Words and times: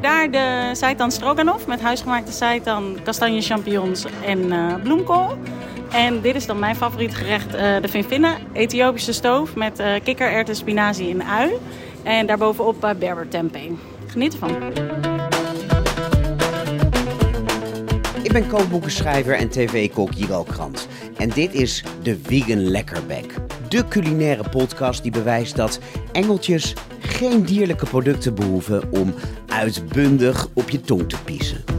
Daar 0.00 0.30
de 0.30 0.70
seitan 0.72 1.10
stroganoff 1.10 1.66
met 1.66 1.80
huisgemaakte 1.80 2.32
seitan, 2.32 2.96
kastanje 3.04 3.40
champignons 3.40 4.04
en 4.24 4.38
uh, 4.38 4.74
bloemkool. 4.82 5.38
En 5.90 6.20
dit 6.20 6.34
is 6.34 6.46
dan 6.46 6.58
mijn 6.58 6.76
favoriet 6.76 7.14
gerecht, 7.14 7.54
uh, 7.54 7.80
de 7.80 7.88
finfinne, 7.88 8.34
Ethiopische 8.52 9.12
stoof 9.12 9.54
met 9.54 9.80
uh, 9.80 9.94
kikkererwten, 10.02 10.56
spinazie 10.56 11.10
en 11.10 11.26
ui. 11.26 11.52
En 12.02 12.26
daarbovenop 12.26 12.94
berber 12.98 13.28
tempeh. 13.28 13.70
Geniet 14.06 14.32
ervan. 14.32 14.50
Ik 18.22 18.32
ben 18.32 18.48
kookboekenschrijver 18.48 19.34
en 19.34 19.48
tv-kok 19.48 20.12
Jiral 20.12 20.44
Krant. 20.44 20.88
En 21.18 21.28
dit 21.28 21.54
is 21.54 21.84
de 22.02 22.18
Vegan 22.22 22.70
Lekkerbek. 22.70 23.34
De 23.68 23.88
culinaire 23.88 24.48
podcast 24.48 25.02
die 25.02 25.12
bewijst 25.12 25.56
dat 25.56 25.78
engeltjes 26.12 26.74
geen 27.00 27.42
dierlijke 27.42 27.86
producten 27.86 28.34
behoeven 28.34 28.92
om 28.92 29.14
uitbundig 29.46 30.48
op 30.54 30.70
je 30.70 30.80
tong 30.80 31.08
te 31.08 31.16
piezen. 31.24 31.77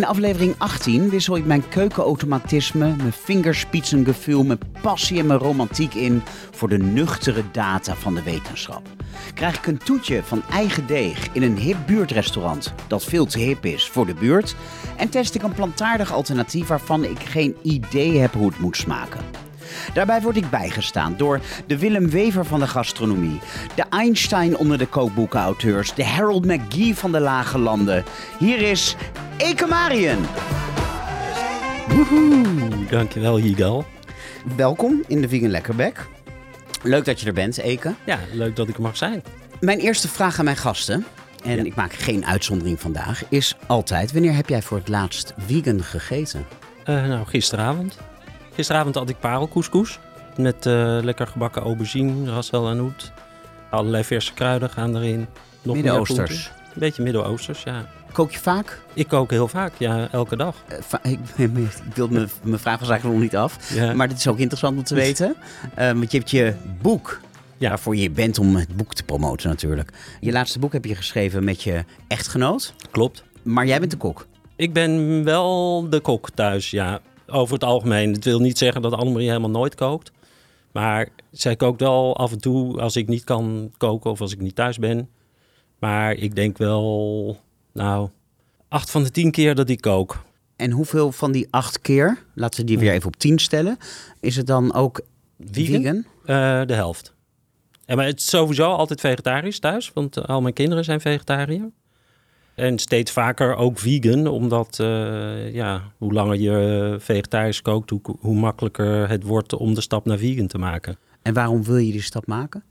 In 0.00 0.06
aflevering 0.06 0.54
18 0.58 1.10
wissel 1.10 1.36
ik 1.36 1.46
mijn 1.46 1.68
keukenautomatisme, 1.68 2.94
mijn 2.96 3.12
vingerspitsengevoel, 3.12 4.44
mijn 4.44 4.58
passie 4.82 5.18
en 5.18 5.26
mijn 5.26 5.38
romantiek 5.38 5.94
in 5.94 6.22
voor 6.50 6.68
de 6.68 6.78
nuchtere 6.78 7.42
data 7.52 7.94
van 7.94 8.14
de 8.14 8.22
wetenschap. 8.22 8.88
Krijg 9.34 9.56
ik 9.56 9.66
een 9.66 9.78
toetje 9.78 10.22
van 10.22 10.42
eigen 10.50 10.86
deeg 10.86 11.28
in 11.32 11.42
een 11.42 11.56
hip 11.56 11.76
buurtrestaurant 11.86 12.74
dat 12.86 13.04
veel 13.04 13.26
te 13.26 13.38
hip 13.38 13.64
is 13.64 13.88
voor 13.88 14.06
de 14.06 14.14
buurt 14.14 14.54
en 14.96 15.08
test 15.08 15.34
ik 15.34 15.42
een 15.42 15.54
plantaardig 15.54 16.12
alternatief 16.12 16.66
waarvan 16.66 17.04
ik 17.04 17.18
geen 17.18 17.56
idee 17.62 18.18
heb 18.18 18.32
hoe 18.32 18.48
het 18.48 18.58
moet 18.58 18.76
smaken. 18.76 19.49
Daarbij 19.94 20.20
word 20.20 20.36
ik 20.36 20.50
bijgestaan 20.50 21.14
door 21.16 21.40
de 21.66 21.78
Willem 21.78 22.10
Wever 22.10 22.44
van 22.44 22.60
de 22.60 22.66
gastronomie, 22.68 23.40
de 23.74 23.84
Einstein 23.90 24.56
onder 24.56 24.78
de 24.78 24.86
kookboekenauteurs, 24.86 25.94
de 25.94 26.04
Harold 26.04 26.44
McGee 26.44 26.94
van 26.94 27.12
de 27.12 27.20
lage 27.20 27.58
landen. 27.58 28.04
Hier 28.38 28.58
is 28.62 28.96
Eke 29.36 29.66
Marien. 29.66 30.18
Woehoe, 31.88 32.86
dankjewel 32.90 33.40
Yigal. 33.40 33.84
Welkom 34.56 35.02
in 35.06 35.20
de 35.20 35.28
Vegan 35.28 35.50
Lekkerbek. 35.50 36.06
Leuk 36.82 37.04
dat 37.04 37.20
je 37.20 37.26
er 37.26 37.32
bent, 37.32 37.58
Eke. 37.58 37.94
Ja, 38.06 38.18
leuk 38.32 38.56
dat 38.56 38.68
ik 38.68 38.74
er 38.76 38.82
mag 38.82 38.96
zijn. 38.96 39.22
Mijn 39.60 39.78
eerste 39.78 40.08
vraag 40.08 40.38
aan 40.38 40.44
mijn 40.44 40.56
gasten, 40.56 41.04
en 41.44 41.56
Ja. 41.56 41.64
ik 41.64 41.74
maak 41.74 41.92
geen 41.92 42.26
uitzondering 42.26 42.80
vandaag, 42.80 43.22
is 43.28 43.56
altijd: 43.66 44.12
wanneer 44.12 44.34
heb 44.34 44.48
jij 44.48 44.62
voor 44.62 44.78
het 44.78 44.88
laatst 44.88 45.32
vegan 45.46 45.82
gegeten? 45.82 46.46
Eh, 46.84 46.94
nou, 47.06 47.26
gisteravond. 47.26 47.98
Gisteravond 48.54 48.94
had 48.94 49.08
ik 49.08 49.18
parelcouscous. 49.20 49.98
Met 50.36 50.66
eh, 50.66 50.98
lekker 51.02 51.26
gebakken 51.26 51.62
aubergine, 51.62 52.30
ras 52.30 52.50
el 52.50 52.66
hanout. 52.66 53.12
Allerlei 53.70 54.04
verse 54.04 54.34
kruiden 54.34 54.70
gaan 54.70 54.96
erin. 54.96 55.26
Nog 55.62 55.74
Midden-Oosters. 55.74 56.50
Een 56.64 56.70
beetje 56.78 57.02
Midden-Oosters, 57.02 57.62
ja. 57.62 57.86
Kook 58.12 58.30
je 58.32 58.38
vaak? 58.38 58.80
Ik 58.94 59.08
kook 59.08 59.30
heel 59.30 59.48
vaak, 59.48 59.72
ja, 59.78 60.08
elke 60.12 60.36
dag. 60.36 60.56
Eh, 60.68 60.76
va- 60.80 61.00
ik, 61.14 61.18
ik 61.36 61.94
wil 61.94 62.08
mijn, 62.08 62.28
mijn 62.42 62.58
vraag 62.58 62.78
was 62.80 62.88
eigenlijk 62.88 63.18
nog 63.20 63.30
niet 63.30 63.36
af. 63.40 63.74
Ja. 63.74 63.94
Maar 63.94 64.08
dit 64.08 64.16
is 64.18 64.26
ook 64.28 64.38
interessant 64.38 64.76
om 64.78 64.84
te 64.84 64.94
weten. 64.94 65.34
Eh, 65.74 65.92
want 65.92 66.10
je 66.12 66.18
hebt 66.18 66.30
je 66.30 66.54
boek, 66.82 67.20
Ja. 67.58 67.68
waarvoor 67.68 67.96
je 67.96 68.10
bent 68.10 68.38
om 68.38 68.56
het 68.56 68.76
boek 68.76 68.94
te 68.94 69.02
promoten 69.02 69.48
natuurlijk. 69.48 69.92
Je 70.20 70.32
laatste 70.32 70.58
boek 70.58 70.72
heb 70.72 70.84
je 70.84 70.94
geschreven 70.94 71.44
met 71.44 71.62
je 71.62 71.84
echtgenoot. 72.08 72.74
Klopt. 72.90 73.24
Maar 73.42 73.66
jij 73.66 73.78
bent 73.78 73.90
de 73.90 73.96
kok. 73.96 74.26
Ik 74.56 74.72
ben 74.72 75.24
wel 75.24 75.86
de 75.90 76.00
kok 76.00 76.30
thuis, 76.30 76.70
ja. 76.70 77.00
Over 77.30 77.54
het 77.54 77.64
algemeen. 77.64 78.12
Het 78.12 78.24
wil 78.24 78.40
niet 78.40 78.58
zeggen 78.58 78.82
dat 78.82 78.92
Annemarie 78.92 79.28
helemaal 79.28 79.50
nooit 79.50 79.74
kookt. 79.74 80.12
Maar 80.72 81.08
zij 81.30 81.56
kookt 81.56 81.80
wel 81.80 82.16
af 82.16 82.32
en 82.32 82.40
toe 82.40 82.80
als 82.80 82.96
ik 82.96 83.08
niet 83.08 83.24
kan 83.24 83.72
koken 83.76 84.10
of 84.10 84.20
als 84.20 84.32
ik 84.32 84.40
niet 84.40 84.54
thuis 84.54 84.78
ben. 84.78 85.08
Maar 85.78 86.14
ik 86.14 86.34
denk 86.34 86.58
wel, 86.58 87.38
nou, 87.72 88.08
acht 88.68 88.90
van 88.90 89.02
de 89.02 89.10
tien 89.10 89.30
keer 89.30 89.54
dat 89.54 89.68
ik 89.68 89.80
kook. 89.80 90.24
En 90.56 90.70
hoeveel 90.70 91.12
van 91.12 91.32
die 91.32 91.46
acht 91.50 91.80
keer, 91.80 92.24
laten 92.34 92.60
we 92.60 92.66
die 92.66 92.78
weer 92.78 92.92
even 92.92 93.06
op 93.06 93.16
tien 93.16 93.38
stellen, 93.38 93.76
is 94.20 94.36
het 94.36 94.46
dan 94.46 94.74
ook 94.74 95.00
vegan? 95.38 95.82
Vegan? 95.82 96.04
Eh, 96.24 96.66
de 96.66 96.74
helft. 96.74 97.14
En 97.84 97.96
maar 97.96 98.06
het 98.06 98.20
is 98.20 98.28
sowieso 98.28 98.72
altijd 98.72 99.00
vegetarisch 99.00 99.58
thuis, 99.58 99.92
want 99.92 100.26
al 100.26 100.40
mijn 100.40 100.54
kinderen 100.54 100.84
zijn 100.84 101.00
vegetariër. 101.00 101.70
En 102.60 102.78
steeds 102.78 103.10
vaker 103.10 103.56
ook 103.56 103.78
vegan, 103.78 104.26
omdat 104.26 104.78
eh, 104.80 105.52
ja, 105.54 105.92
hoe 105.98 106.12
langer 106.12 106.40
je 106.40 106.96
vegetarisch 106.98 107.62
kookt, 107.62 107.90
hoe, 107.90 108.00
hoe 108.18 108.36
makkelijker 108.36 109.08
het 109.08 109.22
wordt 109.22 109.52
om 109.52 109.74
de 109.74 109.80
stap 109.80 110.04
naar 110.04 110.18
vegan 110.18 110.46
te 110.46 110.58
maken. 110.58 110.96
En 111.22 111.34
waarom 111.34 111.64
wil 111.64 111.76
je 111.76 111.92
die 111.92 112.02
stap 112.02 112.26
maken? 112.26 112.62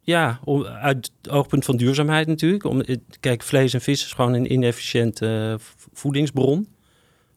Ja, 0.00 0.40
om, 0.44 0.64
uit 0.64 1.10
het 1.22 1.32
oogpunt 1.32 1.64
van 1.64 1.76
duurzaamheid 1.76 2.26
natuurlijk. 2.26 2.64
Om, 2.64 2.82
kijk, 3.20 3.42
vlees 3.42 3.74
en 3.74 3.80
vis 3.80 4.04
is 4.04 4.12
gewoon 4.12 4.32
een 4.32 4.52
inefficiënte 4.52 5.58
eh, 5.58 5.66
voedingsbron. 5.92 6.68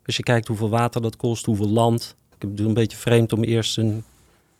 Als 0.05 0.17
je 0.17 0.23
kijkt 0.23 0.47
hoeveel 0.47 0.69
water 0.69 1.01
dat 1.01 1.15
kost, 1.15 1.45
hoeveel 1.45 1.69
land. 1.69 2.15
Ik 2.39 2.49
bedoel, 2.49 2.67
een 2.67 2.73
beetje 2.73 2.97
vreemd 2.97 3.33
om 3.33 3.43
eerst 3.43 3.77
een 3.77 4.03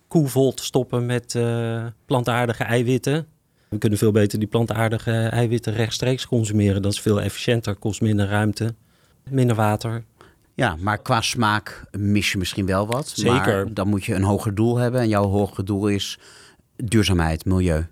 koe 0.07 0.27
vol 0.27 0.53
te 0.53 0.63
stoppen 0.63 1.05
met 1.05 1.35
eh, 1.35 1.85
plantaardige 2.05 2.63
eiwitten. 2.63 3.27
We 3.73 3.79
kunnen 3.79 3.97
veel 3.99 4.11
beter 4.11 4.39
die 4.39 4.47
plantaardige 4.47 5.11
eiwitten 5.11 5.73
rechtstreeks 5.73 6.27
consumeren. 6.27 6.81
Dat 6.81 6.91
is 6.93 7.01
veel 7.01 7.21
efficiënter, 7.21 7.75
kost 7.75 8.01
minder 8.01 8.27
ruimte, 8.27 8.75
minder 9.29 9.55
water. 9.55 10.03
Ja, 10.55 10.75
maar 10.79 10.97
qua 11.01 11.21
smaak 11.21 11.83
mis 11.97 12.31
je 12.31 12.37
misschien 12.37 12.65
wel 12.65 12.87
wat. 12.87 13.09
Zeker. 13.09 13.31
Maar 13.65 13.73
dan 13.73 13.87
moet 13.87 14.03
je 14.05 14.13
een 14.15 14.23
hoger 14.23 14.55
doel 14.55 14.77
hebben. 14.77 15.01
En 15.01 15.07
jouw 15.07 15.25
hoger 15.25 15.65
doel 15.65 15.87
is 15.87 16.19
duurzaamheid, 16.75 17.45
milieu. 17.45 17.85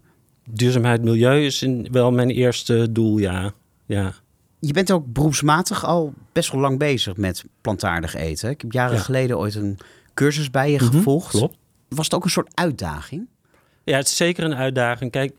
Duurzaamheid, 0.50 1.04
milieu 1.04 1.46
is 1.46 1.62
in, 1.62 1.88
wel 1.92 2.12
mijn 2.12 2.30
eerste 2.30 2.92
doel, 2.92 3.18
ja. 3.18 3.54
ja. 3.86 4.14
Je 4.60 4.74
bent 4.74 4.92
ook 4.92 5.14
beroepsmatig 5.14 5.86
al 5.86 6.14
best 6.32 6.52
wel 6.52 6.62
lang 6.62 6.80
bezig 6.80 7.18
met 7.18 7.44
plantaardig 7.62 8.16
eten. 8.16 8.50
Ik 8.50 8.62
heb 8.62 8.72
jaren 8.72 8.96
Ja. 8.96 9.02
geleden 9.02 9.38
ooit 9.38 9.56
een 9.56 9.78
cursus 10.14 10.52
bij 10.52 10.72
je 10.72 10.78
Mhm, 10.82 10.86
gevolgd. 10.86 11.30
klopt. 11.30 11.58
Was 11.90 12.06
het 12.06 12.14
ook 12.14 12.24
een 12.24 12.30
soort 12.30 12.52
uitdaging? 12.54 13.28
Ja, 13.84 13.98
het 13.98 14.08
is 14.08 14.16
zeker 14.16 14.44
een 14.44 14.56
uitdaging. 14.56 15.12
Kijk, 15.12 15.34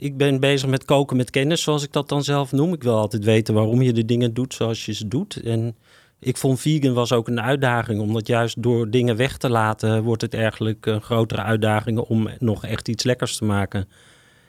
ik 0.00 0.16
ben 0.16 0.40
bezig 0.40 0.68
met 0.68 0.84
koken 0.84 1.16
met 1.16 1.30
kennis, 1.30 1.62
zoals 1.62 1.82
ik 1.82 1.92
dat 1.92 2.08
dan 2.08 2.24
zelf 2.24 2.52
noem. 2.52 2.72
Ik 2.72 2.82
wil 2.82 2.96
altijd 2.96 3.24
weten 3.24 3.54
waarom 3.54 3.82
je 3.82 3.92
de 3.92 4.04
dingen 4.04 4.34
doet 4.34 4.54
zoals 4.54 4.86
je 4.86 4.92
ze 4.92 5.08
doet. 5.08 5.42
En 5.42 5.76
ik 6.20 6.36
vond 6.36 6.60
vegan 6.60 6.94
was 6.94 7.12
ook 7.12 7.28
een 7.28 7.40
uitdaging, 7.40 8.00
omdat 8.00 8.26
juist 8.26 8.62
door 8.62 8.90
dingen 8.90 9.16
weg 9.16 9.36
te 9.36 9.48
laten, 9.48 10.02
wordt 10.02 10.22
het 10.22 10.34
eigenlijk 10.34 10.86
een 10.86 11.02
grotere 11.02 11.42
uitdaging 11.42 11.98
om 11.98 12.28
nog 12.38 12.64
echt 12.64 12.88
iets 12.88 13.04
lekkers 13.04 13.36
te 13.36 13.44
maken. 13.44 13.88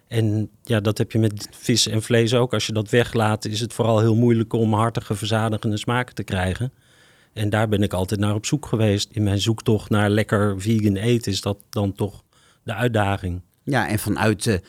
En 0.08 0.50
ja, 0.64 0.80
dat 0.80 0.98
heb 0.98 1.12
je 1.12 1.20
met 1.20 1.48
vis 1.52 1.88
en 1.88 2.02
vlees 2.02 2.34
ook. 2.34 2.54
Als 2.54 2.66
je 2.66 2.74
dat 2.74 2.90
weglaat, 2.90 3.46
is 3.46 3.60
het 3.60 3.74
vooral 3.74 4.00
heel 4.00 4.16
moeilijk 4.16 4.54
om 4.54 4.74
hartige, 4.74 5.16
verzadigende 5.16 5.78
smaken 5.78 6.16
te 6.16 6.24
krijgen. 6.24 6.74
En 7.34 7.50
daar 7.50 7.68
ben 7.68 7.84
ik 7.84 7.94
altijd 7.94 8.20
naar 8.20 8.36
op 8.36 8.46
zoek 8.46 8.66
geweest. 8.66 9.10
In 9.12 9.24
mijn 9.24 9.40
zoektocht 9.40 9.90
naar 9.90 10.10
lekker 10.10 10.62
vegan 10.62 10.96
eten 10.96 11.32
is 11.32 11.42
dat 11.42 11.58
dan 11.70 11.94
toch 11.94 12.24
de 12.64 12.74
uitdaging. 12.74 13.42
Ja, 13.64 13.88
en 13.88 14.00
vanuit 14.00 14.44
de 14.44 14.62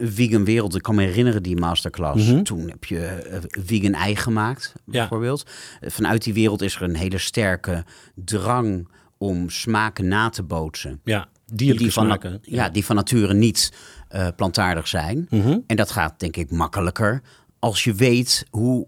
vegan 0.00 0.44
wereld, 0.44 0.74
ik 0.74 0.82
kan 0.82 0.94
me 0.94 1.02
herinneren 1.02 1.42
die 1.42 1.56
masterclass. 1.56 2.26
Mhm. 2.26 2.42
Toen 2.42 2.68
heb 2.68 2.84
je 2.84 2.98
eh, 3.06 3.38
vegan 3.50 3.94
ei 3.94 4.16
gemaakt, 4.16 4.72
bijvoorbeeld. 4.84 5.46
Eh, 5.80 5.90
Vanuit 5.90 6.24
die 6.24 6.34
wereld 6.34 6.62
is 6.62 6.74
er 6.76 6.82
een 6.82 6.96
hele 6.96 7.18
sterke 7.18 7.84
drang 8.14 8.88
om 9.18 9.50
smaken 9.50 10.08
na 10.08 10.28
te 10.28 10.42
bootsen. 10.42 11.00
Ja, 11.04 11.28
dierlijke 11.52 11.82
die 11.82 11.92
van, 11.92 12.04
smaken. 12.04 12.38
ja. 12.42 12.68
die 12.68 12.84
van 12.84 12.96
nature 12.96 13.34
niet 13.34 13.72
eh, 14.08 14.28
plantaardig 14.36 14.88
zijn. 14.88 15.26
Mhm. 15.30 15.58
En 15.66 15.76
dat 15.76 15.90
gaat 15.90 16.20
denk 16.20 16.36
ik 16.36 16.50
makkelijker 16.50 17.22
als 17.58 17.84
je 17.84 17.94
weet 17.94 18.46
hoe 18.50 18.86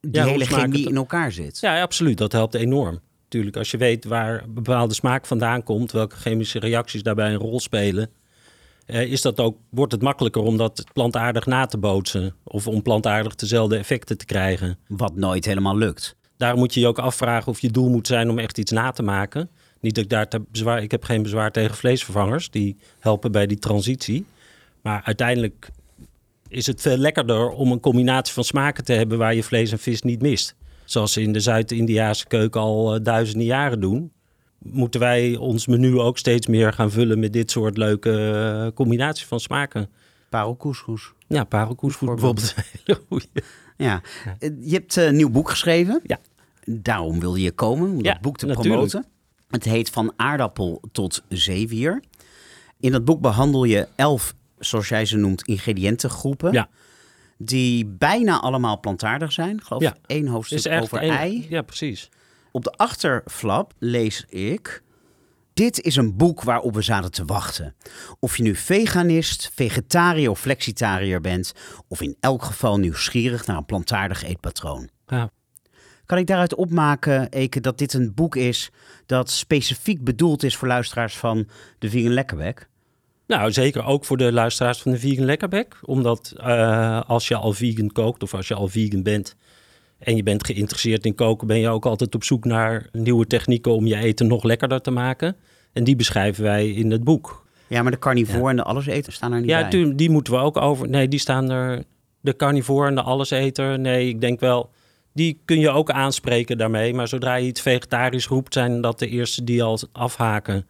die 0.00 0.12
Ja, 0.12 0.24
hele 0.24 0.44
chemie 0.44 0.88
in 0.88 0.96
elkaar 0.96 1.32
zit. 1.32 1.60
Ja, 1.60 1.82
absoluut. 1.82 2.18
Dat 2.18 2.32
helpt 2.32 2.54
enorm. 2.54 3.00
Tuurlijk, 3.28 3.56
als 3.56 3.70
je 3.70 3.76
weet 3.76 4.04
waar 4.04 4.44
bepaalde 4.48 4.94
smaak 4.94 5.26
vandaan 5.26 5.62
komt, 5.62 5.92
welke 5.92 6.16
chemische 6.16 6.58
reacties 6.58 7.02
daarbij 7.02 7.30
een 7.32 7.38
rol 7.38 7.60
spelen, 7.60 8.10
is 8.88 9.22
dat 9.22 9.40
ook, 9.40 9.56
wordt 9.70 9.92
het 9.92 10.02
makkelijker 10.02 10.42
om 10.42 10.56
dat 10.56 10.84
plantaardig 10.92 11.46
na 11.46 11.66
te 11.66 11.78
bootsen. 11.78 12.34
Of 12.44 12.66
om 12.66 12.82
plantaardig 12.82 13.34
dezelfde 13.34 13.76
effecten 13.76 14.18
te 14.18 14.24
krijgen. 14.24 14.78
Wat 14.86 15.16
nooit 15.16 15.44
helemaal 15.44 15.76
lukt. 15.76 16.16
Daarom 16.36 16.58
moet 16.58 16.74
je 16.74 16.80
je 16.80 16.86
ook 16.86 16.98
afvragen 16.98 17.48
of 17.48 17.60
je 17.60 17.70
doel 17.70 17.88
moet 17.88 18.06
zijn 18.06 18.30
om 18.30 18.38
echt 18.38 18.58
iets 18.58 18.72
na 18.72 18.90
te 18.90 19.02
maken. 19.02 19.50
Niet 19.80 19.94
dat 19.94 20.04
ik 20.04 20.10
daar 20.10 20.28
te 20.28 20.40
bezwaar, 20.50 20.82
ik 20.82 20.90
heb 20.90 21.04
geen 21.04 21.22
bezwaar 21.22 21.52
tegen 21.52 21.76
vleesvervangers, 21.76 22.50
die 22.50 22.76
helpen 22.98 23.32
bij 23.32 23.46
die 23.46 23.58
transitie. 23.58 24.26
Maar 24.82 25.02
uiteindelijk 25.04 25.70
is 26.48 26.66
het 26.66 26.80
veel 26.80 26.96
lekkerder 26.96 27.48
om 27.48 27.72
een 27.72 27.80
combinatie 27.80 28.34
van 28.34 28.44
smaken 28.44 28.84
te 28.84 28.92
hebben 28.92 29.18
waar 29.18 29.34
je 29.34 29.42
vlees 29.42 29.72
en 29.72 29.78
vis 29.78 30.02
niet 30.02 30.22
mist. 30.22 30.54
Zoals 30.84 31.12
ze 31.12 31.22
in 31.22 31.32
de 31.32 31.40
Zuid-Indiaanse 31.40 32.26
keuken 32.26 32.60
al 32.60 32.94
eh, 32.94 33.00
duizenden 33.02 33.46
jaren 33.46 33.80
doen. 33.80 34.12
Moeten 34.58 35.00
wij 35.00 35.36
ons 35.36 35.66
menu 35.66 35.98
ook 35.98 36.18
steeds 36.18 36.46
meer 36.46 36.72
gaan 36.72 36.90
vullen 36.90 37.18
met 37.18 37.32
dit 37.32 37.50
soort 37.50 37.76
leuke 37.76 38.30
eh, 38.66 38.74
combinaties 38.74 39.26
van 39.26 39.40
smaken. 39.40 39.88
Parelcouscous. 40.28 41.12
Ja, 41.26 41.44
parelkoes 41.44 41.98
bijvoorbeeld. 41.98 42.54
goeie. 43.08 43.28
Ja. 43.76 44.02
Eh, 44.38 44.50
Je 44.60 44.74
hebt 44.74 44.96
eh, 44.96 45.04
een 45.06 45.16
nieuw 45.16 45.30
boek 45.30 45.50
geschreven. 45.50 46.00
Ja. 46.04 46.18
daarom 46.64 47.20
wilde 47.20 47.40
je 47.40 47.52
komen, 47.52 47.90
om 47.90 48.02
Ja, 48.04 48.12
dat 48.12 48.20
boek 48.20 48.36
te 48.38 48.46
natuurlijk. 48.46 48.74
promoten. 48.74 49.04
Het 49.50 49.64
heet 49.64 49.90
Van 49.90 50.12
aardappel 50.16 50.82
tot 50.92 51.22
zeewier. 51.28 52.02
In 52.80 52.92
dat 52.92 53.04
boek 53.04 53.20
behandel 53.20 53.64
je 53.64 53.88
elf, 53.96 54.34
zoals 54.58 54.88
jij 54.88 55.04
ze 55.04 55.16
noemt, 55.16 55.42
ingrediëntengroepen. 55.42 56.52
Ja. 56.52 56.68
Die 57.38 57.86
bijna 57.86 58.40
allemaal 58.40 58.80
plantaardig 58.80 59.32
zijn. 59.32 59.56
Ik 59.56 59.62
geloof 59.62 59.82
Ja. 59.82 59.96
één 60.06 60.26
hoofdstuk 60.26 60.82
over 60.82 60.98
ei. 60.98 61.46
Ja, 61.48 61.62
precies. 61.62 62.08
Op 62.58 62.64
de 62.64 62.72
achterflap 62.72 63.72
lees 63.78 64.24
ik... 64.28 64.82
Dit 65.52 65.80
is 65.80 65.96
een 65.96 66.16
boek 66.16 66.42
waarop 66.42 66.74
we 66.74 66.82
zaten 66.82 67.10
te 67.10 67.24
wachten. 67.24 67.74
Of 68.20 68.36
je 68.36 68.42
nu 68.42 68.54
veganist, 68.54 69.50
vegetariër 69.54 70.30
of 70.30 70.40
flexitariër 70.40 71.20
bent... 71.20 71.54
of 71.88 72.00
in 72.00 72.16
elk 72.20 72.42
geval 72.42 72.78
nieuwsgierig 72.78 73.46
naar 73.46 73.56
een 73.56 73.64
plantaardig 73.64 74.22
eetpatroon. 74.22 74.88
Ja. 75.06 75.30
Kan 76.06 76.18
ik 76.18 76.26
daaruit 76.26 76.54
opmaken, 76.54 77.28
Eke, 77.28 77.60
dat 77.60 77.78
dit 77.78 77.92
een 77.92 78.14
boek 78.14 78.36
is... 78.36 78.70
dat 79.06 79.30
specifiek 79.30 80.04
bedoeld 80.04 80.42
is 80.42 80.56
voor 80.56 80.68
luisteraars 80.68 81.16
van 81.16 81.48
de 81.78 81.90
Vegan 81.90 82.12
Lekkerbek? 82.12 82.68
Nou, 83.26 83.52
zeker 83.52 83.84
ook 83.84 84.04
voor 84.04 84.16
de 84.16 84.32
luisteraars 84.32 84.82
van 84.82 84.92
de 84.92 84.98
Vegan 84.98 85.24
Lekkerbek. 85.24 85.76
Omdat 85.82 86.34
eh, 86.36 87.00
als 87.06 87.28
je 87.28 87.36
al 87.36 87.52
vegan 87.52 87.92
kookt 87.92 88.22
of 88.22 88.34
als 88.34 88.48
je 88.48 88.54
al 88.54 88.68
vegan 88.68 89.02
bent 89.02 89.36
en 89.98 90.16
je 90.16 90.22
bent 90.22 90.46
geïnteresseerd 90.46 91.04
in 91.06 91.14
koken, 91.14 91.46
ben 91.46 91.58
je 91.58 91.68
ook 91.68 91.86
altijd 91.86 92.14
op 92.14 92.24
zoek 92.24 92.44
naar 92.44 92.88
nieuwe 92.92 93.26
technieken 93.26 93.72
om 93.72 93.86
je 93.86 93.96
eten 93.96 94.26
nog 94.26 94.42
lekkerder 94.42 94.80
te 94.80 94.90
maken. 94.90 95.36
En 95.72 95.84
die 95.84 95.96
beschrijven 95.96 96.42
wij 96.44 96.70
in 96.70 96.90
het 96.90 97.04
boek. 97.04 97.46
Ja, 97.66 97.82
maar 97.82 97.90
de 97.92 97.98
carnivore 97.98 98.50
en 98.50 98.56
de 98.56 98.62
alleseter 98.62 99.12
staan 99.12 99.32
er 99.32 99.40
niet 99.40 99.48
Ja, 99.48 99.60
bij. 99.60 99.70
tu- 99.70 99.94
die 99.94 100.10
moeten 100.10 100.32
we 100.32 100.38
ook 100.38 100.56
over. 100.56 100.88
Nee, 100.88 101.08
die 101.08 101.18
staan 101.18 101.50
er. 101.50 101.84
De 102.20 102.36
carnivore 102.36 102.88
en 102.88 102.94
de 102.94 103.02
alleseter. 103.02 103.78
Nee, 103.78 104.08
ik 104.08 104.20
denk 104.20 104.40
wel. 104.40 104.70
Die 105.12 105.40
kun 105.44 105.58
je 105.58 105.70
ook 105.70 105.90
aanspreken 105.90 106.58
daarmee. 106.58 106.94
Maar 106.94 107.08
zodra 107.08 107.34
je 107.34 107.46
iets 107.46 107.60
vegetarisch 107.60 108.26
roept, 108.26 108.52
zijn 108.54 108.80
dat 108.80 108.98
de 108.98 109.08
eerste 109.08 109.44
die 109.44 109.62
al 109.62 109.78
afhaken. 109.92 110.66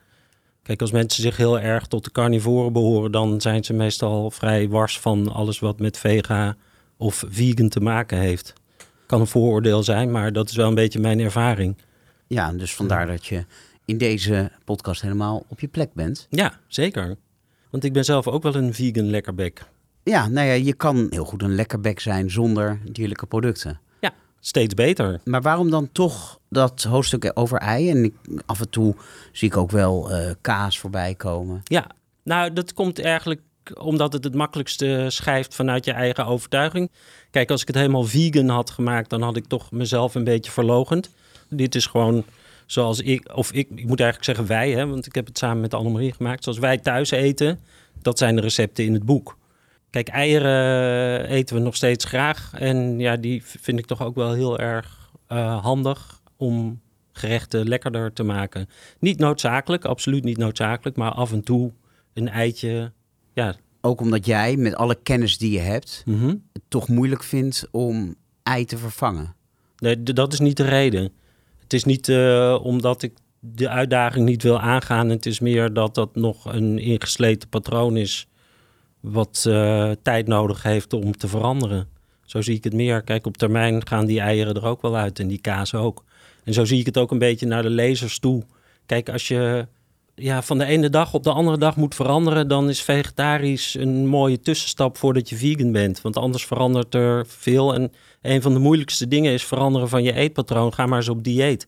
Kijk, 0.62 0.80
als 0.80 0.90
mensen 0.90 1.22
zich 1.22 1.36
heel 1.36 1.60
erg 1.60 1.86
tot 1.86 2.04
de 2.04 2.10
carnivoren 2.12 2.72
behoren, 2.72 3.12
dan 3.12 3.40
zijn 3.40 3.64
ze 3.64 3.72
meestal 3.72 4.30
vrij 4.30 4.68
wars 4.68 4.98
van 5.00 5.32
alles 5.32 5.58
wat 5.58 5.78
met 5.80 5.98
vega 5.98 6.56
of 6.96 7.24
vegan 7.28 7.68
te 7.68 7.80
maken 7.80 8.18
heeft. 8.18 8.52
Kan 9.08 9.20
een 9.20 9.26
vooroordeel 9.26 9.82
zijn, 9.82 10.10
maar 10.10 10.32
dat 10.32 10.48
is 10.48 10.56
wel 10.56 10.68
een 10.68 10.74
beetje 10.74 10.98
mijn 11.00 11.20
ervaring. 11.20 11.76
Ja, 12.26 12.52
dus 12.52 12.74
vandaar 12.74 13.06
dat 13.06 13.26
je 13.26 13.44
in 13.84 13.98
deze 13.98 14.50
podcast 14.64 15.02
helemaal 15.02 15.44
op 15.48 15.60
je 15.60 15.68
plek 15.68 15.92
bent. 15.94 16.26
Ja, 16.30 16.58
zeker. 16.66 17.16
Want 17.70 17.84
ik 17.84 17.92
ben 17.92 18.04
zelf 18.04 18.26
ook 18.26 18.42
wel 18.42 18.54
een 18.54 18.74
vegan 18.74 19.10
lekkerbek. 19.10 19.64
Ja, 20.02 20.28
nou 20.28 20.46
ja, 20.46 20.52
je 20.52 20.74
kan 20.74 21.06
heel 21.10 21.24
goed 21.24 21.42
een 21.42 21.54
lekkerbek 21.54 22.00
zijn 22.00 22.30
zonder 22.30 22.80
dierlijke 22.92 23.26
producten. 23.26 23.80
Ja, 24.00 24.12
steeds 24.40 24.74
beter. 24.74 25.20
Maar 25.24 25.42
waarom 25.42 25.70
dan 25.70 25.88
toch 25.92 26.38
dat 26.48 26.82
hoofdstuk 26.82 27.30
over 27.34 27.58
ei? 27.58 27.90
En 27.90 28.04
ik, 28.04 28.14
af 28.46 28.60
en 28.60 28.70
toe 28.70 28.94
zie 29.32 29.48
ik 29.48 29.56
ook 29.56 29.70
wel 29.70 30.10
eh, 30.10 30.30
kaas 30.40 30.78
voorbij 30.78 31.14
komen. 31.14 31.60
Ja, 31.64 31.86
nou, 32.22 32.52
dat 32.52 32.74
komt 32.74 33.00
eigenlijk 33.00 33.40
omdat 33.74 34.12
het 34.12 34.24
het 34.24 34.34
makkelijkste 34.34 35.06
schrijft 35.08 35.54
vanuit 35.54 35.84
je 35.84 35.92
eigen 35.92 36.26
overtuiging. 36.26 36.90
Kijk, 37.30 37.50
als 37.50 37.60
ik 37.60 37.66
het 37.66 37.76
helemaal 37.76 38.04
vegan 38.04 38.48
had 38.48 38.70
gemaakt, 38.70 39.10
dan 39.10 39.22
had 39.22 39.36
ik 39.36 39.46
toch 39.46 39.70
mezelf 39.70 40.14
een 40.14 40.24
beetje 40.24 40.50
verlogend. 40.50 41.10
Dit 41.48 41.74
is 41.74 41.86
gewoon 41.86 42.24
zoals 42.66 43.00
ik, 43.00 43.34
of 43.34 43.52
ik, 43.52 43.68
ik 43.74 43.86
moet 43.86 44.00
eigenlijk 44.00 44.24
zeggen 44.24 44.46
wij, 44.46 44.70
hè, 44.70 44.86
want 44.86 45.06
ik 45.06 45.14
heb 45.14 45.26
het 45.26 45.38
samen 45.38 45.60
met 45.60 45.74
Annemarie 45.74 46.12
gemaakt. 46.12 46.42
Zoals 46.42 46.58
wij 46.58 46.78
thuis 46.78 47.10
eten, 47.10 47.60
dat 48.02 48.18
zijn 48.18 48.34
de 48.34 48.40
recepten 48.40 48.84
in 48.84 48.92
het 48.92 49.04
boek. 49.04 49.36
Kijk, 49.90 50.08
eieren 50.08 51.24
eten 51.28 51.56
we 51.56 51.62
nog 51.62 51.76
steeds 51.76 52.04
graag. 52.04 52.52
En 52.54 52.98
ja, 52.98 53.16
die 53.16 53.42
vind 53.44 53.78
ik 53.78 53.86
toch 53.86 54.02
ook 54.02 54.14
wel 54.14 54.32
heel 54.32 54.58
erg 54.58 55.10
eh, 55.26 55.62
handig 55.62 56.20
om 56.36 56.80
gerechten 57.12 57.68
lekkerder 57.68 58.12
te 58.12 58.22
maken. 58.22 58.68
Niet 58.98 59.18
noodzakelijk, 59.18 59.84
absoluut 59.84 60.24
niet 60.24 60.36
noodzakelijk, 60.36 60.96
maar 60.96 61.10
af 61.10 61.32
en 61.32 61.42
toe 61.42 61.72
een 62.14 62.28
eitje. 62.28 62.92
Ja, 63.38 63.54
Ook 63.80 64.00
omdat 64.00 64.26
jij 64.26 64.56
met 64.56 64.74
alle 64.74 64.98
kennis 65.02 65.38
die 65.38 65.52
je 65.52 65.58
hebt, 65.58 66.02
mhm. 66.06 66.28
het 66.52 66.62
toch 66.68 66.88
moeilijk 66.88 67.22
vindt 67.22 67.68
om 67.70 68.14
ei 68.42 68.64
te 68.64 68.78
vervangen. 68.78 69.34
nee, 69.78 70.02
dat 70.02 70.32
is 70.32 70.40
niet 70.40 70.56
de 70.56 70.64
reden. 70.64 71.12
Het 71.58 71.72
is 71.72 71.84
niet 71.84 72.08
eh, 72.08 72.58
omdat 72.62 73.02
ik 73.02 73.12
de 73.40 73.68
uitdaging 73.68 74.24
niet 74.24 74.42
wil 74.42 74.60
aangaan. 74.60 75.08
Het 75.08 75.26
is 75.26 75.40
meer 75.40 75.72
dat 75.72 75.94
dat 75.94 76.14
nog 76.14 76.44
een 76.44 76.78
ingesleten 76.78 77.48
patroon 77.48 77.96
is. 77.96 78.28
Wat 79.00 79.44
eh, 79.48 79.90
tijd 80.02 80.26
nodig 80.26 80.62
heeft 80.62 80.92
om 80.92 81.16
te 81.16 81.28
veranderen. 81.28 81.88
Zo 82.24 82.42
zie 82.42 82.56
ik 82.56 82.64
het 82.64 82.74
meer. 82.74 83.02
Kijk, 83.02 83.26
op 83.26 83.36
termijn 83.36 83.86
gaan 83.86 84.06
die 84.06 84.20
eieren 84.20 84.54
er 84.54 84.64
ook 84.64 84.82
wel 84.82 84.96
uit 84.96 85.18
en 85.18 85.28
die 85.28 85.40
kaas 85.40 85.74
ook. 85.74 86.04
En 86.44 86.52
zo 86.52 86.64
zie 86.64 86.80
ik 86.80 86.86
het 86.86 86.98
ook 86.98 87.10
een 87.10 87.18
beetje 87.18 87.46
naar 87.46 87.62
de 87.62 87.70
lezers 87.70 88.18
toe. 88.18 88.42
Kijk, 88.86 89.08
als 89.08 89.28
je 89.28 89.66
ja, 90.18 90.42
van 90.42 90.58
de 90.58 90.64
ene 90.64 90.90
dag 90.90 91.14
op 91.14 91.22
de 91.22 91.32
andere 91.32 91.58
dag 91.58 91.76
moet 91.76 91.94
veranderen, 91.94 92.48
dan 92.48 92.68
is 92.68 92.82
vegetarisch 92.82 93.74
een 93.74 94.06
mooie 94.06 94.40
tussenstap 94.40 94.96
voordat 94.96 95.28
je 95.28 95.36
vegan 95.36 95.72
bent. 95.72 96.00
Want 96.00 96.16
anders 96.16 96.46
verandert 96.46 96.94
er 96.94 97.26
veel. 97.26 97.74
En 97.74 97.92
een 98.22 98.42
van 98.42 98.52
de 98.52 98.58
moeilijkste 98.58 99.08
dingen 99.08 99.32
is 99.32 99.44
veranderen 99.44 99.88
van 99.88 100.02
je 100.02 100.12
eetpatroon. 100.12 100.74
Ga 100.74 100.86
maar 100.86 100.98
eens 100.98 101.08
op 101.08 101.24
dieet. 101.24 101.66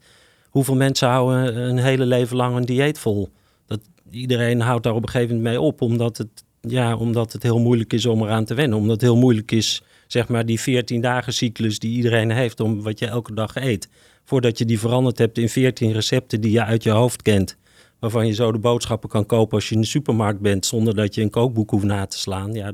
Hoeveel 0.49 0.75
mensen 0.75 1.09
houden 1.09 1.57
een 1.57 1.79
hele 1.79 2.07
leven 2.07 2.37
lang 2.37 2.57
een 2.57 2.65
dieet 2.65 2.99
vol? 2.99 3.29
Dat, 3.67 3.81
iedereen 4.11 4.61
houdt 4.61 4.83
daar 4.83 4.95
op 4.95 5.03
een 5.03 5.09
gegeven 5.09 5.37
moment 5.37 5.55
mee 5.55 5.61
op, 5.61 5.81
omdat 5.81 6.19
het, 6.19 6.45
ja, 6.61 6.97
omdat 6.97 7.33
het 7.33 7.43
heel 7.43 7.59
moeilijk 7.59 7.93
is 7.93 8.07
om 8.07 8.23
eraan 8.23 8.45
te 8.45 8.55
wennen. 8.55 8.79
Omdat 8.79 8.93
het 8.93 9.01
heel 9.01 9.17
moeilijk 9.17 9.53
is, 9.53 9.83
zeg 10.07 10.29
maar, 10.29 10.47
die 10.47 10.61
14 10.61 11.01
dagen 11.01 11.33
cyclus 11.33 11.79
die 11.79 11.97
iedereen 11.97 12.31
heeft 12.31 12.61
om 12.61 12.83
wat 12.83 12.99
je 12.99 13.07
elke 13.07 13.35
dag 13.35 13.55
eet. 13.57 13.89
Voordat 14.25 14.59
je 14.59 14.65
die 14.65 14.79
veranderd 14.79 15.19
hebt 15.19 15.39
in 15.39 15.49
14 15.49 15.93
recepten 15.93 16.41
die 16.41 16.53
je 16.53 16.65
uit 16.65 16.83
je 16.83 16.91
hoofd 16.91 17.23
kent. 17.23 17.57
Waarvan 18.01 18.27
je 18.27 18.33
zo 18.33 18.53
de 18.53 18.59
boodschappen 18.59 19.09
kan 19.09 19.27
kopen 19.27 19.55
als 19.55 19.69
je 19.69 19.75
in 19.75 19.81
de 19.81 19.87
supermarkt 19.87 20.41
bent, 20.41 20.67
zonder 20.67 20.95
dat 20.95 21.15
je 21.15 21.23
een 21.23 21.31
kookboek 21.31 21.71
hoeft 21.71 21.85
na 21.85 22.07
te 22.07 22.19
slaan. 22.19 22.53
Ja, 22.53 22.73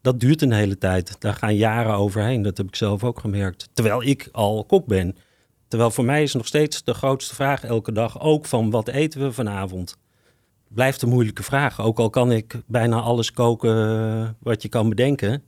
dat 0.00 0.20
duurt 0.20 0.42
een 0.42 0.52
hele 0.52 0.78
tijd. 0.78 1.20
Daar 1.20 1.34
gaan 1.34 1.56
jaren 1.56 1.94
overheen. 1.94 2.42
Dat 2.42 2.56
heb 2.56 2.66
ik 2.66 2.76
zelf 2.76 3.04
ook 3.04 3.20
gemerkt. 3.20 3.68
Terwijl 3.72 4.02
ik 4.02 4.28
al 4.32 4.64
kok 4.64 4.86
ben. 4.86 5.16
Terwijl 5.68 5.90
voor 5.90 6.04
mij 6.04 6.22
is 6.22 6.34
nog 6.34 6.46
steeds 6.46 6.84
de 6.84 6.94
grootste 6.94 7.34
vraag 7.34 7.64
elke 7.64 7.92
dag 7.92 8.20
ook 8.20 8.46
van 8.46 8.70
wat 8.70 8.88
eten 8.88 9.20
we 9.20 9.32
vanavond? 9.32 9.96
Blijft 10.68 11.02
een 11.02 11.08
moeilijke 11.08 11.42
vraag. 11.42 11.80
Ook 11.80 11.98
al 11.98 12.10
kan 12.10 12.32
ik 12.32 12.62
bijna 12.66 13.00
alles 13.00 13.32
koken 13.32 13.88
eh, 13.88 14.28
wat 14.40 14.62
je 14.62 14.68
kan 14.68 14.88
bedenken. 14.88 15.42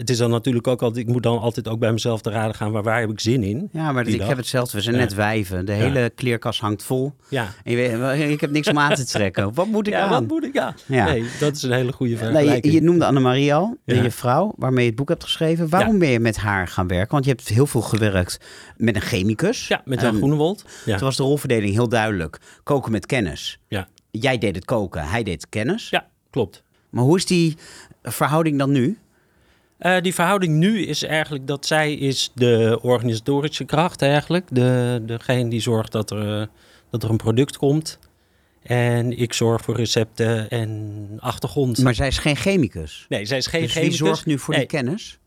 Het 0.00 0.10
is 0.10 0.18
dan 0.18 0.30
natuurlijk 0.30 0.66
ook 0.66 0.82
altijd, 0.82 1.06
ik 1.06 1.12
moet 1.12 1.22
dan 1.22 1.38
altijd 1.38 1.68
ook 1.68 1.78
bij 1.78 1.92
mezelf 1.92 2.20
te 2.20 2.30
raden 2.30 2.54
gaan, 2.54 2.72
waar, 2.72 2.82
waar 2.82 3.00
heb 3.00 3.10
ik 3.10 3.20
zin 3.20 3.42
in? 3.42 3.68
Ja, 3.72 3.92
maar 3.92 4.06
ik 4.06 4.18
dag. 4.18 4.28
heb 4.28 4.36
hetzelfde. 4.36 4.76
We 4.76 4.82
zijn 4.82 4.94
Ja. 4.94 5.00
net 5.00 5.14
wijven. 5.14 5.66
De 5.66 5.72
Ja. 5.72 5.78
hele 5.78 6.10
kleerkast 6.14 6.60
hangt 6.60 6.82
vol. 6.82 7.12
Ja, 7.28 7.48
En 7.64 7.70
je 7.70 7.76
weet, 7.76 8.30
ik 8.30 8.40
heb 8.40 8.50
niks 8.50 8.68
om 8.68 8.78
aan 8.78 8.94
te 8.94 9.04
trekken. 9.16 9.54
Wat 9.54 9.66
moet 9.66 9.86
ik 9.86 9.92
ja 9.92 10.00
aan? 10.00 10.10
wat 10.10 10.26
moet 10.26 10.44
ik 10.44 10.58
aan? 10.58 10.74
Ja. 10.86 11.04
Nee, 11.04 11.24
dat 11.40 11.56
is 11.56 11.62
een 11.62 11.72
hele 11.72 11.92
goede 11.92 12.16
vergelijking. 12.16 12.64
je, 12.64 12.72
je 12.72 12.80
noemde 12.82 13.04
Annemarie 13.06 13.54
al, 13.54 13.76
je 13.84 14.10
vrouw, 14.10 14.52
waarmee 14.56 14.82
je 14.82 14.88
het 14.90 14.98
boek 14.98 15.08
hebt 15.08 15.24
geschreven. 15.24 15.68
Waarom 15.68 15.98
ben 15.98 16.08
je 16.08 16.20
met 16.20 16.36
haar 16.36 16.68
gaan 16.68 16.86
werken? 16.88 17.10
Want 17.12 17.24
je 17.24 17.30
hebt 17.30 17.48
heel 17.48 17.66
veel 17.66 17.80
gewerkt 17.82 18.38
met 18.76 18.94
een 18.94 19.00
chemicus. 19.02 19.68
ja, 19.68 19.82
met 19.84 20.00
Jan 20.00 20.08
Ehm, 20.10 20.16
Groenewold. 20.18 20.64
Toen 20.84 20.98
was 20.98 21.16
de 21.16 21.22
rolverdeling 21.22 21.72
heel 21.72 21.88
duidelijk. 21.88 22.38
Koken 22.62 22.92
met 22.92 23.06
kennis. 23.06 23.58
Ja. 23.68 23.88
Jij 24.10 24.38
deed 24.38 24.54
het 24.54 24.64
koken, 24.64 25.04
hij 25.08 25.22
deed 25.22 25.48
kennis. 25.48 25.88
ja, 25.90 26.06
klopt. 26.30 26.62
Maar 26.90 27.04
hoe 27.04 27.16
is 27.16 27.26
die 27.26 27.56
verhouding 28.02 28.58
dan 28.58 28.70
nu? 28.70 28.98
Eh, 29.80 30.00
die 30.00 30.14
verhouding 30.14 30.56
nu 30.56 30.86
is 30.86 31.02
eigenlijk 31.02 31.46
dat 31.46 31.66
zij 31.66 31.94
is 31.94 32.30
de 32.34 32.78
organisatorische 32.82 33.64
kracht 33.64 34.02
eigenlijk. 34.02 34.46
De, 34.50 35.02
degene 35.06 35.50
die 35.50 35.60
zorgt 35.60 35.92
dat 35.92 36.10
er, 36.10 36.48
dat 36.90 37.02
er 37.02 37.10
een 37.10 37.16
product 37.16 37.56
komt. 37.56 37.98
En 38.62 39.18
ik 39.18 39.32
zorg 39.32 39.62
voor 39.62 39.76
recepten 39.76 40.50
en 40.50 40.96
achtergrond. 41.18 41.78
Maar 41.78 41.94
zij 41.94 42.06
is 42.06 42.18
geen 42.18 42.36
chemicus. 42.36 43.06
nee, 43.08 43.24
zij 43.24 43.38
is 43.38 43.46
geen 43.46 43.62
dus 43.62 43.72
wie 43.72 43.82
chemicus. 43.82 44.06
zorgt 44.06 44.26
nu 44.26 44.38
voor 44.38 44.54
Nee, 44.54 44.66
die 44.66 44.78
kennis? 44.78 45.18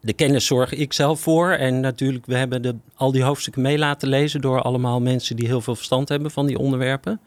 De 0.00 0.12
kennis 0.12 0.46
zorg 0.46 0.72
ik 0.72 0.92
zelf 0.92 1.20
voor. 1.20 1.50
En 1.50 1.80
natuurlijk, 1.80 2.26
we 2.26 2.36
hebben 2.36 2.62
de, 2.62 2.74
al 2.94 3.12
die 3.12 3.22
hoofdstukken 3.22 3.62
mee 3.62 3.78
laten 3.78 4.08
lezen 4.08 4.40
door 4.40 4.62
allemaal 4.62 5.00
mensen 5.00 5.36
die 5.36 5.46
heel 5.46 5.60
veel 5.60 5.76
verstand 5.76 6.08
hebben 6.08 6.30
van 6.30 6.46
die 6.46 6.58
onderwerpen. 6.58 7.20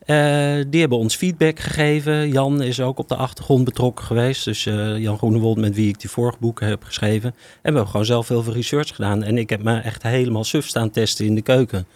Eh, 0.00 0.64
die 0.68 0.80
hebben 0.80 0.98
ons 0.98 1.16
feedback 1.16 1.58
gegeven. 1.58 2.28
Jan 2.28 2.62
is 2.62 2.80
ook 2.80 2.98
op 2.98 3.08
de 3.08 3.16
achtergrond 3.16 3.64
betrokken 3.64 4.04
geweest. 4.04 4.44
Dus 4.44 4.66
eh, 4.66 4.98
Jan 4.98 5.18
Groenewold, 5.18 5.58
met 5.58 5.74
wie 5.74 5.88
ik 5.88 6.00
die 6.00 6.10
vorige 6.10 6.38
boeken 6.40 6.66
heb 6.66 6.84
geschreven. 6.84 7.30
En 7.30 7.36
we 7.52 7.60
hebben 7.62 7.86
gewoon 7.86 8.06
zelf 8.06 8.28
heel 8.28 8.42
veel 8.42 8.52
research 8.52 8.94
gedaan. 8.94 9.22
En 9.22 9.38
ik 9.38 9.50
heb 9.50 9.62
me 9.62 9.78
echt 9.78 10.02
helemaal 10.02 10.44
suf 10.44 10.66
staan 10.66 10.90
testen 10.90 11.24
in 11.26 11.34
de 11.34 11.42
keuken. 11.42 11.86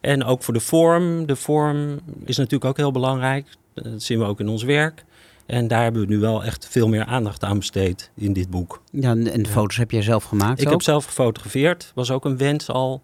En 0.00 0.24
ook 0.24 0.42
voor 0.42 0.54
de 0.54 0.60
vorm. 0.60 1.26
De 1.26 1.36
vorm 1.36 2.00
is 2.24 2.36
natuurlijk 2.36 2.64
ook 2.64 2.76
heel 2.76 2.92
belangrijk. 2.92 3.46
Dat 3.74 4.02
zien 4.02 4.18
we 4.18 4.24
ook 4.24 4.40
in 4.40 4.48
ons 4.48 4.62
werk. 4.62 5.04
En 5.46 5.68
daar 5.68 5.82
hebben 5.82 6.02
we 6.02 6.08
nu 6.08 6.18
wel 6.18 6.44
echt 6.44 6.68
veel 6.70 6.88
meer 6.88 7.04
aandacht 7.04 7.44
aan 7.44 7.58
besteed 7.58 8.10
in 8.16 8.32
dit 8.32 8.50
boek. 8.50 8.82
Ja, 8.90 9.10
en 9.10 9.32
en 9.32 9.42
de 9.42 9.48
foto's 9.48 9.76
heb 9.76 9.90
jij 9.90 10.02
zelf 10.02 10.24
gemaakt 10.24 10.60
Ik 10.60 10.66
ook? 10.66 10.72
heb 10.72 10.82
zelf 10.82 11.04
gefotografeerd. 11.04 11.92
Was 11.94 12.10
ook 12.10 12.24
een 12.24 12.36
wens 12.36 12.68
al. 12.68 13.02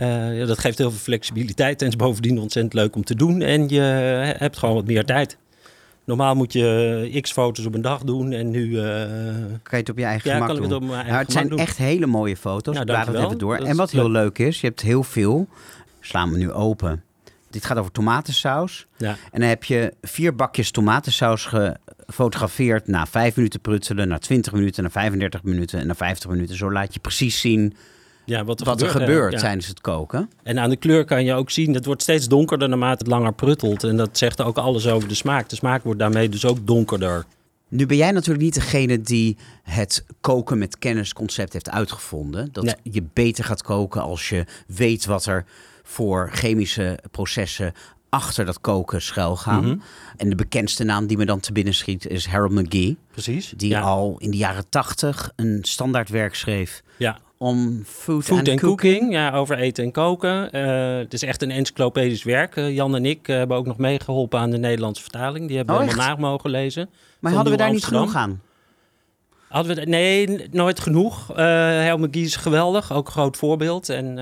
Eh, 0.00 0.38
ja, 0.38 0.46
dat 0.46 0.58
geeft 0.58 0.78
heel 0.78 0.90
veel 0.90 0.98
flexibiliteit 1.00 1.82
en 1.82 1.88
is 1.88 1.96
bovendien 1.96 2.38
ontzettend 2.38 2.74
leuk 2.74 2.96
om 2.96 3.04
te 3.04 3.14
doen. 3.14 3.42
En 3.42 3.68
je 3.68 3.80
hebt 4.38 4.58
gewoon 4.58 4.74
wat 4.74 4.86
meer 4.86 5.04
tijd. 5.04 5.36
Normaal 6.04 6.34
moet 6.34 6.52
je 6.52 7.18
x 7.20 7.32
foto's 7.32 7.64
op 7.66 7.74
een 7.74 7.80
dag 7.82 8.02
doen 8.02 8.32
en 8.32 8.50
nu... 8.50 8.78
eh, 8.80 8.84
Kan 9.62 9.70
je 9.70 9.76
het 9.76 9.88
op 9.88 9.98
je 9.98 10.04
eigen 10.04 10.30
ja, 10.30 10.36
gemak 10.36 10.54
doen? 10.56 10.62
het 10.62 10.72
op 10.72 10.80
mijn 10.80 10.92
eigen 10.92 11.10
Nou, 11.12 11.22
het 11.24 11.32
zijn 11.32 11.48
doen. 11.48 11.58
echt 11.58 11.76
hele 11.76 12.06
mooie 12.06 12.36
foto's. 12.36 12.74
Nou, 12.74 12.86
ik 12.86 12.92
laat 12.92 13.06
het 13.06 13.16
even 13.16 13.38
door. 13.38 13.56
Dat 13.58 13.66
En 13.66 13.76
wat 13.76 13.90
heel 13.90 14.10
leuk. 14.10 14.38
leuk 14.38 14.48
is, 14.48 14.60
je 14.60 14.66
hebt 14.66 14.80
heel 14.80 15.02
veel. 15.02 15.48
Slaan 16.00 16.30
we 16.32 16.38
nu 16.38 16.52
open. 16.52 17.02
Dit 17.50 17.64
gaat 17.64 17.76
over 17.78 17.92
tomatensaus. 17.92 18.86
Ja. 18.96 19.16
En 19.32 19.40
dan 19.40 19.48
heb 19.48 19.64
je 19.64 19.94
vier 20.02 20.34
bakjes 20.34 20.70
tomatensaus 20.70 21.44
gefotografeerd 22.06 22.86
na 22.86 23.06
5 23.06 23.36
minuten 23.36 23.60
prutselen, 23.60 24.08
na 24.08 24.18
20 24.18 24.52
minuten, 24.52 24.82
na 24.82 24.90
35 24.90 25.42
minuten 25.42 25.80
en 25.80 25.86
na 25.86 25.94
50 25.94 26.30
minuten. 26.30 26.56
Zo 26.56 26.72
laat 26.72 26.94
je 26.94 27.00
precies 27.00 27.40
zien 27.40 27.74
ja, 28.24 28.44
wat 28.44 28.60
er 28.60 28.66
wat 28.66 28.82
er 28.82 28.88
gebeurt, 28.88 29.32
ja. 29.32 29.38
tijdens 29.38 29.66
het 29.66 29.80
koken. 29.80 30.30
En 30.42 30.58
aan 30.58 30.70
de 30.70 30.76
kleur 30.76 31.04
kan 31.04 31.24
je 31.24 31.34
ook 31.34 31.50
zien, 31.50 31.74
het 31.74 31.84
wordt 31.84 32.02
steeds 32.02 32.28
donkerder 32.28 32.68
naarmate 32.68 32.98
het 32.98 33.06
langer 33.06 33.32
pruttelt. 33.32 33.84
En 33.84 33.96
dat 33.96 34.18
zegt 34.18 34.42
ook 34.42 34.56
alles 34.56 34.86
over 34.88 35.08
de 35.08 35.14
smaak. 35.14 35.48
De 35.48 35.56
smaak 35.56 35.82
wordt 35.82 35.98
daarmee 35.98 36.28
dus 36.28 36.44
ook 36.44 36.66
donkerder. 36.66 37.24
Nu 37.68 37.86
ben 37.86 37.96
jij 37.96 38.10
natuurlijk 38.10 38.44
niet 38.44 38.54
degene 38.54 39.00
die 39.00 39.36
het 39.62 40.04
koken 40.20 40.58
met 40.58 40.78
kennis 40.78 41.12
concept 41.12 41.52
heeft 41.52 41.70
uitgevonden. 41.70 42.48
Dat 42.52 42.64
Nee. 42.64 42.74
je 42.82 43.02
beter 43.12 43.44
gaat 43.44 43.62
koken 43.62 44.02
als 44.02 44.28
je 44.28 44.44
weet 44.66 45.04
wat 45.04 45.26
er 45.26 45.44
voor 45.82 46.30
chemische 46.32 46.98
processen 47.10 47.72
achter 48.08 48.44
dat 48.44 48.60
koken 48.60 49.02
schuil 49.02 49.36
gaan. 49.36 49.64
Mhm. 49.64 49.78
En 50.16 50.28
de 50.28 50.34
bekendste 50.34 50.84
naam 50.84 51.06
die 51.06 51.16
me 51.16 51.24
dan 51.24 51.40
te 51.40 51.52
binnen 51.52 51.74
schiet 51.74 52.06
is 52.06 52.26
Harold 52.26 52.52
McGee. 52.52 52.96
Precies. 53.10 53.52
Die 53.56 53.70
ja. 53.70 53.80
al 53.80 54.14
in 54.18 54.30
de 54.30 54.36
jaren 54.36 54.68
tachtig 54.68 55.32
een 55.36 55.58
standaardwerk 55.62 56.34
schreef 56.34 56.82
Ja. 56.96 57.18
Om 57.42 57.82
food, 57.86 58.24
Food 58.24 58.38
and 58.38 58.48
and 58.48 58.60
cooking. 58.60 58.90
cooking, 58.90 59.12
ja, 59.12 59.32
over 59.32 59.58
eten 59.58 59.84
en 59.84 59.92
koken. 59.92 60.52
Eh, 60.52 60.98
het 60.98 61.12
is 61.12 61.22
echt 61.22 61.42
een 61.42 61.50
encyclopedisch 61.50 62.22
werk. 62.22 62.56
Eh, 62.56 62.74
Jan 62.74 62.94
en 62.94 63.06
ik 63.06 63.28
eh, 63.28 63.36
hebben 63.36 63.56
ook 63.56 63.66
nog 63.66 63.76
meegeholpen 63.78 64.38
aan 64.38 64.50
de 64.50 64.58
Nederlandse 64.58 65.02
vertaling. 65.02 65.46
Die 65.48 65.56
hebben 65.56 65.74
Oh, 65.74 65.80
we 65.80 65.86
helemaal 65.86 66.08
na 66.08 66.16
mogen 66.16 66.50
lezen. 66.50 66.90
Maar 67.20 67.32
hadden 67.32 67.52
we 67.52 67.58
daar 67.58 67.72
niet 67.72 67.84
genoeg 67.84 68.14
aan? 68.14 68.40
Hadden 69.48 69.76
we, 69.76 69.84
nee, 69.84 70.48
nooit 70.50 70.80
genoeg. 70.80 71.30
Uh, 71.30 71.36
Helme 71.36 72.08
Guy 72.10 72.22
is 72.22 72.36
geweldig, 72.36 72.92
ook 72.92 73.06
een 73.06 73.12
groot 73.12 73.36
voorbeeld. 73.36 73.88
En 73.88 74.18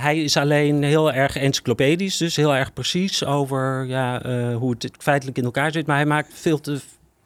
hij 0.00 0.22
is 0.22 0.36
alleen 0.36 0.82
heel 0.82 1.12
erg 1.12 1.36
encyclopedisch, 1.36 2.16
dus 2.16 2.36
heel 2.36 2.54
erg 2.54 2.72
precies 2.72 3.24
over 3.24 3.86
ja, 3.86 4.22
hoe 4.54 4.74
het 4.78 4.90
feitelijk 4.98 5.38
in 5.38 5.44
elkaar 5.44 5.72
zit. 5.72 5.86
Maar 5.86 5.96
hij 5.96 6.06
maakt 6.06 6.28
veel 6.34 6.60
te 6.60 6.80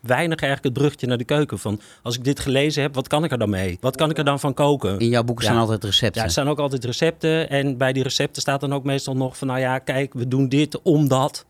weinig 0.06 0.40
eigenlijk 0.40 0.64
het 0.64 0.72
bruggetje 0.82 1.06
naar 1.06 1.18
de 1.18 1.24
keuken. 1.24 1.58
Van 1.58 1.80
als 2.02 2.16
ik 2.16 2.24
dit 2.24 2.40
gelezen 2.40 2.82
heb, 2.82 2.94
wat 2.94 3.08
kan 3.08 3.24
ik 3.24 3.30
er 3.32 3.38
dan 3.38 3.50
mee? 3.50 3.78
Wat 3.80 3.96
kan 3.96 4.10
ik 4.10 4.18
er 4.18 4.24
dan 4.24 4.40
van 4.40 4.54
koken? 4.54 4.98
In 4.98 5.08
jouw 5.08 5.22
boeken 5.24 5.44
Ja. 5.44 5.50
staan 5.50 5.60
altijd 5.62 5.84
recepten. 5.84 6.20
Ja, 6.20 6.26
er 6.26 6.32
staan 6.32 6.48
ook 6.48 6.58
altijd 6.58 6.84
recepten. 6.84 7.48
En 7.50 7.76
bij 7.76 7.92
die 7.92 8.02
recepten 8.02 8.42
staat 8.42 8.60
dan 8.60 8.72
ook 8.74 8.84
meestal 8.84 9.16
nog 9.16 9.36
van... 9.38 9.46
nou 9.48 9.60
ja, 9.60 9.78
kijk, 9.78 10.14
we 10.14 10.28
doen 10.28 10.48
dit 10.48 10.82
omdat... 10.82 11.44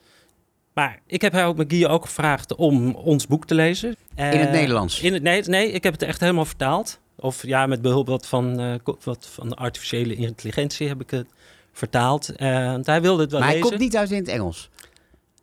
Maar 0.75 1.01
ik 1.07 1.21
heb 1.23 1.33
Harold 1.33 1.57
McGee 1.57 1.89
ook 1.89 2.05
gevraagd 2.05 2.55
om 2.55 2.95
ons 2.95 3.27
boek 3.27 3.47
te 3.47 3.55
lezen. 3.55 3.89
in 4.17 4.25
het 4.25 4.35
Eh, 4.47 4.51
Nederlands. 4.53 5.01
In 5.01 5.13
het, 5.13 5.23
nee, 5.23 5.43
nee, 5.43 5.71
ik 5.73 5.83
heb 5.83 5.93
het 5.93 6.03
echt 6.03 6.21
helemaal 6.21 6.45
vertaald. 6.45 6.99
Of 7.19 7.47
ja, 7.47 7.67
met 7.67 7.83
behulp 7.83 8.07
wat 8.07 8.27
van, 8.27 8.81
ko- 8.83 8.99
wat 9.05 9.29
van 9.33 9.49
de 9.49 9.55
artificiële 9.55 10.15
intelligentie 10.15 10.89
heb 10.89 11.01
ik 11.01 11.11
het 11.11 11.27
vertaald. 11.73 12.29
Eh, 12.37 12.65
want 12.67 12.87
hij 12.87 13.01
wilde 13.03 13.23
het 13.23 13.31
wel 13.31 13.41
maar 13.41 13.49
hij 13.49 13.59
lezen. 13.59 13.71
komt 13.71 13.83
niet 13.83 13.97
uit 13.97 14.11
in 14.11 14.17
het 14.19 14.29
Engels. 14.29 14.71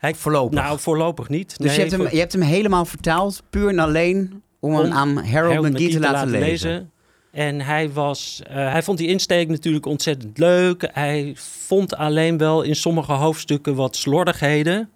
Hij- 0.03 0.15
Voorlopig. 0.15 0.59
Nou, 0.59 0.79
voorlopig 0.79 1.29
niet. 1.29 1.57
dus 1.57 1.67
Nee, 1.67 1.75
je, 1.75 1.79
hebt 1.79 1.91
hem, 1.91 2.07
je 2.11 2.19
hebt 2.19 2.31
hem 2.33 2.41
helemaal 2.41 2.85
vertaald, 2.85 3.43
puur 3.49 3.69
en 3.69 3.79
alleen 3.79 4.43
om, 4.59 4.73
hem 4.75 4.85
Om 4.85 4.91
aan 4.91 5.17
Harold, 5.17 5.69
McGee 5.69 5.89
te 5.89 5.99
laten, 5.99 6.29
lezen. 6.29 6.91
En 7.31 7.61
hij, 7.61 7.91
was, 7.91 8.41
eh, 8.47 8.55
hij 8.71 8.83
vond 8.83 8.97
die 8.97 9.07
insteek 9.07 9.47
natuurlijk 9.47 9.85
ontzettend 9.85 10.37
leuk. 10.37 10.89
Hij 10.93 11.33
vond 11.67 11.95
alleen 11.95 12.37
wel 12.37 12.61
in 12.61 12.75
sommige 12.75 13.11
hoofdstukken 13.11 13.75
wat 13.75 13.95
slordigheden. 13.95 14.89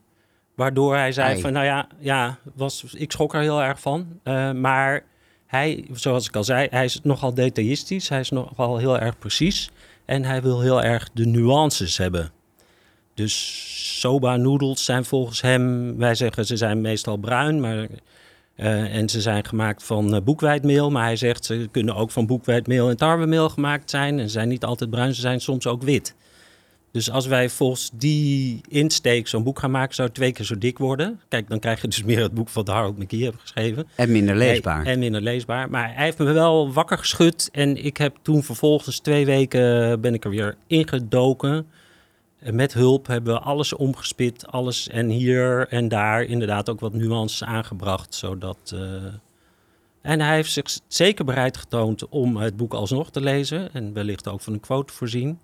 Waardoor 0.56 0.96
hij 0.96 1.12
zei 1.12 1.32
Ei. 1.32 1.42
van, 1.42 1.54
nou 1.54 1.66
ja, 1.66 1.88
ja 2.00 2.38
was, 2.56 2.86
ik 2.94 3.12
schrok 3.12 3.34
er 3.34 3.42
heel 3.42 3.62
erg 3.64 3.80
van. 3.80 4.08
Eh, 4.24 4.52
maar 4.52 5.04
hij, 5.46 5.86
zoals 5.94 6.28
ik 6.28 6.36
al 6.36 6.44
zei, 6.44 6.68
hij 6.72 6.86
is 6.86 7.00
nogal 7.04 7.34
detailistisch. 7.34 8.10
Hij 8.10 8.20
is 8.20 8.30
nogal 8.30 8.78
heel 8.78 9.00
erg 9.00 9.18
precies. 9.18 9.70
En 10.06 10.24
hij 10.24 10.42
wil 10.42 10.62
heel 10.62 10.84
erg 10.84 11.10
de 11.14 11.26
nuances 11.26 11.98
hebben. 11.98 12.32
Dus 13.18 13.64
soba 14.00 14.36
noedels 14.36 14.86
zijn 14.86 15.06
volgens 15.06 15.42
hem, 15.42 15.98
wij 15.98 16.16
zeggen 16.16 16.46
ze 16.46 16.58
zijn 16.58 16.82
meestal 16.82 17.18
bruin, 17.18 17.60
maar 17.60 17.88
eh, 18.56 18.96
en 18.96 19.10
ze 19.10 19.22
zijn 19.22 19.46
gemaakt 19.46 19.84
van 19.84 20.16
eh, 20.16 20.22
boekwijdmeel. 20.22 20.92
Maar 20.92 21.04
hij 21.04 21.16
zegt 21.16 21.46
ze 21.46 21.68
kunnen 21.72 21.96
ook 21.96 22.12
van 22.12 22.26
boekwijdmeel 22.26 22.90
en 22.90 22.98
tarwemeel 22.98 23.50
gemaakt 23.50 23.90
zijn. 23.90 24.20
En 24.20 24.26
ze 24.26 24.32
zijn 24.32 24.48
niet 24.48 24.64
altijd 24.64 24.90
bruin, 24.90 25.16
ze 25.16 25.22
zijn 25.22 25.42
soms 25.42 25.68
ook 25.68 25.84
wit. 25.84 26.16
Dus 26.92 27.12
als 27.12 27.28
wij 27.28 27.50
volgens 27.50 27.90
die 27.94 28.62
insteek 28.68 29.28
zo'n 29.28 29.44
boek 29.44 29.60
gaan 29.60 29.72
maken, 29.72 29.96
zou 29.96 30.08
het 30.08 30.18
twee 30.18 30.32
keer 30.32 30.46
zo 30.46 30.58
dik 30.58 30.78
worden. 30.78 31.20
Kijk, 31.28 31.50
dan 31.50 31.60
krijg 31.60 31.82
je 31.82 31.88
dus 31.88 32.04
meer 32.04 32.22
het 32.22 32.34
boek 32.34 32.50
wat 32.50 32.68
Harold 32.68 32.98
McGee 32.98 33.24
heeft 33.24 33.42
geschreven. 33.42 33.88
En 33.96 34.12
minder 34.12 34.36
leesbaar. 34.36 34.84
Nee, 34.84 34.94
en 34.94 35.00
minder 35.00 35.22
leesbaar. 35.22 35.70
Maar 35.70 35.94
hij 35.96 36.04
heeft 36.04 36.18
me 36.18 36.32
wel 36.32 36.74
wakker 36.74 36.98
geschud. 36.98 37.50
En 37.52 37.86
ik 37.86 37.98
heb 37.98 38.18
toen 38.22 38.44
vervolgens 38.44 39.00
twee 39.00 39.26
weken 39.26 40.02
ben 40.02 40.14
ik 40.14 40.24
er 40.24 40.30
weer 40.30 40.56
ingedoken. 40.68 41.66
En 42.40 42.56
met 42.56 42.74
hulp 42.74 43.08
hebben 43.08 43.34
we 43.34 43.40
alles 43.40 43.74
omgespit. 43.74 44.48
Alles 44.48 44.88
en 44.90 45.10
hier 45.10 45.68
en 45.68 45.88
daar 45.88 46.24
inderdaad 46.24 46.70
ook 46.70 46.80
wat 46.80 46.94
nuances 46.94 47.44
aangebracht. 47.44 48.14
Zodat... 48.16 48.58
eh, 48.74 48.82
En 50.02 50.20
hij 50.20 50.36
heeft 50.36 50.52
zich 50.52 50.66
zeker 50.88 51.26
bereid 51.26 51.58
getoond 51.58 52.08
om 52.10 52.38
het 52.38 52.58
boek 52.58 52.74
alsnog 52.74 53.12
te 53.12 53.22
lezen. 53.22 53.74
En 53.74 53.94
wellicht 53.94 54.28
ook 54.28 54.42
van 54.42 54.54
een 54.54 54.60
quote 54.60 54.94
voorzien. 54.94 55.40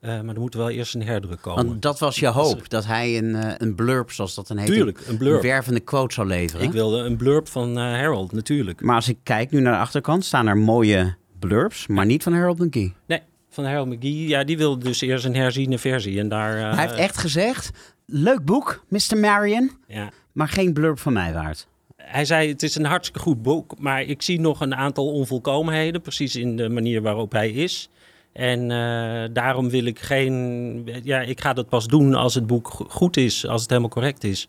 Eh, 0.00 0.20
maar 0.20 0.34
er 0.34 0.40
moet 0.40 0.54
wel 0.54 0.70
eerst 0.70 0.94
een 0.94 1.02
herdruk 1.02 1.40
komen. 1.42 1.66
Want 1.66 1.82
dat 1.82 1.98
was 1.98 2.18
je 2.18 2.26
hoop, 2.26 2.68
dat 2.68 2.86
hij 2.86 3.18
een, 3.18 3.34
eh, 3.34 3.54
een 3.58 3.74
blurb, 3.74 4.10
zoals 4.10 4.34
dat 4.34 4.46
dan 4.46 4.56
heet, 4.56 4.66
Tuurlijk, 4.66 5.00
een 5.06 5.16
blurb. 5.16 5.42
een 5.42 5.48
wervende 5.48 5.80
quote 5.80 6.14
zou 6.14 6.26
leveren. 6.26 6.66
Ik 6.66 6.72
wilde 6.72 6.98
een 6.98 7.16
blurb 7.16 7.48
van 7.48 7.76
Harold, 7.76 8.32
natuurlijk. 8.32 8.80
Maar 8.82 8.94
als 8.94 9.08
ik 9.08 9.18
kijk 9.22 9.50
nu 9.50 9.60
naar 9.60 9.72
de 9.72 9.78
achterkant, 9.78 10.24
staan 10.24 10.46
er 10.46 10.56
mooie 10.56 11.14
blurbs, 11.38 11.86
maar 11.86 12.06
niet 12.06 12.22
van 12.22 12.32
Harold 12.32 12.58
McGee. 12.58 12.94
Nee, 13.06 13.20
van 13.54 13.64
Harold 13.64 13.88
McGee. 13.88 14.28
Ja, 14.28 14.44
die 14.44 14.56
wilde 14.56 14.84
dus 14.84 15.00
eerst 15.00 15.24
een 15.24 15.34
herziene 15.36 15.78
versie. 15.78 16.18
En 16.20 16.28
daar... 16.28 16.56
eh, 16.58 16.74
hij 16.76 16.86
heeft 16.86 16.98
echt 16.98 17.18
gezegd, 17.18 17.70
leuk 18.06 18.44
boek, 18.44 18.84
Mr. 18.88 19.16
Marion, 19.20 19.70
Ja. 19.86 20.10
maar 20.32 20.48
geen 20.48 20.72
blurb 20.72 20.98
van 20.98 21.12
mij 21.12 21.32
waard. 21.32 21.66
Hij 21.96 22.24
zei, 22.24 22.48
het 22.48 22.62
is 22.62 22.74
een 22.76 22.84
hartstikke 22.84 23.20
goed 23.20 23.42
boek, 23.42 23.78
maar 23.78 24.02
ik 24.02 24.22
zie 24.22 24.40
nog 24.40 24.60
een 24.60 24.74
aantal 24.74 25.12
onvolkomenheden, 25.12 26.00
precies 26.00 26.36
in 26.36 26.56
de 26.56 26.68
manier 26.68 27.02
waarop 27.02 27.32
hij 27.32 27.50
is. 27.50 27.88
En 28.32 28.70
eh, 28.70 29.28
daarom 29.32 29.70
wil 29.70 29.84
ik 29.84 29.98
geen, 29.98 30.88
ja, 31.02 31.20
ik 31.20 31.40
ga 31.40 31.52
dat 31.52 31.68
pas 31.68 31.86
doen 31.86 32.14
als 32.14 32.34
het 32.34 32.46
boek 32.46 32.68
go- 32.68 32.86
goed 32.88 33.16
is, 33.16 33.46
als 33.46 33.60
het 33.60 33.70
helemaal 33.70 33.90
correct 33.90 34.24
is. 34.24 34.48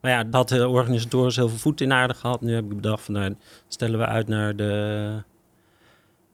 Maar 0.00 0.10
ja, 0.10 0.24
dat 0.24 0.48
de 0.48 0.68
organisatoren 0.68 1.32
heel 1.34 1.48
veel 1.48 1.58
voet 1.58 1.80
in 1.80 1.92
aarde 1.92 2.14
gehad. 2.14 2.40
Nu 2.40 2.54
heb 2.54 2.64
ik 2.64 2.74
bedacht 2.76 3.02
van, 3.04 3.14
nou, 3.14 3.34
stellen 3.68 3.98
we 3.98 4.06
uit 4.06 4.28
naar 4.28 4.56
de 4.56 5.12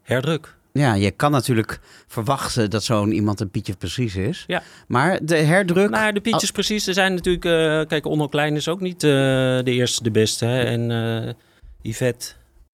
herdruk. 0.02 0.56
Ja, 0.78 0.94
je 0.94 1.10
kan 1.10 1.30
natuurlijk 1.30 1.80
verwachten 2.06 2.70
dat 2.70 2.84
zo'n 2.84 3.12
iemand 3.12 3.40
een 3.40 3.50
Pietje 3.50 3.74
precies 3.76 4.16
is. 4.16 4.44
Ja. 4.46 4.62
Maar 4.86 5.18
de 5.22 5.36
herdruk... 5.36 5.90
Maar 5.90 6.12
de 6.12 6.20
Pietjes 6.20 6.50
precies, 6.50 6.86
er 6.86 6.94
zijn 6.94 7.14
natuurlijk, 7.14 7.44
eh, 7.44 7.88
kijk, 7.88 8.06
Onno 8.06 8.26
Klein 8.26 8.56
is 8.56 8.68
ook 8.68 8.80
niet 8.80 9.04
eh, 9.04 9.10
de 9.10 9.62
eerste, 9.64 10.02
de 10.02 10.10
beste. 10.10 10.44
Hè? 10.44 10.60
En 10.62 10.90
eh 10.90 11.34
Yvette 11.82 12.26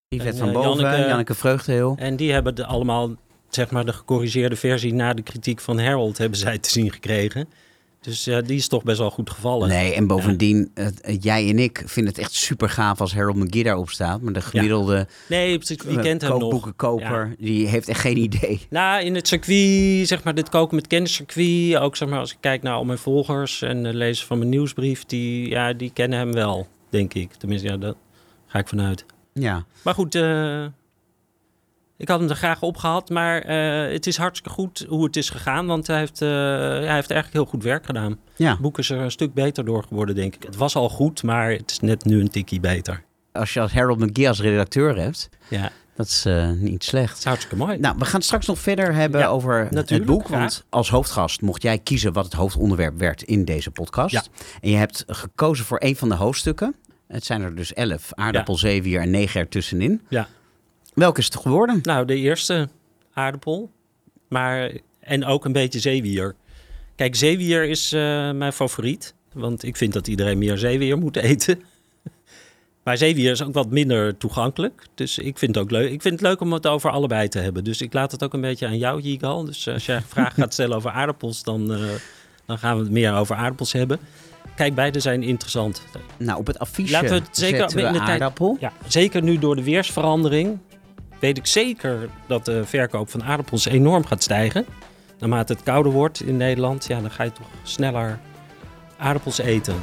Yvette 0.09 0.33
en, 0.33 0.45
van 0.45 0.53
Boven, 0.53 0.83
Janneke- 0.83 1.09
Janneke, 1.09 1.35
Vreugdeheel. 1.35 1.95
En 1.99 2.17
die 2.17 2.33
hebben 2.33 2.55
de 2.55 2.65
allemaal, 2.67 3.11
zeg 3.49 3.71
maar, 3.71 3.85
de 3.85 3.93
gecorrigeerde 3.93 4.57
versie 4.57 4.95
na 4.95 5.15
de 5.15 5.23
kritiek 5.23 5.61
van 5.61 5.79
Harold 5.79 6.19
hebben 6.19 6.39
zij 6.39 6.59
te 6.59 6.71
zien 6.71 6.93
gekregen. 6.93 7.49
Dus 8.05 8.25
ja, 8.25 8.41
die 8.41 8.57
is 8.57 8.69
toch 8.69 8.83
best 8.83 8.99
wel 8.99 9.11
goed 9.11 9.31
gevallen. 9.31 9.69
Nee, 9.69 9.95
en 9.95 10.07
bovendien, 10.07 10.73
jij 11.21 11.49
en 11.49 11.59
ik 11.59 11.83
vinden 11.87 12.13
het 12.13 12.23
echt 12.23 12.33
super 12.33 12.69
gaaf 12.69 13.01
als 13.01 13.15
Harold 13.15 13.37
McGee 13.37 13.63
daarop 13.63 13.91
staat. 13.91 14.21
Maar 14.21 14.33
de 14.33 14.41
gemiddelde 14.41 15.07
Nee, 15.29 15.59
eh, 15.59 16.01
kent 16.01 16.21
hem 16.21 16.31
nog? 16.31 16.41
kookboekenkoper, 16.41 17.35
die 17.39 17.67
heeft 17.67 17.89
echt 17.89 18.01
geen 18.01 18.17
idee. 18.17 18.61
Nou, 18.71 19.05
in 19.05 19.15
het 19.15 19.29
circuit, 19.29 20.09
zeg 20.09 20.23
maar, 20.25 20.35
dit 20.35 20.49
koken 20.49 20.75
met 20.77 20.87
kenniscircuit, 20.87 21.77
ook 21.77 21.97
zeg 21.97 22.09
maar, 22.09 22.19
als 22.19 22.31
ik 22.33 22.37
kijk 22.41 22.63
naar 22.63 22.75
al 22.75 22.85
mijn 22.85 22.99
volgers 22.99 23.63
en 23.63 23.83
de 23.83 23.95
lezers 23.95 24.27
van 24.27 24.39
mijn 24.39 24.51
nieuwsbrief, 24.51 25.05
die, 25.05 25.49
ja, 25.49 25.73
die 25.73 25.91
kennen 25.95 26.19
hem 26.19 26.33
wel, 26.33 26.69
denk 26.91 27.15
ik. 27.15 27.33
Tenminste, 27.33 27.69
ja, 27.69 27.77
daar 27.77 27.95
ga 28.47 28.59
ik 28.59 28.69
vanuit. 28.69 29.05
Ja, 29.33 29.65
Maar 29.83 29.95
goed, 29.95 30.15
eh, 30.15 30.65
ik 32.05 32.11
had 32.11 32.21
hem 32.21 32.29
er 32.31 32.37
graag 32.37 32.63
op 32.63 32.77
gehad, 32.77 33.09
maar 33.11 33.43
eh, 33.43 33.93
het 33.93 34.07
is 34.07 34.17
hartstikke 34.17 34.51
goed 34.57 34.87
hoe 34.89 35.05
het 35.05 35.17
is 35.17 35.31
gegaan, 35.31 35.67
want 35.67 35.87
hij 35.87 35.99
heeft, 35.99 36.23
eh, 36.23 36.29
hij 36.29 36.95
heeft 36.95 37.11
eigenlijk 37.11 37.33
heel 37.33 37.45
goed 37.45 37.63
werk 37.63 37.85
gedaan. 37.87 38.19
ja. 38.37 38.51
Het 38.51 38.59
boek 38.59 38.79
is 38.79 38.91
er 38.91 38.99
een 38.99 39.11
stuk 39.11 39.35
beter 39.35 39.65
door 39.65 39.83
geworden, 39.89 40.15
denk 40.15 40.35
ik. 40.35 40.43
Het 40.43 40.57
was 40.57 40.77
al 40.77 40.89
goed, 40.89 41.23
maar 41.23 41.51
het 41.51 41.71
is 41.71 41.81
net 41.81 42.05
nu 42.05 42.21
een 42.21 42.31
tikkie 42.31 42.61
beter. 42.61 43.03
Als 43.33 43.53
je 43.55 43.61
als 43.61 43.73
Harold 43.73 43.99
McGee 43.99 44.29
als 44.29 44.41
redacteur 44.41 44.99
hebt, 44.99 45.29
Ja, 45.49 45.71
dat 45.97 46.07
is 46.07 46.25
eh, 46.25 46.51
niet 46.51 46.85
slecht. 46.85 47.25
hartstikke 47.25 47.57
mooi. 47.57 47.79
Nou, 47.79 47.95
we 47.99 48.05
gaan 48.05 48.15
het 48.15 48.25
straks 48.25 48.47
nog 48.47 48.59
verder 48.59 48.95
hebben 48.95 49.21
Ja, 49.21 49.27
over 49.27 49.69
het 49.71 50.05
boek. 50.05 50.25
graag. 50.27 50.39
Want 50.39 50.65
als 50.71 50.91
hoofdgast 50.91 51.41
mocht 51.41 51.63
jij 51.63 51.79
kiezen 51.79 52.13
wat 52.13 52.25
het 52.25 52.33
hoofdonderwerp 52.35 52.99
werd 52.99 53.23
in 53.23 53.45
deze 53.45 53.71
podcast. 53.71 54.13
Ja. 54.15 54.23
En 54.61 54.71
je 54.71 54.77
hebt 54.77 55.05
gekozen 55.07 55.65
voor 55.65 55.79
een 55.81 55.97
van 55.97 56.09
de 56.09 56.15
hoofdstukken. 56.15 56.75
Het 57.09 57.25
zijn 57.25 57.43
er 57.43 57.55
dus 57.55 57.73
elf. 57.73 58.11
Aardappel, 58.15 58.57
zeewier 58.57 59.01
en 59.01 59.11
negen 59.11 59.41
ertussenin. 59.41 60.03
Ja. 60.09 60.29
Welke 60.95 61.21
is 61.21 61.25
het 61.25 61.37
geworden? 61.37 61.79
Nou, 61.83 62.07
de 62.07 62.17
eerste 62.17 62.69
aardappel, 63.13 63.71
maar 64.29 64.73
en 65.01 65.25
ook 65.25 65.45
een 65.45 65.53
beetje 65.53 65.81
zeewier. 65.81 66.35
Kijk, 66.97 67.15
zeewier 67.15 67.65
is 67.65 67.93
eh, 67.93 68.01
mijn 68.31 68.53
favoriet. 68.53 69.15
Want 69.33 69.65
ik 69.65 69.77
vind 69.77 69.93
dat 69.93 70.07
iedereen 70.07 70.39
meer 70.39 70.59
zeewier 70.59 70.99
moet 70.99 71.17
eten. 71.17 71.61
Maar 72.83 72.97
zeewier 72.97 73.31
is 73.31 73.43
ook 73.43 73.55
wat 73.55 73.71
minder 73.71 74.17
toegankelijk. 74.17 74.87
Dus 74.95 75.19
ik 75.19 75.39
vind 75.39 75.55
het 75.55 75.65
ook 75.65 75.71
leuk. 75.71 75.91
Ik 75.91 76.03
vind 76.03 76.15
het 76.15 76.29
leuk 76.29 76.41
om 76.41 76.53
het 76.53 76.67
over 76.67 76.91
allebei 76.91 77.29
te 77.29 77.39
hebben. 77.39 77.65
Dus 77.65 77.81
ik 77.81 77.93
laat 77.93 78.13
het 78.13 78.25
ook 78.25 78.33
een 78.33 78.41
beetje 78.41 78.67
aan 78.67 78.79
jou, 78.79 79.01
Jigal. 79.01 79.45
Dus 79.45 79.69
als 79.69 79.87
jij 79.87 80.01
vragen 80.09 80.43
gaat 80.43 80.53
stellen 80.53 80.77
over 80.77 80.91
aardappels, 80.91 81.43
dan, 81.43 81.73
uh, 81.73 81.89
dan 82.47 82.59
gaan 82.59 82.77
we 82.77 82.83
het 82.83 82.93
meer 82.93 83.15
over 83.15 83.37
aardappels 83.37 83.73
hebben. 83.73 83.99
Kijk, 84.57 84.75
beide 84.75 85.01
zijn 85.01 85.23
interessant. 85.23 85.83
Nou, 86.17 86.39
op 86.39 86.47
het 86.47 86.59
affiche 86.59 86.93
Laten 86.93 87.09
we 87.09 87.15
het 87.15 87.29
zeker 87.31 87.79
in 87.79 87.93
de 87.93 88.01
aardappel. 88.01 88.57
Tijd, 88.59 88.73
ja, 88.73 88.89
zeker 88.89 89.23
nu 89.23 89.39
door 89.39 89.57
de 89.57 89.65
weersverandering 89.65 90.59
weet 91.25 91.39
ik 91.39 91.47
zeker 91.47 92.09
dat 92.27 92.45
de 92.45 92.65
verkoop 92.65 93.11
van 93.11 93.25
aardappels 93.25 93.67
enorm 93.67 94.05
gaat 94.07 94.23
stijgen. 94.23 94.67
Naarmate 95.19 95.53
het 95.53 95.63
kouder 95.63 95.93
wordt 95.93 96.21
in 96.21 96.37
Nederland, 96.37 96.87
ja, 96.87 97.01
dan 97.01 97.11
ga 97.11 97.23
je 97.23 97.33
toch 97.33 97.47
sneller 97.63 98.19
aardappels 98.97 99.39
eten. 99.39 99.75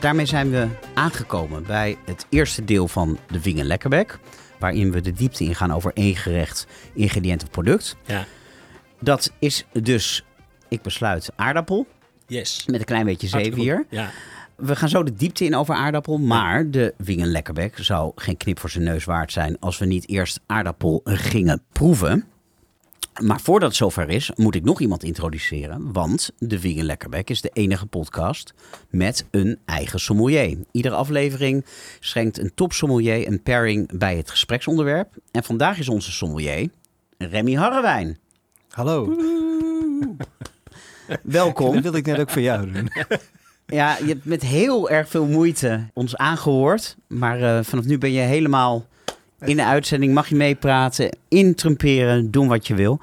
Daarmee 0.00 0.26
zijn 0.26 0.50
we 0.50 0.68
aangekomen 0.94 1.64
bij 1.66 1.96
het 2.04 2.26
eerste 2.28 2.64
deel 2.64 2.88
van 2.88 3.18
de 3.30 3.42
Wingen 3.42 3.66
Lekkerbek. 3.66 4.18
Waarin 4.58 4.92
we 4.92 5.00
de 5.00 5.12
diepte 5.12 5.44
ingaan 5.44 5.72
over 5.72 5.90
één 5.94 6.16
gerecht, 6.16 6.66
ingrediënt 6.94 7.42
of 7.42 7.50
product. 7.50 7.96
Ja. 8.06 8.24
Dat 9.00 9.32
is 9.38 9.64
dus, 9.72 10.24
ik 10.68 10.82
besluit, 10.82 11.30
aardappel. 11.36 11.86
Yes. 12.26 12.66
Met 12.66 12.80
een 12.80 12.86
klein 12.86 13.04
beetje 13.04 13.28
zeewier. 13.28 13.86
Ja. 13.90 14.10
We 14.58 14.76
gaan 14.76 14.88
zo 14.88 15.02
de 15.02 15.14
diepte 15.14 15.44
in 15.44 15.54
over 15.54 15.74
aardappel. 15.74 16.18
Maar 16.18 16.70
de 16.70 16.94
Wingen 16.96 17.30
Lekkerbek 17.30 17.78
zou 17.78 18.12
geen 18.14 18.36
knip 18.36 18.58
voor 18.58 18.70
zijn 18.70 18.84
neus 18.84 19.04
waard 19.04 19.32
zijn 19.32 19.58
als 19.58 19.78
we 19.78 19.86
niet 19.86 20.08
eerst 20.08 20.40
aardappel 20.46 21.00
gingen 21.04 21.62
proeven. 21.72 22.24
Maar 23.20 23.40
voordat 23.40 23.68
het 23.68 23.78
zover 23.78 24.08
is, 24.08 24.30
moet 24.34 24.54
ik 24.54 24.64
nog 24.64 24.80
iemand 24.80 25.02
introduceren. 25.02 25.92
Want 25.92 26.30
de 26.38 26.60
Wingen 26.60 26.84
Lekkerbek 26.84 27.30
is 27.30 27.40
de 27.40 27.50
enige 27.52 27.86
podcast 27.86 28.54
met 28.90 29.24
een 29.30 29.58
eigen 29.64 30.00
sommelier. 30.00 30.58
Iedere 30.72 30.94
aflevering 30.94 31.64
schenkt 32.00 32.38
een 32.38 32.54
top 32.54 32.72
sommelier 32.72 33.26
een 33.26 33.42
pairing 33.42 33.98
bij 33.98 34.16
het 34.16 34.30
gespreksonderwerp. 34.30 35.14
En 35.30 35.44
vandaag 35.44 35.78
is 35.78 35.88
onze 35.88 36.12
sommelier 36.12 36.68
Remy 37.18 37.54
Harrewijn. 37.54 38.18
Hallo. 38.68 39.16
Welkom. 41.22 41.74
Dat 41.74 41.82
wilde 41.82 41.98
ik 41.98 42.06
net 42.06 42.18
ook 42.18 42.30
voor 42.30 42.42
jou 42.42 42.72
doen. 42.72 42.90
Ja, 43.72 43.96
je 43.98 44.06
hebt 44.06 44.24
met 44.24 44.42
heel 44.42 44.90
erg 44.90 45.08
veel 45.08 45.26
moeite 45.26 45.86
ons 45.92 46.16
aangehoord. 46.16 46.96
Maar 47.06 47.40
uh, 47.40 47.58
vanaf 47.62 47.84
nu 47.84 47.98
ben 47.98 48.12
je 48.12 48.20
helemaal 48.20 48.86
in 49.40 49.56
de 49.56 49.64
uitzending. 49.64 50.14
Mag 50.14 50.28
je 50.28 50.34
meepraten, 50.34 51.16
intrumperen, 51.28 52.30
doen 52.30 52.48
wat 52.48 52.66
je 52.66 52.74
wil. 52.74 53.00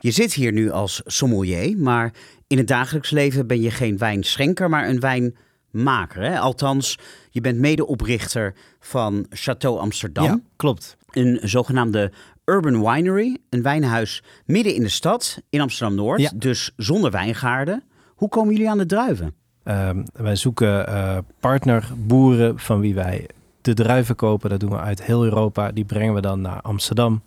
Je 0.00 0.10
zit 0.10 0.32
hier 0.32 0.52
nu 0.52 0.70
als 0.70 1.02
sommelier, 1.04 1.76
maar 1.78 2.12
in 2.46 2.58
het 2.58 2.68
dagelijks 2.68 3.10
leven 3.10 3.46
ben 3.46 3.60
je 3.60 3.70
geen 3.70 3.98
wijnschenker, 3.98 4.68
maar 4.68 4.88
een 4.88 5.00
wijnmaker. 5.00 6.22
Hè? 6.22 6.38
Althans, 6.38 6.98
je 7.30 7.40
bent 7.40 7.58
medeoprichter 7.58 8.54
van 8.80 9.26
Chateau 9.30 9.78
Amsterdam. 9.78 10.24
Ja, 10.24 10.40
klopt. 10.56 10.96
Een 11.10 11.38
zogenaamde 11.42 12.12
Urban 12.44 12.92
Winery, 12.92 13.38
een 13.50 13.62
wijnhuis 13.62 14.22
midden 14.44 14.74
in 14.74 14.82
de 14.82 14.88
stad 14.88 15.42
in 15.50 15.60
Amsterdam-Noord. 15.60 16.20
Ja. 16.20 16.30
Dus 16.34 16.72
zonder 16.76 17.10
wijngaarden. 17.10 17.82
Hoe 18.14 18.28
komen 18.28 18.52
jullie 18.52 18.70
aan 18.70 18.78
de 18.78 18.86
druiven? 18.86 19.34
Um, 19.68 20.04
wij 20.12 20.36
zoeken 20.36 20.88
uh, 20.88 21.18
partnerboeren 21.40 22.58
van 22.58 22.80
wie 22.80 22.94
wij 22.94 23.26
de 23.60 23.74
druiven 23.74 24.16
kopen. 24.16 24.50
Dat 24.50 24.60
doen 24.60 24.70
we 24.70 24.78
uit 24.78 25.02
heel 25.02 25.24
Europa. 25.24 25.72
Die 25.72 25.84
brengen 25.84 26.14
we 26.14 26.20
dan 26.20 26.40
naar 26.40 26.60
Amsterdam. 26.60 27.22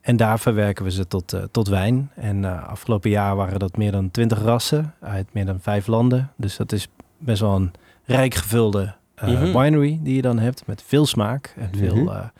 En 0.00 0.16
daar 0.16 0.38
verwerken 0.38 0.84
we 0.84 0.90
ze 0.90 1.06
tot, 1.06 1.34
uh, 1.34 1.42
tot 1.50 1.68
wijn. 1.68 2.10
En 2.14 2.42
uh, 2.42 2.68
afgelopen 2.68 3.10
jaar 3.10 3.36
waren 3.36 3.58
dat 3.58 3.76
meer 3.76 3.92
dan 3.92 4.10
twintig 4.10 4.42
rassen 4.42 4.94
uit 5.00 5.26
meer 5.32 5.46
dan 5.46 5.60
vijf 5.60 5.86
landen. 5.86 6.30
Dus 6.36 6.56
dat 6.56 6.72
is 6.72 6.88
best 7.18 7.40
wel 7.40 7.54
een 7.54 7.72
rijk 8.04 8.34
gevulde 8.34 8.94
mm 9.22 9.34
-hmm. 9.34 9.52
winery 9.52 9.98
die 10.02 10.14
je 10.14 10.22
dan 10.22 10.38
hebt. 10.38 10.66
Met 10.66 10.82
veel 10.86 11.06
smaak 11.06 11.54
en 11.56 11.70
veel, 11.78 11.96
mm 11.96 12.08
-hmm. 12.08 12.30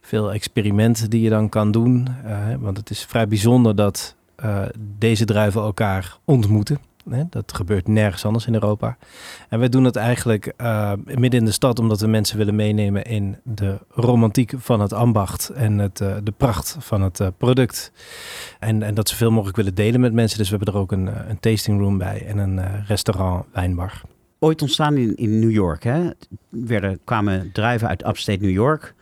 veel 0.00 0.32
experimenten 0.32 1.10
die 1.10 1.20
je 1.20 1.30
dan 1.30 1.48
kan 1.48 1.70
doen. 1.70 2.08
want 2.58 2.76
het 2.76 2.90
is 2.90 3.04
vrij 3.04 3.28
bijzonder 3.28 3.76
dat 3.76 4.14
deze 4.98 5.24
druiven 5.24 5.60
elkaar 5.60 6.16
ontmoeten. 6.24 6.87
Dat 7.30 7.54
gebeurt 7.54 7.88
nergens 7.88 8.24
anders 8.24 8.46
in 8.46 8.54
Europa. 8.54 8.96
En 9.48 9.58
wij 9.58 9.68
doen 9.68 9.84
het 9.84 9.96
eigenlijk 9.96 10.52
uh, 10.60 10.92
midden 11.04 11.40
in 11.40 11.46
de 11.46 11.52
stad, 11.52 11.78
omdat 11.78 12.00
we 12.00 12.06
mensen 12.06 12.38
willen 12.38 12.54
meenemen 12.54 13.04
in 13.04 13.36
de 13.44 13.78
romantiek 13.90 14.52
van 14.56 14.80
het 14.80 14.92
ambacht 14.92 15.48
en 15.48 15.78
het, 15.78 16.00
uh, 16.00 16.16
de 16.22 16.32
pracht 16.32 16.76
van 16.78 17.02
het 17.02 17.20
uh, 17.20 17.26
product. 17.36 17.92
En, 18.58 18.82
en 18.82 18.94
dat 18.94 19.08
zoveel 19.08 19.30
mogelijk 19.30 19.56
willen 19.56 19.74
delen 19.74 20.00
met 20.00 20.12
mensen. 20.12 20.38
Dus 20.38 20.50
we 20.50 20.56
hebben 20.56 20.74
er 20.74 20.80
ook 20.80 20.92
een, 20.92 21.30
een 21.30 21.40
tasting 21.40 21.80
room 21.80 21.98
bij 21.98 22.26
en 22.26 22.38
een 22.38 22.84
restaurant, 22.84 23.44
wijnbar. 23.52 24.00
Ooit 24.38 24.62
ontstaan 24.62 24.96
in, 24.96 25.16
in 25.16 25.38
New 25.38 25.50
York. 25.50 25.82
Hè? 25.84 26.10
Kwamen 27.04 27.52
druiven 27.52 27.88
uit 27.88 28.06
upstate 28.06 28.40
New 28.40 28.50
York. 28.50 28.94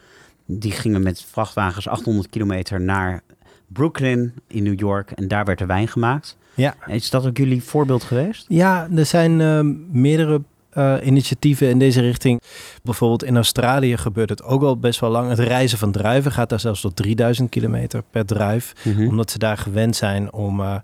Die 0.47 0.73
gingen 0.73 1.03
met 1.03 1.23
vrachtwagens 1.23 1.89
800 1.89 2.29
kilometer 2.29 2.81
naar 2.81 3.23
Brooklyn 3.67 4.33
in 4.47 4.63
New 4.63 4.79
York. 4.79 5.11
En 5.11 5.29
daar 5.29 5.45
werd 5.45 5.61
er 5.61 5.67
wijn 5.67 5.89
gemaakt. 5.89 6.37
Ja. 6.57 6.75
Is 6.87 7.11
dat 7.11 7.27
ook 7.27 7.37
jullie 7.37 7.63
voorbeeld 7.63 8.05
geweest? 8.05 8.45
Ja, 8.49 8.89
er 8.95 9.07
zijn 9.07 9.41
uh, 9.41 9.61
meerdere 9.91 10.43
uh, 10.77 10.95
initiatieven 11.03 11.69
in 11.69 11.79
deze 11.79 12.01
richting. 12.01 12.41
Bijvoorbeeld 12.83 13.25
in 13.25 13.37
Australië 13.37 13.97
gebeurt 13.97 14.29
het 14.29 14.43
ook 14.43 14.63
al 14.63 14.79
best 14.79 15.01
wel 15.01 15.11
lang. 15.11 15.29
Het 15.29 15.39
reizen 15.39 15.79
van 15.79 15.93
druiven 15.93 16.33
gaat 16.33 16.49
daar 16.49 16.61
zelfs 16.61 16.81
tot 16.81 16.97
3000 16.97 17.51
kilometer 17.51 18.03
per 18.11 18.27
druif. 18.27 18.73
Mhm. 18.77 18.89
Mm 18.89 18.97
-hmm. 18.97 19.09
Omdat 19.09 19.31
ze 19.31 19.39
daar 19.39 19.59
gewend 19.59 19.97
zijn 19.97 20.33
om... 20.33 20.61
Uh, 20.61 20.75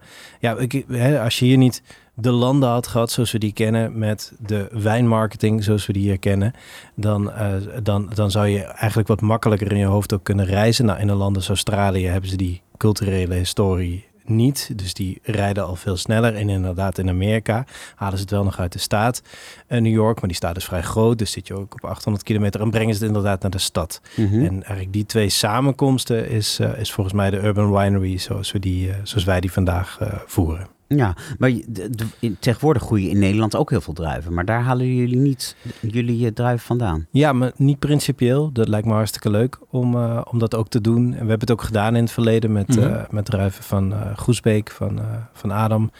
ja, 0.40 0.56
ik, 0.56 0.84
hè, 0.88 1.20
als 1.20 1.38
je 1.38 1.44
hier 1.44 1.56
niet 1.56 1.82
de 2.14 2.30
landen 2.30 2.68
had 2.68 2.86
gehad 2.86 3.10
zoals 3.10 3.32
we 3.32 3.38
die 3.38 3.52
kennen... 3.52 3.98
met 3.98 4.32
de 4.38 4.68
wijnmarketing 4.72 5.64
zoals 5.64 5.86
we 5.86 5.92
die 5.92 6.02
hier 6.02 6.18
kennen... 6.18 6.52
dan, 6.94 7.28
uh, 7.28 7.48
dan, 7.82 8.10
dan 8.14 8.30
zou 8.30 8.46
je 8.46 8.62
eigenlijk 8.62 9.08
wat 9.08 9.20
makkelijker 9.20 9.72
in 9.72 9.78
je 9.78 9.84
hoofd 9.84 10.12
ook 10.12 10.24
kunnen 10.24 10.46
reizen. 10.46 10.84
Nou, 10.84 11.00
in 11.00 11.08
een 11.08 11.16
land 11.16 11.36
als 11.36 11.48
Australië 11.48 12.06
hebben 12.06 12.30
ze 12.30 12.36
die 12.36 12.62
culturele 12.76 13.34
historie 13.34 14.10
niet. 14.24 14.70
Dus 14.76 14.94
die 14.94 15.18
rijden 15.22 15.66
al 15.66 15.76
veel 15.76 15.96
sneller. 15.96 16.34
En 16.34 16.48
inderdaad 16.48 16.98
in 16.98 17.08
Amerika 17.08 17.64
halen 17.94 18.16
ze 18.16 18.22
het 18.22 18.32
wel 18.32 18.44
nog 18.44 18.58
uit 18.58 18.72
de 18.72 18.78
staat. 18.78 19.22
Uh, 19.68 19.80
New 19.80 19.92
York, 19.92 20.20
maar 20.20 20.28
die 20.28 20.36
staat 20.36 20.56
is 20.56 20.64
vrij 20.64 20.82
groot. 20.82 21.18
Dus 21.18 21.30
zit 21.30 21.46
je 21.46 21.54
ook 21.54 21.74
op 21.74 21.84
800 21.84 22.24
kilometer 22.24 22.60
en 22.60 22.70
brengen 22.70 22.94
ze 22.94 23.00
het 23.00 23.08
inderdaad 23.08 23.42
naar 23.42 23.50
de 23.50 23.58
stad. 23.58 24.00
Mhm. 24.14 24.20
Mm 24.22 24.32
-hmm. 24.32 24.46
En 24.46 24.52
eigenlijk 24.52 24.92
die 24.92 25.06
twee 25.06 25.28
samenkomsten 25.28 26.28
is, 26.28 26.60
uh, 26.60 26.78
is 26.78 26.92
volgens 26.92 27.16
mij 27.16 27.30
de 27.30 27.42
Urban 27.42 27.72
Winery 27.72 28.18
zoals, 28.18 28.52
we 28.52 28.58
die, 28.58 28.88
uh, 28.88 28.94
zoals 29.02 29.24
wij 29.24 29.40
die 29.40 29.52
vandaag 29.52 29.98
voeren. 30.26 30.66
Ja, 30.96 31.16
maar 31.38 31.50
de, 31.66 31.90
de, 31.90 32.38
tegenwoordig 32.38 32.82
groeien 32.82 33.10
in 33.10 33.18
Nederland 33.18 33.56
ook 33.56 33.70
heel 33.70 33.80
veel 33.80 33.94
druiven. 33.94 34.34
Maar 34.34 34.44
daar 34.44 34.62
halen 34.62 34.94
jullie 34.94 35.16
niet 35.16 35.56
jullie 35.80 36.32
druiven 36.32 36.66
vandaan? 36.66 37.06
Ja, 37.10 37.32
maar 37.32 37.52
niet 37.56 37.78
principieel. 37.78 38.52
Dat 38.52 38.68
lijkt 38.68 38.86
me 38.86 38.92
hartstikke 38.92 39.30
leuk 39.30 39.58
om, 39.70 39.94
uh, 39.94 40.20
om 40.30 40.38
dat 40.38 40.54
ook 40.54 40.68
te 40.68 40.80
doen. 40.80 41.04
En 41.04 41.10
we 41.10 41.16
hebben 41.16 41.40
het 41.40 41.50
ook 41.50 41.62
gedaan 41.62 41.96
in 41.96 42.02
het 42.02 42.12
verleden 42.12 42.52
met, 42.52 42.68
mm 42.68 42.82
-hmm. 42.82 42.92
uh, 42.92 43.02
met 43.10 43.24
druiven 43.24 43.64
van 43.64 43.92
uh, 43.92 44.16
Groesbeek, 44.16 44.70
van, 44.70 45.00
van 45.32 45.50
Adam. 45.50 45.90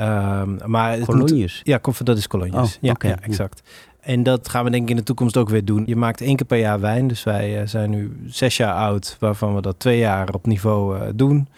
Um, 0.00 0.58
maar 0.64 0.98
Kolonjes? 0.98 1.60
Ja, 1.64 1.80
dat 2.02 2.16
is 2.16 2.26
kolonjes. 2.26 2.74
Oh, 2.76 2.80
ja, 2.80 2.92
okay. 2.92 3.10
ja, 3.10 3.20
exact. 3.20 3.62
En 4.00 4.22
dat 4.22 4.48
gaan 4.48 4.64
we 4.64 4.70
denk 4.70 4.82
ik 4.82 4.90
in 4.90 4.96
de 4.96 5.02
toekomst 5.02 5.36
ook 5.36 5.48
weer 5.48 5.64
doen. 5.64 5.82
Je 5.86 5.96
maakt 5.96 6.20
één 6.20 6.36
keer 6.36 6.46
per 6.46 6.58
jaar 6.58 6.80
wijn. 6.80 7.08
Dus 7.08 7.22
wij 7.22 7.66
zijn 7.66 7.90
nu 7.90 8.16
zes 8.26 8.56
jaar 8.56 8.74
oud, 8.74 9.16
waarvan 9.20 9.54
we 9.54 9.60
dat 9.60 9.78
twee 9.78 9.98
jaar 9.98 10.34
op 10.34 10.46
niveau 10.46 11.14
doen. 11.14 11.48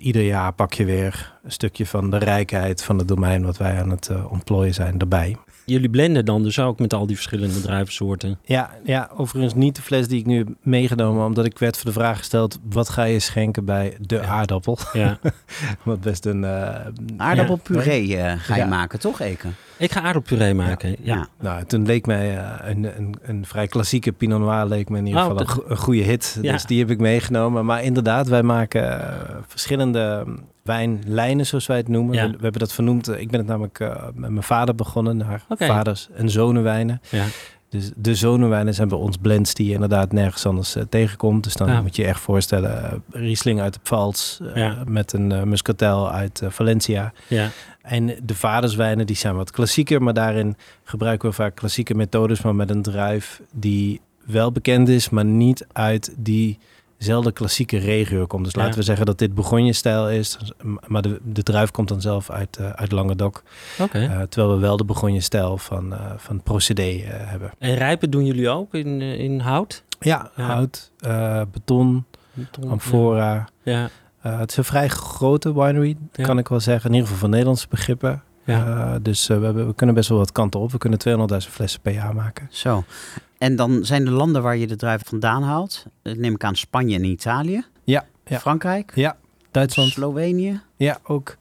Ieder 0.00 0.22
jaar 0.22 0.52
pak 0.52 0.72
je 0.72 0.84
weer 0.84 1.38
een 1.42 1.52
stukje 1.52 1.86
van 1.86 2.10
de 2.10 2.18
rijkheid 2.18 2.82
van 2.82 2.98
het 2.98 3.08
domein 3.08 3.44
wat 3.44 3.56
wij 3.56 3.80
aan 3.80 3.90
het 3.90 4.08
uh, 4.12 4.32
ontplooien 4.32 4.74
zijn 4.74 4.98
erbij. 4.98 5.36
Jullie 5.64 5.90
blenden 5.90 6.24
dan 6.24 6.42
dus 6.42 6.58
ook 6.58 6.78
met 6.78 6.94
al 6.94 7.06
die 7.06 7.16
verschillende 7.16 7.60
druivensoorten? 7.60 8.38
Ja, 8.44 8.70
ja, 8.84 9.10
overigens 9.16 9.54
niet 9.54 9.76
de 9.76 9.82
fles 9.82 10.08
die 10.08 10.18
ik 10.18 10.26
nu 10.26 10.38
heb 10.38 10.48
meegenomen, 10.62 11.26
omdat 11.26 11.44
ik 11.44 11.58
werd 11.58 11.76
voor 11.76 11.86
de 11.86 11.92
vraag 11.92 12.18
gesteld: 12.18 12.58
wat 12.70 12.88
ga 12.88 13.04
je 13.04 13.18
schenken 13.18 13.64
bij 13.64 13.96
de 14.00 14.14
ja. 14.14 14.22
aardappel? 14.22 14.78
Ja. 14.92 15.18
wat 15.82 16.00
best 16.00 16.26
een. 16.26 16.42
Uh, 16.42 16.74
aardappelpuree 17.16 18.06
ja. 18.06 18.34
uh, 18.34 18.40
ga 18.40 18.54
je 18.54 18.60
ja. 18.60 18.66
maken, 18.66 18.98
toch, 18.98 19.20
Eke? 19.20 19.48
Ik 19.80 19.92
ga 19.92 20.00
aardappelpuree 20.00 20.54
maken. 20.54 20.90
Ja. 20.90 20.96
ja. 21.02 21.28
Nou, 21.40 21.64
toen 21.64 21.86
leek 21.86 22.06
mij 22.06 22.36
uh, 22.36 22.54
een, 22.60 22.84
een, 22.96 23.14
een, 23.22 23.46
vrij 23.46 23.66
klassieke 23.66 24.12
Pinot 24.12 24.40
Noir 24.40 24.66
leek 24.66 24.88
me 24.88 24.98
in 24.98 25.06
ieder 25.06 25.22
geval 25.22 25.36
oh, 25.36 25.54
een, 25.56 25.70
een 25.70 25.76
goede 25.76 26.02
hit. 26.02 26.38
Dus 26.40 26.64
die 26.64 26.78
heb 26.78 26.90
ik 26.90 26.98
meegenomen. 26.98 27.64
Maar 27.64 27.82
inderdaad, 27.82 28.28
wij 28.28 28.42
maken 28.42 28.82
uh, 28.82 29.36
verschillende 29.46 30.26
wijnlijnen, 30.62 31.46
zoals 31.46 31.66
wij 31.66 31.76
het 31.76 31.88
noemen. 31.88 32.14
Ja. 32.14 32.22
We, 32.26 32.30
we, 32.36 32.42
hebben 32.42 32.60
dat 32.60 32.72
vernoemd. 32.72 33.08
Ik 33.08 33.30
ben 33.30 33.40
het 33.40 33.48
namelijk 33.48 33.80
uh, 33.80 33.94
met 34.14 34.30
mijn 34.30 34.42
vader 34.42 34.74
begonnen, 34.74 35.16
naar 35.16 35.44
okay. 35.48 35.68
vaders 35.68 36.08
en 36.14 36.30
zonenwijnen. 36.30 37.00
Ja. 37.10 37.24
Dus 37.68 37.90
de 37.96 38.14
zonenwijnen 38.14 38.74
zijn 38.74 38.88
bij 38.88 38.98
ons 38.98 39.16
blends 39.16 39.54
die 39.54 39.66
je 39.66 39.72
inderdaad 39.72 40.12
nergens 40.12 40.46
anders 40.46 40.76
uh, 40.76 40.82
tegenkomt. 40.88 41.44
Dus 41.44 41.54
dan 41.54 41.68
Ja. 41.68 41.82
moet 41.82 41.96
je 41.96 42.02
je 42.02 42.08
echt 42.08 42.20
voorstellen, 42.20 43.02
uh, 43.12 43.22
Riesling 43.22 43.60
uit 43.60 43.74
de 43.74 43.80
Pfalz 43.82 44.40
uh, 44.40 44.56
Ja. 44.56 44.76
met 44.86 45.12
een 45.12 45.48
muscatel 45.48 46.10
uit 46.10 46.42
Valencia. 46.48 47.12
Ja. 47.28 47.48
En 47.90 48.16
de 48.22 48.34
vaderswijnen 48.34 49.06
die 49.06 49.16
zijn 49.16 49.34
wat 49.36 49.50
klassieker, 49.50 50.02
maar 50.02 50.14
daarin 50.14 50.56
gebruiken 50.84 51.28
we 51.28 51.34
vaak 51.34 51.54
klassieke 51.54 51.94
methodes, 51.94 52.42
maar 52.42 52.54
met 52.54 52.70
een 52.70 52.82
druif 52.82 53.40
die 53.52 54.00
wel 54.26 54.52
bekend 54.52 54.88
is, 54.88 55.08
maar 55.08 55.24
niet 55.24 55.66
uit 55.72 56.14
die 56.18 56.58
dezelfde 56.98 57.32
klassieke 57.32 57.78
regio 57.78 58.26
komt. 58.26 58.44
Dus 58.44 58.52
Ja. 58.54 58.60
laten 58.60 58.78
we 58.78 58.84
zeggen 58.84 59.06
dat 59.06 59.18
dit 59.18 59.34
Bourgogne-stijl 59.34 60.10
is. 60.10 60.38
Maar 60.86 61.02
de, 61.02 61.20
de 61.24 61.42
druif 61.42 61.70
komt 61.70 61.88
dan 61.88 62.00
zelf 62.00 62.30
uit, 62.30 62.56
eh, 62.56 62.70
uit 62.70 62.92
Languedoc. 62.92 63.42
Oké. 63.78 63.98
Eh, 63.98 64.20
terwijl 64.22 64.54
we 64.54 64.60
wel 64.60 64.76
de 64.76 64.84
Bourgogne-stijl 64.84 65.58
van, 65.58 65.92
eh, 65.92 66.12
van 66.16 66.42
procedé 66.42 67.02
hebben. 67.06 67.50
En 67.58 67.74
rijpen 67.74 68.10
doen 68.10 68.24
jullie 68.26 68.48
ook 68.48 68.74
in, 68.74 69.00
in 69.00 69.38
hout? 69.40 69.82
Ja, 70.00 70.30
Ja. 70.36 70.44
hout, 70.44 70.90
beton, 71.52 72.04
Beton, 72.32 72.70
amfora. 72.70 73.48
Ja. 73.62 73.88
Eh, 74.20 74.38
het 74.38 74.50
is 74.50 74.56
een 74.56 74.64
vrij 74.64 74.88
grote 74.88 75.54
winery, 75.54 75.96
Ja. 76.12 76.24
kan 76.24 76.38
ik 76.38 76.48
wel 76.48 76.60
zeggen. 76.60 76.84
In 76.90 76.94
ieder 76.94 77.06
geval 77.08 77.20
van 77.22 77.30
Nederlandse 77.30 77.66
begrippen. 77.68 78.22
Ja. 78.44 78.66
Eh, 78.94 79.00
dus 79.02 79.28
eh, 79.28 79.38
we, 79.38 79.44
hebben, 79.44 79.66
we 79.66 79.74
kunnen 79.74 79.94
best 79.94 80.08
wel 80.08 80.18
wat 80.18 80.32
kanten 80.32 80.60
op. 80.60 80.72
We 80.72 80.78
kunnen 80.78 80.98
200.000 80.98 81.50
flessen 81.52 81.80
per 81.80 81.92
jaar 81.92 82.14
maken. 82.14 82.46
Zo. 82.50 82.84
En 83.38 83.56
dan 83.56 83.84
zijn 83.84 84.04
de 84.04 84.10
landen 84.10 84.42
waar 84.42 84.56
je 84.56 84.66
de 84.66 84.76
druiven 84.76 85.06
vandaan 85.06 85.42
haalt, 85.42 85.86
neem 86.02 86.34
ik 86.34 86.44
aan 86.44 86.56
Spanje 86.56 86.96
en 86.96 87.04
Italië, 87.04 87.64
Ja, 87.84 88.04
ja. 88.24 88.38
Frankrijk, 88.38 88.92
Ja, 88.94 89.16
Duitsland. 89.50 89.90
Slovenië, 89.90 90.60
Ja, 90.76 90.98
ook. 91.02 91.36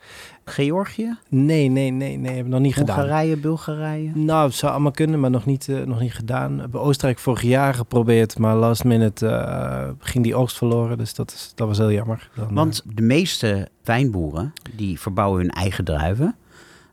Georgië, 0.45 1.17
Nee, 1.28 1.69
nee, 1.69 1.91
nee, 1.91 2.17
nee. 2.17 2.26
Hebben 2.26 2.43
we 2.43 2.50
nog 2.50 2.60
niet 2.60 2.74
gedaan. 2.76 3.00
Hongarije, 3.00 3.38
Bulgarije. 3.38 4.12
Nou, 4.13 4.48
het 4.48 4.56
zou 4.56 4.72
allemaal 4.72 4.91
kunnen, 4.91 5.19
maar 5.19 5.30
nog 5.30 5.45
niet, 5.45 5.67
eh, 5.69 5.82
nog 5.82 6.00
niet 6.00 6.13
gedaan. 6.13 6.56
We 6.56 6.62
hebben 6.62 6.82
Oostenrijk 6.82 7.19
vorig 7.19 7.41
jaar 7.41 7.74
geprobeerd, 7.74 8.38
maar 8.38 8.56
last 8.56 8.84
minute 8.84 9.28
eh, 9.28 9.89
ging 10.00 10.24
die 10.24 10.36
oogst 10.36 10.58
verloren. 10.58 10.98
Dus 10.98 11.13
dat, 11.13 11.32
is, 11.32 11.52
dat 11.56 11.67
was 11.67 11.78
heel 11.78 11.91
jammer. 11.91 12.30
Dan, 12.36 12.54
Want 12.54 12.84
de 12.93 13.02
meeste 13.02 13.67
wijnboeren 13.84 14.54
die 14.76 15.00
verbouwen 15.00 15.39
hun 15.41 15.50
eigen 15.50 15.84
druiven. 15.84 16.36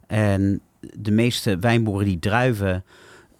En 0.06 0.60
de 0.80 1.10
meeste 1.10 1.58
wijnboeren 1.58 2.06
die 2.06 2.18
druiven 2.18 2.84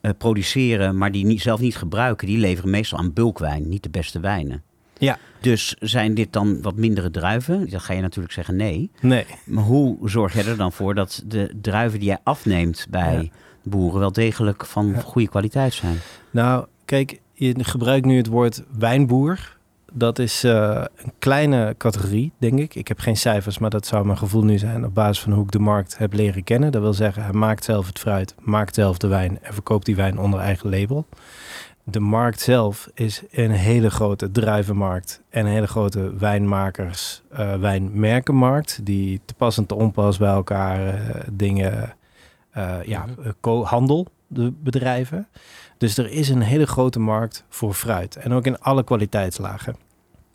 eh, 0.01 0.11
produceren, 0.19 0.99
maar 0.99 1.13
die 1.13 1.25
niet, 1.25 1.43
zelf 1.43 1.61
niet 1.61 1.77
gebruiken, 1.77 2.27
die 2.27 2.39
leveren 2.39 2.71
meestal 2.71 2.99
aan 2.99 3.13
bulkwijn, 3.13 3.69
niet 3.69 3.83
de 3.83 3.91
beste 3.91 4.21
wijnen. 4.21 4.63
Ja. 4.99 5.19
Dus 5.41 5.77
zijn 5.81 6.15
dit 6.15 6.33
dan 6.33 6.63
wat 6.63 6.77
mindere 6.77 7.11
druiven? 7.11 7.71
Dan 7.71 7.81
ga 7.81 7.93
je 7.93 8.01
natuurlijk 8.01 8.35
zeggen 8.35 8.57
nee. 8.57 8.91
nee. 9.01 9.27
Maar 9.45 9.65
hoe 9.65 9.97
zorg 10.09 10.35
jij 10.35 10.47
er 10.47 10.57
dan 10.57 10.73
voor 10.73 10.95
dat 10.95 11.23
de 11.27 11.55
druiven 11.61 11.99
die 11.99 12.09
jij 12.09 12.19
afneemt 12.23 12.87
bij 12.91 13.15
Ja. 13.23 13.29
boeren 13.63 14.01
wel 14.01 14.13
degelijk 14.13 14.67
van 14.67 14.87
Ja. 14.87 15.01
goede 15.01 15.29
kwaliteit 15.29 15.75
zijn? 15.75 15.97
Nou, 16.31 16.67
kijk, 16.85 17.21
je 17.33 17.65
gebruikt 17.65 18.07
nu 18.07 18.17
het 18.17 18.27
woord 18.27 18.63
wijnboer. 18.79 19.55
Dat 19.93 20.19
is 20.19 20.45
eh, 20.45 20.85
een 20.97 21.13
kleine 21.19 21.75
categorie, 21.79 22.33
denk 22.39 22.59
ik. 22.59 22.75
Ik 22.75 22.89
heb 22.89 22.99
geen 22.99 23.17
cijfers, 23.17 23.59
maar 23.59 23.71
dat 23.71 23.87
zou 23.87 24.05
mijn 24.07 24.19
gevoel 24.19 24.45
nu 24.45 24.59
zijn 24.59 24.85
op 24.85 24.95
basis 24.95 25.23
van 25.23 25.33
hoe 25.33 25.45
ik 25.45 25.51
de 25.51 25.59
markt 25.59 25.99
heb 25.99 26.13
leren 26.13 26.45
kennen. 26.45 26.73
Dat 26.73 26.83
wil 26.83 26.93
zeggen, 26.95 27.23
hij 27.23 27.33
maakt 27.33 27.65
zelf 27.65 27.87
het 27.87 27.99
fruit, 27.99 28.35
maakt 28.41 28.75
zelf 28.75 28.99
de 28.99 29.07
wijn 29.07 29.39
en 29.43 29.55
verkoopt 29.55 29.87
die 29.87 29.97
wijn 29.97 30.19
onder 30.19 30.41
eigen 30.41 30.71
label. 30.71 31.07
De 31.89 32.01
markt 32.01 32.41
zelf 32.41 32.89
is 32.95 33.23
een 33.31 33.51
hele 33.51 33.91
grote 33.91 34.31
druivenmarkt 34.31 35.23
en 35.29 35.47
een 35.47 35.53
hele 35.53 35.67
grote 35.67 36.17
wijnmakers, 36.17 37.23
eh, 37.31 37.55
wijnmerkenmarkt. 37.55 38.81
Die 38.83 39.21
te 39.25 39.35
pas 39.35 39.59
en 39.59 39.67
te 39.67 39.75
onpas 39.75 40.19
bij 40.19 40.29
elkaar 40.31 40.87
eh, 40.87 41.21
dingen, 41.33 41.95
eh, 42.51 42.83
ja, 42.85 43.05
Mhm. 43.43 43.63
handel, 43.63 44.07
de 44.27 44.53
bedrijven. 44.63 45.29
Dus 45.79 45.99
er 45.99 46.11
is 46.11 46.29
een 46.29 46.41
hele 46.43 46.67
grote 46.67 46.99
markt 46.99 47.45
voor 47.49 47.75
fruit. 47.75 48.17
En 48.17 48.33
ook 48.33 48.47
in 48.47 48.59
alle 48.61 48.85
kwaliteitslagen. 48.85 49.77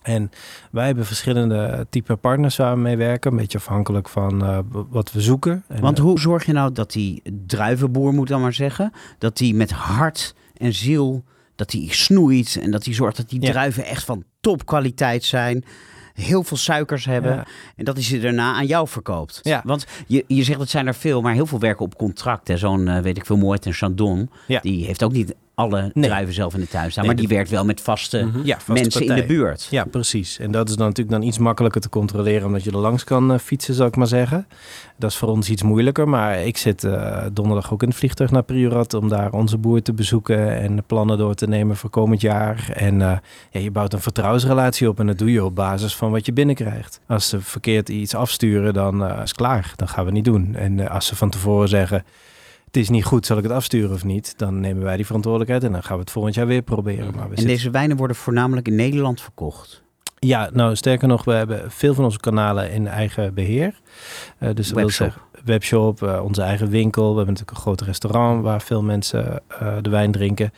En 0.02 0.32
wij 0.72 0.86
hebben 0.86 1.06
verschillende 1.06 1.88
type 1.90 2.16
partners 2.16 2.56
waar 2.56 2.74
we 2.74 2.80
mee 2.82 2.98
werken. 2.98 3.32
Een 3.32 3.38
beetje 3.38 3.58
afhankelijk 3.58 4.10
van 4.10 4.64
wat 4.90 5.12
we 5.12 5.22
zoeken. 5.22 5.64
En, 5.68 5.82
Want 5.82 5.98
hoe 5.98 6.20
zorg 6.20 6.46
je 6.46 6.52
nou 6.54 6.72
dat 6.72 6.92
die 6.92 7.22
druivenboer, 7.46 8.14
moet 8.14 8.28
dan 8.28 8.42
maar 8.42 8.54
zeggen, 8.54 8.92
dat 9.18 9.38
die 9.38 9.56
met 9.56 9.72
hart 9.72 10.36
en 10.58 10.74
ziel, 10.74 11.24
dat 11.56 11.70
die 11.70 11.94
snoeit 11.94 12.60
en 12.62 12.72
dat 12.72 12.84
die 12.84 12.94
zorgt 12.94 13.18
dat 13.18 13.30
die 13.30 13.42
Ja. 13.42 13.52
druiven 13.52 13.86
echt 13.86 14.04
van 14.04 14.24
topkwaliteit 14.42 15.24
zijn, 15.24 15.64
heel 16.14 16.44
veel 16.44 16.58
suikers 16.58 17.06
hebben 17.06 17.36
ja, 17.36 17.48
en 17.76 17.86
dat 17.86 17.96
hij 17.96 18.04
ze 18.04 18.20
daarna 18.20 18.54
aan 18.54 18.66
jou 18.66 18.88
verkoopt. 18.88 19.40
Ja. 19.42 19.62
Want 19.66 19.86
je, 20.08 20.24
je 20.28 20.44
zegt 20.44 20.60
het 20.60 20.70
zijn 20.70 20.88
er 20.88 20.96
veel, 20.96 21.22
maar 21.22 21.34
heel 21.34 21.46
veel 21.46 21.60
werken 21.60 21.86
op 21.86 21.98
contract. 21.98 22.52
Zo'n, 22.56 22.88
eh, 22.88 23.02
weet 23.02 23.18
ik 23.18 23.26
veel, 23.26 23.38
Moët 23.38 23.66
en 23.66 23.74
Chandon, 23.74 24.30
die 24.62 24.86
heeft 24.86 25.04
ook 25.04 25.12
niet 25.12 25.36
alle 25.62 25.92
Nee. 25.94 26.06
druiven 26.10 26.34
zelf 26.34 26.54
in 26.54 26.60
de 26.60 26.68
tuin 26.68 26.92
staan, 26.92 27.06
Nee, 27.06 27.14
maar 27.14 27.22
die 27.26 27.36
werkt 27.36 27.50
wel 27.50 27.66
met 27.66 27.82
vaste 27.82 28.24
Mhm. 28.24 28.40
ja, 28.44 28.56
vaste 28.56 28.72
mensen 28.72 29.06
in 29.06 29.16
de 29.16 29.26
buurt. 29.26 29.68
Ja, 29.70 29.84
precies. 29.84 30.40
En 30.40 30.52
dat 30.52 30.70
is 30.70 30.76
dan 30.76 30.88
natuurlijk 30.88 31.18
dan 31.20 31.28
iets 31.28 31.38
makkelijker 31.38 31.82
te 31.82 31.90
controleren, 31.90 32.48
omdat 32.48 32.64
je 32.64 32.72
er 32.72 32.78
langs 32.78 33.04
kan 33.04 33.32
eh, 33.34 33.40
fietsen, 33.40 33.74
zou 33.74 33.88
ik 33.88 33.96
maar 33.96 34.08
zeggen. 34.08 34.48
Dat 34.98 35.10
is 35.10 35.16
voor 35.18 35.30
ons 35.30 35.50
iets 35.50 35.64
moeilijker, 35.64 36.10
maar 36.10 36.40
ik 36.46 36.58
zit 36.58 36.84
eh, 36.84 37.26
donderdag 37.34 37.74
ook 37.74 37.82
in 37.82 37.88
het 37.88 37.98
vliegtuig 37.98 38.32
naar 38.32 38.44
Priorat 38.44 38.94
om 38.94 39.10
daar 39.10 39.32
onze 39.32 39.58
boer 39.58 39.82
te 39.82 39.94
bezoeken 39.94 40.60
en 40.62 40.76
de 40.76 40.84
plannen 40.88 41.18
door 41.18 41.34
te 41.34 41.48
nemen 41.48 41.76
voor 41.76 41.90
komend 41.90 42.22
jaar. 42.22 42.70
En 42.74 43.02
eh, 43.02 43.18
ja, 43.52 43.60
je 43.60 43.72
bouwt 43.72 43.94
een 43.94 44.02
vertrouwensrelatie 44.02 44.90
op 44.90 45.00
en 45.00 45.08
dat 45.08 45.18
doe 45.18 45.32
je 45.32 45.44
op 45.46 45.56
basis 45.56 45.96
van 45.96 46.12
wat 46.12 46.26
je 46.26 46.34
binnenkrijgt. 46.34 47.00
Als 47.08 47.30
ze 47.30 47.42
verkeerd 47.42 47.90
iets 47.90 48.16
afsturen, 48.16 48.74
dan 48.74 49.04
is 49.06 49.18
het 49.20 49.34
klaar. 49.34 49.74
Dan 49.76 49.88
gaan 49.88 50.06
we 50.06 50.12
niet 50.12 50.26
doen. 50.26 50.56
En 50.56 50.90
als 50.90 51.06
ze 51.06 51.16
van 51.16 51.30
tevoren 51.30 51.70
zeggen, 51.70 52.04
het 52.72 52.82
is 52.82 52.90
niet 52.90 53.04
goed, 53.06 53.26
zal 53.26 53.38
ik 53.38 53.44
het 53.44 53.52
afsturen 53.52 53.92
of 53.92 54.04
niet? 54.04 54.34
Dan 54.38 54.60
nemen 54.60 54.84
wij 54.84 54.96
die 54.96 55.06
verantwoordelijkheid 55.06 55.64
en 55.64 55.72
dan 55.72 55.84
gaan 55.84 55.96
we 55.96 56.02
het 56.02 56.12
volgend 56.12 56.36
jaar 56.36 56.48
weer 56.48 56.62
proberen. 56.62 57.06
Maar 57.06 57.14
we 57.14 57.20
En 57.20 57.28
zitten- 57.28 57.48
deze 57.48 57.70
wijnen 57.70 57.98
worden 57.98 58.16
voornamelijk 58.16 58.68
in 58.68 58.76
Nederland 58.76 59.22
verkocht. 59.22 59.84
ja, 60.20 60.50
nou 60.54 60.76
sterker 60.76 61.08
nog, 61.08 61.24
we 61.24 61.32
hebben 61.34 61.72
veel 61.72 61.94
van 61.94 62.04
onze 62.04 62.20
kanalen 62.20 62.72
in 62.72 62.88
eigen 62.88 63.34
beheer. 63.34 63.80
Eh, 64.38 64.50
dus 64.54 64.68
dat 64.68 64.76
wil 64.76 64.84
Webshop. 64.86 64.92
zeggen, 64.92 65.22
webshop, 65.46 66.04
eh, 66.04 66.24
onze 66.24 66.42
eigen 66.42 66.70
winkel. 66.70 67.02
We 67.10 67.16
hebben 67.18 67.26
natuurlijk 67.34 67.58
een 67.58 67.64
groot 67.64 67.82
restaurant 67.82 68.44
waar 68.44 68.62
veel 68.62 68.82
mensen 68.84 69.42
eh, 69.48 69.78
de 69.82 69.90
wijn 69.90 70.12
drinken. 70.12 70.52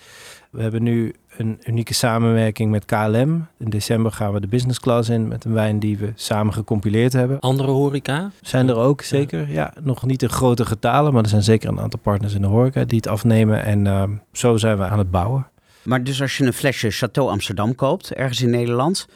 We 0.51 0.61
hebben 0.61 0.83
nu 0.83 1.13
een 1.37 1.59
unieke 1.65 1.93
samenwerking 1.93 2.71
met 2.71 2.85
KLM. 2.85 3.47
In 3.57 3.69
december 3.69 4.11
gaan 4.11 4.33
we 4.33 4.39
de 4.39 4.47
business 4.47 4.79
class 4.79 5.09
in 5.09 5.27
met 5.27 5.45
een 5.45 5.53
wijn 5.53 5.79
die 5.79 5.97
we 5.97 6.11
samen 6.15 6.53
gecompileerd 6.53 7.13
hebben. 7.13 7.39
Andere 7.39 7.71
horeca? 7.71 8.31
Zijn 8.41 8.69
er 8.69 8.75
ook 8.75 9.01
zeker, 9.01 9.49
ja, 9.49 9.73
nog 9.81 10.05
niet 10.05 10.21
in 10.21 10.29
grote 10.29 10.65
getalen, 10.65 11.13
maar 11.13 11.23
er 11.23 11.29
zijn 11.29 11.43
zeker 11.43 11.69
een 11.69 11.79
aantal 11.79 11.99
partners 11.99 12.33
in 12.33 12.41
de 12.41 12.47
horeca 12.47 12.83
die 12.85 12.97
het 12.97 13.07
afnemen. 13.07 13.63
En 13.63 13.87
ehm, 13.87 14.11
zo 14.31 14.57
zijn 14.57 14.77
we 14.77 14.83
aan 14.83 14.97
het 14.97 15.11
bouwen. 15.11 15.47
Maar 15.83 16.03
dus 16.03 16.21
als 16.21 16.37
je 16.37 16.45
een 16.45 16.53
flesje 16.53 16.89
Chateau 16.89 17.29
Amsterdam 17.29 17.75
koopt, 17.75 18.13
ergens 18.13 18.41
in 18.41 18.49
Nederland, 18.49 19.07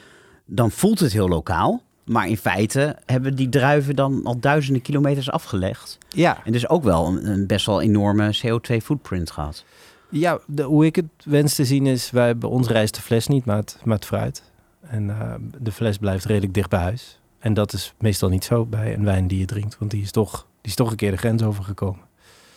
dan 0.45 0.71
voelt 0.71 0.99
het 0.99 1.13
heel 1.13 1.27
lokaal. 1.27 1.81
Maar 2.07 2.27
in 2.27 2.37
feite 2.37 2.95
hebben 3.05 3.35
die 3.35 3.49
druiven 3.49 3.95
dan 3.95 4.21
al 4.23 4.39
duizenden 4.39 4.81
kilometers 4.81 5.31
afgelegd. 5.31 5.97
Ja, 6.09 6.37
En 6.43 6.51
dus 6.51 6.69
ook 6.69 6.83
wel 6.83 7.07
een, 7.07 7.29
een 7.29 7.47
best 7.47 7.65
wel 7.65 7.81
enorme 7.81 8.37
CO2-footprint 8.37 9.31
gehad. 9.31 9.65
Ja, 10.09 10.39
de, 10.45 10.63
hoe 10.63 10.85
ik 10.85 10.95
het 10.95 11.05
wens 11.23 11.55
te 11.55 11.65
zien 11.65 11.85
is, 11.85 12.11
wij, 12.11 12.37
bij 12.37 12.49
ons 12.49 12.67
reist 12.67 12.95
de 12.95 13.01
fles 13.01 13.27
niet, 13.27 13.45
maar 13.45 13.57
het, 13.57 13.79
maar 13.83 13.95
het 13.95 14.05
fruit. 14.05 14.43
En 14.81 15.09
eh, 15.09 15.33
de 15.59 15.71
fles 15.71 15.97
blijft 15.97 16.25
redelijk 16.25 16.53
dicht 16.53 16.69
bij 16.69 16.79
huis. 16.79 17.19
En 17.39 17.53
dat 17.53 17.73
is 17.73 17.93
meestal 17.99 18.29
niet 18.29 18.43
zo 18.43 18.65
bij 18.65 18.93
een 18.93 19.03
wijn 19.03 19.27
die 19.27 19.39
je 19.39 19.45
drinkt, 19.45 19.77
want 19.77 19.91
die 19.91 20.01
is 20.01 20.11
toch, 20.11 20.47
die 20.61 20.71
is 20.71 20.75
toch 20.75 20.89
een 20.89 20.95
keer 20.95 21.11
de 21.11 21.17
grens 21.17 21.43
overgekomen. 21.43 22.05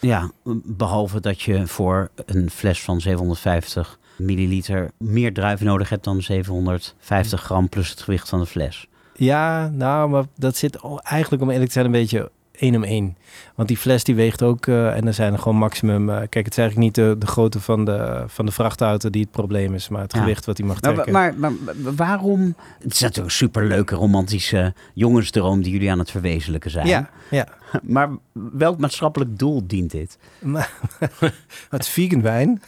Ja, 0.00 0.30
behalve 0.64 1.20
dat 1.20 1.40
je 1.40 1.66
voor 1.66 2.10
een 2.26 2.50
fles 2.50 2.82
van 2.82 3.00
750 3.00 3.98
milliliter 4.16 4.90
meer 4.96 5.32
druiven 5.32 5.66
nodig 5.66 5.88
hebt 5.88 6.04
dan 6.04 6.22
750 6.22 7.42
gram 7.42 7.68
plus 7.68 7.90
het 7.90 8.00
gewicht 8.02 8.28
van 8.28 8.40
de 8.40 8.46
fles. 8.46 8.88
Ja, 9.14 9.68
nou, 9.68 10.08
maar 10.10 10.24
dat 10.36 10.56
zit 10.56 10.78
eigenlijk 11.02 11.42
om 11.42 11.50
eerlijk 11.50 11.66
te 11.66 11.72
zijn 11.72 11.84
een 11.84 11.92
beetje 11.92 12.30
één 12.60 12.76
om 12.76 12.84
één. 12.84 13.16
Want 13.54 13.68
die 13.68 13.76
fles 13.76 14.04
die 14.04 14.14
weegt 14.14 14.42
ook, 14.42 14.66
eh, 14.66 14.96
en 14.96 15.06
er 15.06 15.14
zijn 15.14 15.32
er 15.32 15.38
gewoon 15.38 15.58
maximum... 15.58 16.10
eh, 16.10 16.16
kijk, 16.16 16.44
het 16.44 16.50
is 16.50 16.58
eigenlijk 16.58 16.78
niet 16.78 16.94
de, 17.06 17.16
de 17.18 17.26
grootte 17.26 17.60
van 17.60 17.84
de, 17.84 18.24
van 18.26 18.46
de 18.46 18.52
vrachtauto 18.52 19.10
die 19.10 19.22
het 19.22 19.30
probleem 19.30 19.74
is, 19.74 19.88
maar 19.88 20.02
het 20.02 20.12
Ja. 20.12 20.18
gewicht 20.20 20.44
wat 20.44 20.56
die 20.56 20.64
mag 20.64 20.80
trekken. 20.80 21.12
maar, 21.12 21.34
maar, 21.36 21.52
maar 21.76 21.94
waarom? 21.94 22.54
Het 22.80 22.92
is 22.92 23.00
natuurlijk 23.00 23.26
een 23.26 23.36
superleuke 23.36 23.94
romantische 23.94 24.74
jongensdroom 24.94 25.62
die 25.62 25.72
jullie 25.72 25.90
aan 25.90 25.98
het 25.98 26.10
verwezenlijken 26.10 26.70
zijn. 26.70 26.86
ja, 26.86 27.10
ja. 27.30 27.46
Maar 27.82 28.08
welk 28.32 28.78
maatschappelijk 28.78 29.38
doel 29.38 29.66
dient 29.66 29.90
dit? 29.90 30.18
Maar, 30.40 30.72
het 31.70 31.88
vegan 31.88 32.22
wijn. 32.22 32.62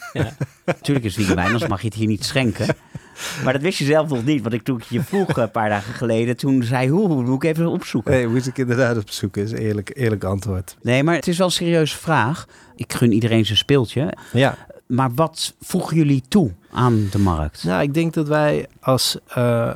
Natuurlijk 0.64 1.07
is 1.07 1.14
vegan 1.14 1.35
wijn, 1.35 1.46
anders 1.46 1.66
mag 1.66 1.81
je 1.81 1.87
het 1.87 1.96
hier 1.96 2.07
niet 2.07 2.24
schenken. 2.24 2.66
Maar 3.44 3.52
dat 3.52 3.62
wist 3.62 3.78
je 3.78 3.85
zelf 3.85 4.08
nog 4.08 4.24
niet. 4.24 4.42
Want 4.42 4.54
ik 4.54 4.62
toen 4.62 4.76
ik 4.76 4.82
je 4.85 5.02
vroeg 5.02 5.28
eh, 5.28 5.42
een 5.42 5.50
paar 5.50 5.68
dagen 5.68 5.94
geleden, 5.94 6.37
toen 6.37 6.62
zei 6.62 6.88
hoe, 6.90 7.08
hoe 7.08 7.22
moet 7.24 7.42
ik 7.44 7.50
even 7.50 7.66
opzoeken. 7.66 8.12
Nee, 8.12 8.26
moest 8.28 8.46
ik 8.46 8.58
inderdaad 8.58 8.96
opzoeken. 8.98 9.42
Is 9.42 9.52
eerlijk, 9.52 9.90
eerlijk 9.94 10.24
antwoord. 10.24 10.76
Nee, 10.82 11.02
maar 11.02 11.14
het 11.14 11.28
is 11.28 11.37
wel 11.38 11.46
een 11.46 11.52
serieuze 11.52 11.96
vraag. 11.96 12.46
Ik 12.76 12.92
gun 12.92 13.12
iedereen 13.12 13.44
zijn 13.46 13.58
speeltje. 13.58 14.12
Ja, 14.32 14.56
Maar 14.87 15.14
wat 15.14 15.54
voegen 15.61 15.96
jullie 15.96 16.22
toe 16.28 16.50
aan 16.72 17.08
de 17.11 17.18
markt? 17.18 17.64
nou, 17.64 17.82
ik 17.82 17.94
denk 17.94 18.14
dat 18.14 18.28
wij 18.28 18.66
als... 18.80 19.18
eh, 19.28 19.70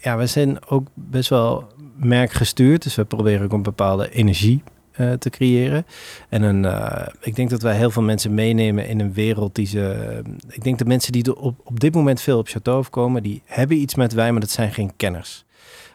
ja, 0.00 0.16
wij 0.16 0.26
zijn 0.26 0.58
ook 0.68 0.86
best 0.94 1.28
wel 1.28 1.68
merkgestuurd. 1.96 2.82
Dus 2.82 2.94
we 2.94 3.04
proberen 3.04 3.44
ook 3.44 3.52
een 3.52 3.62
bepaalde 3.62 4.10
energie 4.10 4.62
eh, 5.00 5.12
te 5.12 5.30
creëren. 5.30 5.86
En 6.28 6.42
een, 6.42 6.64
eh, 6.64 7.06
ik 7.20 7.36
denk 7.36 7.50
dat 7.50 7.62
wij 7.62 7.76
heel 7.76 7.90
veel 7.90 8.02
mensen 8.02 8.34
meenemen 8.34 8.88
in 8.88 9.00
een 9.00 9.12
wereld 9.12 9.54
die 9.54 9.66
ze... 9.66 10.22
ik 10.48 10.64
denk 10.64 10.78
dat 10.78 10.86
mensen 10.86 11.12
die 11.12 11.36
op, 11.36 11.60
op 11.64 11.80
dit 11.80 11.94
moment 11.94 12.20
veel 12.20 12.38
op 12.38 12.48
Chateau 12.48 12.84
komen... 12.90 13.22
die 13.22 13.42
hebben 13.44 13.76
iets 13.76 13.94
met 13.94 14.12
wijn, 14.12 14.32
maar 14.32 14.40
dat 14.40 14.50
zijn 14.50 14.72
geen 14.72 14.96
kenners. 14.96 15.44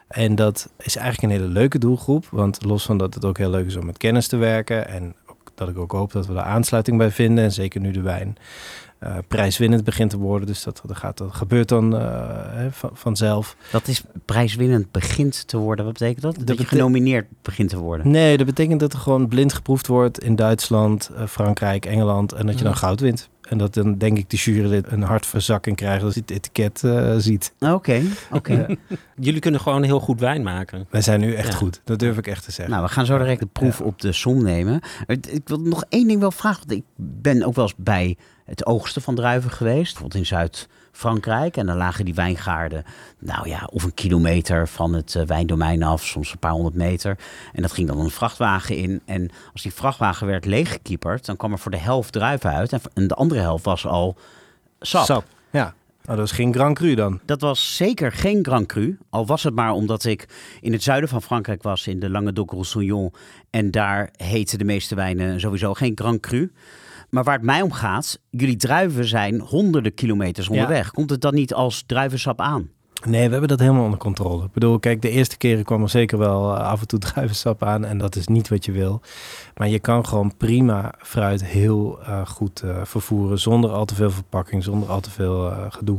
En 0.08 0.34
dat 0.34 0.70
is 0.78 0.96
eigenlijk 0.96 1.32
een 1.32 1.40
hele 1.40 1.52
leuke 1.52 1.78
doelgroep. 1.78 2.26
Want 2.30 2.64
los 2.64 2.84
van 2.84 2.98
dat 2.98 3.14
het 3.14 3.24
ook 3.24 3.38
heel 3.38 3.50
leuk 3.50 3.66
is 3.66 3.76
om 3.76 3.86
met 3.86 3.96
kennis 3.96 4.28
te 4.28 4.36
werken... 4.36 4.88
en 4.88 5.14
dat 5.54 5.68
ik 5.68 5.78
ook 5.78 5.92
hoop 5.92 6.12
dat 6.12 6.26
we 6.26 6.34
daar 6.34 6.44
aansluiting 6.44 6.98
bij 6.98 7.10
vinden... 7.10 7.44
en 7.44 7.52
zeker 7.52 7.80
nu 7.80 7.90
de 7.90 8.02
wijn 8.02 8.36
eh, 8.98 9.16
prijswinnend 9.28 9.84
begint 9.84 10.10
te 10.10 10.18
worden. 10.18 10.46
Dus 10.46 10.62
dat, 10.62 10.82
dat, 10.86 10.96
gaat, 10.96 11.18
dat 11.18 11.34
gebeurt 11.34 11.68
dan 11.68 11.98
eh, 11.98 12.66
van, 12.70 12.90
vanzelf. 12.92 13.56
Dat 13.72 13.88
is 13.88 14.02
prijswinnend 14.24 14.92
begint 14.92 15.48
te 15.48 15.56
worden. 15.56 15.84
Wat 15.84 15.94
betekent 15.98 16.22
dat? 16.22 16.46
Dat, 16.46 16.58
je 16.58 16.64
genomineerd 16.66 17.26
begint 17.42 17.70
te 17.70 17.78
worden. 17.78 18.10
Nee, 18.10 18.36
dat 18.36 18.46
betekent 18.46 18.80
dat 18.80 18.92
er 18.92 18.98
gewoon 18.98 19.28
blind 19.28 19.52
geproefd 19.52 19.86
wordt 19.86 20.22
in 20.24 20.36
Duitsland, 20.36 21.10
eh, 21.16 21.26
Frankrijk, 21.26 21.86
Engeland. 21.86 22.32
En 22.32 22.46
dat 22.46 22.56
je 22.58 22.62
dan 22.64 22.72
Mhm. 22.72 22.80
goud 22.80 23.00
wint. 23.00 23.28
En 23.48 23.58
dat 23.58 23.74
dan 23.74 23.98
denk 23.98 24.18
ik 24.18 24.30
de 24.30 24.36
jurylid 24.36 24.92
een 24.92 25.02
hartverzakking 25.02 25.76
krijgt 25.76 26.02
als 26.04 26.14
hij 26.14 26.22
het 26.26 26.36
etiket 26.36 26.84
eh, 26.84 27.14
ziet. 27.16 27.52
Oké, 27.60 28.02
oké. 28.30 28.66
Jullie 29.16 29.40
kunnen 29.40 29.60
gewoon 29.60 29.82
heel 29.82 30.00
goed 30.00 30.20
wijn 30.20 30.42
maken. 30.42 30.86
Wij 30.90 31.00
zijn 31.00 31.20
nu 31.20 31.34
echt 31.34 31.48
Ja. 31.52 31.54
goed. 31.56 31.80
Dat 31.84 31.98
durf 31.98 32.16
ik 32.18 32.26
echt 32.26 32.44
te 32.44 32.50
zeggen. 32.50 32.74
Nou, 32.74 32.86
we 32.86 32.92
gaan 32.92 33.06
zo 33.06 33.18
direct 33.18 33.40
de 33.40 33.46
proef 33.46 33.80
op 33.80 34.00
de 34.00 34.12
som 34.12 34.42
nemen. 34.42 34.80
Ik 35.06 35.48
wil 35.48 35.60
nog 35.60 35.84
één 35.88 36.08
ding 36.08 36.20
wel 36.20 36.30
vragen. 36.30 36.58
Want 36.66 36.80
ik 36.80 36.84
ben 36.96 37.42
ook 37.42 37.54
wel 37.54 37.64
eens 37.64 37.74
bij 37.76 38.16
het 38.44 38.66
oogsten 38.66 39.02
van 39.02 39.14
druiven 39.14 39.50
geweest. 39.50 39.92
Bijvoorbeeld 39.92 40.20
in 40.20 40.26
Zuid-Frankrijk. 40.96 41.56
En 41.56 41.66
dan 41.66 41.76
lagen 41.76 42.04
die 42.04 42.14
wijngaarden, 42.14 42.84
nou 43.18 43.48
ja, 43.48 43.68
of 43.72 43.82
een 43.82 43.94
kilometer 43.94 44.68
van 44.68 44.92
het 44.92 45.14
eh, 45.14 45.22
wijndomein 45.26 45.82
af. 45.82 46.04
Soms 46.04 46.32
een 46.32 46.38
paar 46.38 46.50
honderd 46.50 46.74
meter. 46.74 47.18
En 47.52 47.62
dat 47.62 47.72
ging 47.72 47.88
dan 47.88 47.98
een 48.00 48.10
vrachtwagen 48.10 48.76
in. 48.76 49.00
En 49.04 49.30
als 49.52 49.62
die 49.62 49.72
vrachtwagen 49.72 50.26
werd 50.26 50.44
leeggekieperd, 50.44 51.26
dan 51.26 51.36
kwam 51.36 51.52
er 51.52 51.58
voor 51.58 51.70
de 51.70 51.78
helft 51.78 52.12
druiven 52.12 52.52
uit. 52.52 52.72
En- 52.72 53.06
de 53.06 53.14
andere 53.14 53.40
helft 53.40 53.64
was 53.64 53.86
al 53.86 54.16
sap. 54.80 55.24
Ja. 55.50 55.74
Nou, 56.04 56.18
dat 56.18 56.26
is 56.26 56.32
geen 56.32 56.54
Grand 56.54 56.76
Cru 56.76 56.94
dan. 56.94 57.20
Dat 57.24 57.40
was 57.40 57.76
zeker 57.76 58.12
geen 58.12 58.44
Grand 58.44 58.66
Cru. 58.66 58.98
Al 59.10 59.26
was 59.26 59.42
het 59.42 59.54
maar 59.54 59.72
omdat 59.72 60.04
ik 60.04 60.28
in 60.60 60.72
het 60.72 60.82
zuiden 60.82 61.08
van 61.08 61.22
Frankrijk 61.22 61.62
was, 61.62 61.86
in 61.86 62.00
de 62.00 62.10
Languedoc-Roussillon. 62.10 63.12
En 63.50 63.70
daar 63.70 64.10
heten 64.16 64.58
de 64.58 64.64
meeste 64.64 64.94
wijnen 64.94 65.40
sowieso 65.40 65.74
geen 65.74 65.92
Grand 65.94 66.20
Cru. 66.20 66.50
Maar 67.10 67.24
waar 67.24 67.34
het 67.34 67.44
mij 67.44 67.62
om 67.62 67.72
gaat, 67.72 68.20
jullie 68.30 68.56
druiven 68.56 69.04
zijn 69.04 69.40
honderden 69.40 69.94
kilometers 69.94 70.48
onderweg. 70.48 70.90
Komt 70.90 71.10
het 71.10 71.20
dan 71.20 71.34
niet 71.34 71.54
als 71.54 71.82
druivensap 71.86 72.40
aan? 72.40 72.70
Nee, 73.04 73.24
we 73.24 73.30
hebben 73.30 73.48
dat 73.48 73.60
helemaal 73.60 73.84
onder 73.84 73.98
controle. 73.98 74.44
Ik 74.44 74.52
bedoel, 74.52 74.78
kijk, 74.78 75.02
de 75.02 75.10
eerste 75.10 75.36
keren 75.36 75.64
kwam 75.64 75.82
er 75.82 75.88
zeker 75.88 76.18
wel 76.18 76.54
eh, 76.54 76.60
af 76.60 76.80
en 76.80 76.86
toe 76.86 76.98
druivensap 77.08 77.62
aan. 77.62 77.84
En 77.84 77.98
dat 77.98 78.16
is 78.16 78.26
niet 78.26 78.48
wat 78.48 78.64
je 78.64 78.72
wil. 78.72 79.00
Maar 79.56 79.68
je 79.68 79.78
kan 79.78 80.06
gewoon 80.06 80.36
prima 80.36 80.94
fruit 80.98 81.44
heel 81.44 82.02
eh, 82.02 82.26
goed 82.26 82.60
eh, 82.60 82.84
vervoeren. 82.84 83.38
Zonder 83.38 83.70
al 83.70 83.84
te 83.84 83.94
veel 83.94 84.10
verpakking, 84.10 84.62
zonder 84.64 84.88
al 84.88 85.00
te 85.00 85.10
veel 85.10 85.52
gedoe. 85.68 85.98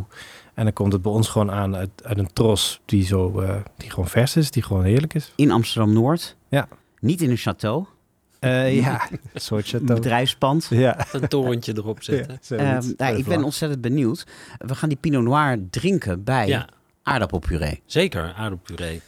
En 0.54 0.64
dan 0.64 0.74
komt 0.74 0.94
het 0.94 1.02
bij 1.02 1.12
ons 1.12 1.28
gewoon 1.28 1.52
aan 1.52 1.76
uit, 1.76 1.90
uit 2.04 2.18
een 2.18 2.34
tros 2.34 2.82
die, 2.86 3.04
zo, 3.04 3.44
die 3.78 3.90
gewoon 3.90 4.08
vers 4.08 4.36
is, 4.36 4.52
die 4.52 4.64
gewoon 4.64 4.84
heerlijk 4.84 5.14
is. 5.14 5.34
In 5.36 5.52
Amsterdam-Noord. 5.52 6.36
Ja. 6.50 6.68
Niet 7.00 7.22
in 7.22 7.30
een 7.30 7.38
château, 7.38 7.97
Eh, 8.40 8.76
ja, 8.84 9.08
een 9.12 9.42
soort 9.42 9.74
een 9.74 9.86
bedrijfspand. 9.86 10.68
Ja. 10.70 11.06
Een 11.12 11.28
torentje 11.28 11.74
erop 11.76 12.04
zetten. 12.04 12.40
Ja, 12.48 12.58
Ehm, 12.58 12.92
nou, 12.98 13.18
ik 13.18 13.26
ben 13.26 13.44
ontzettend 13.44 13.82
benieuwd. 13.82 14.26
We 14.58 14.76
gaan 14.76 14.90
die 14.90 14.98
Pinot 14.98 15.24
Noir 15.24 15.58
drinken 15.70 16.24
bij 16.24 16.48
Ja, 16.48 16.68
aardappelpuree. 17.04 17.82
zeker, 17.86 18.34
aardappelpuree. 18.38 19.02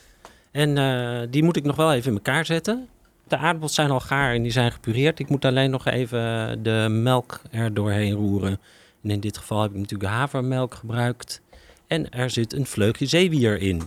En 0.52 0.78
eh, 0.78 1.28
die 1.30 1.44
moet 1.44 1.56
ik 1.56 1.64
nog 1.64 1.76
wel 1.76 1.94
even 1.94 2.10
in 2.10 2.16
elkaar 2.18 2.46
zetten. 2.46 2.88
De 3.28 3.38
aardappels 3.38 3.74
zijn 3.74 3.92
al 3.92 4.00
gaar 4.00 4.34
en 4.34 4.42
die 4.42 4.52
zijn 4.52 4.72
gepureerd. 4.72 5.20
Ik 5.20 5.30
moet 5.30 5.46
alleen 5.46 5.70
nog 5.72 5.86
even 5.86 6.20
de 6.64 6.88
melk 6.90 7.42
er 7.52 7.74
doorheen 7.74 8.14
roeren. 8.14 8.60
En 9.04 9.10
in 9.10 9.20
dit 9.20 9.38
geval 9.38 9.62
heb 9.62 9.72
ik 9.72 9.78
natuurlijk 9.78 10.10
havermelk 10.10 10.74
gebruikt. 10.74 11.42
En 11.88 12.10
er 12.10 12.30
zit 12.30 12.54
een 12.54 12.66
vleugje 12.66 13.06
zeewier 13.06 13.62
in. 13.62 13.82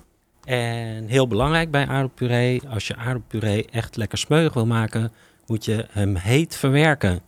En 0.45 1.07
heel 1.07 1.27
belangrijk 1.29 1.71
bij 1.71 1.87
aardappelpuree, 1.87 2.63
als 2.69 2.87
je 2.87 2.97
aardappelpuree 2.97 3.67
echt 3.71 3.97
lekker 3.97 4.19
smeuig 4.19 4.53
wil 4.53 4.67
maken, 4.67 5.13
moet 5.53 5.65
je 5.65 5.87
hem 5.91 6.15
heet 6.15 6.57
verwerken. 6.57 7.21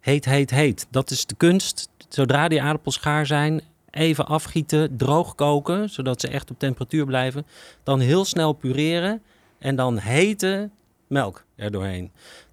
Heet, 0.00 0.24
heet, 0.24 0.50
heet. 0.50 0.86
Dat 0.90 1.10
is 1.10 1.26
de 1.26 1.34
kunst. 1.34 1.88
Zodra 2.08 2.48
die 2.48 2.62
aardappels 2.62 2.96
gaar 2.96 3.26
zijn, 3.26 3.60
even 3.90 4.26
afgieten, 4.26 4.96
droog 4.96 5.34
koken, 5.34 5.90
zodat 5.90 6.20
ze 6.20 6.28
echt 6.28 6.50
op 6.50 6.58
temperatuur 6.58 7.06
blijven. 7.06 7.46
Dan 7.82 8.00
heel 8.00 8.24
snel 8.24 8.52
pureren 8.52 9.22
en 9.58 9.76
dan 9.76 9.98
hete 9.98 10.70
melk 11.06 11.44
er 11.56 11.70
doorheen. 11.70 12.10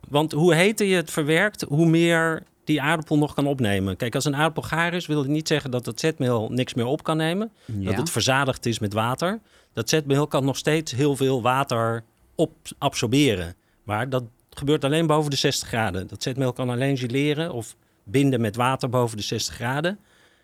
Want 0.08 0.32
hoe 0.32 0.54
heter 0.54 0.86
je 0.86 0.96
het 0.96 1.12
verwerkt, 1.12 1.62
hoe 1.62 1.86
meer 1.86 2.44
die 2.64 2.82
aardappel 2.82 3.18
nog 3.18 3.34
kan 3.34 3.48
opnemen. 3.48 3.96
Kijk, 3.96 4.16
als 4.16 4.26
een 4.26 4.36
aardappel 4.36 4.64
gaar 4.64 4.94
is, 4.94 5.06
wil 5.06 5.20
het 5.20 5.28
niet 5.28 5.48
zeggen 5.48 5.72
dat 5.72 5.86
het 5.86 6.00
zetmeel 6.00 6.50
niks 6.52 6.74
meer 6.74 6.86
op 6.86 7.04
kan 7.04 7.18
nemen. 7.18 7.52
Ja. 7.66 7.86
Dat 7.86 7.98
het 7.98 8.10
verzadigd 8.10 8.66
is 8.66 8.80
met 8.80 8.94
water. 8.94 9.40
Dat 9.74 9.90
zetmeel 9.90 10.28
kan 10.28 10.46
nog 10.46 10.58
steeds 10.58 10.92
heel 10.92 11.16
veel 11.16 11.42
water 11.42 12.04
op 12.36 12.52
absorberen. 12.78 13.56
Maar 13.84 14.10
dat 14.10 14.24
gebeurt 14.60 14.84
alleen 14.84 15.08
boven 15.08 15.30
de 15.32 15.36
60 15.38 15.68
graden. 15.68 16.08
Dat 16.08 16.24
zetmeel 16.24 16.54
kan 16.54 16.70
alleen 16.70 16.98
geleren 16.98 17.52
of 17.54 17.76
binden 18.04 18.42
met 18.42 18.56
water 18.56 18.90
boven 18.90 19.18
de 19.18 19.24
60 19.24 19.56
graden. 19.56 20.00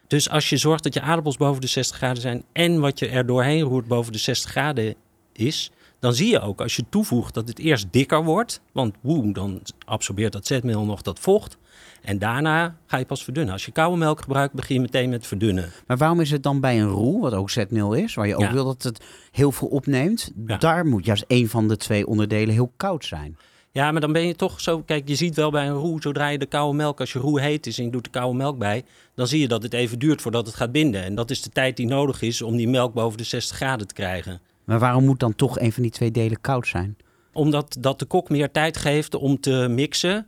Dus 0.07 0.29
als 0.29 0.49
je 0.49 0.57
zorgt 0.57 0.83
dat 0.83 0.93
je 0.93 1.01
aardappels 1.01 1.37
boven 1.37 1.61
de 1.61 1.67
60 1.67 1.97
graden 1.97 2.21
zijn 2.21 2.43
en 2.51 2.79
wat 2.79 2.99
je 2.99 3.07
er 3.07 3.25
doorheen 3.25 3.61
roert 3.61 3.87
boven 3.87 4.11
de 4.11 4.17
60 4.17 4.51
graden 4.51 4.95
is, 5.33 5.71
dan 5.99 6.13
zie 6.13 6.29
je 6.29 6.39
ook 6.39 6.61
als 6.61 6.75
je 6.75 6.83
toevoegt 6.89 7.33
dat 7.33 7.47
het 7.47 7.59
eerst 7.59 7.87
dikker 7.91 8.23
wordt. 8.23 8.61
Want 8.71 8.95
woe, 9.01 9.31
dan 9.33 9.61
absorbeert 9.85 10.31
dat 10.33 10.47
zetmeel 10.47 10.85
nog 10.85 11.01
dat 11.01 11.19
vocht. 11.19 11.57
En 12.01 12.19
daarna 12.19 12.75
ga 12.85 12.97
je 12.97 13.05
pas 13.05 13.23
verdunnen. 13.23 13.53
Als 13.53 13.65
je 13.65 13.71
koude 13.71 13.97
melk 13.97 14.21
gebruikt, 14.21 14.53
begin 14.53 14.75
je 14.75 14.81
meteen 14.81 15.09
met 15.09 15.27
verdunnen. 15.27 15.71
Maar 15.87 15.97
waarom 15.97 16.19
is 16.19 16.31
het 16.31 16.43
dan 16.43 16.59
bij 16.59 16.81
een 16.81 16.87
roe, 16.89 17.21
wat 17.21 17.33
ook 17.33 17.49
zetmeel 17.49 17.93
is, 17.93 18.13
waar 18.13 18.27
je 18.27 18.35
ook 18.35 18.41
Ja. 18.41 18.53
wil 18.53 18.65
dat 18.65 18.83
het 18.83 19.03
heel 19.31 19.51
veel 19.51 19.67
opneemt, 19.67 20.31
Ja. 20.45 20.57
daar 20.57 20.85
moet 20.85 21.05
juist 21.05 21.23
een 21.27 21.49
van 21.49 21.67
de 21.67 21.77
twee 21.77 22.07
onderdelen 22.07 22.53
heel 22.53 22.71
koud 22.77 23.05
zijn. 23.05 23.37
Ja, 23.75 23.91
maar 23.91 24.01
dan 24.01 24.11
ben 24.11 24.27
je 24.27 24.35
toch 24.35 24.61
zo. 24.61 24.81
Kijk, 24.81 25.07
je 25.07 25.15
ziet 25.15 25.35
wel 25.35 25.51
bij 25.51 25.67
een 25.67 25.73
roe, 25.73 26.01
zodra 26.01 26.27
je 26.27 26.37
de 26.37 26.45
koude 26.45 26.77
melk, 26.77 26.99
als 26.99 27.13
je 27.13 27.19
roe 27.19 27.41
heet 27.41 27.67
is 27.67 27.77
en 27.77 27.83
je 27.83 27.89
doet 27.89 28.03
de 28.03 28.09
koude 28.09 28.37
melk 28.37 28.57
bij, 28.57 28.83
dan 29.15 29.27
zie 29.27 29.39
je 29.39 29.47
dat 29.47 29.63
het 29.63 29.73
even 29.73 29.99
duurt 29.99 30.21
voordat 30.21 30.45
het 30.45 30.55
gaat 30.55 30.71
binden. 30.71 31.03
En 31.03 31.15
dat 31.15 31.29
is 31.29 31.41
de 31.41 31.49
tijd 31.49 31.77
die 31.77 31.85
nodig 31.85 32.21
is 32.21 32.41
om 32.41 32.55
die 32.55 32.67
melk 32.67 32.93
boven 32.93 33.17
de 33.17 33.23
60 33.23 33.55
graden 33.55 33.87
te 33.87 33.93
krijgen. 33.93 34.41
Maar 34.63 34.79
waarom 34.79 35.05
moet 35.05 35.19
dan 35.19 35.35
toch 35.35 35.59
een 35.59 35.71
van 35.71 35.83
die 35.83 35.91
twee 35.91 36.11
delen 36.11 36.41
koud 36.41 36.67
zijn? 36.67 36.97
Omdat 37.33 37.77
dat 37.79 37.99
de 37.99 38.05
kok 38.05 38.29
meer 38.29 38.51
tijd 38.51 38.77
geeft 38.77 39.15
om 39.15 39.39
te 39.39 39.67
mixen. 39.69 40.27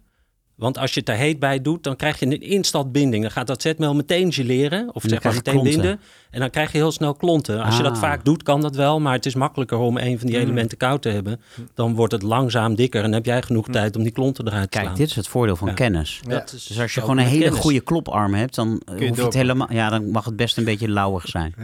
Want 0.57 0.77
als 0.77 0.93
je 0.93 0.99
het 0.99 1.09
er 1.09 1.15
heet 1.15 1.39
bij 1.39 1.61
doet, 1.61 1.83
dan 1.83 1.95
krijg 1.95 2.19
je 2.19 2.25
een 2.25 2.41
instant 2.41 2.91
binding. 2.91 3.21
Dan 3.23 3.31
gaat 3.31 3.47
dat 3.47 3.61
zetmeel 3.61 3.95
meteen 3.95 4.33
geleren, 4.33 4.89
of 4.95 5.03
zeg 5.07 5.23
maar 5.23 5.33
meteen 5.33 5.63
binden. 5.63 5.99
En 6.31 6.39
dan 6.39 6.49
krijg 6.49 6.71
je 6.71 6.77
heel 6.77 6.91
snel 6.91 7.13
klonten. 7.15 7.63
Als 7.63 7.77
je 7.77 7.83
dat 7.83 7.91
Ah. 7.91 7.97
vaak 7.99 8.25
doet, 8.25 8.43
kan 8.43 8.61
dat 8.61 8.75
wel. 8.75 8.99
Maar 8.99 9.13
het 9.13 9.25
is 9.25 9.35
makkelijker 9.35 9.77
om 9.77 9.97
een 9.97 10.17
van 10.19 10.27
die 10.27 10.35
Mm. 10.37 10.43
elementen 10.43 10.77
koud 10.77 11.01
te 11.01 11.09
hebben. 11.09 11.41
Dan 11.73 11.95
wordt 11.95 12.13
het 12.13 12.21
langzaam 12.21 12.75
dikker 12.75 12.99
en 12.99 13.05
dan 13.05 13.13
heb 13.15 13.25
jij 13.25 13.41
genoeg 13.41 13.67
tijd 13.69 13.95
om 13.95 14.03
die 14.03 14.11
klonten 14.11 14.47
eruit 14.47 14.63
te 14.63 14.69
Kijk, 14.69 14.83
slaan. 14.83 14.97
dit 14.97 15.09
is 15.09 15.15
het 15.15 15.27
voordeel 15.27 15.55
van 15.55 15.67
Ja. 15.67 15.73
kennis. 15.73 16.21
Dat 16.27 16.53
is 16.53 16.65
Dus 16.67 16.79
als 16.79 16.93
je 16.93 16.99
gewoon 17.01 17.17
een 17.17 17.25
hele 17.25 17.43
kennis. 17.43 17.59
goede 17.59 17.79
kloparm 17.81 18.33
hebt, 18.33 18.55
dan 18.55 18.81
eh, 18.85 18.99
je 18.99 19.07
hoef 19.07 19.17
je 19.17 19.23
het 19.23 19.33
helemaal. 19.33 19.73
Ja, 19.73 19.89
dan 19.89 20.11
mag 20.11 20.25
het 20.25 20.35
best 20.35 20.57
een 20.57 20.63
beetje 20.65 20.89
lauwig 20.89 21.27
zijn. 21.27 21.55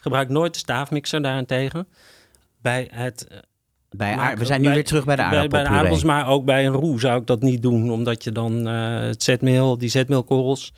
Gebruik 0.00 0.28
nooit 0.28 0.52
de 0.52 0.58
staafmixer 0.58 1.22
daarentegen. 1.22 1.86
Bij 2.62 2.88
het 2.92 3.26
eh, 3.28 3.38
Bij 3.96 4.16
Maar 4.16 4.24
aard- 4.28 4.38
we 4.38 4.44
zijn 4.44 4.60
nu 4.60 4.66
bij- 4.66 4.74
weer 4.74 4.84
terug 4.84 5.04
bij 5.04 5.16
de 5.16 5.22
bij, 5.22 5.30
bij 5.30 5.38
de 5.40 5.44
aardappelpuree. 5.44 5.76
aardappels, 5.78 6.04
maar 6.04 6.28
ook 6.28 6.44
bij 6.44 6.66
een 6.66 6.72
roe 6.72 7.00
zou 7.00 7.20
ik 7.20 7.26
dat 7.26 7.42
niet 7.42 7.62
doen. 7.62 7.90
Omdat 7.90 8.24
je 8.24 8.32
dan 8.32 8.68
eh, 8.68 8.98
het 9.00 9.22
zetmeel, 9.22 9.78
die 9.78 9.88
zetmeelkorrels, 9.88 10.72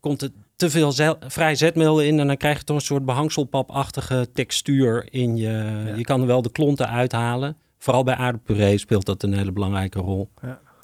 komt 0.00 0.22
er 0.22 0.28
te 0.56 0.70
veel 0.70 0.92
zel- 0.92 1.16
vrij 1.26 1.54
zetmeel 1.54 2.00
in. 2.02 2.18
En 2.18 2.26
dan 2.26 2.36
krijg 2.36 2.58
je 2.58 2.64
toch 2.64 2.76
een 2.76 2.82
soort 2.82 3.04
behangselpapachtige 3.04 4.28
textuur 4.32 5.06
in 5.10 5.36
je. 5.36 5.82
Ja. 5.86 5.94
Je 5.94 6.02
kan 6.04 6.20
er 6.20 6.26
wel 6.26 6.42
de 6.42 6.52
klonten 6.52 6.88
uithalen. 6.88 7.56
Vooral 7.78 8.02
bij 8.04 8.14
aardappelpuree 8.14 8.78
speelt 8.78 9.06
dat 9.06 9.22
een 9.22 9.34
hele 9.34 9.52
belangrijke 9.52 9.98
rol. 9.98 10.30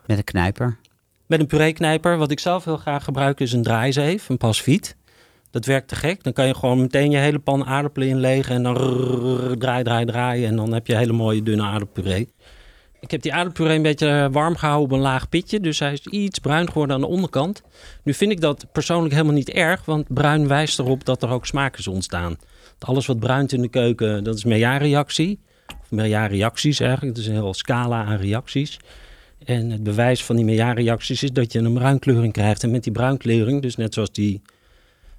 Met 0.06 0.18
een 0.18 0.24
knijper. 0.24 0.78
Met 1.26 1.40
een 1.40 1.46
pureeknijper, 1.46 2.16
wat 2.18 2.30
ik 2.30 2.38
zelf 2.40 2.64
heel 2.64 2.76
graag 2.76 3.04
gebruik, 3.04 3.40
is 3.40 3.52
een 3.52 3.62
draaizeef, 3.62 4.28
een 4.28 4.36
pasfiet. 4.36 4.96
Dat 5.50 5.64
werkt 5.64 5.88
te 5.88 5.96
gek. 5.96 6.22
Dan 6.22 6.32
kan 6.32 6.46
je 6.46 6.54
gewoon 6.54 6.80
meteen 6.80 7.10
je 7.10 7.16
hele 7.16 7.38
pan 7.38 7.64
aardappelen 7.64 8.08
inlegen 8.08 8.54
en 8.54 8.62
dan 8.62 8.74
draai, 9.58 9.82
draai, 9.82 10.04
draaien. 10.04 10.48
En 10.48 10.56
dan 10.56 10.72
heb 10.72 10.86
je 10.86 10.96
hele 10.96 11.12
mooie 11.12 11.42
dunne 11.42 11.62
aardappelpuree. 11.62 12.28
Ik 13.00 13.10
heb 13.10 13.22
die 13.22 13.32
aardappelpuree 13.32 13.76
een 13.76 13.82
beetje 13.82 14.28
warm 14.32 14.56
gehouden 14.56 14.86
op 14.86 14.92
een 14.92 15.02
laag 15.02 15.28
pitje. 15.28 15.60
Dus 15.60 15.78
hij 15.78 15.92
is 15.92 16.06
iets 16.06 16.38
bruin 16.38 16.68
geworden 16.68 16.94
aan 16.94 17.00
de 17.00 17.06
onderkant. 17.06 17.62
Nu 18.02 18.14
vind 18.14 18.32
ik 18.32 18.40
dat 18.40 18.66
persoonlijk 18.72 19.14
helemaal 19.14 19.34
niet 19.34 19.50
erg. 19.50 19.84
Want 19.84 20.14
bruin 20.14 20.48
wijst 20.48 20.78
erop 20.78 21.04
dat 21.04 21.22
er 21.22 21.30
ook 21.30 21.46
smaak 21.46 21.78
is 21.78 21.88
ontstaan. 21.88 22.36
Alles 22.78 23.06
wat 23.06 23.18
bruint 23.18 23.52
in 23.52 23.62
de 23.62 23.68
keuken, 23.68 24.24
dat 24.24 24.36
is 24.36 24.44
Maillard-reactie. 24.44 25.40
Of 25.80 25.90
Maillard-reacties 25.90 26.80
eigenlijk. 26.80 27.16
Het 27.16 27.24
is 27.24 27.30
een 27.30 27.38
heel 27.40 27.54
scala 27.54 28.04
aan 28.04 28.16
reacties. 28.16 28.78
En 29.44 29.70
het 29.70 29.82
bewijs 29.82 30.24
van 30.24 30.36
die 30.36 30.44
Maillard-reacties 30.44 31.22
is 31.22 31.30
dat 31.30 31.52
je 31.52 31.58
een 31.58 31.74
bruinkleuring 31.74 32.32
krijgt. 32.32 32.62
En 32.62 32.70
met 32.70 32.82
die 32.82 32.92
bruinkleuring, 32.92 33.62
dus 33.62 33.76
net 33.76 33.94
zoals 33.94 34.12
die 34.12 34.42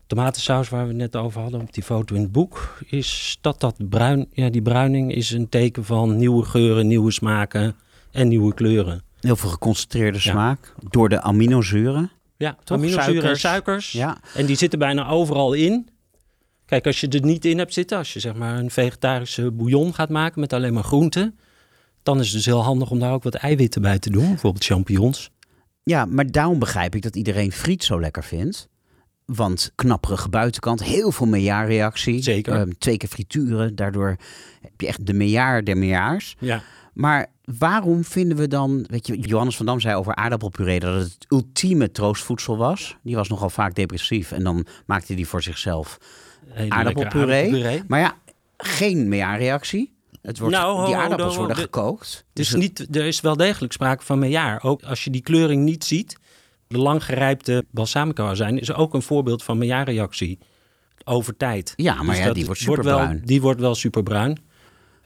tomatensaus 0.10 0.69
waar 0.69 0.82
we 0.82 0.88
het 0.88 0.98
net 0.98 1.15
over 1.15 1.41
hadden 1.41 1.62
op 1.62 1.74
die 1.74 1.84
foto 1.84 2.15
in 2.15 2.22
het 2.22 2.32
boek, 2.32 2.78
is 2.86 3.38
dat 3.41 3.60
dat 3.60 3.76
bruin, 3.89 4.28
ja, 4.32 4.50
die 4.50 4.62
bruining 4.62 5.13
is 5.15 5.32
een 5.32 5.50
teken 5.50 5.86
van 5.86 6.17
nieuwe 6.17 6.45
geuren, 6.45 6.88
nieuwe 6.88 7.12
smaken 7.12 7.76
en 8.12 8.28
nieuwe 8.28 8.54
kleuren. 8.54 9.02
Heel 9.19 9.36
veel 9.36 9.50
geconcentreerde 9.50 10.17
Ja. 10.22 10.32
smaak. 10.32 10.74
Door 10.89 11.10
de 11.10 11.22
aminozuren. 11.22 12.12
Ja, 12.38 12.58
Toch? 12.63 12.78
aminozuren 12.78 13.06
en 13.13 13.13
Suikers. 13.22 13.39
suikers. 13.41 13.91
Ja. 13.91 14.17
En 14.36 14.45
die 14.45 14.56
zitten 14.56 14.80
bijna 14.80 15.08
overal 15.10 15.54
in. 15.54 15.89
Kijk, 16.65 16.86
als 16.86 17.00
je 17.00 17.08
er 17.08 17.22
niet 17.24 17.45
in 17.45 17.58
hebt 17.58 17.74
zitten, 17.74 17.98
als 17.98 18.13
je 18.13 18.19
zeg 18.19 18.34
maar 18.36 18.58
een 18.58 18.72
vegetarische 18.72 19.52
bouillon 19.52 19.93
gaat 19.93 20.10
maken 20.10 20.39
met 20.39 20.54
alleen 20.54 20.74
maar 20.74 20.84
groenten, 20.84 21.38
dan 22.04 22.19
is 22.19 22.26
het 22.26 22.36
dus 22.36 22.45
heel 22.45 22.63
handig 22.63 22.91
om 22.91 23.00
daar 23.00 23.13
ook 23.13 23.24
wat 23.24 23.36
eiwitten 23.36 23.82
bij 23.82 24.00
te 24.00 24.10
doen, 24.10 24.28
bijvoorbeeld 24.28 24.65
champignons. 24.65 25.30
ja, 25.84 26.06
maar 26.06 26.32
daarom 26.32 26.60
begrijp 26.60 26.95
ik 26.95 27.02
dat 27.02 27.15
iedereen 27.15 27.52
friet 27.52 27.84
zo 27.84 28.00
lekker 28.00 28.24
vindt. 28.24 28.67
Want 29.35 29.71
knapperige 29.75 30.29
buitenkant, 30.29 30.83
heel 30.83 31.11
veel 31.11 31.25
mejaarreactie. 31.27 32.21
Zeker. 32.21 32.53
Ehm, 32.53 32.69
twee 32.77 32.97
keer 32.97 33.09
frituren, 33.09 33.75
daardoor 33.75 34.15
heb 34.61 34.71
je 34.81 34.87
echt 34.87 35.05
de 35.05 35.13
mejaar 35.13 35.63
der 35.63 35.77
mejaars. 35.77 36.35
Ja. 36.39 36.61
Maar 36.93 37.27
waarom 37.57 38.03
vinden 38.03 38.37
we 38.37 38.47
dan, 38.47 38.85
weet 38.89 39.07
je, 39.07 39.19
Johannes 39.19 39.55
van 39.57 39.65
Dam 39.65 39.79
zei 39.79 39.95
over 39.95 40.15
aardappelpuree 40.15 40.79
dat 40.79 40.93
het 41.01 41.03
het 41.13 41.25
ultieme 41.29 41.91
troostvoedsel 41.91 42.57
was. 42.57 42.97
Die 43.03 43.15
was 43.15 43.29
nogal 43.29 43.49
vaak 43.49 43.75
depressief 43.75 44.31
en 44.31 44.43
dan 44.43 44.65
maakte 44.85 45.13
hij 45.13 45.23
voor 45.23 45.41
zichzelf 45.43 45.97
Hele 46.47 46.69
aardappelpuree. 46.71 47.83
Maar 47.87 47.99
ja, 47.99 48.15
geen 48.57 49.07
mejaarreactie. 49.07 49.93
Het 50.21 50.39
wordt, 50.39 50.55
Nou, 50.55 50.85
die 50.85 50.95
ho, 50.95 51.01
aardappels 51.01 51.31
ho, 51.31 51.37
worden 51.37 51.55
de- 51.55 51.61
gekookt. 51.61 52.25
Dus 52.33 52.49
het- 52.49 52.59
niet, 52.59 52.95
er 52.95 53.05
is 53.05 53.21
wel 53.21 53.35
degelijk 53.37 53.73
sprake 53.73 54.03
van 54.05 54.19
mejaar. 54.19 54.63
Ook 54.63 54.83
als 54.83 55.03
je 55.03 55.09
die 55.09 55.21
kleuring 55.21 55.63
niet 55.63 55.83
ziet. 55.83 56.17
De 56.69 56.77
langgerijpte 56.77 57.65
balsamico 57.71 58.25
azijn 58.25 58.60
is 58.60 58.73
ook 58.73 58.93
een 58.93 59.01
voorbeeld 59.01 59.43
van 59.43 59.58
mejaarreactie. 59.58 60.39
Over 61.03 61.38
tijd. 61.38 61.73
Ja, 61.75 61.93
maar 61.95 62.15
Dus 62.15 62.17
ja, 62.25 62.34
die 62.34 62.45
wordt 62.45 62.63
wel- 62.63 62.75
superbruin. 62.75 63.21
Die 63.25 63.41
wordt 63.41 63.60
wel 63.60 63.75
superbruin. 63.75 64.38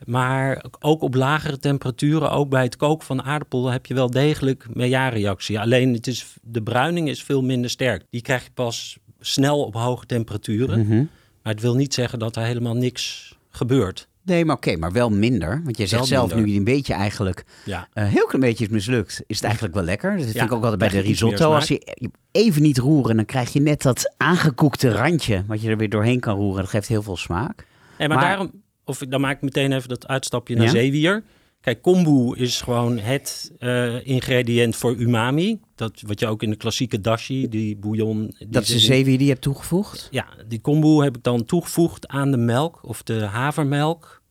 Maar 0.06 0.65
ook 0.80 1.02
op 1.02 1.13
lagere 1.15 1.60
temperaturen, 1.60 2.32
ook 2.32 2.49
bij 2.49 2.63
het 2.63 2.76
koken 2.76 3.06
van 3.06 3.23
aardappel, 3.23 3.69
heb 3.69 3.86
je 3.86 3.93
wel 3.93 4.10
degelijk 4.10 4.67
mejaarreactie. 4.76 5.60
Alleen 5.60 5.93
het 5.93 6.08
is, 6.08 6.36
de 6.41 6.62
bruining 6.63 7.10
is 7.10 7.23
veel 7.23 7.41
minder 7.41 7.69
sterk. 7.69 8.06
Die 8.10 8.21
krijg 8.21 8.43
je 8.43 8.52
pas 8.54 8.97
snel 9.19 9.63
op 9.65 9.73
hoge 9.73 10.06
temperaturen. 10.06 10.80
Mhm. 10.80 10.97
Maar 11.43 11.54
het 11.54 11.62
wil 11.62 11.76
niet 11.76 11.93
zeggen 11.93 12.19
dat 12.19 12.36
er 12.36 12.43
helemaal 12.43 12.76
niks 12.76 13.36
gebeurt. 13.49 14.08
Nee, 14.25 14.45
maar 14.45 14.55
oké, 14.55 14.75
maar 14.77 14.91
wel 14.91 15.09
minder. 15.09 15.62
Want 15.63 15.77
jij 15.77 15.88
zegt 15.88 16.05
zelf 16.05 16.36
nu 16.36 16.55
een 16.55 16.63
beetje 16.63 16.93
eigenlijk, 16.93 17.43
Ja. 17.65 17.88
een 17.93 18.05
heel 18.05 18.25
klein 18.25 18.41
beetje 18.41 18.65
is 18.65 18.69
mislukt, 18.71 19.23
is 19.27 19.36
het 19.36 19.43
eigenlijk 19.45 19.73
wel 19.75 19.83
lekker. 19.83 20.17
Dat 20.17 20.25
vind 20.25 20.36
ik 20.43 20.51
ook 20.51 20.62
altijd 20.62 20.79
bij 20.79 20.89
de 20.89 20.95
je 20.95 21.01
risotto. 21.01 21.53
Als 21.53 21.67
je 21.67 21.93
je 21.95 22.09
even 22.31 22.62
niet 22.62 22.77
roeren, 22.77 23.15
dan 23.15 23.25
krijg 23.25 23.53
je 23.53 23.59
net 23.62 23.81
dat 23.81 24.13
aangekoekte 24.17 24.91
randje, 24.91 25.43
wat 25.47 25.62
je 25.62 25.69
er 25.69 25.77
weer 25.77 25.89
doorheen 25.89 26.19
kan 26.19 26.36
roeren. 26.36 26.62
Dat 26.62 26.69
geeft 26.69 26.88
heel 26.88 27.01
veel 27.03 27.17
smaak. 27.17 27.65
Nee, 27.97 28.07
maar, 28.07 28.17
Maar- 28.17 28.27
daarom, 28.27 28.51
of 28.86 28.97
dan 28.99 29.21
maak 29.21 29.36
ik 29.36 29.41
meteen 29.41 29.71
even 29.71 29.89
dat 29.89 30.07
uitstapje 30.07 30.55
naar 30.55 30.65
Ja? 30.65 30.71
zeewier. 30.71 31.23
Kijk, 31.63 31.82
kombu 31.82 32.36
is 32.36 32.62
gewoon 32.62 32.97
het 32.97 33.52
eh, 33.60 34.08
ingrediënt 34.08 34.76
voor 34.76 34.95
umami. 34.95 35.60
Dat 35.76 36.02
wat 36.06 36.19
je 36.19 36.28
ook 36.28 36.43
in 36.43 36.49
de 36.49 36.56
klassieke 36.56 37.02
dashi, 37.02 37.49
die 37.49 37.78
bouillon. 37.78 38.36
Die 38.38 38.49
Dat 38.49 38.63
is 38.63 38.69
de 38.69 38.80
zeewier 38.80 39.17
die 39.17 39.26
je 39.26 39.32
hebt 39.32 39.43
toegevoegd. 39.43 40.08
Ja, 40.12 40.28
die 40.47 40.62
kombu 40.62 41.04
heb 41.04 41.17
ik 41.17 41.23
dan 41.23 41.45
toegevoegd 41.45 42.08
aan 42.08 42.32
de 42.32 42.38
melk 42.38 42.80
of 42.88 43.04
de 43.04 43.19
havermelk 43.19 44.21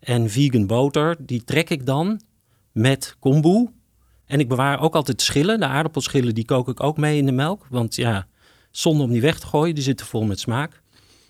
en 0.00 0.30
vegan 0.30 0.66
boter. 0.66 1.16
Die 1.18 1.44
trek 1.44 1.70
ik 1.70 1.86
dan 1.86 2.20
met 2.72 3.16
kombu. 3.18 3.68
En 4.26 4.40
ik 4.40 4.48
bewaar 4.48 4.80
ook 4.80 4.94
altijd 4.94 5.22
schillen. 5.22 5.60
De 5.60 5.66
aardappelschillen 5.66 6.34
die 6.34 6.44
kook 6.44 6.68
ik 6.68 6.82
ook 6.82 6.96
mee 6.96 7.18
in 7.18 7.26
de 7.26 7.32
melk. 7.32 7.66
Want 7.70 7.94
ja, 7.94 8.26
zonde 8.70 9.02
om 9.02 9.10
die 9.10 9.20
weg 9.20 9.38
te 9.38 9.46
gooien, 9.46 9.74
die 9.74 9.84
zitten 9.84 10.06
vol 10.06 10.24
met 10.24 10.40
smaak. 10.40 10.82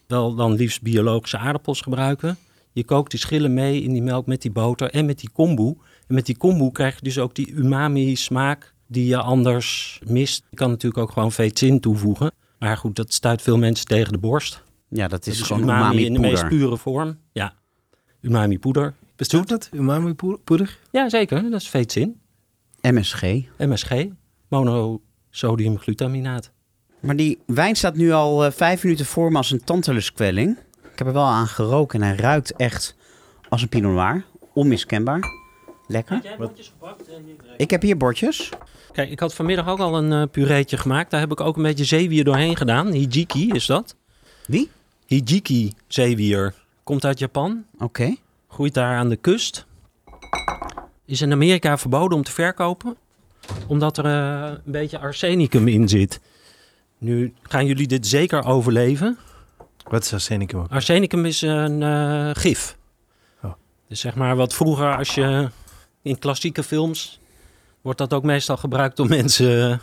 Wel 0.06 0.34
dan 0.34 0.52
liefst 0.52 0.82
biologische 0.82 1.38
aardappels 1.38 1.80
gebruiken. 1.80 2.38
Je 2.76 2.84
kookt 2.84 3.10
die 3.10 3.20
schillen 3.20 3.54
mee 3.54 3.82
in 3.82 3.92
die 3.92 4.02
melk 4.02 4.26
met 4.26 4.42
die 4.42 4.50
boter 4.50 4.90
en 4.90 5.06
met 5.06 5.18
die 5.18 5.30
kombu. 5.32 5.74
En 6.06 6.14
met 6.14 6.26
die 6.26 6.36
kombu 6.36 6.70
krijg 6.70 6.94
je 6.94 7.00
dus 7.02 7.18
ook 7.18 7.34
die 7.34 7.52
umami 7.52 8.16
smaak 8.16 8.74
die 8.86 9.06
je 9.06 9.16
anders 9.16 10.00
mist. 10.06 10.42
Je 10.50 10.56
kan 10.56 10.70
natuurlijk 10.70 11.02
ook 11.02 11.10
gewoon 11.12 11.32
veetzin 11.32 11.80
toevoegen. 11.80 12.32
Maar 12.58 12.76
goed, 12.76 12.96
dat 12.96 13.12
stuit 13.12 13.42
veel 13.42 13.58
mensen 13.58 13.86
tegen 13.86 14.12
de 14.12 14.18
borst. 14.18 14.62
Ja, 14.88 15.08
dat 15.08 15.26
is 15.26 15.38
Dat 15.38 15.46
gewoon 15.46 15.62
umami, 15.62 15.80
umami 15.84 16.04
in 16.04 16.12
de 16.12 16.18
meest 16.18 16.48
pure 16.48 16.76
vorm. 16.76 17.18
Ja, 17.32 17.54
umami 18.20 18.58
poeder. 18.58 18.94
Bestaat 19.16 19.48
dat? 19.48 19.68
Umami 19.72 20.14
poe- 20.14 20.38
poeder? 20.44 20.78
Ja, 20.92 21.08
zeker. 21.08 21.50
Dat 21.50 21.60
is 21.60 21.68
veetzin. 21.68 22.20
MSG. 22.80 23.22
MSG, 23.58 24.06
monosodiumglutaminaat. 24.48 26.50
Maar 27.00 27.16
die 27.16 27.38
wijn 27.46 27.76
staat 27.76 27.96
nu 27.96 28.12
al 28.12 28.44
eh, 28.44 28.52
vijf 28.52 28.82
minuten 28.82 29.06
voor 29.06 29.30
me 29.30 29.36
als 29.36 29.50
een 29.50 29.64
tantaluskwelling. 29.64 30.56
Ik 30.96 31.04
heb 31.04 31.14
er 31.14 31.20
wel 31.20 31.30
aan 31.30 31.46
geroken 31.46 32.02
en 32.02 32.08
hij 32.08 32.16
ruikt 32.16 32.52
echt 32.52 32.96
als 33.48 33.62
een 33.62 33.68
pinot 33.68 33.92
noir. 33.92 34.24
Onmiskenbaar. 34.52 35.20
Lekker. 35.86 36.36
Ik 37.56 37.70
heb 37.70 37.82
hier 37.82 37.96
bordjes. 37.96 38.50
Kijk, 38.92 39.10
ik 39.10 39.20
had 39.20 39.34
vanmiddag 39.34 39.68
ook 39.68 39.78
al 39.78 39.96
een 39.96 40.12
eh, 40.12 40.30
pureetje 40.30 40.76
gemaakt. 40.76 41.10
Daar 41.10 41.20
heb 41.20 41.30
ik 41.30 41.40
ook 41.40 41.56
een 41.56 41.62
beetje 41.62 41.84
zeewier 41.84 42.24
doorheen 42.24 42.56
gedaan. 42.56 42.86
Hijiki 42.86 43.50
is 43.50 43.66
dat. 43.66 43.96
Wie? 44.46 44.70
Hijiki 45.06 45.72
zeewier. 45.86 46.54
Komt 46.84 47.04
uit 47.04 47.18
Japan. 47.18 47.64
Oké. 47.78 48.14
Groeit 48.48 48.74
daar 48.74 48.96
aan 48.96 49.08
de 49.08 49.16
kust. 49.16 49.66
Is 51.04 51.20
in 51.20 51.32
Amerika 51.32 51.78
verboden 51.78 52.16
om 52.16 52.24
te 52.24 52.32
verkopen. 52.32 52.96
Omdat 53.66 53.98
er 53.98 54.04
eh, 54.04 54.52
een 54.64 54.72
beetje 54.72 54.98
arsenicum 54.98 55.68
in 55.68 55.88
zit. 55.88 56.20
Nu 56.98 57.34
gaan 57.42 57.66
jullie 57.66 57.86
dit 57.86 58.06
zeker 58.06 58.44
overleven. 58.44 59.18
Wat 59.88 60.04
is 60.04 60.12
arsenicum 60.12 60.58
ook? 60.60 60.70
Arsenicum 60.70 61.24
is 61.24 61.42
een 61.42 61.82
eh, 61.82 62.30
gif. 62.32 62.76
Oh. 63.42 63.52
Dus 63.88 64.00
zeg 64.00 64.14
maar 64.14 64.36
wat 64.36 64.54
vroeger 64.54 64.96
als 64.96 65.14
je 65.14 65.48
in 66.02 66.18
klassieke 66.18 66.62
films 66.62 67.20
wordt 67.80 67.98
dat 67.98 68.12
ook 68.12 68.22
meestal 68.22 68.56
gebruikt 68.56 68.98
om 69.00 69.08
mensen. 69.18 69.80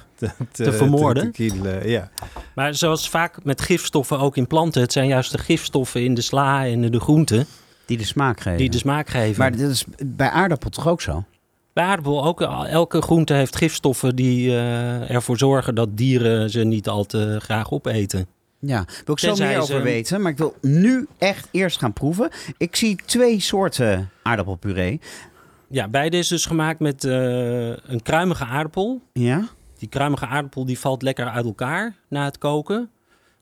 te, 0.51 0.71
vermoorden? 0.73 1.23
te 1.23 1.29
kielen, 1.31 1.89
ja. 1.89 2.09
Maar 2.55 2.75
zoals 2.75 3.09
vaak 3.09 3.43
met 3.43 3.61
gifstoffen 3.61 4.19
ook 4.19 4.37
in 4.37 4.47
planten, 4.47 4.81
het 4.81 4.91
zijn 4.91 5.07
juist 5.07 5.31
de 5.31 5.37
gifstoffen 5.37 6.03
in 6.03 6.13
de 6.13 6.21
sla 6.21 6.65
en 6.65 6.91
de 6.91 6.99
groenten 6.99 7.45
Die 7.85 7.97
de 7.97 8.03
smaak 8.05 8.39
geven. 8.39 8.57
die 8.57 8.69
de 8.69 8.77
smaak 8.77 9.09
geven. 9.09 9.39
Maar 9.39 9.51
dit 9.51 9.69
is 9.69 9.85
bij 10.05 10.29
aardappel 10.29 10.69
toch 10.69 10.87
ook 10.87 11.01
zo? 11.01 11.23
Bij 11.73 11.83
aardappel 11.83 12.23
ook, 12.25 12.41
elke 12.67 13.01
groente 13.01 13.33
heeft 13.33 13.55
gifstoffen 13.55 14.15
die 14.15 14.49
eh, 14.49 15.09
ervoor 15.11 15.37
zorgen 15.37 15.75
dat 15.75 15.97
dieren 15.97 16.49
ze 16.49 16.63
niet 16.63 16.87
al 16.89 17.03
te 17.05 17.37
graag 17.41 17.71
opeten. 17.71 18.27
Ja, 18.65 18.85
wil 19.05 19.13
ik 19.13 19.19
zo 19.19 19.27
Tenzij 19.27 19.47
meer 19.47 19.55
ze- 19.55 19.61
over 19.61 19.83
weten. 19.83 20.21
Maar 20.21 20.31
ik 20.31 20.37
wil 20.37 20.55
nu 20.61 21.07
echt 21.17 21.47
eerst 21.51 21.79
gaan 21.79 21.93
proeven. 21.93 22.29
Ik 22.57 22.75
zie 22.75 22.95
twee 23.05 23.39
soorten 23.39 24.09
aardappelpuree. 24.23 24.99
Ja, 25.69 25.87
beide 25.87 26.17
is 26.17 26.27
dus 26.27 26.45
gemaakt 26.45 26.79
met 26.79 27.03
eh, 27.03 27.67
een 27.67 28.01
kruimige 28.03 28.45
aardappel. 28.45 29.01
Ja? 29.13 29.47
Die 29.77 29.89
kruimige 29.89 30.25
aardappel 30.25 30.65
die 30.65 30.79
valt 30.79 31.01
lekker 31.01 31.25
uit 31.29 31.45
elkaar 31.45 31.95
na 32.09 32.23
het 32.25 32.37
koken. 32.37 32.89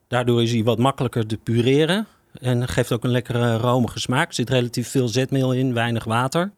Daardoor 0.07 0.41
is 0.43 0.51
hij 0.51 0.63
wat 0.63 0.77
makkelijker 0.79 1.25
te 1.27 1.37
pureren. 1.37 2.07
En 2.39 2.67
geeft 2.67 2.91
ook 2.91 3.03
een 3.03 3.11
lekkere 3.11 3.57
romige 3.57 3.99
smaak. 3.99 4.27
Er 4.27 4.33
zit 4.33 4.49
relatief 4.49 4.87
veel 4.89 5.07
zetmeel 5.07 5.53
in, 5.53 5.73
weinig 5.73 6.03
water. 6.03 6.51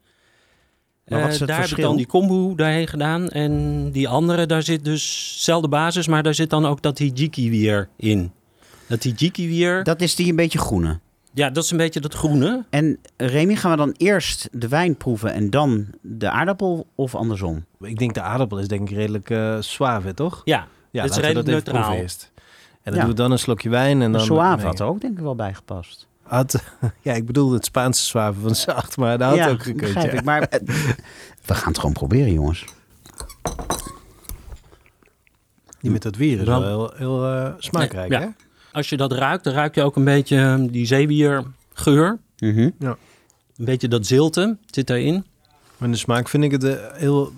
Maar 1.06 1.18
wat 1.18 1.28
Eh, 1.28 1.34
is 1.34 1.38
het 1.40 1.48
daar 1.48 1.56
heb 1.60 1.66
ik 1.66 1.72
verschil? 1.74 1.88
dan 1.88 1.96
die 1.96 2.06
kombu 2.06 2.54
daarheen 2.56 2.88
gedaan. 2.88 3.28
En 3.28 3.90
die 3.90 4.08
andere, 4.08 4.46
daar 4.46 4.62
zit 4.62 4.84
dus 4.84 5.32
dezelfde 5.36 5.68
basis, 5.68 6.06
maar 6.08 6.22
daar 6.22 6.34
zit 6.34 6.50
dan 6.50 6.66
ook 6.66 6.82
dat 6.82 6.98
hijiki 6.98 7.50
weer 7.50 7.88
in. 7.96 8.32
Dat 8.86 9.02
hijiki 9.02 9.48
weer, 9.48 9.82
Dat 9.84 10.00
is 10.00 10.14
die 10.14 10.30
een 10.30 10.36
beetje 10.36 10.58
groene. 10.58 10.98
ja, 11.32 11.50
dat 11.50 11.64
is 11.64 11.70
een 11.70 11.76
beetje 11.76 12.00
dat 12.00 12.14
groene. 12.14 12.64
En 12.70 12.98
Remy, 13.16 13.56
gaan 13.56 13.70
we 13.70 13.76
dan 13.76 13.94
eerst 13.96 14.48
de 14.52 14.68
wijn 14.68 14.96
proeven 14.96 15.32
en 15.32 15.50
dan 15.50 15.86
de 16.00 16.30
aardappel 16.30 16.86
of 16.94 17.14
andersom? 17.14 17.64
Ik 17.80 17.98
denk 17.98 18.14
de 18.14 18.20
aardappel 18.20 18.58
is 18.58 18.68
denk 18.68 18.88
ik 18.90 18.96
redelijk 18.96 19.30
eh 19.30 19.56
suave, 19.60 20.14
toch? 20.14 20.42
Ja, 20.44 20.66
Ja, 20.90 21.02
Het 21.02 21.10
is 21.10 21.16
laten 21.16 21.34
we 21.34 21.40
redelijk 21.40 21.64
dat 21.64 21.74
neutraal. 21.74 21.96
eerst. 21.96 22.32
En 22.82 22.92
dan 22.92 22.94
Ja. 22.94 23.00
doen 23.00 23.08
we 23.10 23.16
dan 23.16 23.30
een 23.30 23.38
slokje 23.38 23.68
wijn 23.68 24.02
en 24.02 24.12
dan... 24.12 24.20
Soave 24.20 24.56
nee. 24.56 24.66
had 24.66 24.80
er 24.80 24.86
ook 24.86 25.00
denk 25.00 25.16
ik 25.16 25.22
wel 25.22 25.34
bij 25.34 25.54
gepast. 25.54 26.06
Had- 26.22 26.62
ja, 27.02 27.12
ik 27.12 27.26
bedoel 27.26 27.52
het 27.52 27.64
Spaanse 27.64 28.04
suave 28.04 28.40
van 28.40 28.54
zacht, 28.54 28.96
maar 28.96 29.18
dat 29.18 29.28
had 29.28 29.36
ja, 29.38 29.48
ook 29.48 29.62
gekund. 29.62 29.80
begrijp 29.80 30.12
ja. 30.12 30.18
ik. 30.18 30.24
Maar 30.24 30.42
eh, 30.42 30.60
we 31.46 31.54
gaan 31.54 31.68
het 31.68 31.78
gewoon 31.78 31.92
proberen, 31.92 32.32
jongens. 32.32 32.64
Die 35.80 35.90
met 35.90 36.02
dat 36.02 36.16
wier 36.16 36.38
is 36.40 36.46
wel 36.46 36.62
heel, 36.66 36.92
heel 36.96 37.26
eh, 37.26 37.52
smaakrijk, 37.58 38.12
Ja. 38.12 38.20
hè? 38.20 38.26
Als 38.74 38.88
je 38.88 38.96
dat 38.96 39.12
ruikt, 39.12 39.44
dan 39.44 39.52
ruik 39.52 39.74
je 39.74 39.82
ook 39.82 39.96
een 39.96 40.04
beetje 40.04 40.36
eh, 40.36 40.64
die 40.70 40.86
zeewiergeur. 40.86 42.18
Mhm. 42.38 42.70
Een 42.80 43.64
beetje 43.64 43.88
dat 43.88 44.06
zilte 44.06 44.56
zit 44.70 44.86
daarin. 44.86 45.24
Maar 45.78 45.90
de 45.90 45.96
smaak 45.96 46.28
vind 46.28 46.44
ik 46.44 46.50
het 46.50 46.64
eh, 46.64 46.76
heel... 46.92 47.32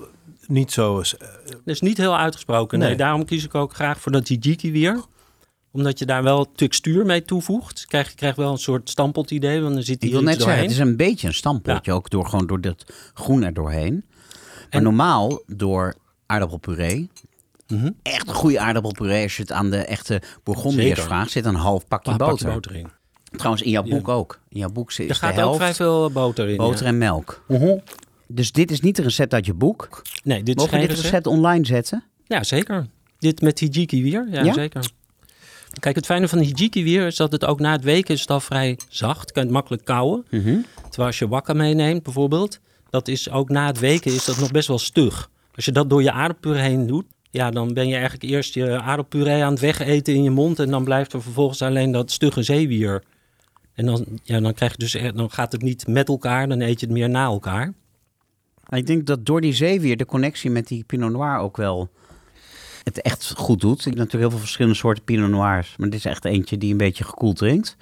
Niet 0.46 0.72
zo... 0.72 1.00
eh, 1.00 1.04
Dat 1.46 1.60
is 1.64 1.80
niet 1.80 1.96
heel 1.96 2.16
uitgesproken. 2.18 2.78
Nee. 2.78 2.88
Nee. 2.88 2.96
daarom 2.96 3.24
kies 3.24 3.44
ik 3.44 3.54
ook 3.54 3.74
graag 3.74 4.00
voor 4.00 4.12
dat 4.12 4.28
hijiki 4.28 4.72
weer. 4.72 5.00
Omdat 5.70 5.98
je 5.98 6.06
daar 6.06 6.22
wel 6.22 6.52
textuur 6.52 7.06
mee 7.06 7.22
toevoegt. 7.22 7.86
Krijg, 7.86 8.08
je 8.08 8.14
krijgt 8.14 8.36
wel 8.36 8.50
een 8.52 8.58
soort 8.58 8.90
stampot 8.90 9.30
idee, 9.30 9.60
want 9.60 9.76
er 9.76 9.82
zit 9.82 9.94
Ik 9.96 10.02
hier 10.02 10.10
wil 10.12 10.22
net 10.22 10.42
zeggen, 10.42 10.62
het 10.62 10.70
is 10.70 10.78
een 10.78 10.96
beetje 10.96 11.26
een 11.26 11.34
stampotje, 11.34 11.92
ook 11.92 12.10
door, 12.10 12.26
gewoon 12.26 12.46
door 12.46 12.60
dat 12.60 12.84
groen 13.14 13.42
er 13.42 13.54
doorheen. 13.54 14.04
Maar 14.04 14.66
En- 14.70 14.82
normaal 14.82 15.42
door 15.46 15.94
aardappelpuree, 16.26 17.10
Mhm. 17.68 17.90
echt 18.02 18.28
een 18.28 18.34
goede 18.34 18.60
aardappelpuree, 18.60 19.22
als 19.22 19.36
je 19.36 19.42
het 19.42 19.52
aan 19.52 19.70
de 19.70 19.76
echte 19.78 20.22
Bourgondiërs 20.42 21.00
vraagt, 21.00 21.30
zit 21.30 21.44
een 21.44 21.54
half 21.54 21.86
pakje 21.86 22.10
Een 22.12 22.16
boter. 22.16 22.52
boter 22.52 22.74
in. 22.76 22.86
Trouwens, 23.30 23.62
in 23.62 23.70
jouw 23.70 23.82
boek 23.82 24.08
ook. 24.08 24.38
In 24.48 24.58
jouw 24.58 24.70
boek 24.70 24.90
is 24.90 24.98
Er 25.08 25.14
gaat 25.14 25.34
de 25.34 25.42
ook 25.42 25.54
vrij 25.54 25.74
veel 25.74 26.10
boter 26.10 26.48
in. 26.48 26.56
boter 26.56 26.82
ja. 26.82 26.86
en 26.88 26.98
melk. 26.98 27.44
Dus 28.28 28.52
dit 28.52 28.70
is 28.70 28.80
niet 28.80 28.98
een 28.98 29.04
recept 29.04 29.34
uit 29.34 29.46
je 29.46 29.54
boek. 29.54 30.02
Nee, 30.24 30.42
dit 30.42 30.48
is 30.48 30.54
Mogen 30.54 30.70
we 30.70 30.78
geen 30.78 30.80
dit 30.88 30.96
recept. 30.96 31.08
recept 31.14 31.26
online 31.26 31.66
zetten? 31.66 32.04
Ja, 32.26 32.42
zeker. 32.44 32.86
Dit 33.18 33.40
met 33.42 33.60
hijiki 33.60 34.02
weer, 34.02 34.26
ja, 34.30 34.42
Ja? 34.42 34.52
zeker. 34.52 34.90
Kijk, 35.80 35.96
het 35.96 36.06
fijne 36.06 36.28
van 36.28 36.38
hijiki 36.38 36.84
weer 36.84 37.06
is 37.06 37.16
dat 37.16 37.32
het 37.32 37.44
ook 37.44 37.60
na 37.60 37.72
het 37.72 37.84
weken 37.84 38.14
is 38.14 38.20
het 38.20 38.30
al 38.30 38.40
vrij 38.40 38.78
zacht. 38.88 39.32
Kan 39.32 39.42
je 39.42 39.48
het 39.48 39.56
makkelijk 39.58 39.84
kouwen. 39.84 40.24
Mhm. 40.30 40.56
Terwijl 40.82 41.06
als 41.08 41.18
je 41.18 41.28
wakka 41.28 41.52
meeneemt 41.52 42.02
bijvoorbeeld, 42.02 42.60
dat 42.90 43.08
is 43.08 43.30
ook 43.30 43.48
na 43.48 43.66
het 43.66 43.78
weken 43.78 44.12
is 44.14 44.24
dat 44.24 44.38
nog 44.38 44.50
best 44.50 44.68
wel 44.68 44.78
stug. 44.78 45.30
Als 45.54 45.64
je 45.64 45.72
dat 45.72 45.90
door 45.90 46.02
je 46.02 46.12
aardappelpuree 46.12 46.62
heen 46.68 46.86
doet, 46.86 47.04
Ja, 47.36 47.50
dan 47.50 47.74
ben 47.74 47.88
je 47.88 47.94
eigenlijk 47.94 48.22
eerst 48.22 48.54
je 48.54 48.80
aardappuree 48.80 49.44
aan 49.44 49.52
het 49.52 49.60
wegeten 49.60 50.14
in 50.14 50.22
je 50.22 50.30
mond. 50.30 50.58
En 50.58 50.70
dan 50.70 50.84
blijft 50.84 51.12
er 51.12 51.22
vervolgens 51.22 51.62
alleen 51.62 51.92
dat 51.92 52.10
stugge 52.10 52.42
zeewier. 52.42 53.02
En 53.74 53.86
dan, 53.86 54.06
ja, 54.22 54.40
dan, 54.40 54.54
krijg 54.54 54.72
je 54.72 54.78
dus, 54.78 55.14
dan 55.14 55.30
gaat 55.30 55.52
het 55.52 55.62
niet 55.62 55.86
met 55.86 56.08
elkaar, 56.08 56.48
dan 56.48 56.60
eet 56.60 56.80
je 56.80 56.86
het 56.86 56.94
meer 56.94 57.08
na 57.08 57.24
elkaar. 57.24 57.72
Ik 58.68 58.86
denk 58.86 59.06
dat 59.06 59.26
door 59.26 59.40
die 59.40 59.52
zeewier 59.52 59.96
de 59.96 60.04
connectie 60.04 60.50
met 60.50 60.68
die 60.68 60.84
Pinot 60.84 61.12
Noir 61.12 61.38
ook 61.38 61.56
wel 61.56 61.90
het 62.82 63.02
echt 63.02 63.32
goed 63.36 63.60
doet. 63.60 63.78
Ik 63.78 63.84
heb 63.84 63.94
natuurlijk 63.94 64.22
heel 64.22 64.30
veel 64.30 64.38
verschillende 64.38 64.76
soorten 64.76 65.04
Pinot 65.04 65.30
Noirs. 65.30 65.74
Maar 65.76 65.88
dit 65.88 65.98
is 65.98 66.04
echt 66.04 66.24
eentje 66.24 66.58
die 66.58 66.70
een 66.70 66.76
beetje 66.76 67.04
gekoeld 67.04 67.36
drinkt. 67.36 67.76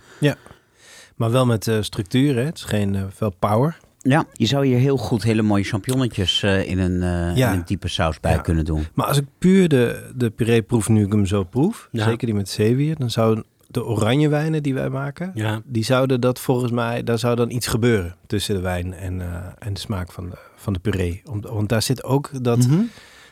Maar 1.16 1.30
wel 1.30 1.46
met 1.46 1.68
eh, 1.68 1.76
structuur, 1.80 2.34
hè. 2.34 2.42
Het 2.42 2.57
is 2.57 2.64
geen 2.64 2.94
eh, 2.94 3.02
veel 3.11 3.34
power. 3.38 3.76
Ja, 4.07 4.24
je 4.32 4.46
zou 4.46 4.66
hier 4.66 4.78
heel 4.78 4.96
goed 4.96 5.22
hele 5.22 5.42
mooie 5.42 5.64
champignonnetjes 5.64 6.42
eh, 6.42 6.68
in, 6.68 6.78
een, 6.78 7.02
eh, 7.02 7.36
Ja. 7.36 7.52
in 7.52 7.59
een 7.59 7.64
diepe 7.64 7.88
saus 7.88 8.20
bij 8.20 8.32
Ja. 8.32 8.38
kunnen 8.40 8.64
doen. 8.64 8.86
Maar 8.94 9.07
als 9.07 9.16
ik 9.18 9.24
puur 9.38 9.68
de, 9.68 10.11
de 10.16 10.30
puree 10.30 10.62
proef 10.62 10.88
nu 10.88 11.05
ik 11.05 11.12
hem 11.12 11.26
zo 11.26 11.44
proef, 11.44 11.88
Ja. 11.92 12.05
zeker 12.05 12.26
die 12.26 12.34
met 12.36 12.48
zeewier, 12.48 12.96
dan 12.98 13.11
zouden 13.11 13.44
de 13.66 13.84
oranje 13.84 14.28
wijnen 14.28 14.62
die 14.62 14.74
wij 14.74 14.88
maken, 14.88 15.30
Ja, 15.34 15.61
die 15.64 15.84
zouden 15.84 16.20
dat 16.20 16.40
volgens 16.40 16.72
mij, 16.72 17.02
daar 17.02 17.18
zou 17.18 17.36
dan 17.36 17.50
iets 17.50 17.66
gebeuren 17.66 18.14
tussen 18.26 18.55
de 18.55 18.61
wijn 18.61 18.92
en, 18.94 19.20
eh, 19.20 19.36
en 19.59 19.74
de 19.74 19.80
smaak 19.80 20.12
van 20.12 20.30
de, 20.30 20.36
van 20.57 20.72
de 20.72 20.78
puree. 20.78 21.22
Om, 21.30 21.40
want 21.40 21.68
daar 21.68 21.82
zit 21.82 22.05
ook 22.05 22.30
dat 22.44 22.59
Mhm. 22.66 22.80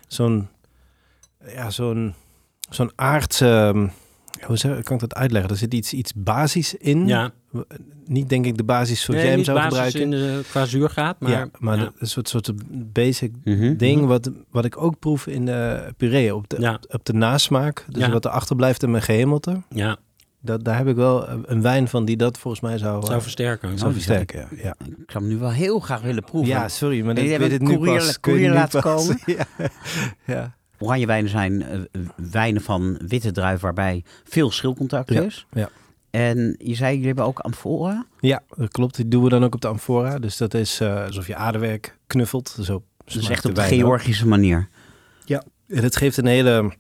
zo'n, 0.08 0.48
ja, 1.46 1.70
zo'n, 1.70 2.14
zo'n 2.70 2.90
aardse, 2.94 3.46
ehm, 3.48 3.86
hoe 4.47 4.57
zeg, 4.57 4.82
kan 4.82 4.95
ik 4.95 5.01
dat 5.01 5.14
uitleggen? 5.14 5.51
Er 5.51 5.57
zit 5.57 5.74
iets, 5.74 5.93
iets 5.93 6.12
basis 6.16 6.74
in. 6.74 7.07
ja. 7.07 7.30
Niet 8.05 8.28
denk 8.28 8.47
ik 8.47 8.57
de 8.57 8.64
basis 8.64 9.01
zoals 9.01 9.09
Nee, 9.09 9.18
jij 9.20 9.26
hem 9.28 9.36
niet 9.36 9.47
zou 9.47 9.59
basis 9.59 9.72
gebruiken. 9.93 10.01
in 10.03 10.11
de, 10.11 10.43
qua 10.49 10.64
zuurgraad, 10.64 11.20
maar, 11.20 11.30
ja, 11.30 11.49
maar 11.59 11.78
ja. 11.78 11.93
een 11.99 12.07
soort, 12.07 12.28
soort 12.28 12.53
basic 12.93 13.32
Mhm. 13.45 13.76
ding 13.76 14.07
wat, 14.07 14.30
wat 14.51 14.64
ik 14.64 14.76
ook 14.82 14.99
proef 14.99 15.26
in 15.26 15.45
de 15.47 15.93
puree. 15.97 16.34
Op 16.34 16.49
de, 16.49 16.57
Ja. 16.61 16.80
op 16.88 17.05
de 17.05 17.12
nasmaak. 17.12 17.84
Dus 17.88 18.05
Ja. 18.05 18.11
wat 18.11 18.24
er 18.24 18.30
achterblijft 18.30 18.82
in 18.82 18.90
mijn 18.90 19.03
gehemelte. 19.03 19.62
ja, 19.68 19.97
Dat, 20.40 20.64
daar 20.64 20.76
heb 20.76 20.86
ik 20.88 20.97
wel 20.97 21.28
een- 21.28 21.62
wijn 21.62 21.88
van 21.88 22.05
die 22.05 22.16
dat 22.16 22.38
volgens 22.38 22.62
mij 22.62 22.78
zou, 22.78 23.03
zou 23.03 23.14
eh, 23.16 23.22
versterken. 23.22 23.78
zou 23.78 23.90
Oh, 23.90 23.97
die 23.97 24.05
zou 24.05 24.16
versterken. 24.18 24.57
Ja, 24.57 24.62
ja. 24.62 24.86
Ik 24.99 25.11
zou 25.11 25.24
hem 25.24 25.32
nu 25.32 25.38
wel 25.38 25.51
heel 25.51 25.78
graag 25.80 26.01
willen 26.01 26.24
proeven. 26.24 26.51
ja, 26.53 26.68
sorry, 26.68 27.05
maar 27.05 27.18
ik 27.18 27.38
weet 27.38 27.53
het 27.53 27.62
nu 27.62 27.78
pas. 27.78 28.20
courier 28.20 28.53
laten 28.53 28.82
komen? 28.82 29.18
ja. 30.26 30.55
Ja. 30.82 30.86
Oranje 30.88 31.06
wijnen 31.06 31.30
zijn 31.30 31.62
eh, 31.62 31.80
wijnen 32.30 32.62
van 32.62 32.98
witte 33.06 33.32
druif 33.32 33.60
waarbij 33.60 34.04
veel 34.24 34.50
schilcontact 34.50 35.12
Ja, 35.12 35.20
is. 35.22 35.46
ja. 35.52 35.68
En 36.10 36.54
je 36.58 36.74
zei, 36.74 36.90
jullie 36.90 37.06
hebben 37.06 37.24
ook 37.24 37.38
amfora. 37.38 38.06
ja, 38.20 38.42
dat 38.56 38.68
klopt. 38.72 38.96
Die 38.96 39.08
doen 39.08 39.22
we 39.22 39.28
dan 39.28 39.44
ook 39.44 39.54
op 39.54 39.60
de 39.60 39.68
amfora. 39.68 40.18
Dus 40.18 40.36
dat 40.36 40.54
is 40.54 40.80
eh, 40.80 41.04
alsof 41.04 41.26
je 41.26 41.36
aardewerk 41.36 41.98
knuffelt. 42.06 42.56
Zo 42.60 42.82
Dus 43.04 43.28
echt 43.28 43.44
op 43.44 43.54
de. 43.54 43.60
Georgische 43.62 44.26
manier. 44.28 44.68
En 45.68 45.82
het 45.82 45.96
geeft 45.96 46.16
een 46.16 46.26
hele 46.26 46.72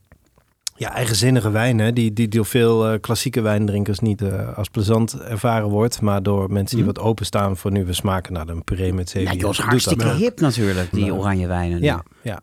ja, 0.76 0.94
eigenzinnige 0.94 1.50
wijn, 1.50 1.78
hè? 1.78 1.92
Die, 1.92 2.12
die 2.12 2.28
door 2.28 2.46
veel 2.46 2.88
eh, 2.88 3.00
klassieke 3.00 3.40
wijndrinkers 3.40 3.98
niet 3.98 4.22
als 4.56 4.68
plezant 4.68 5.20
ervaren 5.20 5.68
wordt. 5.68 6.00
Maar 6.00 6.22
door 6.22 6.50
mensen 6.52 6.76
die 6.76 6.84
Mhm. 6.86 6.94
wat 6.94 7.04
openstaan 7.04 7.56
voor 7.56 7.70
nieuwe 7.70 7.92
smaken 7.92 8.32
naar 8.32 8.48
een 8.48 8.64
puree 8.64 8.92
met 8.92 9.12
Ja, 9.12 9.20
zeewier. 9.20 9.40
Jos, 9.40 9.56
doet 9.56 9.66
hartstikke 9.66 10.04
dat. 10.04 10.16
hip 10.16 10.40
natuurlijk, 10.40 10.90
die 10.92 11.04
Ja. 11.04 11.12
oranje 11.12 11.46
wijnen. 11.46 11.82
Ja, 11.82 12.02
ja. 12.22 12.40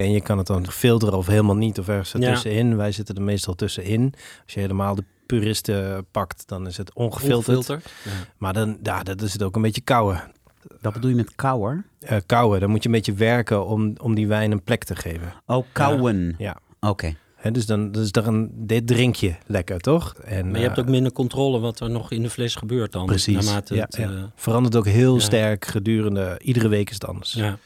En 0.00 0.10
je 0.12 0.20
kan 0.20 0.38
het 0.38 0.46
dan 0.46 0.66
filteren 0.66 1.18
of 1.18 1.26
helemaal 1.26 1.56
niet 1.56 1.78
of 1.78 1.88
ergens 1.88 2.12
Ja. 2.12 2.20
ertussenin. 2.20 2.76
Wij 2.76 2.92
zitten 2.92 3.14
er 3.14 3.22
meestal 3.22 3.54
tussenin. 3.54 4.12
Als 4.44 4.54
je 4.54 4.60
helemaal 4.60 4.94
de 4.94 5.04
puristen 5.26 6.06
pakt, 6.10 6.48
dan 6.48 6.66
is 6.66 6.76
het 6.76 6.94
ongefilterd. 6.94 7.56
Ongefilterd. 7.56 7.92
Ja. 8.04 8.10
Maar 8.38 8.52
dan, 8.52 8.78
ja, 8.82 9.02
dat 9.02 9.22
is 9.22 9.32
het 9.32 9.42
ook 9.42 9.56
een 9.56 9.62
beetje 9.62 9.80
kouwen. 9.80 10.22
Wat 10.80 10.92
bedoel 10.92 11.10
je 11.10 11.16
met 11.16 11.34
kouwer? 11.34 11.84
Eh 11.98 12.16
kouwen, 12.26 12.60
dan 12.60 12.70
moet 12.70 12.82
je 12.82 12.88
een 12.88 12.94
beetje 12.94 13.12
werken 13.14 13.66
om, 13.66 13.92
om 14.02 14.14
die 14.14 14.26
wijn 14.28 14.50
een 14.52 14.62
plek 14.62 14.84
te 14.84 14.96
geven. 14.96 15.32
Oh, 15.46 15.66
kouwen. 15.72 16.34
Ja. 16.38 16.56
Oké. 16.80 17.14
Dus 17.52 17.66
dan 17.66 17.92
dus 17.92 18.12
dan, 18.12 18.50
dit 18.52 18.86
drink 18.86 19.14
je 19.16 19.34
lekker, 19.46 19.80
toch? 19.80 20.14
En, 20.24 20.50
Maar 20.50 20.60
je 20.60 20.66
hebt 20.66 20.78
eh, 20.78 20.84
ook 20.84 20.90
minder 20.90 21.12
controle 21.12 21.58
wat 21.60 21.80
er 21.80 21.90
nog 21.90 22.10
in 22.10 22.22
de 22.22 22.30
fles 22.30 22.54
gebeurt 22.54 22.92
dan. 22.92 23.06
Precies, 23.06 23.44
Naarmate 23.44 23.74
ja, 23.74 23.82
het, 23.82 23.96
ja. 23.96 24.02
eh, 24.10 24.22
verandert 24.34 24.76
ook 24.76 24.86
heel 24.86 25.14
Ja. 25.14 25.20
sterk 25.20 25.64
gedurende, 25.66 26.40
iedere 26.42 26.68
week 26.68 26.88
is 26.88 26.94
het 26.94 27.06
anders. 27.06 27.32
ja. 27.32 27.58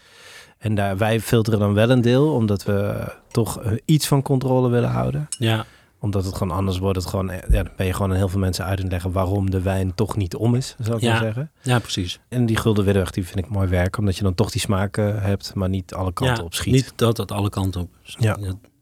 En 0.64 0.74
daar, 0.74 0.96
wij 0.96 1.20
filteren 1.20 1.58
dan 1.58 1.74
wel 1.74 1.90
een 1.90 2.00
deel, 2.00 2.32
omdat 2.34 2.64
we 2.64 3.08
toch 3.28 3.62
eh, 3.62 3.72
iets 3.84 4.06
van 4.06 4.22
controle 4.22 4.68
willen 4.68 4.90
houden. 4.90 5.26
ja, 5.38 5.64
Omdat 5.98 6.24
het 6.24 6.34
gewoon 6.36 6.56
anders 6.56 6.78
wordt. 6.78 6.96
Het 6.98 7.06
gewoon, 7.06 7.30
eh, 7.30 7.50
ja, 7.50 7.62
dan 7.62 7.72
ben 7.76 7.86
je 7.86 7.92
gewoon 7.92 8.10
aan 8.10 8.16
heel 8.16 8.28
veel 8.28 8.40
mensen 8.40 8.64
uit 8.64 8.78
te 8.80 8.86
leggen 8.86 9.12
waarom 9.12 9.50
de 9.50 9.60
wijn 9.62 9.94
toch 9.94 10.16
niet 10.16 10.34
om 10.34 10.54
is, 10.54 10.76
zou 10.78 10.96
ik 10.96 11.02
Ja. 11.02 11.12
maar 11.12 11.20
zeggen. 11.22 11.50
ja, 11.62 11.78
precies. 11.78 12.20
En 12.28 12.46
die 12.46 12.56
gulden 12.56 12.84
widderweg, 12.84 13.12
die 13.12 13.26
vind 13.26 13.38
ik 13.38 13.48
mooi 13.48 13.68
werk, 13.68 13.96
omdat 13.98 14.16
je 14.16 14.22
dan 14.22 14.34
toch 14.34 14.50
die 14.50 14.60
smaak 14.60 14.96
eh, 14.96 15.22
hebt, 15.22 15.54
maar 15.54 15.68
niet 15.68 15.94
alle 15.94 16.12
kanten 16.12 16.36
ja, 16.36 16.42
op 16.42 16.54
schiet. 16.54 16.72
Niet 16.72 16.92
dat 16.96 17.16
het 17.16 17.32
alle 17.32 17.48
kanten 17.48 17.80
op. 17.80 17.90
Ja. 18.02 18.36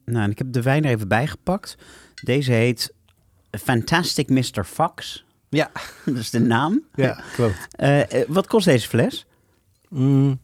Nou, 0.05 0.24
en 0.24 0.30
ik 0.30 0.39
heb 0.39 0.53
de 0.53 0.62
wijn 0.62 0.85
er 0.85 0.91
even 0.91 1.09
bijgepakt. 1.09 1.76
Deze 2.24 2.53
heet 2.53 2.95
Fantastic 3.51 4.28
Mr. 4.28 4.64
Fox. 4.64 5.24
Ja. 5.49 5.70
Dat 6.05 6.16
is 6.16 6.30
de 6.30 6.41
naam. 6.41 6.83
Ja, 6.95 7.20
klopt. 7.35 7.68
Wat 8.28 8.47
kost 8.47 8.64
deze 8.64 8.89
fles? 8.89 9.26
Mm, 9.89 10.41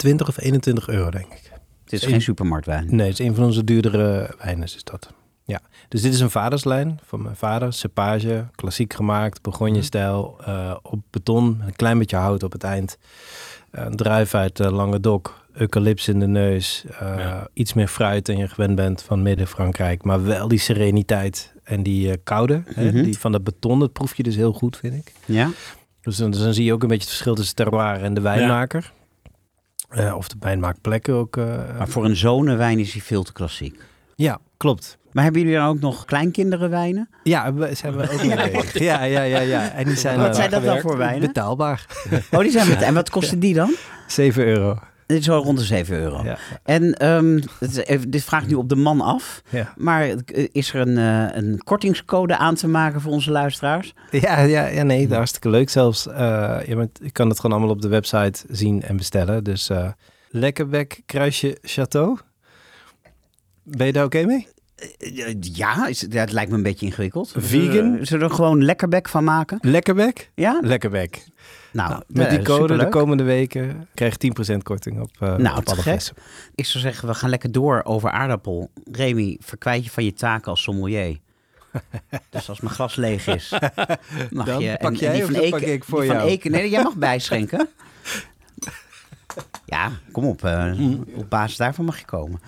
20 0.00 0.28
of 0.28 0.40
21 0.40 0.88
euro, 0.88 1.10
denk 1.10 1.26
ik. 1.32 1.52
Het 1.84 1.92
is 1.92 2.06
geen 2.08 2.20
supermarktwijn. 2.22 2.86
Nee, 2.96 3.08
het 3.10 3.20
is 3.20 3.26
een 3.26 3.34
van 3.34 3.44
onze 3.44 3.64
duurdere 3.64 4.34
wijnen, 4.42 4.64
is 4.64 4.84
dat. 4.84 5.12
Ja, 5.44 5.60
dus 5.88 6.02
dit 6.02 6.12
is 6.14 6.20
een 6.20 6.30
vaderslijn 6.30 6.98
van 7.04 7.22
mijn 7.22 7.36
vader. 7.36 7.72
Cepage, 7.72 8.46
klassiek 8.54 8.92
gemaakt, 8.94 9.42
Bourgogne-stijl, 9.42 10.36
eh, 10.44 10.76
op 10.82 11.00
beton, 11.10 11.62
een 11.66 11.76
klein 11.76 11.98
beetje 11.98 12.16
hout 12.16 12.42
op 12.42 12.52
het 12.52 12.64
eind. 12.64 12.98
Eh, 13.70 13.84
Een 13.84 13.96
druif 13.96 14.34
uit 14.34 14.58
uh, 14.60 14.70
Languedoc, 14.70 15.46
eucalyps 15.52 16.08
in 16.08 16.18
de 16.18 16.26
neus, 16.26 16.84
eh, 16.98 17.14
Ja. 17.18 17.48
iets 17.52 17.72
meer 17.72 17.88
fruit 17.88 18.26
dan 18.26 18.36
je 18.36 18.48
gewend 18.48 18.74
bent 18.74 19.02
van 19.02 19.22
Midden-Frankrijk. 19.22 20.02
Maar 20.04 20.24
wel 20.24 20.48
die 20.48 20.58
sereniteit 20.58 21.54
en 21.64 21.82
die 21.82 22.10
eh, 22.10 22.16
koude, 22.24 22.62
hè, 22.66 22.84
Mhm. 22.92 23.02
die 23.02 23.18
van 23.18 23.32
dat 23.32 23.44
beton, 23.44 23.78
dat 23.78 23.92
proef 23.92 24.16
je 24.16 24.22
dus 24.22 24.36
heel 24.36 24.52
goed, 24.52 24.76
vind 24.76 24.94
ik. 24.94 25.12
Ja? 25.24 25.50
Dus 26.00 26.16
dan, 26.16 26.30
dus 26.30 26.40
dan 26.40 26.54
zie 26.54 26.64
je 26.64 26.72
ook 26.72 26.82
een 26.82 26.88
beetje 26.88 27.02
het 27.02 27.12
verschil 27.12 27.34
tussen 27.34 27.54
terroir 27.54 28.02
en 28.02 28.14
de 28.14 28.20
wijnmaker. 28.20 28.92
Eh, 29.90 30.14
of 30.16 30.28
de 30.28 30.36
wijnmaakplekken 30.40 31.14
ook. 31.14 31.36
eh, 31.36 31.44
Maar 31.78 31.88
voor 31.88 32.04
een 32.04 32.16
zonenwijn 32.16 32.78
is 32.78 32.92
hij 32.92 33.02
veel 33.02 33.22
te 33.22 33.32
klassiek. 33.32 33.80
ja, 34.16 34.38
klopt. 34.56 34.98
Maar 35.12 35.24
hebben 35.24 35.42
jullie 35.42 35.56
dan 35.56 35.66
ook 35.68 35.80
nog 35.80 36.04
kleinkinderenwijnen? 36.04 37.08
Ja, 37.22 37.54
we 37.54 37.74
zijn 37.74 37.96
we 37.96 38.02
ook 38.02 38.18
bezig. 38.52 38.78
Ja, 38.78 39.02
ja, 39.02 39.22
ja, 39.22 39.38
ja. 39.40 39.70
En 39.70 39.84
die 39.84 39.96
zijn 39.96 40.18
Wat 40.18 40.28
eh, 40.28 40.34
zijn 40.34 40.50
dat 40.50 40.64
dan 40.64 40.80
voor 40.80 40.96
wijnen? 40.96 41.20
Betaalbaar. 41.26 41.86
Oh, 42.30 42.40
die 42.40 42.50
zijn. 42.50 42.76
En 42.82 42.94
wat 42.94 43.10
kosten 43.10 43.38
die 43.38 43.54
dan? 43.54 43.74
7 44.06 44.46
euro. 44.46 44.78
Dit 45.10 45.20
is 45.20 45.26
wel 45.26 45.42
rond 45.42 45.58
de 45.58 45.64
7 45.64 45.96
euro. 45.96 46.22
Ja, 46.24 46.38
En 46.62 46.94
ehm, 46.94 47.40
het 47.58 48.04
dit 48.08 48.24
vraag 48.24 48.42
ik 48.42 48.48
nu 48.48 48.54
op 48.54 48.68
de 48.68 48.76
man 48.76 49.00
af. 49.00 49.42
ja. 49.48 49.72
Maar 49.76 50.02
eh, 50.08 50.48
is 50.52 50.74
er 50.74 50.80
een, 50.80 50.98
eh, 50.98 51.36
een 51.36 51.58
kortingscode 51.64 52.36
aan 52.36 52.54
te 52.54 52.68
maken 52.68 53.00
voor 53.00 53.12
onze 53.12 53.30
luisteraars? 53.30 53.94
ja, 54.10 54.40
ja, 54.40 54.66
ja 54.66 54.82
nee, 54.82 55.14
hartstikke 55.14 55.48
leuk 55.50 55.70
zelfs. 55.70 56.06
Eh 56.06 56.58
je, 56.66 56.76
bent, 56.76 56.98
je 57.02 57.10
kan 57.10 57.28
het 57.28 57.40
gewoon 57.40 57.56
allemaal 57.56 57.74
op 57.74 57.82
de 57.82 57.88
website 57.88 58.44
zien 58.48 58.82
en 58.82 58.96
bestellen. 58.96 59.44
Dus 59.44 59.68
eh 59.68 59.88
Lekkerbek 60.28 61.02
kruisje 61.06 61.58
Chateau. 61.62 62.18
Ben 63.62 63.86
je 63.86 63.92
daar 63.92 64.04
oké 64.04 64.24
mee? 64.24 64.48
Eh, 64.98 65.36
Ja, 65.40 65.86
is, 65.86 66.06
ja, 66.10 66.20
het 66.20 66.32
lijkt 66.32 66.50
me 66.50 66.56
een 66.56 66.62
beetje 66.62 66.86
ingewikkeld. 66.86 67.32
Vegan? 67.36 67.96
Eh, 67.98 68.04
Zullen 68.06 68.24
we 68.24 68.30
er 68.30 68.34
gewoon 68.34 68.64
lekkerbek 68.64 69.08
van 69.08 69.24
maken? 69.24 69.58
Lekkerbek? 69.60 70.30
Ja? 70.34 70.58
Lekkerbek. 70.62 71.24
Nou, 71.72 71.90
Nou, 71.90 72.02
met 72.06 72.26
eh, 72.26 72.30
die 72.32 72.42
code 72.42 72.76
de 72.76 72.88
komende 72.88 73.22
weken 73.22 73.88
krijg 73.94 74.14
je 74.18 74.32
10% 74.54 74.62
korting 74.62 75.00
op, 75.00 75.10
eh 75.18 75.36
Nou, 75.36 75.56
op 75.58 75.68
alle 75.68 75.82
gek. 75.82 76.10
Ik 76.54 76.66
zou 76.66 76.84
zeggen, 76.84 77.08
we 77.08 77.14
gaan 77.14 77.30
lekker 77.30 77.52
door 77.52 77.80
over 77.84 78.10
aardappel. 78.10 78.70
Remy, 78.92 79.36
verkwijt 79.40 79.84
je 79.84 79.90
van 79.90 80.04
je 80.04 80.12
taken 80.12 80.50
als 80.50 80.62
sommelier. 80.62 81.18
dus 82.30 82.48
als 82.48 82.60
mijn 82.60 82.74
glas 82.74 82.96
leeg 82.96 83.26
is, 83.26 83.54
mag 84.30 84.46
Dan 84.46 84.60
je... 84.62 84.76
pak 84.80 84.94
jij 84.94 85.12
die 85.12 85.22
of 85.22 85.30
van 85.30 85.40
Eken- 85.40 85.72
ik 85.72 85.84
voor 85.84 86.00
die 86.00 86.08
van 86.10 86.18
jou? 86.18 86.28
Eken- 86.30 86.50
nee, 86.50 86.70
jij 86.70 86.82
mag 86.82 86.94
bijschenken. 86.96 87.68
ja, 89.66 89.90
kom 90.12 90.24
op. 90.24 90.44
eh, 90.44 90.72
op 91.14 91.26
basis 91.30 91.56
daarvan 91.56 91.84
mag 91.84 91.98
je 91.98 92.04
komen. 92.04 92.40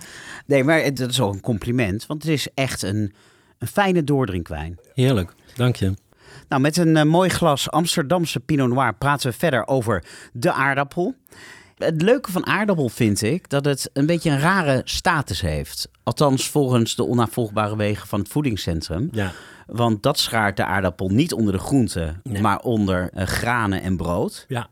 Nee, 0.45 0.63
maar 0.63 0.93
dat 0.93 1.09
is 1.09 1.21
ook 1.21 1.33
een 1.33 1.41
compliment. 1.41 2.05
Want 2.05 2.23
het 2.23 2.31
is 2.31 2.47
echt 2.53 2.81
een, 2.81 3.13
een 3.57 3.67
fijne 3.67 4.03
doordrinkwijn. 4.03 4.79
Heerlijk, 4.93 5.33
dank 5.55 5.75
je. 5.75 5.93
Nou, 6.49 6.61
met 6.61 6.77
een 6.77 6.97
eh, 6.97 7.03
mooi 7.03 7.29
glas 7.29 7.69
Amsterdamse 7.71 8.39
Pinot 8.39 8.69
Noir 8.69 8.93
praten 8.95 9.29
we 9.31 9.37
verder 9.37 9.67
over 9.67 10.03
de 10.33 10.51
aardappel. 10.53 11.15
Het 11.77 12.01
leuke 12.01 12.31
van 12.31 12.45
aardappel 12.45 12.89
vind 12.89 13.21
ik 13.21 13.49
dat 13.49 13.65
het 13.65 13.89
een 13.93 14.05
beetje 14.05 14.29
een 14.29 14.39
rare 14.39 14.81
status 14.83 15.41
heeft. 15.41 15.89
Althans, 16.03 16.49
volgens 16.49 16.95
de 16.95 17.03
onnavolgbare 17.03 17.75
wegen 17.75 18.07
van 18.07 18.19
het 18.19 18.27
voedingscentrum. 18.27 19.09
Ja, 19.11 19.31
Want 19.67 20.03
dat 20.03 20.19
schaart 20.19 20.57
de 20.57 20.65
aardappel 20.65 21.09
niet 21.09 21.33
onder 21.33 21.53
de 21.53 21.59
groenten, 21.59 22.19
Nee. 22.23 22.41
maar 22.41 22.59
onder 22.59 23.09
eh, 23.13 23.25
granen 23.25 23.81
en 23.81 23.97
brood. 23.97 24.45
ja. 24.47 24.67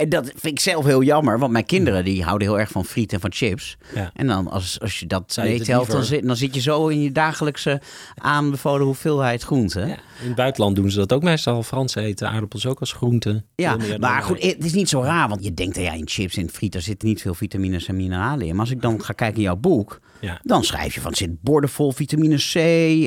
En 0.00 0.08
dat 0.08 0.24
vind 0.26 0.44
ik 0.44 0.60
zelf 0.60 0.84
heel 0.84 1.02
jammer, 1.02 1.38
want 1.38 1.52
mijn 1.52 1.66
kinderen 1.66 2.04
die 2.04 2.22
houden 2.22 2.48
heel 2.48 2.58
erg 2.58 2.70
van 2.70 2.84
friet 2.84 3.12
en 3.12 3.20
van 3.20 3.32
chips. 3.32 3.76
Ja. 3.94 4.10
En 4.14 4.26
dan 4.26 4.48
als, 4.48 4.80
als 4.80 5.00
je 5.00 5.06
dat 5.06 5.32
Zou 5.32 5.48
het 5.48 5.58
meetelt, 5.58 5.90
dan 5.90 6.04
zit, 6.04 6.26
dan 6.26 6.36
zit 6.36 6.54
je 6.54 6.60
zo 6.60 6.88
in 6.88 7.02
je 7.02 7.12
dagelijkse 7.12 7.80
aanbevolen 8.14 8.86
hoeveelheid 8.86 9.42
groente. 9.42 9.80
Ja, 9.80 9.86
in 9.86 10.26
het 10.26 10.34
buitenland 10.34 10.76
doen 10.76 10.90
ze 10.90 10.98
dat 10.98 11.12
ook 11.12 11.22
meestal. 11.22 11.62
Fransen 11.62 12.02
eten 12.02 12.28
aardappels 12.28 12.66
ook 12.66 12.80
als 12.80 12.92
groente. 12.92 13.44
Ja, 13.54 13.76
maar 13.98 14.22
goed, 14.22 14.42
het 14.42 14.64
is 14.64 14.72
niet 14.72 14.88
zo 14.88 15.02
raar, 15.02 15.28
want 15.28 15.44
je 15.44 15.54
denkt, 15.54 15.76
ja, 15.76 15.92
in 15.92 16.08
chips 16.08 16.36
en 16.36 16.50
friet, 16.50 16.72
daar 16.72 16.82
zitten 16.82 17.08
niet 17.08 17.20
veel 17.20 17.34
vitamines 17.34 17.86
en 17.86 17.96
mineralen 17.96 18.46
in. 18.46 18.52
Maar 18.52 18.60
als 18.64 18.70
ik 18.74 18.82
dan 18.82 19.04
ga 19.04 19.12
kijken 19.12 19.36
in 19.36 19.42
jouw 19.42 19.56
boek, 19.56 20.00
Ja. 20.20 20.40
dan 20.42 20.64
schrijf 20.64 20.94
je 20.94 21.00
van, 21.00 21.14
zit 21.14 21.40
bordenvol 21.42 21.92
vitamine 21.92 22.36
C 22.36 22.54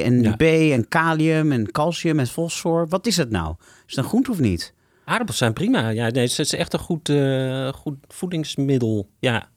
en. 0.03 0.35
B 0.37 0.41
en 0.41 0.87
kalium 0.87 1.51
en 1.51 1.71
calcium 1.71 2.19
en 2.19 2.27
fosfor. 2.27 2.87
Wat 2.87 3.07
is 3.07 3.17
het 3.17 3.29
nou? 3.29 3.55
Is 3.59 3.95
het 3.95 3.97
een 3.97 4.09
groente 4.09 4.31
of 4.31 4.39
niet? 4.39 4.73
Aardappels 5.05 5.37
zijn 5.37 5.53
prima. 5.53 5.89
Ja, 5.89 6.09
nee, 6.09 6.23
het 6.23 6.39
is 6.39 6.55
echt 6.55 6.73
een 6.73 6.79
goed, 6.79 7.09
eh, 7.09 7.67
goed 7.73 7.95
voedingsmiddel. 8.07 9.09
Ja, 9.19 9.49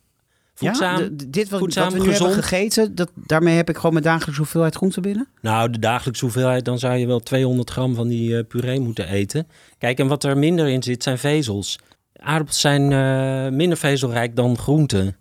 voedzaam. 0.54 1.00
Ja, 1.00 1.08
dit 1.26 1.48
wat, 1.48 1.60
voedzaam, 1.60 1.84
wat 1.84 1.92
we 1.92 2.06
nu 2.06 2.12
hebben 2.12 2.32
gegeten, 2.32 2.94
dat, 2.94 3.10
daarmee 3.14 3.56
heb 3.56 3.68
ik 3.68 3.76
gewoon 3.76 3.92
mijn 3.92 4.04
dagelijkse 4.04 4.40
hoeveelheid 4.40 4.74
groente 4.74 5.00
binnen? 5.00 5.28
Nou, 5.40 5.70
de 5.70 5.78
dagelijkse 5.78 6.24
hoeveelheid, 6.24 6.64
dan 6.64 6.78
zou 6.78 6.96
je 6.96 7.06
wel 7.06 7.20
200 7.20 7.70
gram 7.70 7.94
van 7.94 8.08
die 8.08 8.36
eh, 8.36 8.46
puree 8.46 8.80
moeten 8.80 9.08
eten. 9.08 9.48
Kijk, 9.78 9.98
en 9.98 10.06
wat 10.06 10.24
er 10.24 10.38
minder 10.38 10.68
in 10.68 10.82
zit, 10.82 11.02
zijn 11.02 11.18
vezels. 11.18 11.78
Aardappels 12.16 12.60
zijn 12.60 12.92
eh, 12.92 13.52
minder 13.56 13.78
vezelrijk 13.78 14.36
dan 14.36 14.58
groenten. 14.58 15.16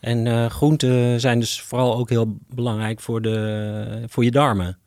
En 0.00 0.50
groenten 0.50 1.20
zijn 1.20 1.40
dus 1.40 1.60
vooral 1.62 1.96
ook 1.96 2.08
heel 2.08 2.36
belangrijk 2.54 3.00
voor, 3.00 3.22
de, 3.22 4.04
voor 4.06 4.24
je 4.24 4.30
darmen. 4.30 4.78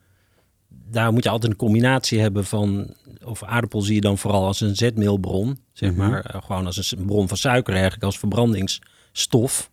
Daar 0.91 1.13
moet 1.13 1.23
je 1.23 1.29
altijd 1.29 1.51
een 1.51 1.57
combinatie 1.57 2.19
hebben 2.19 2.45
van... 2.45 2.93
of 3.25 3.43
aardappel 3.43 3.81
zie 3.81 3.95
je 3.95 4.01
dan 4.01 4.17
vooral 4.17 4.45
als 4.45 4.61
een 4.61 4.75
zetmeelbron. 4.75 5.57
Zeg 5.73 5.89
Mhm. 5.91 5.99
maar, 6.09 6.25
eh, 6.25 6.41
gewoon 6.43 6.65
als 6.65 6.91
een 6.97 7.05
bron 7.05 7.27
van 7.27 7.37
suiker 7.37 7.73
eigenlijk, 7.73 8.03
als 8.03 8.19
verbrandingsstof. 8.19 9.69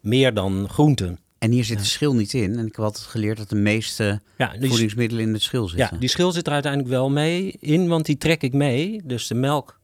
Meer 0.00 0.34
dan 0.34 0.68
groenten. 0.68 1.18
En 1.38 1.50
hier 1.50 1.64
zit 1.64 1.78
de 1.78 1.84
schil 1.84 2.14
niet 2.14 2.32
in. 2.34 2.58
En 2.58 2.66
ik 2.66 2.76
heb 2.76 2.84
altijd 2.84 3.04
geleerd 3.04 3.36
dat 3.36 3.48
de 3.48 3.56
meeste 3.56 4.20
Ja, 4.38 4.52
die, 4.58 4.68
voedingsmiddelen 4.68 5.24
in 5.24 5.32
de 5.32 5.38
schil 5.38 5.62
ja, 5.62 5.68
zitten. 5.76 6.00
die 6.00 6.08
schil 6.08 6.32
zit 6.32 6.46
er 6.46 6.52
uiteindelijk 6.52 6.92
wel 6.92 7.10
mee 7.10 7.56
in, 7.60 7.88
want 7.88 8.06
die 8.06 8.16
trek 8.18 8.42
ik 8.42 8.52
mee. 8.52 9.00
Dus 9.04 9.26
de 9.26 9.34
melk 9.34 9.80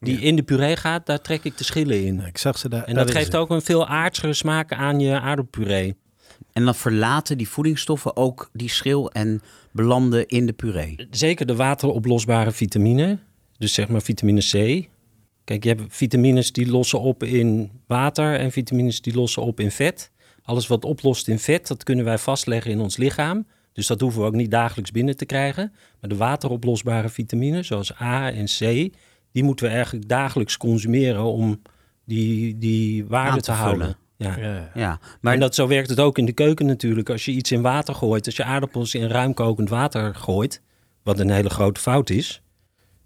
die 0.00 0.20
in 0.20 0.36
de 0.36 0.42
puree 0.42 0.76
gaat, 0.76 1.06
daar 1.06 1.20
trek 1.20 1.44
ik 1.44 1.58
de 1.58 1.64
schillen 1.64 2.04
in. 2.06 2.20
Ik 2.20 2.38
zag 2.38 2.58
ze 2.58 2.68
daar. 2.68 2.84
En 2.84 2.94
daar 2.94 3.04
dat 3.06 3.14
geeft 3.14 3.26
het. 3.26 3.36
ook 3.36 3.50
een 3.50 3.62
veel 3.62 3.86
aardsere 3.86 4.32
smaak 4.34 4.72
aan 4.72 5.00
je 5.00 5.20
aardappelpuree. 5.20 5.96
En 6.52 6.64
dan 6.64 6.74
verlaten 6.74 7.38
die 7.38 7.48
voedingsstoffen 7.48 8.16
ook 8.16 8.50
die 8.52 8.68
schil 8.70 9.10
en 9.10 9.42
belanden 9.72 10.26
in 10.26 10.46
de 10.46 10.52
puree. 10.52 11.06
Zeker 11.10 11.46
de 11.46 11.56
wateroplosbare 11.56 12.52
vitamine, 12.52 13.18
dus 13.58 13.74
zeg 13.74 13.88
maar 13.88 14.02
vitamine 14.02 14.40
C. 14.40 14.88
Kijk, 15.44 15.64
je 15.64 15.68
hebt 15.68 15.82
vitamines 15.88 16.52
die 16.52 16.70
lossen 16.70 17.00
op 17.00 17.22
in 17.22 17.70
water 17.86 18.38
en 18.38 18.52
vitamines 18.52 19.00
die 19.00 19.14
lossen 19.14 19.42
op 19.42 19.60
in 19.60 19.70
vet. 19.70 20.10
Alles 20.42 20.66
wat 20.66 20.84
oplost 20.84 21.28
in 21.28 21.38
vet, 21.38 21.66
dat 21.66 21.82
kunnen 21.82 22.04
wij 22.04 22.18
vastleggen 22.18 22.70
in 22.70 22.80
ons 22.80 22.96
lichaam. 22.96 23.46
Dus 23.72 23.86
dat 23.86 24.00
hoeven 24.00 24.20
we 24.20 24.26
ook 24.26 24.34
niet 24.34 24.50
dagelijks 24.50 24.90
binnen 24.90 25.16
te 25.16 25.26
krijgen. 25.26 25.72
Maar 26.00 26.10
de 26.10 26.16
wateroplosbare 26.16 27.08
vitamines, 27.08 27.66
zoals 27.66 28.00
A 28.00 28.32
en 28.32 28.44
C, 28.44 28.58
die 29.32 29.44
moeten 29.44 29.66
we 29.66 29.72
eigenlijk 29.72 30.08
dagelijks 30.08 30.56
consumeren 30.56 31.24
om 31.24 31.62
die, 32.04 32.58
die 32.58 33.04
waarde 33.04 33.36
te, 33.36 33.42
te 33.42 33.52
houden. 33.52 33.96
Ja. 34.24 34.70
Ja, 34.74 34.98
maar 35.20 35.34
en 35.34 35.40
dat, 35.40 35.54
zo 35.54 35.66
werkt 35.66 35.90
het 35.90 36.00
ook 36.00 36.18
in 36.18 36.24
de 36.24 36.32
keuken 36.32 36.66
natuurlijk. 36.66 37.10
Als 37.10 37.24
je 37.24 37.32
iets 37.32 37.52
in 37.52 37.62
water 37.62 37.94
gooit, 37.94 38.26
als 38.26 38.36
je 38.36 38.44
aardappels 38.44 38.94
in 38.94 39.06
ruim 39.08 39.34
kokend 39.34 39.68
water 39.68 40.14
gooit, 40.14 40.62
wat 41.02 41.18
een 41.18 41.30
hele 41.30 41.50
grote 41.50 41.80
fout 41.80 42.10
is, 42.10 42.42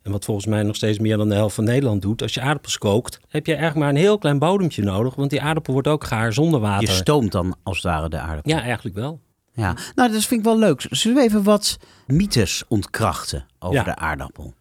en 0.03 0.13
wat 0.13 0.25
volgens 0.25 0.47
mij 0.47 0.63
nog 0.63 0.77
steeds 0.77 0.99
meer 0.99 1.17
dan 1.17 1.29
de 1.29 1.35
helft 1.35 1.55
van 1.55 1.65
Nederland 1.65 2.03
doet, 2.03 2.23
als 2.23 2.35
je 2.35 2.41
aardappels 2.41 2.79
kookt, 2.79 3.21
heb 3.29 3.47
je 3.47 3.53
eigenlijk 3.53 3.85
maar 3.85 3.95
een 3.95 4.01
heel 4.01 4.19
klein 4.19 4.39
bodempje 4.39 4.83
nodig, 4.83 5.15
want 5.15 5.31
die 5.31 5.43
aardappel 5.43 5.73
wordt 5.73 5.89
ook 5.89 6.05
gaar 6.05 6.33
zonder 6.33 6.61
je 6.61 6.67
water. 6.67 6.89
stoomt 6.89 7.33
dan 7.33 7.57
als 7.63 7.77
het 7.77 7.87
ware 7.87 8.09
de 8.09 8.19
aardappel. 8.19 8.53
Ja, 8.53 8.63
eigenlijk 8.63 8.97
wel. 8.97 9.21
Ja. 9.53 9.77
Nou, 9.95 10.13
dat 10.13 10.25
vind 10.25 10.41
ik 10.41 10.47
wel 10.47 10.59
leuk. 10.59 10.87
Zullen 10.91 11.17
we 11.17 11.23
even 11.23 11.43
wat 11.43 11.77
mythes 12.07 12.65
ontkrachten 12.69 13.47
over 13.59 13.77
Ja. 13.77 13.83
de 13.85 13.97
aardappel? 13.97 14.55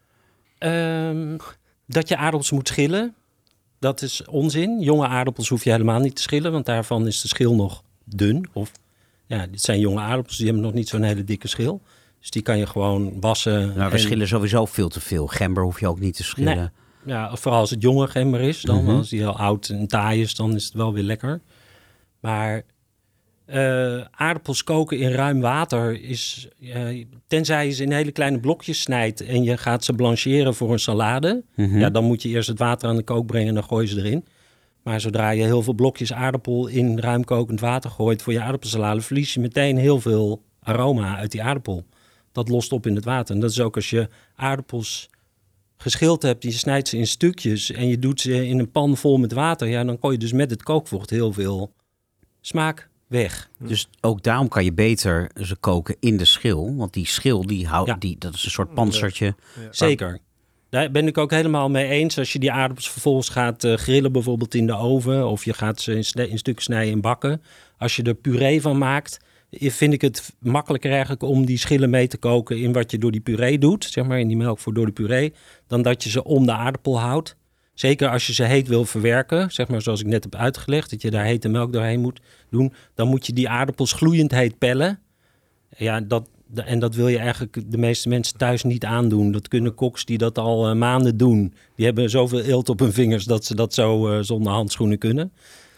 Ehm, 0.57 1.37
dat 1.87 2.07
je 2.09 2.17
aardappels 2.17 2.51
moet 2.51 2.67
schillen, 2.67 3.15
dat 3.83 4.01
is 4.01 4.25
onzin. 4.25 4.79
Jonge 4.81 5.07
aardappels 5.07 5.49
hoef 5.49 5.63
je 5.63 5.71
helemaal 5.71 5.99
niet 5.99 6.15
te 6.15 6.21
schillen, 6.21 6.51
want 6.51 6.65
daarvan 6.65 7.07
is 7.07 7.21
de 7.21 7.27
schil 7.27 7.55
nog 7.55 7.83
dun. 8.03 8.47
Of 8.53 8.71
ja, 9.25 9.47
dit 9.47 9.61
zijn 9.61 9.79
jonge 9.79 9.99
aardappels, 10.01 10.37
die 10.37 10.45
hebben 10.45 10.63
nog 10.63 10.73
niet 10.73 10.89
zo'n 10.89 11.01
hele 11.03 11.23
dikke 11.23 11.47
schil. 11.47 11.81
Dus 12.19 12.29
die 12.29 12.41
kan 12.41 12.57
je 12.57 12.65
gewoon 12.67 13.19
wassen. 13.19 13.67
Nou, 13.67 13.89
we 13.89 13.95
en- 13.95 13.99
schillen 13.99 14.27
sowieso 14.27 14.65
veel 14.65 14.89
te 14.89 14.99
veel. 14.99 15.27
Gember 15.27 15.63
hoef 15.63 15.79
je 15.79 15.87
ook 15.87 15.99
niet 15.99 16.15
te 16.15 16.23
schillen. 16.23 16.55
Nee. 16.57 16.67
Ja, 17.05 17.35
vooral 17.35 17.59
als 17.59 17.69
het 17.69 17.81
jonge 17.81 18.07
gember 18.07 18.41
is. 18.41 18.61
Dan, 18.61 18.83
Mhm. 18.83 18.95
Als 18.95 19.09
die 19.09 19.19
heel 19.19 19.37
oud 19.37 19.67
en 19.69 19.87
taai 19.87 20.21
is, 20.21 20.35
dan 20.35 20.55
is 20.55 20.65
het 20.65 20.73
wel 20.73 20.93
weer 20.93 21.03
lekker. 21.03 21.41
Maar 22.19 22.63
eh, 23.53 24.05
aardappels 24.11 24.63
koken 24.63 24.99
in 24.99 25.11
ruim 25.11 25.41
water 25.41 26.01
is... 26.01 26.47
eh, 26.59 27.05
tenzij 27.27 27.65
je 27.65 27.71
ze 27.71 27.83
in 27.83 27.91
hele 27.91 28.11
kleine 28.11 28.39
blokjes 28.39 28.81
snijdt... 28.81 29.21
en 29.21 29.43
je 29.43 29.57
gaat 29.57 29.83
ze 29.83 29.93
blancheren 29.93 30.55
voor 30.55 30.71
een 30.71 30.79
salade... 30.79 31.43
Mhm. 31.55 31.79
ja, 31.79 31.89
dan 31.89 32.03
moet 32.03 32.21
je 32.21 32.29
eerst 32.29 32.47
het 32.47 32.59
water 32.59 32.89
aan 32.89 32.95
de 32.95 33.03
kook 33.03 33.25
brengen 33.25 33.47
en 33.47 33.53
dan 33.53 33.63
gooi 33.63 33.85
je 33.85 33.93
ze 33.93 33.99
erin. 33.99 34.25
Maar 34.83 35.01
zodra 35.01 35.29
je 35.29 35.43
heel 35.43 35.61
veel 35.61 35.73
blokjes 35.73 36.13
aardappel 36.13 36.67
in 36.67 36.99
ruim 36.99 37.23
kokend 37.23 37.59
water 37.59 37.89
gooit... 37.89 38.21
voor 38.21 38.33
je 38.33 38.41
aardappelsalade, 38.41 39.01
verlies 39.01 39.33
je 39.33 39.39
meteen 39.39 39.77
heel 39.77 39.99
veel 39.99 40.43
aroma 40.59 41.17
uit 41.17 41.31
die 41.31 41.43
aardappel. 41.43 41.85
Dat 42.31 42.49
lost 42.49 42.71
op 42.71 42.85
in 42.85 42.95
het 42.95 43.05
water. 43.05 43.35
En 43.35 43.41
dat 43.41 43.51
is 43.51 43.59
ook 43.59 43.75
als 43.75 43.89
je 43.89 44.09
aardappels 44.35 45.09
geschild 45.77 46.21
hebt, 46.21 46.43
je 46.43 46.51
snijdt 46.51 46.87
ze 46.87 46.97
in 46.97 47.07
stukjes 47.07 47.71
en 47.71 47.87
je 47.87 47.99
doet 47.99 48.21
ze 48.21 48.47
in 48.47 48.59
een 48.59 48.71
pan 48.71 48.97
vol 48.97 49.17
met 49.17 49.31
water, 49.31 49.67
ja, 49.67 49.83
dan 49.83 49.99
kon 49.99 50.11
je 50.11 50.17
dus 50.17 50.31
met 50.31 50.49
het 50.49 50.63
kookvocht 50.63 51.09
heel 51.09 51.33
veel 51.33 51.73
smaak 52.41 52.91
weg. 53.13 53.49
Dus 53.59 53.89
ook 54.01 54.23
daarom 54.23 54.47
kan 54.47 54.63
je 54.63 54.73
beter 54.73 55.31
ze 55.41 55.55
koken 55.55 55.95
in 55.99 56.17
de 56.17 56.25
schil. 56.25 56.75
Want 56.75 56.93
die 56.93 57.07
schil, 57.07 57.45
die 57.45 57.67
houdt, 57.67 57.89
Ja. 57.89 57.95
die, 57.95 58.15
dat 58.19 58.33
is 58.33 58.45
een 58.45 58.51
soort 58.51 58.73
panzertje. 58.73 59.35
Zeker. 59.71 60.19
Daar 60.69 60.91
ben 60.91 61.07
ik 61.07 61.17
ook 61.17 61.31
helemaal 61.31 61.69
mee 61.69 61.87
eens. 61.87 62.17
Als 62.17 62.33
je 62.33 62.39
die 62.39 62.51
aardappels 62.51 62.89
vervolgens 62.89 63.29
gaat 63.29 63.63
eh, 63.63 63.73
grillen, 63.73 64.11
bijvoorbeeld 64.11 64.55
in 64.55 64.65
de 64.65 64.75
oven, 64.75 65.27
of 65.27 65.45
je 65.45 65.53
gaat 65.53 65.81
ze 65.81 65.91
in, 65.91 66.29
in 66.29 66.37
stukken 66.37 66.63
snijden 66.63 66.91
in 66.93 67.01
bakken. 67.01 67.41
Als 67.77 67.95
je 67.95 68.03
er 68.03 68.13
puree 68.15 68.61
van 68.61 68.77
maakt, 68.77 69.19
vind 69.51 69.93
ik 69.93 70.01
het 70.01 70.33
makkelijker 70.39 70.91
eigenlijk 70.91 71.23
om 71.23 71.45
die 71.45 71.57
schillen 71.57 71.89
mee 71.89 72.07
te 72.07 72.17
koken 72.17 72.57
in 72.59 72.73
wat 72.73 72.91
je 72.91 72.97
door 72.97 73.11
die 73.11 73.21
puree 73.21 73.57
doet, 73.57 73.83
zeg 73.85 74.05
maar 74.05 74.19
in 74.19 74.27
die 74.27 74.37
melk 74.37 74.59
voor 74.59 74.73
door 74.73 74.85
de 74.85 74.91
puree, 74.91 75.33
dan 75.67 75.81
dat 75.81 76.03
je 76.03 76.09
ze 76.09 76.23
om 76.23 76.45
de 76.45 76.53
aardappel 76.53 76.99
houdt. 76.99 77.35
Zeker 77.73 78.09
als 78.09 78.27
je 78.27 78.33
ze 78.33 78.43
heet 78.43 78.67
wil 78.67 78.85
verwerken, 78.85 79.51
zeg 79.51 79.67
maar 79.67 79.81
zoals 79.81 79.99
ik 79.99 80.05
net 80.05 80.23
heb 80.23 80.35
uitgelegd, 80.35 80.89
dat 80.89 81.01
je 81.01 81.11
daar 81.11 81.25
hete 81.25 81.49
melk 81.49 81.73
doorheen 81.73 82.01
moet 82.01 82.19
doen, 82.49 82.73
dan 82.95 83.07
moet 83.07 83.25
je 83.25 83.33
die 83.33 83.49
aardappels 83.49 83.93
gloeiend 83.93 84.31
heet 84.31 84.57
pellen. 84.57 84.99
Ja, 85.77 86.01
dat, 86.01 86.29
en 86.55 86.79
dat 86.79 86.95
wil 86.95 87.07
je 87.07 87.17
eigenlijk 87.17 87.71
de 87.71 87.77
meeste 87.77 88.09
mensen 88.09 88.37
thuis 88.37 88.63
niet 88.63 88.85
aandoen. 88.85 89.31
Dat 89.31 89.47
kunnen 89.47 89.75
koks 89.75 90.05
die 90.05 90.17
dat 90.17 90.37
al 90.37 90.69
eh, 90.69 90.75
maanden 90.75 91.17
doen. 91.17 91.53
Die 91.75 91.85
hebben 91.85 92.09
zoveel 92.09 92.41
eelt 92.41 92.69
op 92.69 92.79
hun 92.79 92.93
vingers 92.93 93.25
dat 93.25 93.45
ze 93.45 93.55
dat 93.55 93.73
zo 93.73 94.07
eh, 94.07 94.19
zonder 94.21 94.51
handschoenen 94.51 94.97
kunnen. 94.97 95.31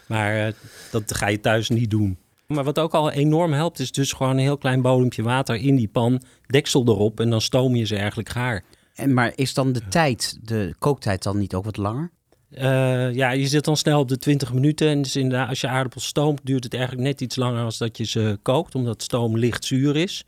Maar 0.06 0.46
eh, 0.46 0.52
dat 0.90 1.14
ga 1.14 1.28
je 1.28 1.40
thuis 1.40 1.68
niet 1.68 1.90
doen. 1.90 2.16
Maar 2.46 2.64
wat 2.64 2.78
ook 2.78 2.94
al 2.94 3.10
enorm 3.10 3.52
helpt, 3.52 3.78
is 3.78 3.92
dus 3.92 4.12
gewoon 4.12 4.32
een 4.32 4.38
heel 4.38 4.58
klein 4.58 4.82
bodempje 4.82 5.22
water 5.22 5.56
in 5.56 5.76
die 5.76 5.88
pan, 5.88 6.22
deksel 6.46 6.84
erop 6.86 7.20
en 7.20 7.30
dan 7.30 7.40
stoom 7.40 7.74
je 7.74 7.84
ze 7.84 7.96
eigenlijk 7.96 8.28
gaar. 8.28 8.64
En, 8.96 9.14
maar 9.14 9.32
is 9.34 9.54
dan 9.54 9.72
de 9.72 9.88
tijd, 9.88 10.38
de 10.42 10.74
kooktijd 10.78 11.22
dan 11.22 11.38
niet 11.38 11.54
ook 11.54 11.64
wat 11.64 11.76
langer? 11.76 12.10
Eh, 12.50 13.14
ja, 13.14 13.30
je 13.30 13.46
zit 13.46 13.64
dan 13.64 13.76
snel 13.76 14.00
op 14.00 14.08
de 14.08 14.18
20 14.18 14.52
minuten. 14.52 14.88
En 14.88 15.02
dus 15.02 15.16
inderdaad, 15.16 15.48
als 15.48 15.60
je 15.60 15.68
aardappels 15.68 16.06
stoomt, 16.06 16.40
duurt 16.42 16.64
het 16.64 16.74
eigenlijk 16.74 17.02
net 17.02 17.20
iets 17.20 17.36
langer 17.36 17.64
als 17.64 17.78
dat 17.78 17.96
je 17.96 18.04
ze 18.04 18.38
kookt. 18.42 18.74
Omdat 18.74 19.02
stoom 19.02 19.36
licht 19.36 19.64
zuur 19.64 19.96
is. 19.96 20.24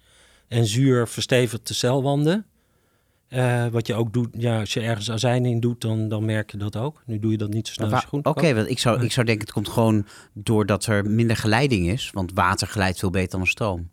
En 0.49 0.67
zuur 0.67 1.09
verstevigt 1.09 1.69
de 1.69 1.75
celwanden. 1.75 2.47
Eh, 3.29 3.67
wat 3.67 3.87
je 3.87 3.95
ook 3.95 4.13
doet, 4.13 4.29
ja, 4.39 4.61
als 4.61 4.73
je 4.73 4.81
ergens 4.81 5.11
azijn 5.11 5.45
in 5.45 5.61
doet, 5.61 5.81
dan, 5.81 6.09
dan 6.09 6.25
merk 6.25 6.51
je 6.51 6.57
dat 6.57 6.77
ook. 6.77 7.03
Nu 7.07 7.19
doe 7.19 7.31
je 7.31 7.37
dat 7.37 7.49
niet 7.49 7.67
zo 7.67 7.73
snel 7.73 7.91
als 7.91 8.07
je 8.11 8.19
Oké, 8.23 8.55
want 8.55 8.69
ik 8.69 8.79
zou, 8.79 9.05
ik 9.05 9.13
zou 9.13 9.27
denken 9.27 9.45
het 9.45 9.55
komt 9.55 9.69
gewoon 9.69 10.07
doordat 10.33 10.87
er 10.87 11.11
minder 11.11 11.37
geleiding 11.37 11.89
is. 11.89 12.11
Want 12.13 12.33
water 12.35 12.67
glijdt 12.67 12.99
veel 12.99 13.11
beter 13.11 13.39
dan 13.39 13.47
stroom. 13.47 13.91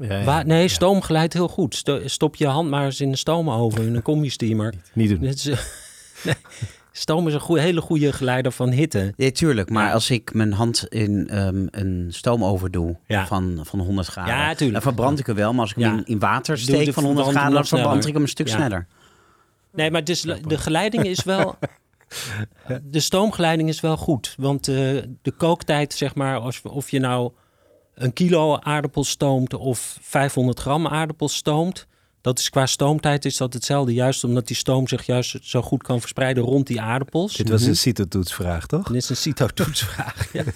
Ja, 0.00 0.42
nee, 0.42 0.68
stoom 0.68 1.02
glijdt 1.02 1.32
heel 1.32 1.48
goed. 1.48 1.74
Sto- 1.74 2.00
Stop 2.08 2.36
je 2.36 2.46
hand 2.46 2.70
maar 2.70 2.84
eens 2.84 3.00
in 3.00 3.10
de 3.10 3.16
stoomoven, 3.16 3.86
in 3.86 3.94
een 3.94 4.02
combi-steamer. 4.02 4.74
Niet 4.92 5.08
doen. 5.08 5.22
Is, 5.22 5.44
nee, 6.24 6.34
stoom 6.92 7.26
is 7.28 7.34
een 7.34 7.40
goeie, 7.40 7.62
hele 7.62 7.80
goede 7.80 8.12
geleider 8.12 8.52
van 8.52 8.70
hitte. 8.70 9.12
Ja, 9.16 9.30
tuurlijk. 9.30 9.70
Maar 9.70 9.92
als 9.92 10.10
ik 10.10 10.34
mijn 10.34 10.52
hand 10.52 10.86
in 10.88 11.28
ehm, 11.28 11.66
een 11.70 12.06
stoomoven 12.10 12.72
doe 12.72 12.96
Ja. 13.06 13.26
van, 13.26 13.60
van 13.62 13.78
100 13.80 14.06
graden, 14.08 14.34
Ja, 14.34 14.48
tuurlijk. 14.48 14.72
dan 14.72 14.82
verbrand 14.82 15.18
ik 15.18 15.26
hem 15.26 15.36
wel. 15.36 15.52
Maar 15.52 15.60
als 15.60 15.70
ik 15.70 15.76
hem 15.76 15.92
Ja. 15.92 15.96
in, 15.98 16.06
in 16.06 16.18
water 16.18 16.58
steek 16.58 16.92
van 16.92 17.04
100 17.04 17.04
verbranding 17.04 17.36
graden, 17.38 17.54
dan 17.54 17.66
verbrand 17.66 18.06
ik 18.06 18.12
hem 18.12 18.22
een 18.22 18.28
stuk 18.28 18.48
Ja. 18.48 18.54
sneller. 18.56 18.86
Nee, 19.72 19.90
maar 19.90 20.02
is, 20.04 20.20
de 20.20 20.58
geleiding 20.58 21.04
is 21.04 21.24
wel. 21.24 21.54
De 22.82 23.00
stoomgeleiding 23.00 23.68
is 23.68 23.80
wel 23.80 23.96
goed. 23.96 24.34
Want 24.38 24.68
eh, 24.68 24.74
de 25.22 25.30
kooktijd, 25.36 25.92
zeg 25.92 26.14
maar, 26.14 26.38
als, 26.38 26.62
of 26.62 26.90
je 26.90 26.98
nou 26.98 27.32
een 27.94 28.12
kilo 28.12 28.58
aardappels 28.58 29.08
stoomt 29.08 29.54
of 29.54 29.98
500 30.00 30.60
gram 30.60 30.86
aardappels 30.86 31.34
stoomt, 31.34 31.86
Dat 32.20 32.38
is 32.38 32.50
qua 32.50 32.66
stoomtijd 32.66 33.24
is 33.24 33.36
dat 33.36 33.52
hetzelfde. 33.52 33.92
Juist 33.94 34.24
omdat 34.24 34.46
die 34.46 34.56
stoom 34.56 34.88
zich 34.88 35.06
juist 35.06 35.36
zo 35.42 35.62
goed 35.62 35.82
kan 35.82 36.00
verspreiden 36.00 36.42
rond 36.42 36.66
die 36.66 36.80
aardappels. 36.80 37.36
Dit 37.36 37.48
was 37.48 37.62
een 37.62 37.76
CITO-toetsvraag, 37.76 38.66
toch? 38.66 38.86
Dit 38.86 38.96
is 38.96 39.08
een 39.08 39.16
CITO-toetsvraag. 39.16 40.32
Ja. 40.32 40.42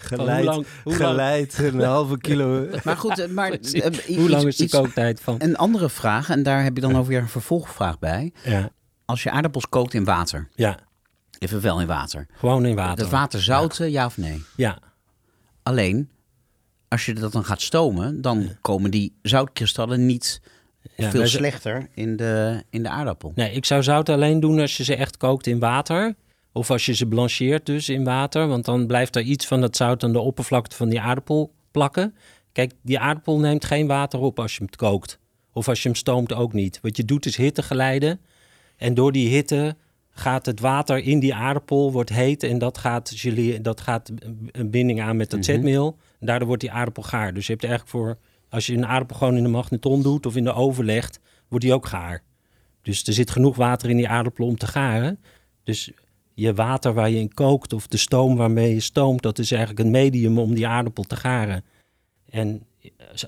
Geleid, 0.00 0.44
hoe 0.44 0.44
lang- 0.54 0.66
hoe 0.84 0.98
lang- 0.98 1.56
een 1.56 1.80
halve 1.80 2.18
kilo. 2.18 2.66
Maar 2.84 2.96
goed, 2.96 3.32
maar 3.32 3.50
eh, 3.50 4.16
Hoe 4.16 4.28
lang 4.30 4.46
is 4.46 4.56
de 4.56 4.68
kooktijd 4.68 5.20
van? 5.20 5.36
Een 5.38 5.56
andere 5.56 5.90
vraag, 5.90 6.30
en 6.30 6.42
daar 6.42 6.62
heb 6.62 6.74
je 6.74 6.80
dan 6.80 6.96
ook 6.96 7.06
weer 7.06 7.20
een 7.20 7.28
vervolgvraag 7.28 7.98
bij. 7.98 8.32
Ja, 8.44 8.70
Als 9.04 9.22
je 9.22 9.30
aardappels 9.30 9.68
kookt 9.68 9.94
in 9.94 10.04
water, 10.04 10.48
ja, 10.54 10.78
even 11.38 11.60
wel 11.60 11.80
in 11.80 11.86
water. 11.86 12.26
gewoon 12.32 12.66
in 12.66 12.74
water. 12.74 12.96
Dat 12.96 13.08
water 13.10 13.42
zouten, 13.42 13.90
ja 13.90 14.06
of 14.06 14.16
nee? 14.16 14.42
Ja, 14.56 14.78
Alleen, 15.62 16.08
als 16.88 17.06
je 17.06 17.14
dat 17.14 17.32
dan 17.32 17.44
gaat 17.44 17.62
stomen, 17.62 18.20
dan 18.20 18.56
komen 18.60 18.90
die 18.90 19.12
zoutkristallen 19.22 20.06
niet 20.06 20.40
ja 20.96 21.10
veel 21.10 21.26
slechter 21.26 21.88
in 21.94 22.16
de, 22.16 22.62
in 22.70 22.82
de 22.82 22.88
aardappel. 22.88 23.32
Nee, 23.34 23.52
ik 23.52 23.64
zou 23.64 23.82
zout 23.82 24.08
alleen 24.08 24.40
doen 24.40 24.60
als 24.60 24.76
je 24.76 24.84
ze 24.84 24.96
echt 24.96 25.16
kookt 25.16 25.46
in 25.46 25.58
water. 25.58 26.14
Of 26.52 26.70
als 26.70 26.86
je 26.86 26.94
ze 26.94 27.06
blancheert 27.06 27.66
dus 27.66 27.88
in 27.88 28.04
water. 28.04 28.48
Want 28.48 28.64
dan 28.64 28.86
blijft 28.86 29.16
er 29.16 29.22
iets 29.22 29.46
van 29.46 29.60
dat 29.60 29.76
zout 29.76 30.02
aan 30.04 30.12
de 30.12 30.20
oppervlakte 30.20 30.76
van 30.76 30.88
die 30.88 31.00
aardappel 31.00 31.52
plakken. 31.70 32.14
Kijk, 32.52 32.72
die 32.82 32.98
aardappel 32.98 33.38
neemt 33.38 33.64
geen 33.64 33.86
water 33.86 34.20
op 34.20 34.38
als 34.38 34.52
je 34.52 34.58
hem 34.58 34.68
kookt. 34.76 35.18
Of 35.52 35.68
als 35.68 35.82
je 35.82 35.88
hem 35.88 35.96
stoomt 35.96 36.32
ook 36.32 36.52
niet. 36.52 36.78
Wat 36.82 36.96
je 36.96 37.04
doet 37.04 37.26
is 37.26 37.36
hitte 37.36 37.62
geleiden. 37.62 38.20
En 38.76 38.94
door 38.94 39.12
die 39.12 39.28
hitte 39.28 39.76
gaat 40.10 40.46
het 40.46 40.60
water 40.60 40.98
in 40.98 41.18
die 41.18 41.34
aardappel, 41.34 41.92
wordt 41.92 42.10
heet. 42.10 42.42
En 42.42 42.58
dat 42.58 42.78
gaat, 42.78 43.34
dat 43.62 43.80
gaat 43.80 44.10
een 44.50 44.70
binding 44.70 45.02
aan 45.02 45.16
met 45.16 45.30
dat 45.30 45.44
zetmeel. 45.44 45.96
Daardoor 46.24 46.46
wordt 46.46 46.62
die 46.62 46.72
aardappel 46.72 47.02
gaar. 47.02 47.34
Dus 47.34 47.46
je 47.46 47.52
hebt 47.52 47.64
er 47.64 47.70
eigenlijk 47.70 47.98
voor, 47.98 48.18
als 48.48 48.66
je 48.66 48.74
een 48.74 48.86
aardappel 48.86 49.16
gewoon 49.16 49.36
in 49.36 49.42
de 49.42 49.48
magneton 49.48 50.02
doet 50.02 50.26
of 50.26 50.36
in 50.36 50.44
de 50.44 50.52
oven 50.52 50.84
legt, 50.84 51.20
wordt 51.48 51.64
die 51.64 51.74
ook 51.74 51.86
gaar. 51.86 52.22
Dus 52.82 53.06
er 53.06 53.12
zit 53.12 53.30
genoeg 53.30 53.56
water 53.56 53.90
in 53.90 53.96
die 53.96 54.08
aardappel 54.08 54.46
om 54.46 54.56
te 54.56 54.66
garen. 54.66 55.18
Dus 55.62 55.90
je 56.34 56.54
water 56.54 56.94
waar 56.94 57.10
je 57.10 57.18
in 57.18 57.34
kookt 57.34 57.72
of 57.72 57.86
de 57.86 57.96
stoom 57.96 58.36
waarmee 58.36 58.74
je 58.74 58.80
stoomt, 58.80 59.22
dat 59.22 59.38
is 59.38 59.50
eigenlijk 59.50 59.80
een 59.80 59.90
medium 59.90 60.38
om 60.38 60.54
die 60.54 60.66
aardappel 60.66 61.02
te 61.02 61.16
garen. 61.16 61.64
En 62.30 62.66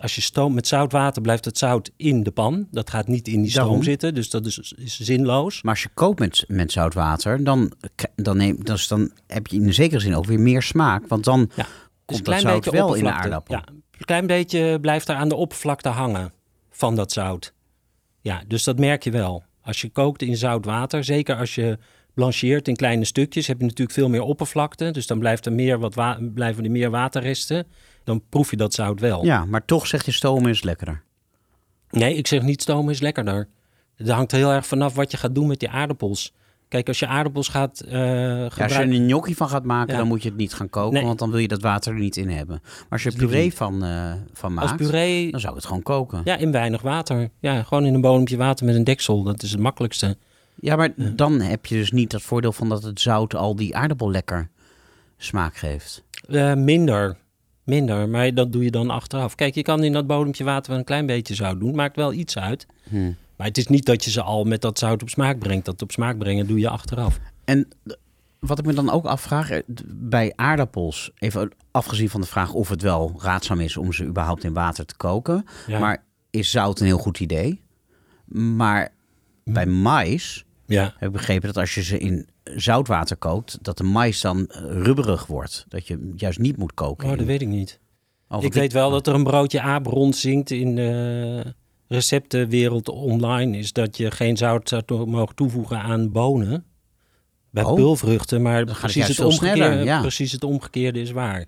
als 0.01 0.15
je 0.15 0.21
stoomt 0.21 0.55
met 0.55 0.67
zout 0.67 0.93
water, 0.93 1.23
blijft 1.23 1.45
het 1.45 1.59
zout 1.59 1.91
in 1.97 2.23
de 2.23 2.31
pan. 2.31 2.69
Dat 2.71 2.91
gaat 2.91 3.09
niet 3.09 3.29
in 3.29 3.41
die 3.41 3.51
stoom 3.51 3.65
Daarom. 3.65 3.83
zitten, 3.83 4.15
dus 4.15 4.31
dat 4.31 4.47
is, 4.47 4.75
is 4.77 5.01
zinloos. 5.01 5.63
Maar 5.63 5.73
als 5.73 5.83
je 5.83 5.89
kookt 5.95 6.19
met, 6.19 6.45
met 6.49 6.73
zout 6.73 6.95
water, 6.95 7.45
dan, 7.45 7.73
dan, 8.15 8.37
neem, 8.37 8.59
dan, 8.65 9.11
heb 9.27 9.47
je 9.47 9.57
in 9.57 9.67
een 9.67 9.75
zekere 9.75 10.01
zin 10.01 10.15
ook 10.15 10.25
weer 10.25 10.41
meer 10.41 10.63
smaak. 10.63 11.07
Want 11.07 11.25
dan 11.25 11.51
Ja. 11.55 11.67
Komt 12.07 12.25
dat 12.25 12.41
zout 12.41 12.65
wel 12.71 12.95
in 12.95 13.05
de 13.05 13.11
aardappel. 13.13 13.55
Ja, 13.55 13.63
een 13.99 14.05
klein 14.05 14.27
beetje 14.27 14.81
blijft 14.81 15.09
er 15.09 15.15
aan 15.15 15.29
de 15.29 15.35
oppervlakte 15.35 15.89
hangen 15.89 16.33
van 16.71 16.95
dat 16.97 17.13
zout. 17.13 17.53
Ja, 18.21 18.43
dus 18.47 18.65
dat 18.65 18.79
merk 18.79 19.05
je 19.05 19.11
wel. 19.11 19.45
Als 19.63 19.81
je 19.81 19.89
kookt 19.91 20.23
in 20.23 20.37
zout 20.37 20.65
water, 20.65 21.05
zeker 21.05 21.37
als 21.37 21.55
je 21.55 21.79
blancheert 22.15 22.69
in 22.69 22.77
kleine 22.77 23.05
stukjes, 23.05 23.47
heb 23.47 23.59
je 23.59 23.65
natuurlijk 23.65 23.91
veel 23.99 24.09
meer 24.09 24.23
oppervlakte. 24.23 24.91
Dus 24.91 25.07
dan 25.07 25.19
blijft 25.19 25.47
er 25.47 25.53
meer 25.53 25.79
wat 25.79 25.95
wa- 25.95 26.19
blijven 26.35 26.65
er 26.65 26.71
meer 26.71 26.91
waterresten. 26.91 27.67
Dan 28.05 28.23
proef 28.29 28.51
je 28.51 28.57
dat 28.57 28.75
zout 28.75 29.01
wel. 29.01 29.25
Ja, 29.25 29.45
maar 29.45 29.65
toch 29.65 29.87
zeg 29.87 30.05
je 30.05 30.13
stomen 30.13 30.51
is 30.51 30.63
lekkerder. 30.63 31.03
Nee, 31.91 32.15
ik 32.15 32.27
zeg 32.27 32.43
niet 32.43 32.63
stomen 32.63 32.93
is 32.93 33.01
lekkerder. 33.01 33.49
Het 33.97 34.09
hangt 34.09 34.33
heel 34.33 34.51
erg 34.53 34.67
vanaf 34.67 34.95
wat 34.95 35.11
je 35.11 35.17
gaat 35.17 35.35
doen 35.35 35.47
met 35.47 35.61
die 35.61 35.69
aardappels. 35.71 36.33
Kijk, 36.69 36.89
als 36.89 36.99
je 36.99 37.07
aardappels 37.07 37.49
gaat 37.49 37.81
eh 37.81 37.93
Ja, 37.93 38.45
als 38.45 38.55
je 38.55 38.61
er 38.63 38.69
gebruiken... 38.69 38.93
een 39.01 39.05
gnocchi 39.09 39.35
van 39.35 39.49
gaat 39.49 39.65
maken, 39.65 39.93
Ja. 39.93 39.99
dan 39.99 40.09
moet 40.09 40.23
je 40.23 40.29
het 40.29 40.39
niet 40.39 40.55
gaan 40.55 40.71
koken, 40.71 40.93
Nee. 40.95 41.05
want 41.05 41.19
dan 41.19 41.31
wil 41.31 41.39
je 41.39 41.49
dat 41.49 41.63
water 41.63 41.93
er 41.93 41.99
niet 41.99 42.17
in 42.17 42.29
hebben. 42.31 42.59
Maar 42.63 42.85
als 42.89 43.03
je 43.03 43.11
er 43.11 43.17
puree 43.17 43.55
van, 43.55 43.85
eh, 43.85 44.13
van 44.33 44.59
Als 44.59 44.71
maakt, 44.71 44.83
puree, 44.83 45.31
dan 45.31 45.41
zou 45.41 45.53
ik 45.53 45.59
het 45.59 45.69
gewoon 45.69 45.83
koken. 45.83 46.21
ja, 46.25 46.37
in 46.37 46.53
weinig 46.53 46.83
water. 46.83 47.29
Ja, 47.41 47.63
gewoon 47.63 47.85
in 47.85 47.95
een 47.95 48.01
bodempje 48.01 48.37
water 48.37 48.67
met 48.67 48.75
een 48.75 48.85
deksel. 48.85 49.23
Dat 49.23 49.43
is 49.43 49.51
het 49.51 49.61
makkelijkste. 49.61 50.17
Ja, 50.61 50.77
maar 50.77 50.93
dan 50.97 51.41
heb 51.41 51.67
je 51.67 51.75
dus 51.75 51.91
niet 51.93 52.11
dat 52.11 52.23
voordeel 52.23 52.53
van 52.53 52.69
dat 52.69 52.83
het 52.83 53.01
zout 53.01 53.35
al 53.35 53.57
die 53.57 53.77
aardappel 53.77 54.11
lekker 54.11 54.49
smaak 55.17 55.57
geeft. 55.57 56.03
Eh, 56.29 56.55
minder. 56.55 57.17
Minder, 57.65 58.09
maar 58.09 58.35
dat 58.35 58.53
doe 58.53 58.65
je 58.65 58.71
dan 58.71 58.91
achteraf. 58.91 59.35
Kijk, 59.35 59.55
je 59.55 59.63
kan 59.63 59.85
in 59.85 59.93
dat 59.93 60.07
bodempje 60.07 60.45
water 60.45 60.71
wel 60.71 60.79
een 60.79 60.85
klein 60.85 61.07
beetje 61.07 61.35
zout 61.35 61.61
doen. 61.61 61.75
Maakt 61.75 61.97
wel 61.97 62.13
iets 62.13 62.39
uit. 62.39 62.67
Hm. 62.89 63.11
Maar 63.37 63.47
het 63.47 63.59
is 63.59 63.67
niet 63.67 63.85
dat 63.87 64.05
je 64.05 64.11
ze 64.11 64.23
al 64.23 64.45
met 64.45 64.61
dat 64.61 64.79
zout 64.79 65.03
op 65.03 65.09
smaak 65.09 65.39
brengt. 65.39 65.65
Dat 65.65 65.83
op 65.83 65.93
smaak 65.93 66.19
brengen 66.19 66.47
doe 66.47 66.59
je 66.59 66.69
achteraf. 66.69 67.19
En 67.45 67.69
wat 68.39 68.59
ik 68.59 68.65
me 68.65 68.73
dan 68.75 68.91
ook 68.91 69.05
afvraag, 69.05 69.51
eh, 69.51 69.63
bij 69.87 70.33
aardappels, 70.37 71.11
even 71.19 71.51
afgezien 71.71 72.11
van 72.11 72.21
de 72.21 72.27
vraag 72.27 72.53
of 72.53 72.69
het 72.69 72.83
wel 72.83 73.15
raadzaam 73.19 73.61
is 73.61 73.77
om 73.77 73.93
ze 73.93 74.05
überhaupt 74.05 74.45
in 74.45 74.53
water 74.53 74.87
te 74.87 74.97
koken, 74.97 75.45
Ja. 75.67 75.79
maar 75.79 76.05
is 76.31 76.51
zout 76.51 76.81
een 76.81 76.87
heel 76.87 76.99
goed 76.99 77.21
idee? 77.21 77.63
Maar 78.25 78.93
bij 79.45 79.67
mais 79.67 80.45
Ja. 80.67 80.83
heb 80.99 81.09
ik 81.09 81.13
begrepen 81.13 81.47
dat 81.47 81.57
als 81.57 81.75
je 81.75 81.83
ze 81.83 81.99
in 81.99 82.29
zoutwater 82.45 83.17
kookt, 83.17 83.59
dat 83.63 83.77
de 83.79 83.85
mais 83.85 84.21
dan 84.21 84.47
eh, 84.47 84.61
rubberig 84.61 85.27
wordt. 85.27 85.65
Dat 85.69 85.87
je 85.87 86.13
juist 86.17 86.39
niet 86.39 86.57
moet 86.57 86.75
koken. 86.75 87.11
Oh, 87.11 87.17
dat 87.17 87.27
weet 87.27 87.43
ik 87.43 87.49
niet. 87.49 87.81
Oh, 88.29 88.43
ik 88.43 88.53
weet 88.53 88.73
wel 88.73 88.91
dat 88.91 89.07
er 89.07 89.15
een 89.15 89.25
broodje 89.25 89.61
aap 89.61 89.87
rondzinkt 89.87 90.51
in 90.51 90.75
de 90.75 91.55
receptenwereld 91.89 92.89
online. 92.89 93.59
Is 93.59 93.73
dat 93.73 93.97
je 93.97 94.11
geen 94.11 94.37
zout 94.37 94.69
zou 94.69 95.07
mogen 95.07 95.35
toevoegen 95.35 95.81
aan 95.81 96.13
bonen. 96.13 96.65
Bij 97.51 97.65
Oh. 97.65 97.75
pulvruchten, 97.75 98.43
maar 98.43 98.59
het 98.59 98.73
precies 98.79 99.07
het, 99.09 99.21
omgekeerde, 99.21 99.57
sneller, 99.65 99.85
ja. 99.85 100.01
precies 100.01 100.33
het 100.33 100.45
omgekeerde 100.45 101.01
is 101.01 101.11
waar. 101.11 101.45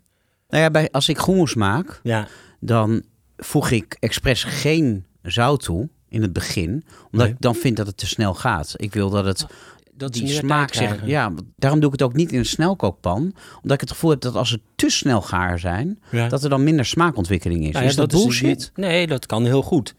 Nou 0.48 0.62
ja, 0.62 0.70
bij, 0.70 0.90
als 0.90 1.08
ik 1.08 1.18
groenmoes 1.18 1.54
maak, 1.54 2.00
Ja, 2.02 2.26
dan 2.60 3.02
voeg 3.36 3.70
ik 3.70 3.96
expres 4.00 4.44
geen 4.44 5.04
zout 5.22 5.62
toe 5.62 5.88
in 6.08 6.22
het 6.22 6.32
begin. 6.32 6.84
Omdat 7.04 7.26
Nee. 7.26 7.30
ik 7.34 7.40
dan 7.40 7.54
vind 7.54 7.76
dat 7.76 7.86
het 7.86 7.96
te 7.96 8.06
snel 8.06 8.34
gaat. 8.34 8.74
Ik 8.76 8.92
wil 8.94 9.10
dat 9.10 9.24
het 9.24 9.46
dat 9.94 10.12
die 10.12 10.28
smaak 10.28 10.74
zich... 10.74 11.06
Ja, 11.06 11.32
daarom 11.56 11.80
doe 11.80 11.92
ik 11.92 11.98
het 11.98 12.08
ook 12.08 12.14
niet 12.16 12.32
in 12.32 12.38
een 12.38 12.44
snelkookpan. 12.46 13.20
Omdat 13.56 13.72
ik 13.72 13.80
het 13.80 13.90
gevoel 13.90 14.10
heb 14.10 14.20
dat 14.20 14.34
als 14.34 14.48
ze 14.48 14.60
te 14.76 14.90
snel 14.90 15.22
gaar 15.22 15.58
zijn... 15.58 15.98
Ja. 16.10 16.28
dat 16.28 16.42
er 16.44 16.50
dan 16.50 16.64
minder 16.64 16.84
smaakontwikkeling 16.84 17.64
is. 17.64 17.70
Nou 17.72 17.84
ja, 17.84 17.90
is 17.90 17.96
dat, 17.96 18.12
is 18.12 18.20
bullshit? 18.22 18.70
nee, 18.74 19.06
dat 19.06 19.26
kan 19.26 19.44
heel 19.44 19.62
goed. 19.62 19.94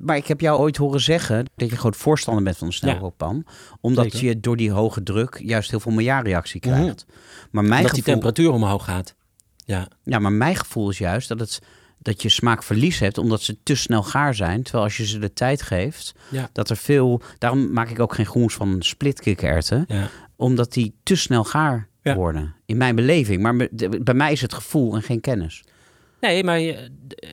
Maar 0.00 0.16
ik 0.16 0.26
heb 0.26 0.40
jou 0.40 0.58
ooit 0.58 0.76
horen 0.76 1.00
zeggen 1.00 1.44
dat 1.56 1.70
je 1.70 1.76
groot 1.76 1.96
voorstander 1.96 2.42
bent 2.44 2.56
van 2.56 2.66
een 2.66 2.72
snelkookpan. 2.72 3.44
Omdat 3.80 4.04
zeker. 4.12 4.28
je 4.28 4.40
door 4.40 4.56
die 4.56 4.70
hoge 4.70 5.02
druk 5.02 5.40
juist 5.42 5.70
heel 5.70 5.80
veel 5.80 5.92
miljarreactie 5.92 6.60
krijgt. 6.60 7.06
Maar 7.50 7.64
mijn 7.64 7.82
dat 7.82 7.92
die 7.94 8.02
temperatuur 8.02 8.50
omhoog 8.50 8.84
gaat. 8.84 9.14
Ja, 9.56 9.88
Ja, 10.02 10.18
maar 10.18 10.32
mijn 10.32 10.56
gevoel 10.56 10.90
is 10.90 10.98
juist 10.98 11.28
dat, 11.28 11.40
het, 11.40 11.58
dat 11.98 12.22
je 12.22 12.28
smaakverlies 12.28 12.98
hebt 12.98 13.18
omdat 13.18 13.42
ze 13.42 13.58
te 13.62 13.74
snel 13.74 14.02
gaar 14.02 14.34
zijn. 14.34 14.62
Terwijl 14.62 14.84
als 14.84 14.96
je 14.96 15.06
ze 15.06 15.18
de 15.18 15.32
tijd 15.32 15.62
geeft, 15.62 16.14
Ja. 16.30 16.48
dat 16.52 16.70
er 16.70 16.76
veel... 16.76 17.22
Daarom 17.38 17.72
maak 17.72 17.88
ik 17.90 18.00
ook 18.00 18.14
geen 18.14 18.26
groens 18.26 18.54
van 18.54 18.76
splitkikkererwten. 18.78 19.84
ja. 19.88 20.08
Omdat 20.36 20.72
die 20.72 20.94
te 21.02 21.16
snel 21.16 21.44
gaar 21.44 21.88
Ja. 22.02 22.14
worden. 22.14 22.54
In 22.66 22.76
mijn 22.76 22.94
beleving. 22.94 23.42
Maar 23.42 23.56
bij 24.02 24.14
mij 24.14 24.32
is 24.32 24.40
het 24.40 24.54
gevoel 24.54 24.94
en 24.94 25.02
geen 25.02 25.20
kennis. 25.20 25.64
Nee, 26.20 26.44
maar 26.44 26.60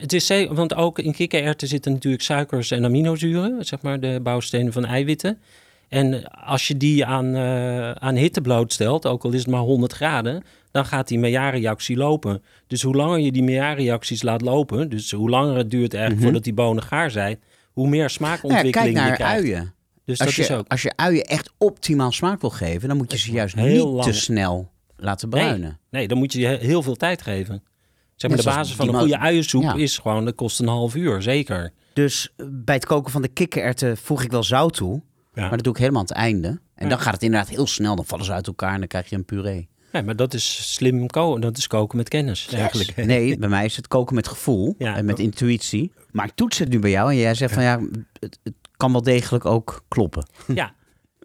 het 0.00 0.12
is 0.12 0.26
zeker, 0.26 0.54
want 0.54 0.74
ook 0.74 0.98
in 0.98 1.12
kikkererwten 1.12 1.68
zitten 1.68 1.92
natuurlijk 1.92 2.22
suikers 2.22 2.70
en 2.70 2.84
aminozuren, 2.84 3.64
zeg 3.64 3.82
maar 3.82 4.00
de 4.00 4.20
bouwstenen 4.22 4.72
van 4.72 4.84
eiwitten. 4.84 5.38
En 5.88 6.28
als 6.30 6.68
je 6.68 6.76
die 6.76 7.04
aan, 7.04 7.34
eh, 7.34 7.90
aan 7.90 8.14
hitte 8.14 8.40
blootstelt, 8.40 9.06
ook 9.06 9.24
al 9.24 9.32
is 9.32 9.38
het 9.38 9.48
maar 9.48 9.60
100 9.60 9.92
graden, 9.92 10.42
dan 10.70 10.86
gaat 10.86 11.08
die 11.08 11.18
Maillard-reactie 11.18 11.96
lopen. 11.96 12.42
Dus 12.66 12.82
hoe 12.82 12.94
langer 12.94 13.18
je 13.18 13.32
die 13.32 13.42
Maillard-reacties 13.42 14.22
laat 14.22 14.40
lopen, 14.40 14.88
dus 14.88 15.10
hoe 15.10 15.30
langer 15.30 15.56
het 15.56 15.70
duurt 15.70 15.92
eigenlijk 15.94 16.22
voordat 16.22 16.44
die 16.44 16.54
bonen 16.54 16.82
gaar 16.82 17.10
zijn, 17.10 17.40
hoe 17.72 17.88
meer 17.88 17.90
Nou 17.92 18.02
ja, 18.02 18.08
smaakontwikkeling 18.08 18.72
kijk 18.72 18.94
naar 18.94 19.08
je 19.08 19.14
krijgt. 19.14 19.34
uien. 19.34 19.74
Dus 20.04 20.20
Als 20.20 20.28
dat 20.28 20.38
is 20.38 20.46
je, 20.46 20.54
ook. 20.54 20.68
als 20.68 20.82
je 20.82 20.92
uien 20.96 21.24
echt 21.24 21.52
optimaal 21.58 22.12
smaak 22.12 22.40
wil 22.40 22.50
geven, 22.50 22.88
dan 22.88 22.96
moet 22.96 23.12
je 23.12 23.18
ze 23.18 23.32
juist 23.32 23.54
heel 23.54 23.94
niet 23.94 24.02
te 24.02 24.12
snel 24.12 24.70
laten 24.96 25.28
bruinen. 25.28 25.78
Nee, 25.90 26.08
dan 26.08 26.18
moet 26.18 26.32
je 26.32 26.46
heel 26.46 26.82
veel 26.82 26.96
tijd 26.96 27.22
geven. 27.22 27.62
Zeg 28.16 28.30
maar, 28.30 28.38
de 28.38 28.44
basis 28.46 28.74
van 28.74 28.88
een 28.88 28.94
goede 28.94 29.18
uiensoep 29.18 29.62
Ja. 29.62 29.74
is 29.74 29.98
gewoon, 29.98 30.24
dat 30.24 30.34
kost 30.34 30.60
een 30.60 30.68
half 30.68 30.94
uur, 30.94 31.22
zeker. 31.22 31.72
Dus 31.92 32.32
eh, 32.36 32.46
bij 32.50 32.74
het 32.74 32.86
koken 32.86 33.12
van 33.12 33.22
de 33.22 33.28
kikkererwten 33.28 33.96
voeg 33.96 34.22
ik 34.22 34.30
wel 34.30 34.42
zout 34.42 34.74
toe. 34.74 35.02
Ja. 35.34 35.40
Maar 35.42 35.50
dat 35.50 35.62
doe 35.62 35.72
ik 35.72 35.78
helemaal 35.78 36.00
aan 36.00 36.06
het 36.06 36.16
einde. 36.16 36.60
En 36.74 36.88
dan 36.88 36.98
gaat 37.00 37.12
het 37.14 37.22
inderdaad 37.22 37.48
heel 37.48 37.66
snel. 37.66 37.96
Dan 37.96 38.04
vallen 38.04 38.24
ze 38.24 38.32
uit 38.32 38.46
elkaar 38.46 38.72
en 38.72 38.78
dan 38.78 38.88
krijg 38.88 39.08
je 39.08 39.16
een 39.16 39.24
puree. 39.24 39.68
Ja, 39.92 40.02
maar 40.02 40.16
dat 40.16 40.34
is 40.34 40.74
slim 40.74 41.06
koken. 41.06 41.40
Dat 41.40 41.56
is 41.58 41.66
koken 41.66 41.96
met 41.96 42.08
kennis 42.08 42.48
eigenlijk. 42.52 42.96
Nee, 43.06 43.38
bij 43.38 43.48
mij 43.48 43.64
is 43.64 43.76
het 43.76 43.88
koken 43.88 44.14
met 44.14 44.28
gevoel 44.28 44.74
Ja. 44.78 44.96
en 44.96 45.04
met 45.04 45.18
intuïtie. 45.18 45.92
Maar 46.10 46.26
ik 46.26 46.32
toets 46.34 46.58
het 46.58 46.68
nu 46.68 46.78
bij 46.78 46.90
jou 46.90 47.10
en 47.10 47.16
jij 47.16 47.34
zegt 47.34 47.54
van 47.54 47.62
ja, 47.62 47.80
het, 48.20 48.38
het 48.42 48.54
kan 48.76 48.92
wel 48.92 49.02
degelijk 49.02 49.44
ook 49.44 49.84
kloppen. 49.88 50.26
Ja. 50.54 50.74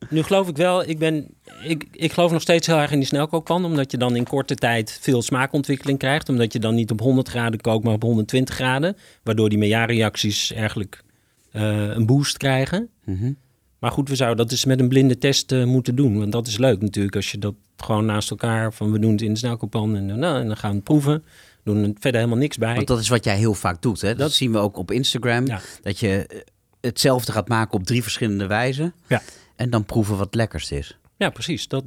Nu 0.09 0.23
geloof 0.23 0.47
ik 0.47 0.57
wel, 0.57 0.89
ik, 0.89 0.99
ben, 0.99 1.27
ik, 1.63 1.85
ik 1.91 2.11
geloof 2.11 2.31
nog 2.31 2.41
steeds 2.41 2.67
heel 2.67 2.77
erg 2.77 2.91
in 2.91 2.97
die 2.99 3.07
snelkookpan. 3.07 3.65
Omdat 3.65 3.91
je 3.91 3.97
dan 3.97 4.15
in 4.15 4.23
korte 4.27 4.55
tijd 4.55 4.97
veel 5.01 5.21
smaakontwikkeling 5.21 5.99
krijgt. 5.99 6.29
Omdat 6.29 6.53
je 6.53 6.59
dan 6.59 6.75
niet 6.75 6.91
op 6.91 6.99
100 6.99 7.27
graden 7.29 7.61
kookt, 7.61 7.83
maar 7.83 7.93
op 7.93 8.01
120 8.01 8.55
graden. 8.55 8.97
Waardoor 9.23 9.49
die 9.49 9.57
Maillard-reacties 9.57 10.51
eigenlijk 10.53 11.03
eh, 11.51 11.87
een 11.87 12.05
boost 12.05 12.37
krijgen. 12.37 12.89
Mhm. 13.05 13.31
Maar 13.79 13.91
goed, 13.91 14.09
we 14.09 14.15
zouden 14.15 14.37
dat 14.37 14.49
dus 14.49 14.65
met 14.65 14.79
een 14.79 14.87
blinde 14.89 15.17
test 15.17 15.51
eh, 15.51 15.63
moeten 15.63 15.95
doen. 15.95 16.17
Want 16.19 16.31
dat 16.31 16.47
is 16.47 16.57
leuk 16.57 16.81
natuurlijk. 16.81 17.15
Als 17.15 17.31
je 17.31 17.37
dat 17.37 17.53
gewoon 17.77 18.05
naast 18.05 18.29
elkaar 18.29 18.73
van 18.73 18.91
we 18.91 18.99
doen 18.99 19.11
het 19.11 19.21
in 19.21 19.33
de 19.33 19.39
snelkookpan. 19.39 19.95
En, 19.95 20.05
nou, 20.05 20.39
en 20.39 20.47
dan 20.47 20.57
gaan 20.57 20.69
we 20.69 20.75
het 20.75 20.85
proeven. 20.85 21.23
Doen 21.63 21.77
er 21.83 21.91
verder 21.99 22.19
helemaal 22.19 22.39
niks 22.39 22.57
bij. 22.57 22.75
Want 22.75 22.87
dat 22.87 22.99
is 22.99 23.09
wat 23.09 23.23
jij 23.23 23.37
heel 23.37 23.53
vaak 23.53 23.81
doet. 23.81 24.01
Hè? 24.01 24.07
Dat, 24.09 24.17
Dat- 24.17 24.33
zien 24.33 24.51
we 24.51 24.57
ook 24.57 24.77
op 24.77 24.91
Instagram. 24.91 25.47
Ja. 25.47 25.61
Dat 25.81 25.99
je 25.99 26.25
eh, 26.27 26.39
hetzelfde 26.81 27.31
gaat 27.31 27.47
maken 27.47 27.73
op 27.73 27.83
drie 27.85 28.01
verschillende 28.03 28.47
wijzen. 28.47 28.93
Ja. 29.07 29.21
En 29.61 29.69
dan 29.69 29.85
proeven 29.85 30.15
wat 30.17 30.25
het 30.25 30.35
lekkerst 30.35 30.71
is. 30.71 30.97
Ja, 31.17 31.29
precies. 31.29 31.67
Dat, 31.67 31.83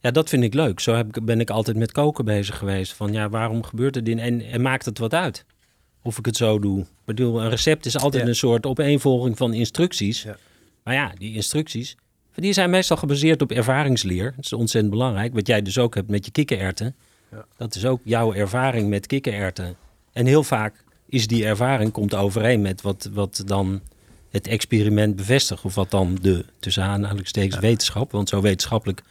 ja, 0.00 0.10
dat 0.10 0.28
vind 0.28 0.44
ik 0.44 0.54
leuk. 0.54 0.80
Zo 0.80 0.94
heb 0.94 1.16
ik, 1.16 1.24
ben 1.24 1.40
ik 1.40 1.50
altijd 1.50 1.76
met 1.76 1.92
koken 1.92 2.24
bezig 2.24 2.58
geweest. 2.58 2.92
Van 2.92 3.12
ja, 3.12 3.28
waarom 3.28 3.62
gebeurt 3.62 3.94
het 3.94 4.08
in 4.08 4.18
en, 4.18 4.40
en 4.40 4.62
maakt 4.62 4.84
het 4.84 4.98
wat 4.98 5.14
uit? 5.14 5.44
Of 6.02 6.18
ik 6.18 6.26
het 6.26 6.36
zo 6.36 6.58
doe. 6.58 6.80
Ik 6.80 6.86
bedoel, 7.04 7.42
een 7.42 7.50
recept 7.50 7.86
is 7.86 7.98
altijd 7.98 8.22
Ja. 8.22 8.28
een 8.28 8.34
soort 8.34 8.66
opeenvolging 8.66 9.36
van 9.36 9.52
instructies. 9.54 10.22
Ja. 10.22 10.36
Maar 10.84 10.94
ja, 10.94 11.12
die 11.18 11.34
instructies, 11.34 11.96
die 12.34 12.52
zijn 12.52 12.70
meestal 12.70 12.96
gebaseerd 12.96 13.42
op 13.42 13.50
ervaringsleer. 13.50 14.32
Dat 14.36 14.44
is 14.44 14.52
ontzettend 14.52 14.92
belangrijk. 14.92 15.34
Wat 15.34 15.46
jij 15.46 15.62
dus 15.62 15.78
ook 15.78 15.94
hebt 15.94 16.10
met 16.10 16.24
je 16.24 16.30
kikkererwten. 16.30 16.94
Ja. 17.30 17.44
Dat 17.56 17.74
is 17.74 17.86
ook 17.86 18.00
jouw 18.04 18.32
ervaring 18.34 18.88
met 18.88 19.06
kikkererwten. 19.06 19.76
En 20.12 20.26
heel 20.26 20.42
vaak 20.42 20.84
is 21.08 21.26
die 21.26 21.44
ervaring 21.46 21.92
komt 21.92 22.14
overeen 22.14 22.60
met 22.60 22.82
wat, 22.82 23.08
wat 23.12 23.42
dan 23.46 23.80
het 24.32 24.46
experiment 24.46 25.16
bevestigt. 25.16 25.64
Of 25.64 25.74
wat 25.74 25.90
dan 25.90 26.18
de, 26.20 26.44
tussen 26.58 26.82
aanhalingstekens, 26.82 27.58
wetenschap. 27.58 28.10
Want 28.12 28.28
zo 28.28 28.40
wetenschappelijk 28.40 29.02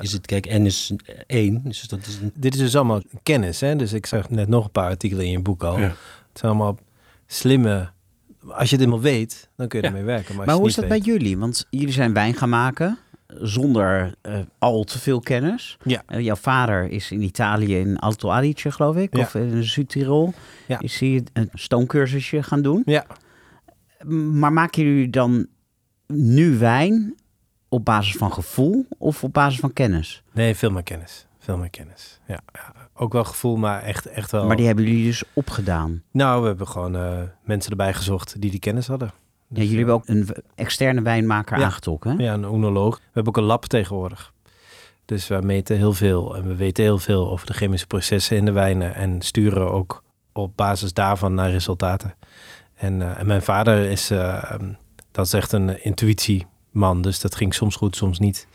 is 0.00 0.12
het, 0.12 0.26
kijk, 0.26 0.58
N 0.58 0.64
is 0.64 0.92
één. 1.26 1.60
Dus 1.64 1.82
dat 1.82 2.06
is 2.06 2.16
een, 2.16 2.32
Dit 2.34 2.54
is 2.54 2.60
dus 2.60 2.76
allemaal 2.76 3.02
kennis, 3.22 3.60
hè? 3.60 3.76
Dus 3.76 3.92
ik 3.92 4.06
zag 4.06 4.30
net 4.30 4.48
nog 4.48 4.64
een 4.64 4.70
paar 4.70 4.88
artikelen 4.88 5.24
in 5.24 5.30
je 5.30 5.40
boek 5.40 5.62
al. 5.62 5.78
Ja. 5.78 5.84
Het 5.84 6.38
zijn 6.38 6.52
allemaal 6.52 6.78
slimme... 7.26 7.90
Als 8.48 8.70
je 8.70 8.76
het 8.76 8.84
helemaal 8.84 9.00
weet, 9.00 9.48
dan 9.56 9.68
kun 9.68 9.78
je 9.80 9.84
Ja. 9.86 9.90
ermee 9.92 10.06
werken. 10.06 10.36
Maar, 10.36 10.54
hoe 10.54 10.68
is 10.68 10.74
dat 10.74 10.88
bij 10.88 10.98
jullie? 10.98 11.38
Want 11.38 11.66
jullie 11.70 11.92
zijn 11.92 12.12
wijn 12.12 12.34
gaan 12.34 12.48
maken 12.48 12.98
zonder 13.26 14.14
eh, 14.22 14.38
al 14.58 14.84
te 14.84 14.98
veel 14.98 15.20
kennis. 15.20 15.76
Ja. 15.84 16.02
Eh, 16.06 16.20
jouw 16.20 16.36
vader 16.36 16.90
is 16.90 17.10
in 17.10 17.22
Italië 17.22 17.78
in 17.78 17.98
Alto 17.98 18.30
Adige, 18.30 18.70
geloof 18.70 18.96
ik. 18.96 19.16
Ja. 19.16 19.22
Of 19.22 19.34
in 19.34 19.64
Zuid-Tirol. 19.64 20.34
Ja. 20.66 20.80
Is 20.80 21.00
hij 21.00 21.22
een 21.32 21.48
stoomcursusje 21.54 22.42
gaan 22.42 22.62
doen. 22.62 22.82
Ja, 22.84 23.06
Maar 24.06 24.52
maken 24.52 24.82
jullie 24.82 25.10
dan 25.10 25.46
nu 26.06 26.58
wijn 26.58 27.14
op 27.68 27.84
basis 27.84 28.16
van 28.16 28.32
gevoel 28.32 28.86
of 28.98 29.24
op 29.24 29.32
basis 29.32 29.60
van 29.60 29.72
kennis? 29.72 30.22
nee, 30.32 30.54
veel 30.54 30.70
meer 30.70 30.82
kennis. 30.82 31.26
Veel 31.38 31.56
meer 31.56 31.70
kennis. 31.70 32.20
Ja, 32.26 32.40
ja. 32.52 32.72
ook 32.94 33.12
wel 33.12 33.24
gevoel, 33.24 33.56
maar 33.56 33.82
echt, 33.82 34.06
echt 34.06 34.30
wel... 34.30 34.46
Maar 34.46 34.56
die 34.56 34.66
hebben 34.66 34.84
jullie 34.84 35.04
dus 35.04 35.22
opgedaan. 35.32 36.02
Nou, 36.10 36.40
we 36.40 36.46
hebben 36.46 36.66
gewoon 36.68 36.96
eh, 36.96 37.18
mensen 37.44 37.70
erbij 37.70 37.94
gezocht 37.94 38.40
die 38.40 38.50
die 38.50 38.60
kennis 38.60 38.86
hadden. 38.86 39.10
Ja, 39.48 39.62
jullie 39.62 39.76
hebben 39.76 39.94
ook 39.94 40.08
een 40.08 40.28
externe 40.54 41.02
wijnmaker 41.02 41.58
Ja. 41.58 41.64
aangetrokken. 41.64 42.16
Hè? 42.16 42.24
Ja, 42.24 42.32
een 42.34 42.44
oenoloog. 42.44 42.96
We 42.96 43.02
hebben 43.04 43.26
ook 43.32 43.38
een 43.38 43.48
lab 43.48 43.64
tegenwoordig. 43.64 44.32
Dus 45.04 45.28
we 45.28 45.40
meten 45.42 45.76
heel 45.76 45.92
veel 45.92 46.36
en 46.36 46.46
we 46.46 46.54
weten 46.56 46.84
heel 46.84 46.98
veel 46.98 47.30
over 47.30 47.46
de 47.46 47.52
chemische 47.52 47.86
processen 47.86 48.36
in 48.36 48.44
de 48.44 48.52
wijnen 48.52 48.94
en 48.94 49.22
sturen 49.22 49.70
ook 49.72 50.02
op 50.32 50.56
basis 50.56 50.92
daarvan 50.92 51.34
naar 51.34 51.50
resultaten. 51.50 52.14
En, 52.80 53.02
eh, 53.02 53.18
en 53.18 53.26
mijn 53.26 53.42
vader 53.42 53.90
is, 53.90 54.10
eh, 54.10 54.52
um, 54.52 54.76
dat 55.10 55.26
is 55.26 55.32
echt 55.32 55.52
een 55.52 55.84
intuïtieman, 55.84 57.02
dus 57.02 57.20
dat 57.20 57.34
ging 57.34 57.54
soms 57.54 57.76
goed, 57.76 57.96
soms 57.96 58.18
niet. 58.18 58.46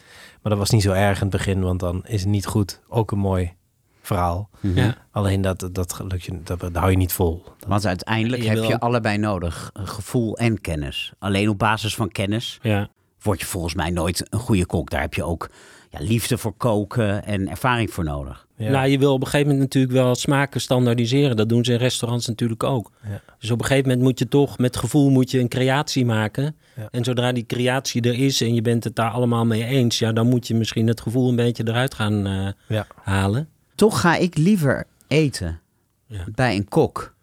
Maar 0.41 0.51
dat 0.51 0.57
was 0.57 0.69
niet 0.69 0.81
zo 0.81 0.91
erg 0.91 1.15
in 1.15 1.27
het 1.27 1.37
begin, 1.37 1.61
want 1.61 1.79
dan 1.79 2.05
is 2.05 2.21
het 2.21 2.29
niet 2.29 2.45
goed. 2.45 2.81
Ook 2.87 3.11
een 3.11 3.19
mooi 3.19 3.53
verhaal. 4.01 4.49
Mhm. 4.59 4.77
ja. 4.77 4.95
Alleen 5.11 5.41
dat, 5.41 5.69
dat, 5.71 5.99
lukt 6.07 6.23
je, 6.23 6.43
dat, 6.43 6.59
dat 6.59 6.75
hou 6.75 6.91
je 6.91 6.97
niet 6.97 7.13
vol. 7.13 7.43
Want 7.67 7.85
uiteindelijk 7.85 8.41
Je 8.41 8.47
heb 8.49 8.57
wil 8.57 8.67
je 8.67 8.79
allebei 8.79 9.17
nodig. 9.17 9.71
Gevoel 9.73 10.37
en 10.37 10.61
kennis. 10.61 11.13
Alleen 11.19 11.49
op 11.49 11.57
basis 11.57 11.95
van 11.95 12.09
kennis 12.09 12.59
ja. 12.61 12.89
word 13.21 13.39
je 13.39 13.45
volgens 13.45 13.73
mij 13.73 13.89
nooit 13.89 14.25
een 14.29 14.39
goede 14.39 14.65
kok. 14.65 14.89
Daar 14.89 15.01
heb 15.01 15.13
je 15.13 15.23
ook 15.23 15.49
ja, 15.89 15.99
liefde 16.01 16.37
voor 16.37 16.53
koken 16.53 17.25
en 17.25 17.49
ervaring 17.49 17.91
voor 17.91 18.03
nodig. 18.03 18.44
Ja. 18.57 18.71
Nou, 18.71 18.87
je 18.87 18.99
wil 18.99 19.13
op 19.13 19.21
een 19.21 19.27
gegeven 19.27 19.47
moment 19.51 19.63
natuurlijk 19.73 19.93
wel 19.93 20.15
smaken 20.15 20.61
standaardiseren. 20.61 21.35
Dat 21.35 21.49
doen 21.49 21.65
ze 21.65 21.71
in 21.71 21.77
restaurants 21.77 22.27
natuurlijk 22.27 22.63
ook. 22.63 22.91
Ja. 23.09 23.21
Dus 23.39 23.51
op 23.51 23.59
een 23.59 23.65
gegeven 23.65 23.87
moment 23.89 24.07
moet 24.07 24.19
je 24.19 24.27
toch 24.27 24.57
met 24.57 24.77
gevoel 24.77 25.09
moet 25.09 25.31
je 25.31 25.39
een 25.39 25.47
creatie 25.47 26.05
maken. 26.05 26.55
Ja. 26.75 26.87
En 26.91 27.03
zodra 27.03 27.31
die 27.31 27.45
creatie 27.45 28.01
er 28.01 28.13
is 28.19 28.41
en 28.41 28.53
je 28.53 28.61
bent 28.61 28.83
het 28.83 28.95
daar 28.95 29.09
allemaal 29.11 29.45
mee 29.45 29.63
eens, 29.63 29.99
ja, 29.99 30.11
dan 30.11 30.27
moet 30.27 30.47
je 30.47 30.55
misschien 30.55 30.87
het 30.87 31.01
gevoel 31.01 31.29
een 31.29 31.35
beetje 31.35 31.67
eruit 31.67 31.93
gaan 31.93 32.25
eh, 32.27 32.47
Ja. 32.67 32.87
halen. 33.03 33.49
Toch 33.75 33.99
ga 34.01 34.15
ik 34.15 34.37
liever 34.37 34.85
eten 35.07 35.59
Ja. 36.05 36.23
bij 36.35 36.55
een 36.55 36.67
kok. 36.67 37.13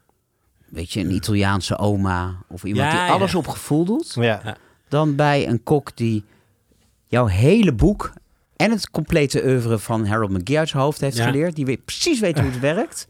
Weet 0.68 0.92
je, 0.92 1.00
een 1.00 1.14
Italiaanse 1.14 1.78
oma 1.78 2.36
of 2.48 2.64
iemand 2.64 2.92
Ja, 2.92 3.04
die 3.04 3.12
alles 3.14 3.34
op 3.34 3.46
gevoel 3.48 3.84
doet. 3.84 4.12
Ja. 4.20 4.56
Dan 4.88 5.16
bij 5.16 5.48
een 5.48 5.62
kok 5.62 5.96
die 5.96 6.24
jouw 7.06 7.26
hele 7.26 7.72
boek 7.72 8.12
en 8.62 8.70
het 8.70 8.90
complete 8.90 9.42
oeuvre 9.44 9.78
van 9.78 10.06
Harold 10.06 10.30
McGee 10.30 10.58
uit 10.58 10.68
zijn 10.68 10.82
hoofd 10.82 11.00
heeft 11.00 11.16
Ja. 11.16 11.24
geleerd. 11.24 11.56
Die 11.56 11.64
weet, 11.64 11.84
precies 11.84 12.20
weet 12.20 12.38
hoe 12.40 12.50
het 12.50 12.60
werkt. 12.74 13.08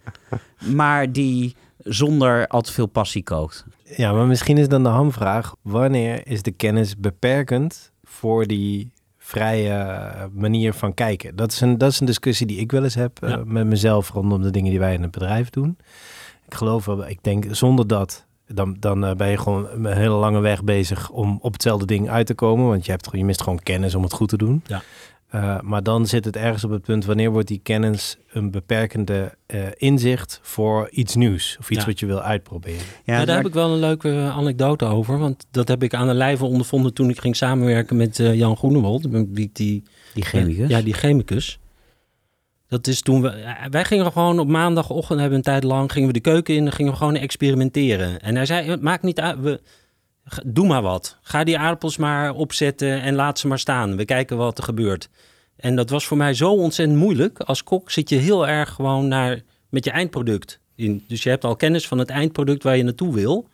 Maar 0.75 1.13
die 1.13 1.57
zonder 1.79 2.47
al 2.47 2.61
te 2.61 2.73
veel 2.73 2.87
passie 2.87 3.23
kookt. 3.23 3.65
Ja, 3.97 4.13
maar 4.13 4.27
misschien 4.27 4.59
is 4.59 4.69
dan 4.69 4.83
de 4.83 4.89
hamvraag: 4.89 5.55
wanneer 5.63 6.27
is 6.27 6.43
de 6.43 6.51
kennis 6.53 6.97
beperkend 6.97 7.93
voor 8.05 8.47
die 8.47 8.91
vrije 9.19 10.05
manier 10.33 10.73
van 10.73 10.95
kijken? 10.95 11.37
Dat 11.37 11.53
is 11.53 11.61
een, 11.61 11.79
dat 11.79 11.91
is 11.93 12.01
een 12.01 12.07
discussie 12.07 12.47
die 12.47 12.59
ik 12.59 12.73
wel 12.73 12.83
eens 12.85 12.95
heb 12.95 13.23
eh, 13.23 13.37
met 13.45 13.67
mezelf 13.67 14.11
rondom 14.11 14.43
de 14.43 14.51
dingen 14.51 14.71
die 14.71 14.79
wij 14.79 14.95
in 14.95 15.03
het 15.03 15.11
bedrijf 15.11 15.51
doen. 15.51 15.77
Ik 16.47 16.55
geloof 16.55 16.85
wel, 16.85 17.09
ik 17.09 17.19
denk 17.23 17.45
zonder 17.51 17.87
dat, 17.87 18.27
dan, 18.47 18.77
dan 18.81 19.05
eh, 19.05 19.15
ben 19.15 19.29
je 19.29 19.39
gewoon 19.39 19.69
een 19.71 19.87
hele 19.87 20.15
lange 20.15 20.41
weg 20.41 20.65
bezig 20.65 21.11
om 21.11 21.39
op 21.43 21.53
hetzelfde 21.53 21.87
ding 21.87 22.09
uit 22.11 22.27
te 22.27 22.35
komen. 22.35 22.67
Want 22.69 22.85
je, 22.85 22.91
hebt, 22.91 23.09
je 23.13 23.25
mist 23.25 23.43
gewoon 23.43 23.59
kennis 23.63 23.95
om 23.95 24.03
het 24.03 24.13
goed 24.13 24.29
te 24.29 24.37
doen. 24.37 24.63
Ja. 24.67 24.83
Eh, 25.33 25.61
maar 25.61 25.83
dan 25.83 26.07
zit 26.07 26.25
het 26.25 26.37
ergens 26.37 26.65
op 26.65 26.71
het 26.71 26.83
punt 26.83 27.05
wanneer 27.05 27.31
wordt 27.31 27.49
die 27.49 27.61
kennis 27.63 28.17
een 28.33 28.51
beperkende 28.51 29.35
eh, 29.47 29.61
inzicht 29.77 30.39
voor 30.43 30.89
iets 30.91 31.15
nieuws 31.15 31.57
of 31.61 31.71
iets 31.71 31.81
Ja. 31.81 31.87
wat 31.87 32.01
je 32.01 32.07
wil 32.07 32.21
uitproberen. 32.23 32.79
Ja, 33.05 33.17
daar 33.17 33.27
maar- 33.27 33.37
heb 33.37 33.47
ik 33.47 33.55
wel 33.55 33.73
een 33.73 33.79
leuke 33.81 34.31
anekdote 34.35 34.85
over. 34.85 35.19
Want 35.19 35.47
dat 35.51 35.69
heb 35.69 35.83
ik 35.83 35.95
aan 35.95 36.07
de 36.07 36.15
lijve 36.15 36.45
ondervonden 36.45 36.95
toen 36.95 37.11
ik 37.11 37.21
ging 37.21 37.37
samenwerken 37.37 37.97
met 37.97 38.19
eh, 38.19 38.35
Jan 38.35 38.57
Groenewold. 38.57 39.05
Ik 39.05 39.13
die 39.55 39.83
die 40.15 40.25
chemicus. 40.25 40.69
Ja, 40.69 40.81
die 40.83 40.95
chemicus. 40.95 41.59
Dat 42.69 42.87
is 42.87 43.01
toen 43.03 43.23
we. 43.23 43.55
Wij 43.71 43.85
gingen 43.85 44.13
gewoon 44.13 44.39
op 44.39 44.49
maandagochtend, 44.49 45.21
hebben 45.21 45.39
een 45.39 45.45
tijd 45.45 45.65
lang, 45.65 45.93
gingen 45.93 46.07
we 46.09 46.15
de 46.15 46.21
keuken 46.21 46.55
in 46.55 46.67
en 46.67 46.73
gingen 46.73 46.93
we 46.93 46.99
gewoon 46.99 47.17
experimenteren. 47.17 48.21
En 48.21 48.37
hij 48.37 48.47
zei: 48.47 48.71
Het 48.71 48.83
maakt 48.83 49.03
niet 49.03 49.21
uit. 49.21 49.41
We, 49.41 49.61
doe 50.45 50.67
maar 50.67 50.83
wat. 50.83 51.19
Ga 51.23 51.45
die 51.45 51.59
aardappels 51.59 51.97
maar 51.97 52.35
opzetten 52.35 53.01
en 53.01 53.15
laat 53.15 53.39
ze 53.39 53.49
maar 53.49 53.59
staan. 53.59 53.97
We 53.97 54.05
kijken 54.05 54.37
wat 54.37 54.59
er 54.59 54.65
gebeurt. 54.65 55.09
En 55.57 55.77
dat 55.77 55.91
was 55.91 56.07
voor 56.07 56.17
mij 56.17 56.35
zo 56.35 56.53
ontzettend 56.53 56.99
moeilijk. 56.99 57.39
Als 57.39 57.65
kok 57.65 57.91
zit 57.91 58.09
je 58.09 58.17
heel 58.17 58.49
erg 58.49 58.71
gewoon 58.71 59.09
naar, 59.09 59.43
met 59.69 59.85
je 59.85 59.91
eindproduct. 59.91 60.61
In. 60.75 61.05
Dus 61.09 61.23
je 61.23 61.29
hebt 61.29 61.45
al 61.45 61.57
kennis 61.57 61.89
van 61.89 61.99
het 61.99 62.11
eindproduct 62.11 62.63
waar 62.63 62.77
je 62.77 62.83
naartoe 62.83 63.15
wil. 63.15 63.49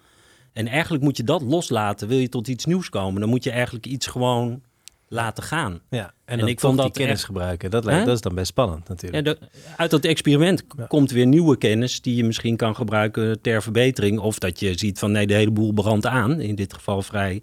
En 0.52 0.66
eigenlijk 0.66 1.02
moet 1.02 1.16
je 1.16 1.24
dat 1.24 1.42
loslaten. 1.42 2.08
Wil 2.08 2.18
je 2.18 2.28
tot 2.28 2.48
iets 2.48 2.64
nieuws 2.64 2.88
komen, 2.88 3.20
dan 3.20 3.30
moet 3.30 3.44
je 3.44 3.50
eigenlijk 3.50 3.86
iets 3.86 4.06
gewoon 4.06 4.62
laten 5.08 5.42
gaan. 5.42 5.80
Ja, 5.90 6.12
en, 6.28 6.46
ik 6.48 6.60
vond 6.60 6.76
dat 6.76 6.92
kennis 6.92 7.14
echt- 7.14 7.24
gebruiken. 7.24 7.70
Dat, 7.70 7.84
lijkt, 7.84 8.06
dat 8.06 8.14
is 8.14 8.20
dan 8.20 8.34
best 8.34 8.46
spannend 8.46 8.88
natuurlijk. 8.88 9.26
Ja, 9.26 9.32
de- 9.32 9.38
uit 9.76 9.90
dat 9.90 10.04
experiment 10.04 10.64
Ja. 10.76 10.86
komt 10.86 11.10
weer 11.10 11.26
nieuwe 11.26 11.58
kennis 11.58 12.00
die 12.00 12.14
je 12.16 12.24
misschien 12.24 12.56
kan 12.56 12.74
gebruiken 12.74 13.40
ter 13.40 13.62
verbetering. 13.62 14.18
Of 14.18 14.38
dat 14.38 14.60
je 14.60 14.78
ziet 14.78 14.98
van 14.98 15.12
nee, 15.12 15.26
de 15.26 15.34
hele 15.34 15.50
boel 15.50 15.72
brandt 15.72 16.06
aan. 16.06 16.40
In 16.40 16.54
dit 16.54 16.72
geval 16.74 17.02
vrij 17.02 17.42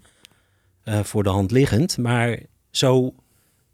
eh, 0.84 1.00
voor 1.00 1.24
de 1.24 1.30
hand 1.30 1.52
liggend. 1.52 1.98
Maar 1.98 2.40
zo. 2.72 3.14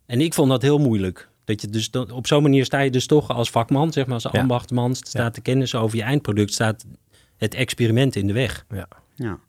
En 0.06 0.22
ik 0.22 0.34
vond 0.34 0.50
dat 0.50 0.62
heel 0.62 0.78
moeilijk. 0.80 1.30
Dat 1.44 1.62
je 1.62 1.68
dus 1.70 1.92
dan- 1.92 2.12
op 2.12 2.28
zo'n 2.28 2.42
manier 2.42 2.66
sta 2.66 2.80
je 2.80 2.92
dus 2.92 3.06
toch 3.06 3.30
als 3.30 3.50
vakman, 3.50 3.92
zeg 3.92 4.06
maar 4.06 4.14
als 4.14 4.28
Ja. 4.32 4.40
ambachtman, 4.42 4.96
staat 4.96 5.36
de 5.36 5.42
kennis 5.42 5.76
over 5.76 5.98
je 5.98 6.04
eindproduct, 6.04 6.54
staat 6.54 6.86
het 7.38 7.54
experiment 7.54 8.16
in 8.16 8.28
de 8.28 8.34
weg. 8.34 8.66
Ja. 8.70 8.88
Ja. 9.16 9.40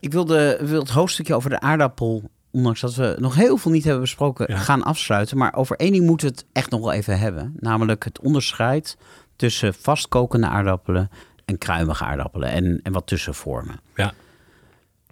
Ik 0.00 0.12
wilde, 0.12 0.58
wil 0.62 0.80
het 0.80 0.90
hoofdstukje 0.90 1.34
over 1.34 1.50
de 1.50 1.60
aardappel, 1.60 2.30
ondanks 2.54 2.80
dat 2.80 2.94
we 2.94 3.16
nog 3.18 3.34
heel 3.34 3.56
veel 3.56 3.70
niet 3.72 3.84
hebben 3.84 4.02
besproken, 4.02 4.46
Ja. 4.48 4.56
gaan 4.56 4.82
afsluiten. 4.82 5.36
Maar 5.38 5.54
over 5.54 5.76
één 5.76 5.92
ding 5.92 6.06
moeten 6.06 6.28
we 6.28 6.34
het 6.34 6.46
echt 6.52 6.70
nog 6.70 6.80
wel 6.80 6.92
even 6.92 7.18
hebben. 7.18 7.54
Namelijk 7.56 8.04
het 8.04 8.20
onderscheid 8.20 8.96
tussen 9.36 9.74
vastkokende 9.74 10.46
aardappelen 10.46 11.10
en 11.44 11.58
kruimige 11.58 12.04
aardappelen. 12.04 12.48
En, 12.48 12.80
en 12.82 12.92
wat 12.92 13.06
tussenvormen. 13.06 13.80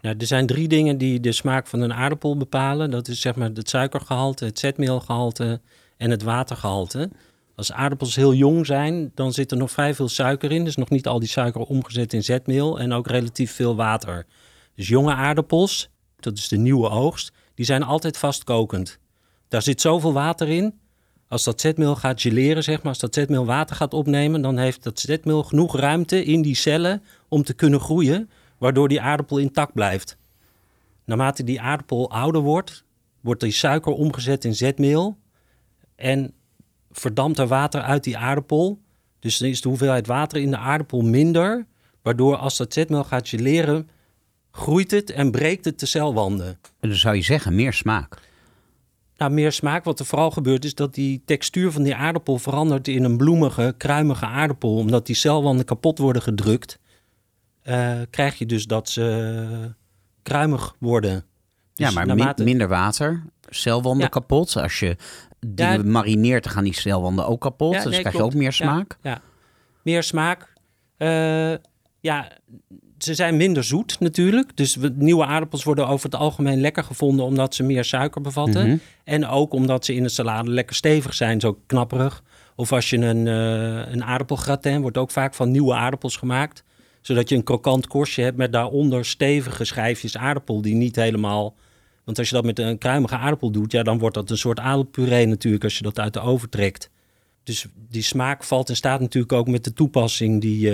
Nou, 0.00 0.16
er 0.18 0.26
zijn 0.26 0.46
drie 0.46 0.68
dingen 0.68 0.98
die 0.98 1.20
de 1.20 1.32
smaak 1.32 1.66
van 1.66 1.80
een 1.80 1.92
aardappel 1.94 2.36
bepalen. 2.36 2.90
Dat 2.90 3.08
is 3.08 3.20
zeg 3.20 3.34
maar 3.34 3.50
het 3.54 3.68
suikergehalte, 3.68 4.44
het 4.44 4.58
zetmeelgehalte 4.58 5.60
en 5.96 6.10
het 6.10 6.22
watergehalte. 6.22 7.10
Als 7.56 7.72
aardappels 7.72 8.16
heel 8.16 8.34
jong 8.34 8.66
zijn, 8.66 9.10
dan 9.14 9.32
zit 9.32 9.50
er 9.50 9.56
nog 9.56 9.70
vrij 9.70 9.94
veel 9.94 10.08
suiker 10.08 10.52
in. 10.52 10.64
Dus 10.64 10.76
nog 10.76 10.90
niet 10.90 11.06
al 11.06 11.18
die 11.18 11.28
suiker 11.28 11.60
omgezet 11.60 12.12
in 12.12 12.22
zetmeel 12.24 12.78
en 12.80 12.92
ook 12.92 13.06
relatief 13.06 13.52
veel 13.52 13.76
water. 13.76 14.26
Dus 14.74 14.88
jonge 14.88 15.14
aardappels, 15.14 15.88
dat 16.22 16.38
is 16.38 16.48
de 16.48 16.56
nieuwe 16.56 16.88
oogst, 16.88 17.32
die 17.54 17.64
zijn 17.64 17.82
altijd 17.82 18.16
vastkokend. 18.16 18.98
Daar 19.48 19.62
zit 19.62 19.80
zoveel 19.80 20.12
water 20.12 20.48
in. 20.48 20.80
Als 21.28 21.44
dat 21.44 21.60
zetmeel 21.60 21.96
gaat 21.96 22.20
geleren, 22.20 22.62
zeg 22.62 22.76
maar, 22.76 22.88
als 22.92 22.98
dat 22.98 23.14
zetmeel 23.14 23.46
water 23.46 23.76
gaat 23.76 23.94
opnemen, 23.94 24.42
dan 24.42 24.58
heeft 24.58 24.82
dat 24.82 25.00
zetmeel 25.00 25.42
genoeg 25.42 25.76
ruimte 25.76 26.24
in 26.24 26.42
die 26.42 26.54
cellen 26.54 27.02
om 27.28 27.42
te 27.42 27.54
kunnen 27.54 27.80
groeien, 27.80 28.30
waardoor 28.58 28.88
die 28.88 29.00
aardappel 29.00 29.38
intact 29.38 29.72
blijft. 29.72 30.16
Naarmate 31.04 31.44
die 31.44 31.60
aardappel 31.60 32.10
ouder 32.10 32.40
wordt, 32.40 32.84
wordt 33.20 33.40
die 33.40 33.52
suiker 33.52 33.92
omgezet 33.92 34.44
in 34.44 34.54
zetmeel 34.54 35.16
en 35.96 36.32
verdampt 36.90 37.38
er 37.38 37.46
water 37.46 37.82
uit 37.82 38.04
die 38.04 38.18
aardappel. 38.18 38.80
Dus 39.18 39.38
dan 39.38 39.48
is 39.48 39.60
de 39.60 39.68
hoeveelheid 39.68 40.06
water 40.06 40.40
in 40.40 40.50
de 40.50 40.56
aardappel 40.56 41.00
minder, 41.00 41.66
waardoor 42.02 42.36
als 42.36 42.56
dat 42.56 42.72
zetmeel 42.72 43.04
gaat 43.04 43.28
geleren, 43.28 43.88
groeit 44.52 44.90
het 44.90 45.10
en 45.10 45.30
breekt 45.30 45.64
het 45.64 45.80
de 45.80 45.86
celwanden. 45.86 46.58
En 46.80 46.88
dan 46.88 46.98
zou 46.98 47.16
je 47.16 47.22
zeggen, 47.22 47.54
meer 47.54 47.72
smaak. 47.72 48.18
Nou, 49.16 49.32
meer 49.34 49.52
smaak. 49.52 49.84
Wat 49.84 49.98
er 50.00 50.06
vooral 50.06 50.30
gebeurt 50.30 50.64
is 50.64 50.74
dat 50.74 50.94
die 50.94 51.22
textuur 51.24 51.72
van 51.72 51.82
die 51.82 51.94
aardappel 51.94 52.38
verandert 52.38 52.88
in 52.88 53.04
een 53.04 53.16
bloemige, 53.16 53.74
kruimige 53.76 54.26
aardappel. 54.26 54.76
Omdat 54.76 55.06
die 55.06 55.14
celwanden 55.16 55.64
kapot 55.64 55.98
worden 55.98 56.22
gedrukt, 56.22 56.78
eh, 57.62 58.00
krijg 58.10 58.38
je 58.38 58.46
dus 58.46 58.66
dat 58.66 58.88
ze 58.88 59.70
kruimig 60.22 60.74
worden. 60.78 61.12
ja, 61.74 61.86
Dus 61.86 61.94
maar 61.94 62.06
min- 62.06 62.16
naarmate- 62.16 62.44
minder 62.44 62.68
water, 62.68 63.22
celwanden 63.48 64.02
Ja. 64.02 64.08
kapot. 64.08 64.56
Als 64.56 64.78
je 64.80 64.96
Ja. 65.54 65.82
marineert, 65.82 66.44
dan 66.44 66.52
gaan 66.52 66.64
die 66.64 66.74
celwanden 66.74 67.26
ook 67.26 67.40
kapot. 67.40 67.72
Ja, 67.74 67.82
dus 67.82 67.90
nee, 67.92 68.00
krijg 68.00 68.14
klopt. 68.16 68.32
je 68.32 68.38
ook 68.38 68.42
meer 68.44 68.54
Ja, 68.58 68.64
smaak. 68.72 68.96
Ja, 69.02 69.20
meer 69.82 70.02
smaak. 70.02 70.52
Eh, 70.96 71.52
ja, 72.00 72.32
ze 73.02 73.14
zijn 73.14 73.36
minder 73.36 73.64
zoet 73.64 74.00
natuurlijk. 74.00 74.56
Dus 74.56 74.76
we- 74.76 74.92
nieuwe 74.96 75.24
aardappels 75.24 75.64
worden 75.64 75.88
over 75.88 76.04
het 76.04 76.14
algemeen 76.14 76.60
lekker 76.60 76.84
gevonden 76.84 77.24
omdat 77.24 77.54
ze 77.54 77.62
meer 77.62 77.84
suiker 77.84 78.20
bevatten. 78.20 78.66
Mhm. 78.66 78.76
En 79.04 79.26
ook 79.26 79.52
omdat 79.52 79.84
ze 79.84 79.94
in 79.94 80.02
de 80.02 80.08
salade 80.08 80.50
lekker 80.50 80.76
stevig 80.76 81.14
zijn, 81.14 81.40
zo 81.40 81.58
knapperig. 81.66 82.22
Of 82.56 82.72
als 82.72 82.90
je 82.90 82.96
een, 82.96 83.26
eh 83.26 83.92
een 83.92 84.04
aardappelgratin, 84.04 84.80
wordt 84.80 84.96
ook 84.98 85.10
vaak 85.10 85.34
van 85.34 85.50
nieuwe 85.50 85.74
aardappels 85.74 86.16
gemaakt. 86.16 86.64
Zodat 87.00 87.28
je 87.28 87.36
een 87.36 87.44
krokant 87.44 87.86
korstje 87.86 88.22
hebt 88.22 88.36
met 88.36 88.52
daaronder 88.52 89.04
stevige 89.04 89.64
schijfjes 89.64 90.16
aardappel 90.16 90.62
die 90.62 90.74
niet 90.74 90.96
helemaal... 90.96 91.54
Want 92.04 92.18
als 92.18 92.28
je 92.28 92.34
dat 92.34 92.44
met 92.44 92.58
een 92.58 92.78
kruimige 92.78 93.16
aardappel 93.16 93.50
doet, 93.50 93.72
ja, 93.72 93.82
dan 93.82 93.98
wordt 93.98 94.14
dat 94.14 94.30
een 94.30 94.36
soort 94.38 94.58
aardappelpuree 94.58 95.26
natuurlijk 95.26 95.64
als 95.64 95.76
je 95.76 95.82
dat 95.82 95.98
uit 95.98 96.12
de 96.12 96.20
oven 96.20 96.50
trekt. 96.50 96.90
Dus 97.44 97.66
die 97.88 98.02
smaak 98.02 98.44
valt 98.44 98.68
in 98.68 98.76
staat 98.76 99.00
natuurlijk 99.00 99.32
ook 99.32 99.48
met 99.48 99.64
de 99.64 99.72
toepassing 99.72 100.40
die 100.40 100.58
je 100.58 100.70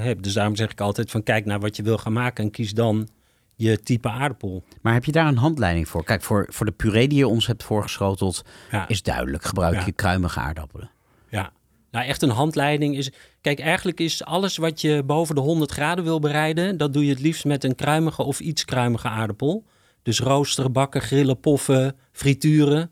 hebt. 0.00 0.22
Dus 0.22 0.32
daarom 0.32 0.56
zeg 0.56 0.70
ik 0.70 0.80
altijd 0.80 1.10
van 1.10 1.22
kijk 1.22 1.44
naar 1.44 1.60
wat 1.60 1.76
je 1.76 1.82
wil 1.82 1.98
gaan 1.98 2.12
maken 2.12 2.44
en 2.44 2.50
kies 2.50 2.72
dan 2.74 3.08
je 3.54 3.80
type 3.82 4.08
aardappel. 4.08 4.64
Maar 4.82 4.92
heb 4.92 5.04
je 5.04 5.12
daar 5.12 5.26
een 5.26 5.36
handleiding 5.36 5.88
voor? 5.88 6.04
Kijk, 6.04 6.22
voor, 6.22 6.46
voor 6.50 6.66
de 6.66 6.72
puree 6.72 7.08
die 7.08 7.18
je 7.18 7.28
ons 7.28 7.46
hebt 7.46 7.64
voorgeschoteld, 7.64 8.42
Ja. 8.70 8.88
is 8.88 9.02
duidelijk. 9.02 9.44
Gebruik 9.44 9.74
Ja. 9.74 9.84
je 9.84 9.92
kruimige 9.92 10.40
aardappelen. 10.40 10.90
Ja, 11.28 11.52
nou 11.90 12.06
echt 12.06 12.22
een 12.22 12.30
handleiding 12.30 12.96
is... 12.96 13.10
Kijk, 13.40 13.60
eigenlijk 13.60 14.00
is 14.00 14.24
alles 14.24 14.56
wat 14.56 14.80
je 14.80 15.02
boven 15.06 15.34
de 15.34 15.40
100 15.40 15.70
graden 15.70 16.04
wil 16.04 16.18
bereiden... 16.20 16.76
dat 16.76 16.92
doe 16.92 17.04
je 17.04 17.10
het 17.10 17.20
liefst 17.20 17.44
met 17.44 17.64
een 17.64 17.74
kruimige 17.74 18.22
of 18.22 18.40
iets 18.40 18.64
kruimige 18.64 19.08
aardappel. 19.08 19.64
Dus 20.02 20.20
roosteren, 20.20 20.72
bakken, 20.72 21.00
grillen, 21.00 21.40
poffen, 21.40 21.96
frituren. 22.12 22.90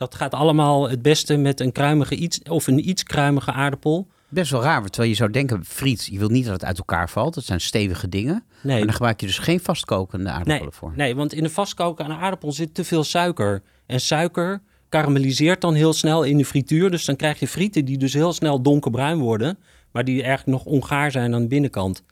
Dat 0.00 0.14
gaat 0.14 0.34
allemaal 0.34 0.88
het 0.88 1.02
beste 1.02 1.36
met 1.36 1.60
een 1.60 1.72
kruimige 1.72 2.14
iets... 2.14 2.40
of 2.42 2.66
een 2.66 2.88
iets 2.88 3.02
kruimige 3.02 3.52
aardappel. 3.52 4.06
Best 4.28 4.50
wel 4.50 4.62
raar, 4.62 4.84
terwijl 4.84 5.10
je 5.10 5.16
zou 5.16 5.30
denken, 5.30 5.64
friet, 5.64 6.08
je 6.10 6.18
wilt 6.18 6.30
niet 6.30 6.44
dat 6.44 6.52
het 6.52 6.64
uit 6.64 6.78
elkaar 6.78 7.10
valt. 7.10 7.34
Dat 7.34 7.44
zijn 7.44 7.60
stevige 7.60 8.08
dingen. 8.08 8.44
Nee, 8.62 8.76
Maar 8.76 8.84
dan 8.84 8.94
gebruik 8.94 9.20
je 9.20 9.26
dus 9.26 9.38
geen 9.38 9.60
vastkokende 9.60 10.28
aardappelen 10.28 10.60
nee, 10.60 10.70
voor. 10.70 10.92
nee, 10.96 11.16
want 11.16 11.32
in 11.32 11.42
de 11.42 11.50
vastkoken 11.50 12.04
aan 12.04 12.10
een 12.10 12.16
aardappel 12.16 12.52
zit 12.52 12.74
te 12.74 12.84
veel 12.84 13.04
suiker. 13.04 13.62
En 13.86 14.00
suiker 14.00 14.62
karamelliseert 14.88 15.60
dan 15.60 15.74
heel 15.74 15.92
snel 15.92 16.22
in 16.22 16.36
de 16.36 16.44
frituur. 16.44 16.90
Dus 16.90 17.04
dan 17.04 17.16
krijg 17.16 17.40
je 17.40 17.48
frieten 17.48 17.84
die 17.84 17.98
dus 17.98 18.12
heel 18.12 18.32
snel 18.32 18.62
donkerbruin 18.62 19.18
worden... 19.18 19.58
maar 19.92 20.04
die 20.04 20.22
eigenlijk 20.22 20.64
nog 20.64 20.74
ongaar 20.74 21.10
zijn 21.10 21.34
aan 21.34 21.42
de 21.42 21.48
binnenkant. 21.48 22.02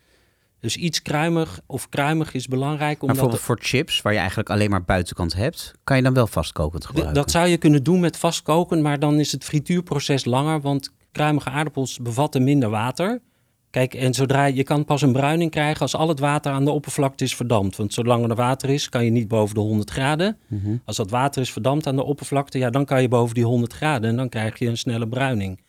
Dus 0.61 0.77
iets 0.77 1.03
kruimig 1.03 1.61
of 1.67 1.89
kruimig 1.89 2.35
is 2.35 2.47
belangrijk. 2.47 2.81
Maar 2.81 3.01
Omdat 3.01 3.15
bijvoorbeeld 3.15 3.43
voor 3.43 3.59
chips, 3.61 4.03
waar 4.03 4.13
je 4.13 4.19
eigenlijk 4.19 4.51
alleen 4.51 4.71
maar 4.71 4.85
buitenkant 4.85 5.35
hebt, 5.35 5.73
kan 5.85 5.97
je 5.97 6.03
dan 6.03 6.15
wel 6.15 6.27
vastkokend 6.27 6.87
gebruiken. 6.87 7.15
Dat 7.15 7.31
zou 7.31 7.49
je 7.49 7.57
kunnen 7.57 7.83
doen 7.83 8.01
met 8.01 8.17
vastkoken, 8.17 8.83
maar 8.83 8.99
dan 8.99 9.19
is 9.19 9.33
het 9.33 9.45
frituurproces 9.45 10.25
langer, 10.25 10.61
want 10.61 10.93
kruimige 11.13 11.51
aardappels 11.51 11.99
bevatten 11.99 12.45
minder 12.45 12.71
water. 12.71 13.21
Kijk, 13.71 13.95
en 13.95 14.15
zodra 14.15 14.45
je 14.45 14.63
kan 14.63 14.85
pas 14.85 15.03
een 15.03 15.13
bruining 15.13 15.51
krijgen 15.51 15.81
als 15.81 15.95
al 15.95 16.09
het 16.09 16.19
water 16.19 16.53
aan 16.53 16.65
de 16.65 16.71
oppervlakte 16.71 17.25
is 17.25 17.37
verdampt. 17.37 17.77
Want 17.77 17.93
zolang 17.93 18.29
er 18.29 18.35
water 18.35 18.71
is, 18.71 18.89
kan 18.89 19.05
je 19.05 19.11
niet 19.11 19.29
boven 19.29 19.55
de 19.55 19.61
100 19.61 19.91
graden. 19.91 20.39
Mhm. 20.47 20.77
Als 20.85 20.97
dat 20.97 21.11
water 21.11 21.43
is 21.43 21.53
verdampt 21.53 21.87
aan 21.87 21.97
de 21.97 22.05
oppervlakte, 22.05 22.59
ja, 22.59 22.71
dan 22.71 22.85
kan 22.85 23.03
je 23.03 23.09
boven 23.09 23.35
die 23.35 23.45
100 23.45 23.73
graden 23.73 24.11
en 24.11 24.17
dan 24.17 24.29
krijg 24.29 24.59
je 24.59 24.67
een 24.67 24.79
snelle 24.79 25.09
bruining. 25.09 25.61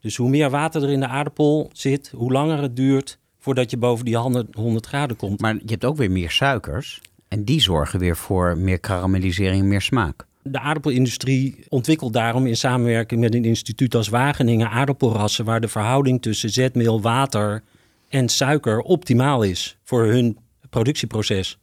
Dus 0.00 0.16
hoe 0.16 0.28
meer 0.28 0.50
water 0.50 0.82
er 0.82 0.90
in 0.90 1.00
de 1.00 1.06
aardappel 1.06 1.70
zit, 1.72 2.12
hoe 2.16 2.32
langer 2.32 2.62
het 2.62 2.76
duurt 2.76 3.18
voordat 3.44 3.70
je 3.70 3.76
boven 3.76 4.04
die 4.04 4.16
100 4.16 4.54
100 4.54 4.86
graden 4.86 5.16
komt. 5.16 5.40
Maar 5.40 5.54
je 5.54 5.70
hebt 5.70 5.84
ook 5.84 5.96
weer 5.96 6.10
meer 6.10 6.30
suikers. 6.30 7.00
En 7.28 7.44
die 7.44 7.60
zorgen 7.60 7.98
weer 7.98 8.16
voor 8.16 8.58
meer 8.58 8.78
karamellisering 8.78 9.62
en 9.62 9.68
meer 9.68 9.80
smaak. 9.80 10.26
De 10.42 10.58
aardappelindustrie 10.58 11.64
ontwikkelt 11.68 12.12
daarom 12.12 12.46
in 12.46 12.56
samenwerking 12.56 13.20
met 13.20 13.34
een 13.34 13.44
instituut 13.44 13.94
als 13.94 14.08
Wageningen 14.08 14.70
aardappelrassen 14.70 15.44
waar 15.44 15.60
de 15.60 15.68
verhouding 15.68 16.22
tussen 16.22 16.50
zetmeel, 16.50 17.00
water 17.00 17.62
en 18.08 18.28
suiker 18.28 18.80
optimaal 18.80 19.42
is 19.42 19.76
voor 19.82 20.04
hun 20.04 20.38
productieproces. 20.70 21.58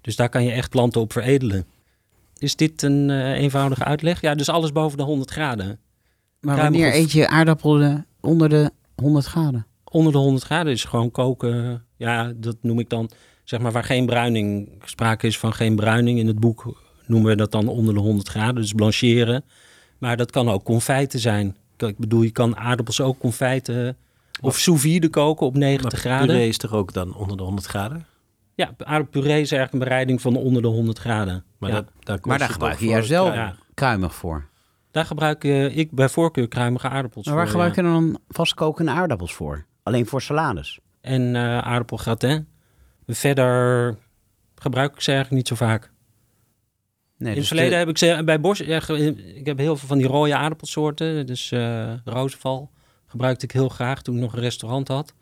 Dus 0.00 0.16
daar 0.16 0.28
kan 0.28 0.44
je 0.44 0.50
echt 0.50 0.70
planten 0.70 1.00
op 1.00 1.12
veredelen. 1.12 1.64
Is 2.38 2.56
dit 2.56 2.82
een 2.82 3.10
eh, 3.10 3.30
eenvoudige 3.30 3.84
uitleg? 3.84 4.20
Ja, 4.20 4.34
dus 4.34 4.48
alles 4.48 4.72
boven 4.72 4.98
de 4.98 5.04
100 5.04 5.30
graden. 5.30 5.78
Maar 6.40 6.56
wanneer 6.56 6.94
eet 6.94 7.12
je 7.12 7.28
aardappelen 7.28 8.06
onder 8.20 8.48
de 8.48 8.70
100 8.94 9.26
graden? 9.26 9.66
Onder 9.92 10.12
de 10.12 10.18
100 10.18 10.44
graden 10.44 10.72
is 10.72 10.84
gewoon 10.84 11.10
koken. 11.10 11.84
Ja, 11.96 12.32
dat 12.36 12.56
noem 12.60 12.78
ik 12.78 12.88
dan, 12.88 13.10
zeg 13.44 13.60
maar, 13.60 13.72
waar 13.72 13.84
geen 13.84 14.06
bruining, 14.06 14.68
sprake 14.84 15.26
is 15.26 15.38
van 15.38 15.52
geen 15.52 15.76
bruining. 15.76 16.18
In 16.18 16.26
het 16.26 16.40
boek 16.40 16.80
noemen 17.06 17.30
we 17.30 17.36
dat 17.36 17.52
dan 17.52 17.68
onder 17.68 17.94
de 17.94 18.00
100 18.00 18.28
graden, 18.28 18.54
dus 18.54 18.72
blancheren. 18.72 19.44
Maar 19.98 20.16
dat 20.16 20.30
kan 20.30 20.48
ook 20.50 20.64
confijten 20.64 21.20
zijn. 21.20 21.56
Kijk, 21.76 21.92
Ik 21.92 21.98
bedoel, 21.98 22.22
je 22.22 22.30
kan 22.30 22.56
aardappels 22.56 23.00
ook 23.00 23.18
confijten 23.18 23.96
of 24.40 24.58
sous 24.58 24.80
vide 24.80 25.08
koken 25.08 25.46
op 25.46 25.56
90 25.56 25.92
Maar 25.92 26.00
graden. 26.00 26.26
puree 26.26 26.48
is 26.48 26.56
toch 26.56 26.72
ook 26.72 26.92
dan 26.92 27.14
onder 27.14 27.36
de 27.36 27.42
100 27.42 27.66
graden? 27.66 28.06
Ja, 28.54 28.74
aardappelpuree 28.78 29.40
is 29.40 29.52
eigenlijk 29.52 29.72
een 29.72 29.78
bereiding 29.78 30.20
van 30.20 30.36
onder 30.36 30.62
de 30.62 30.68
100 30.68 30.98
graden. 30.98 31.44
Maar, 31.58 31.70
ja. 31.70 31.76
dat, 31.76 31.86
daar 31.98 32.18
Maar 32.22 32.38
daar 32.38 32.48
gebruik 32.48 32.78
je 32.78 32.86
wel 32.86 33.02
kruiden. 33.04 33.34
Ja. 33.34 33.56
kruimig 33.74 34.14
voor. 34.14 34.48
Daar 34.90 35.04
gebruik 35.04 35.44
eh, 35.44 35.76
ik 35.76 35.90
bij 35.90 36.08
voorkeur 36.08 36.48
kruimige 36.48 36.88
aardappels 36.88 37.26
Maar 37.26 37.34
waar 37.34 37.48
voor. 37.48 37.52
gebruik 37.52 37.76
ja. 37.76 37.82
je 37.82 37.88
dan 37.88 38.18
vastkokende 38.28 38.90
aardappels 38.90 39.34
voor? 39.34 39.64
Alleen 39.82 40.06
voor 40.06 40.22
salades? 40.22 40.78
En 41.00 41.36
eh 41.36 41.58
aardappelgratin. 41.58 42.48
Verder 43.06 43.96
gebruik 44.54 44.94
ik 44.94 45.00
ze 45.00 45.10
eigenlijk 45.12 45.38
niet 45.38 45.48
zo 45.58 45.64
vaak. 45.66 45.90
Nee, 47.18 47.28
In 47.34 47.38
dus 47.40 47.48
het 47.50 47.58
verleden 47.58 47.70
de- 47.70 47.76
heb 47.78 47.88
ik 47.88 47.98
ze 47.98 48.22
bij 48.24 48.40
Bosch. 48.40 48.66
Ja, 48.66 48.88
ik 49.34 49.46
heb 49.46 49.58
heel 49.58 49.76
veel 49.76 49.88
van 49.88 49.98
die 49.98 50.06
rode 50.06 50.36
aardappelsoorten. 50.36 51.26
Dus 51.26 51.50
eh 51.52 51.92
rozenval 52.04 52.70
gebruikte 53.06 53.44
ik 53.44 53.52
heel 53.52 53.68
graag 53.68 54.02
toen 54.02 54.14
ik 54.14 54.20
nog 54.20 54.32
een 54.32 54.40
restaurant 54.40 54.88
had. 54.88 55.14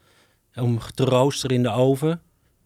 Om 0.55 0.79
te 0.95 1.05
roosteren 1.05 1.57
in 1.57 1.63
de 1.63 1.71
oven. 1.71 2.21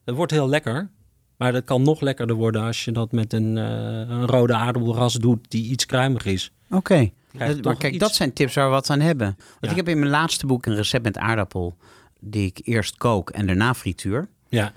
Dat 0.04 0.14
wordt 0.16 0.32
heel 0.32 0.48
lekker. 0.48 0.90
Maar 1.36 1.52
dat 1.52 1.64
kan 1.64 1.82
nog 1.82 2.00
lekkerder 2.00 2.36
worden 2.36 2.62
als 2.62 2.84
je 2.84 2.92
dat 2.92 3.12
met 3.12 3.32
een, 3.32 3.58
eh, 3.58 3.64
een 4.08 4.26
rode 4.26 4.54
aardappelras 4.54 5.14
doet 5.14 5.50
die 5.50 5.70
iets 5.70 5.86
kruimig 5.86 6.24
is. 6.24 6.52
Oké. 6.74 7.10
Maar 7.38 7.76
kijk, 7.76 7.84
iets- 7.94 7.98
dat 7.98 8.14
zijn 8.14 8.32
tips 8.32 8.54
waar 8.54 8.64
we 8.64 8.70
wat 8.70 8.90
aan 8.90 9.00
hebben. 9.00 9.26
Want 9.36 9.58
Ja. 9.60 9.70
ik 9.70 9.76
heb 9.76 9.88
in 9.88 9.98
mijn 9.98 10.10
laatste 10.10 10.46
boek 10.46 10.66
een 10.66 10.74
recept 10.74 11.04
met 11.04 11.18
aardappel... 11.18 11.76
die 12.20 12.46
ik 12.46 12.60
eerst 12.66 12.96
kook 12.96 13.30
en 13.30 13.46
daarna 13.46 13.74
frituur. 13.74 14.28
Ja, 14.48 14.72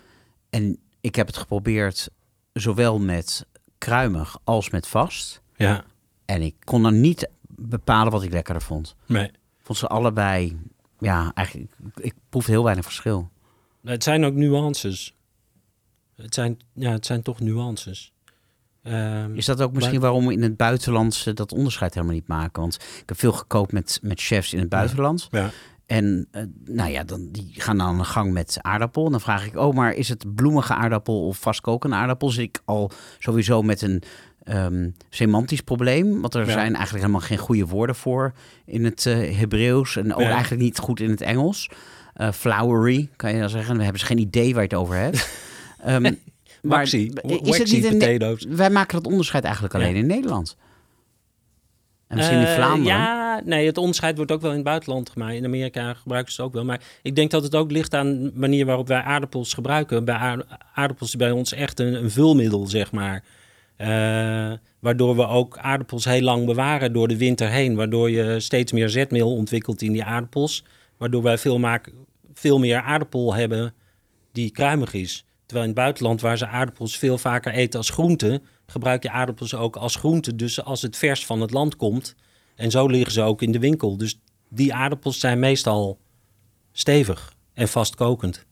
En 0.49 0.77
ik 1.01 1.15
heb 1.15 1.27
het 1.27 1.37
geprobeerd 1.37 2.09
zowel 2.53 2.99
met 2.99 3.45
kruimig 3.77 4.37
als 4.43 4.69
met 4.69 4.87
vast. 4.87 5.41
ja, 5.55 5.83
En 6.25 6.41
ik 6.41 6.55
kon 6.63 6.83
dan 6.83 7.01
niet 7.01 7.29
bepalen 7.47 8.11
wat 8.11 8.23
ik 8.23 8.31
lekkerder 8.31 8.63
vond. 8.63 8.95
nee. 9.05 9.25
Ik 9.27 9.73
vond 9.73 9.77
ze 9.77 9.87
allebei... 9.87 10.57
Ja, 10.99 11.31
eigenlijk... 11.33 11.71
Ik 11.95 12.13
proefde 12.29 12.51
heel 12.51 12.63
weinig 12.63 12.85
verschil. 12.85 13.29
Het 13.83 14.03
zijn 14.03 14.25
ook 14.25 14.33
nuances. 14.33 15.13
Het 16.15 16.33
zijn, 16.33 16.59
ja, 16.73 16.91
het 16.91 17.05
zijn 17.05 17.21
toch 17.21 17.39
nuances. 17.39 18.11
Ehm, 18.87 19.35
Is 19.35 19.45
dat 19.45 19.61
ook 19.61 19.73
misschien 19.73 19.99
waarom 19.99 20.27
we 20.27 20.33
in 20.33 20.41
het 20.41 20.57
buitenland 20.57 21.13
ze 21.13 21.33
dat 21.33 21.51
onderscheid 21.53 21.93
helemaal 21.93 22.15
niet 22.15 22.27
maken? 22.27 22.61
Want 22.61 22.75
ik 22.75 23.03
heb 23.05 23.19
veel 23.19 23.31
gekookt 23.31 23.71
met, 23.71 23.99
met 24.01 24.21
chefs 24.21 24.53
in 24.53 24.59
het 24.59 24.69
buitenland. 24.69 25.27
ja. 25.31 25.49
En 25.85 26.27
eh, 26.31 26.41
nou 26.65 26.89
ja, 26.91 27.03
dan, 27.03 27.29
die 27.31 27.51
gaan 27.53 27.77
dan 27.77 27.87
aan 27.87 27.97
de 27.97 28.03
gang 28.03 28.33
met 28.33 28.57
aardappel. 28.61 29.05
En 29.05 29.11
dan 29.11 29.21
vraag 29.21 29.45
ik, 29.45 29.55
oh, 29.57 29.75
maar 29.75 29.93
is 29.93 30.09
het 30.09 30.35
bloemige 30.35 30.73
aardappel 30.73 31.27
of 31.27 31.37
vastkokende 31.39 31.95
aardappel? 31.95 32.29
Zit 32.29 32.43
ik 32.43 32.61
al 32.65 32.91
sowieso 33.19 33.61
met 33.61 33.81
een 33.81 34.01
ehm, 34.43 34.89
semantisch 35.09 35.61
probleem. 35.61 36.21
Want 36.21 36.33
er 36.33 36.45
Ja. 36.45 36.51
zijn 36.51 36.75
eigenlijk 36.75 37.05
helemaal 37.05 37.27
geen 37.27 37.37
goede 37.37 37.65
woorden 37.65 37.95
voor 37.95 38.33
in 38.65 38.85
het 38.85 39.05
eh 39.05 39.37
Hebreeuws. 39.37 39.95
En 39.95 40.13
ook 40.13 40.21
Ja. 40.21 40.29
eigenlijk 40.31 40.61
niet 40.61 40.77
goed 40.79 40.99
in 40.99 41.09
het 41.09 41.21
Engels. 41.21 41.69
Eh, 42.13 42.31
flowery, 42.31 43.09
kan 43.15 43.33
je 43.33 43.39
dan 43.39 43.49
zeggen. 43.49 43.75
We 43.77 43.83
hebben 43.83 43.99
dus 43.99 44.09
geen 44.09 44.19
idee 44.19 44.53
waar 44.53 44.63
je 44.63 44.69
het 44.69 44.77
over 44.79 44.95
hebt. 44.95 45.29
Maar 46.61 46.83
is 46.83 46.91
het 46.91 47.71
niet 47.71 47.85
een... 47.85 47.97
potatoes. 47.97 48.45
Wij 48.49 48.69
maken 48.69 49.01
dat 49.01 49.11
onderscheid 49.11 49.43
eigenlijk 49.43 49.73
alleen 49.73 49.95
in 49.95 50.05
Nederland. 50.07 50.57
En 52.07 52.17
misschien 52.17 52.39
in 52.39 52.45
Eh, 52.45 52.53
Vlaanderen. 52.55 52.97
Ja, 52.97 53.41
nee, 53.45 53.65
het 53.65 53.77
onderscheid 53.77 54.15
wordt 54.17 54.31
ook 54.31 54.41
wel 54.41 54.49
in 54.49 54.55
het 54.55 54.65
buitenland 54.65 55.09
gemaakt. 55.09 55.35
In 55.35 55.45
Amerika 55.45 55.93
gebruiken 55.93 56.33
ze 56.33 56.37
het 56.41 56.49
ook 56.49 56.55
wel. 56.55 56.65
Maar 56.65 56.81
ik 57.01 57.15
denk 57.15 57.31
dat 57.31 57.43
het 57.43 57.55
ook 57.55 57.71
ligt 57.71 57.93
aan 57.93 58.23
de 58.23 58.31
manier 58.33 58.65
waarop 58.65 58.87
wij 58.87 59.01
aardappels 59.01 59.53
gebruiken. 59.53 60.05
Bij 60.05 60.15
aard- 60.15 60.45
aardappels 60.73 61.09
is 61.09 61.15
bij 61.15 61.31
ons 61.31 61.53
echt 61.53 61.79
een, 61.79 61.93
een 61.93 62.11
vulmiddel, 62.11 62.67
zeg 62.67 62.91
maar. 62.91 63.23
Eh, 63.75 63.87
waardoor 64.79 65.15
we 65.15 65.27
ook 65.27 65.57
aardappels 65.57 66.05
heel 66.05 66.21
lang 66.21 66.45
bewaren 66.45 66.93
door 66.93 67.07
de 67.07 67.17
winter 67.17 67.49
heen. 67.49 67.75
Waardoor 67.75 68.09
je 68.11 68.39
steeds 68.39 68.71
meer 68.71 68.89
zetmeel 68.89 69.35
ontwikkelt 69.35 69.81
in 69.81 69.91
die 69.91 70.03
aardappels. 70.03 70.63
Waardoor 70.97 71.21
wij 71.23 71.37
veel, 71.37 71.59
maak, 71.59 71.91
veel 72.33 72.59
meer 72.59 72.81
aardappel 72.81 73.33
hebben 73.35 73.73
die 74.31 74.51
kruimig 74.51 74.93
is. 74.93 75.25
Terwijl 75.47 75.69
in 75.69 75.75
het 75.75 75.83
buitenland, 75.83 76.21
waar 76.21 76.37
ze 76.37 76.47
aardappels 76.47 76.97
veel 76.97 77.17
vaker 77.17 77.53
eten 77.53 77.79
als 77.79 77.89
groente, 77.89 78.41
gebruik 78.65 79.03
je 79.03 79.11
aardappels 79.11 79.55
ook 79.55 79.75
als 79.75 79.95
groente. 79.95 80.35
Dus 80.35 80.63
als 80.63 80.81
het 80.81 80.97
vers 80.97 81.25
van 81.25 81.41
het 81.41 81.51
land 81.51 81.75
komt. 81.75 82.15
En 82.55 82.71
zo 82.71 82.87
liggen 82.87 83.11
ze 83.11 83.21
ook 83.21 83.41
in 83.41 83.51
de 83.51 83.59
winkel. 83.59 83.97
Dus 83.97 84.19
die 84.49 84.73
aardappels 84.73 85.19
zijn 85.19 85.39
meestal 85.39 85.99
stevig 86.71 87.33
en 87.53 87.67
vastkokend. 87.67 88.45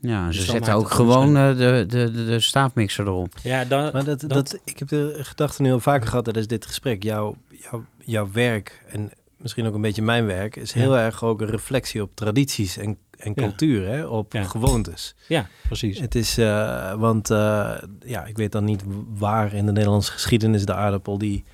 Ja, 0.00 0.30
ze 0.30 0.38
Dus 0.38 0.46
dan 0.46 0.54
zetten 0.56 0.74
ook 0.74 0.90
gewoon 0.90 1.36
eh, 1.36 1.48
de, 1.48 1.84
de, 1.88 2.10
de, 2.10 2.24
de 2.24 2.40
staafmixer 2.40 3.06
erop. 3.06 3.34
Ja, 3.42 3.64
dan, 3.64 3.90
Maar 3.92 4.04
dat, 4.04 4.24
dat, 4.26 4.60
ik 4.64 4.78
heb 4.78 4.88
de 4.88 5.18
gedachte 5.20 5.62
nu 5.62 5.72
al 5.72 5.80
vaker 5.80 6.08
gehad 6.08 6.24
tijdens 6.24 6.46
dit 6.46 6.66
gesprek. 6.66 7.02
Jouw, 7.02 7.36
jouw, 7.48 7.84
jouw 8.04 8.28
werk 8.32 8.84
en 8.88 9.10
misschien 9.38 9.66
ook 9.66 9.74
een 9.74 9.80
beetje 9.80 10.02
mijn 10.02 10.26
werk 10.26 10.56
is 10.56 10.72
heel 10.72 10.96
erg 10.96 11.24
ook 11.24 11.40
een 11.40 11.46
reflectie 11.46 12.02
op 12.02 12.10
tradities 12.14 12.76
en, 12.76 12.98
en 13.24 13.34
cultuur, 13.34 13.88
hè? 13.88 14.06
op 14.06 14.34
gewoontes. 14.36 15.14
ja, 15.28 15.46
precies. 15.66 15.98
Het 15.98 16.14
is, 16.14 16.38
eh, 16.38 16.92
want 16.94 17.30
eh, 17.30 17.70
ja, 18.04 18.24
ik 18.24 18.36
weet 18.36 18.52
dan 18.52 18.64
niet 18.64 18.84
waar 19.08 19.52
in 19.52 19.66
de 19.66 19.72
Nederlandse 19.72 20.12
geschiedenis 20.12 20.64
de 20.64 20.74
aardappel 20.74 21.18
die 21.18 21.44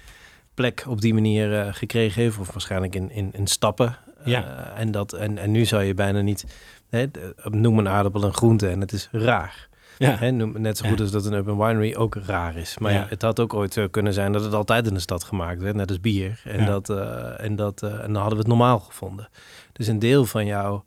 plek 0.54 0.84
op 0.88 1.00
die 1.00 1.14
manier 1.14 1.58
eh, 1.60 1.74
gekregen 1.74 2.22
heeft, 2.22 2.38
of 2.38 2.52
waarschijnlijk 2.52 2.94
in, 2.94 3.10
in, 3.10 3.30
in 3.32 3.46
stappen. 3.46 3.96
Ja. 4.24 4.72
En, 4.76 4.90
dat, 4.90 5.12
en, 5.12 5.38
en 5.38 5.50
nu 5.50 5.64
zou 5.64 5.82
je 5.82 5.94
bijna 5.94 6.20
niet, 6.20 6.44
hè, 6.88 7.06
noem 7.44 7.78
een 7.78 7.88
aardappel 7.88 8.24
een 8.24 8.34
groente 8.34 8.68
en 8.68 8.80
het 8.80 8.92
is 8.92 9.08
raar. 9.12 9.68
Ja, 9.98 10.16
Hè, 10.16 10.30
noem, 10.30 10.60
net 10.60 10.76
zo 10.78 10.88
goed 10.88 10.98
Ja. 10.98 11.02
als 11.02 11.12
dat 11.12 11.24
een 11.24 11.32
urban 11.32 11.58
winery 11.58 11.94
ook 11.94 12.14
raar 12.14 12.56
is. 12.56 12.78
Maar 12.78 12.92
ja. 12.92 12.98
Ja. 12.98 13.06
het 13.08 13.22
had 13.22 13.40
ook 13.40 13.54
ooit 13.54 13.72
zo 13.72 13.88
kunnen 13.88 14.12
zijn 14.12 14.32
dat 14.32 14.44
het 14.44 14.54
altijd 14.54 14.86
in 14.86 14.94
de 14.94 15.00
stad 15.00 15.24
gemaakt 15.24 15.62
werd, 15.62 15.76
net 15.76 15.88
als 15.88 16.00
bier. 16.00 16.40
En, 16.44 16.66
dat, 16.66 16.90
en, 17.38 17.56
dat, 17.56 17.82
en 17.82 18.12
dan 18.12 18.14
hadden 18.14 18.32
we 18.32 18.38
het 18.38 18.46
normaal 18.46 18.78
gevonden. 18.78 19.28
Dus 19.72 19.86
een 19.86 19.98
deel 19.98 20.24
van 20.24 20.46
jou, 20.46 20.80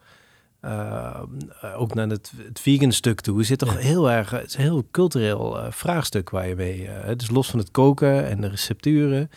eh, 0.64 1.20
ook 1.78 1.94
naar 1.94 2.08
het, 2.08 2.32
het 2.48 2.60
vegan 2.60 2.92
stuk 2.92 3.22
toe, 3.22 3.44
zit 3.44 3.60
toch 3.60 3.74
Ja. 3.74 3.80
heel 3.80 4.12
erg, 4.12 4.30
het 4.32 4.46
is 4.46 4.56
een 4.56 4.62
heel 4.62 4.84
cultureel 4.92 5.60
eh, 5.60 5.72
vraagstuk 5.72 6.30
waar 6.30 6.48
je 6.48 6.56
mee, 6.56 6.88
eh, 6.88 7.16
dus 7.18 7.30
los 7.30 7.50
van 7.50 7.60
het 7.60 7.72
koken 7.72 8.28
en 8.30 8.42
de 8.42 8.48
recepturen, 8.48 9.30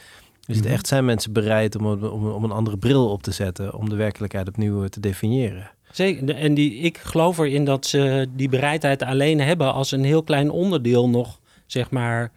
is 0.47 0.57
het 0.57 0.64
Mhm. 0.64 0.74
echt 0.74 0.87
zijn 0.87 1.05
mensen 1.05 1.33
bereid 1.33 1.77
om, 1.77 1.87
een- 1.87 2.11
om, 2.11 2.31
om 2.31 2.45
een 2.45 2.51
andere 2.51 2.79
bril 2.79 3.09
op 3.11 3.22
te 3.22 3.31
zetten, 3.31 3.74
om 3.74 3.89
de 3.89 3.97
werkelijkheid 3.97 4.49
opnieuw 4.49 4.87
te 4.87 5.01
definiëren. 5.01 5.70
Zeker. 5.91 6.35
En 6.37 6.55
die, 6.55 6.74
ik 6.74 6.99
geloof 6.99 7.39
erin 7.39 7.64
dat 7.64 7.87
ze 7.87 8.27
die 8.35 8.49
bereidheid 8.49 9.03
alleen 9.03 9.41
hebben 9.41 9.72
als 9.72 9.91
een 9.93 10.05
heel 10.05 10.22
klein 10.22 10.51
onderdeel 10.51 11.09
nog, 11.09 11.41
zeg 11.66 11.91
maar, 11.91 12.33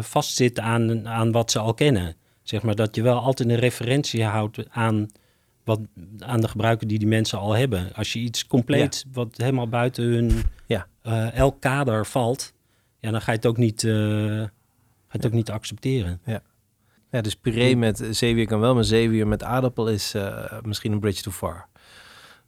vastzit 0.00 0.58
aan, 0.60 1.08
aan 1.08 1.32
wat 1.32 1.50
ze 1.50 1.58
al 1.58 1.74
kennen. 1.74 2.16
Zeg 2.42 2.62
maar 2.62 2.74
dat 2.74 2.94
je 2.96 3.02
wel 3.02 3.18
altijd 3.18 3.48
een 3.48 3.56
referentie 3.56 4.24
houdt 4.24 4.58
aan, 4.70 5.08
wat, 5.68 5.80
aan 6.18 6.40
de 6.40 6.48
gebruiken 6.48 6.88
die 6.88 6.98
die 6.98 7.08
mensen 7.08 7.38
al 7.38 7.52
hebben. 7.52 7.94
Als 7.94 8.12
je 8.12 8.18
iets 8.18 8.46
compleet, 8.46 9.04
wat 9.12 9.36
helemaal 9.36 9.68
buiten 9.68 10.04
hun 10.04 10.30
Ja. 10.66 10.86
eh, 11.02 11.34
elk 11.34 11.60
kader 11.60 12.06
valt, 12.06 12.52
ja, 13.00 13.10
dan 13.10 13.20
ga 13.20 13.30
je 13.30 13.36
het 13.36 13.46
ook 13.46 13.56
niet, 13.56 13.84
eh, 13.84 13.92
ga 13.92 14.44
je 15.10 15.18
het 15.18 15.26
ook 15.26 15.32
niet 15.32 15.50
accepteren. 15.50 16.20
Ja, 17.10 17.20
dus 17.20 17.34
puree 17.36 17.76
met 17.76 18.06
zeewier 18.10 18.46
kan 18.46 18.60
wel, 18.60 18.74
maar 18.74 18.84
zeewier 18.84 19.26
met 19.26 19.42
aardappel 19.42 19.88
is 19.88 20.14
eh, 20.14 20.52
misschien 20.62 20.92
een 20.92 21.00
bridge 21.00 21.22
too 21.22 21.32
far. 21.32 21.66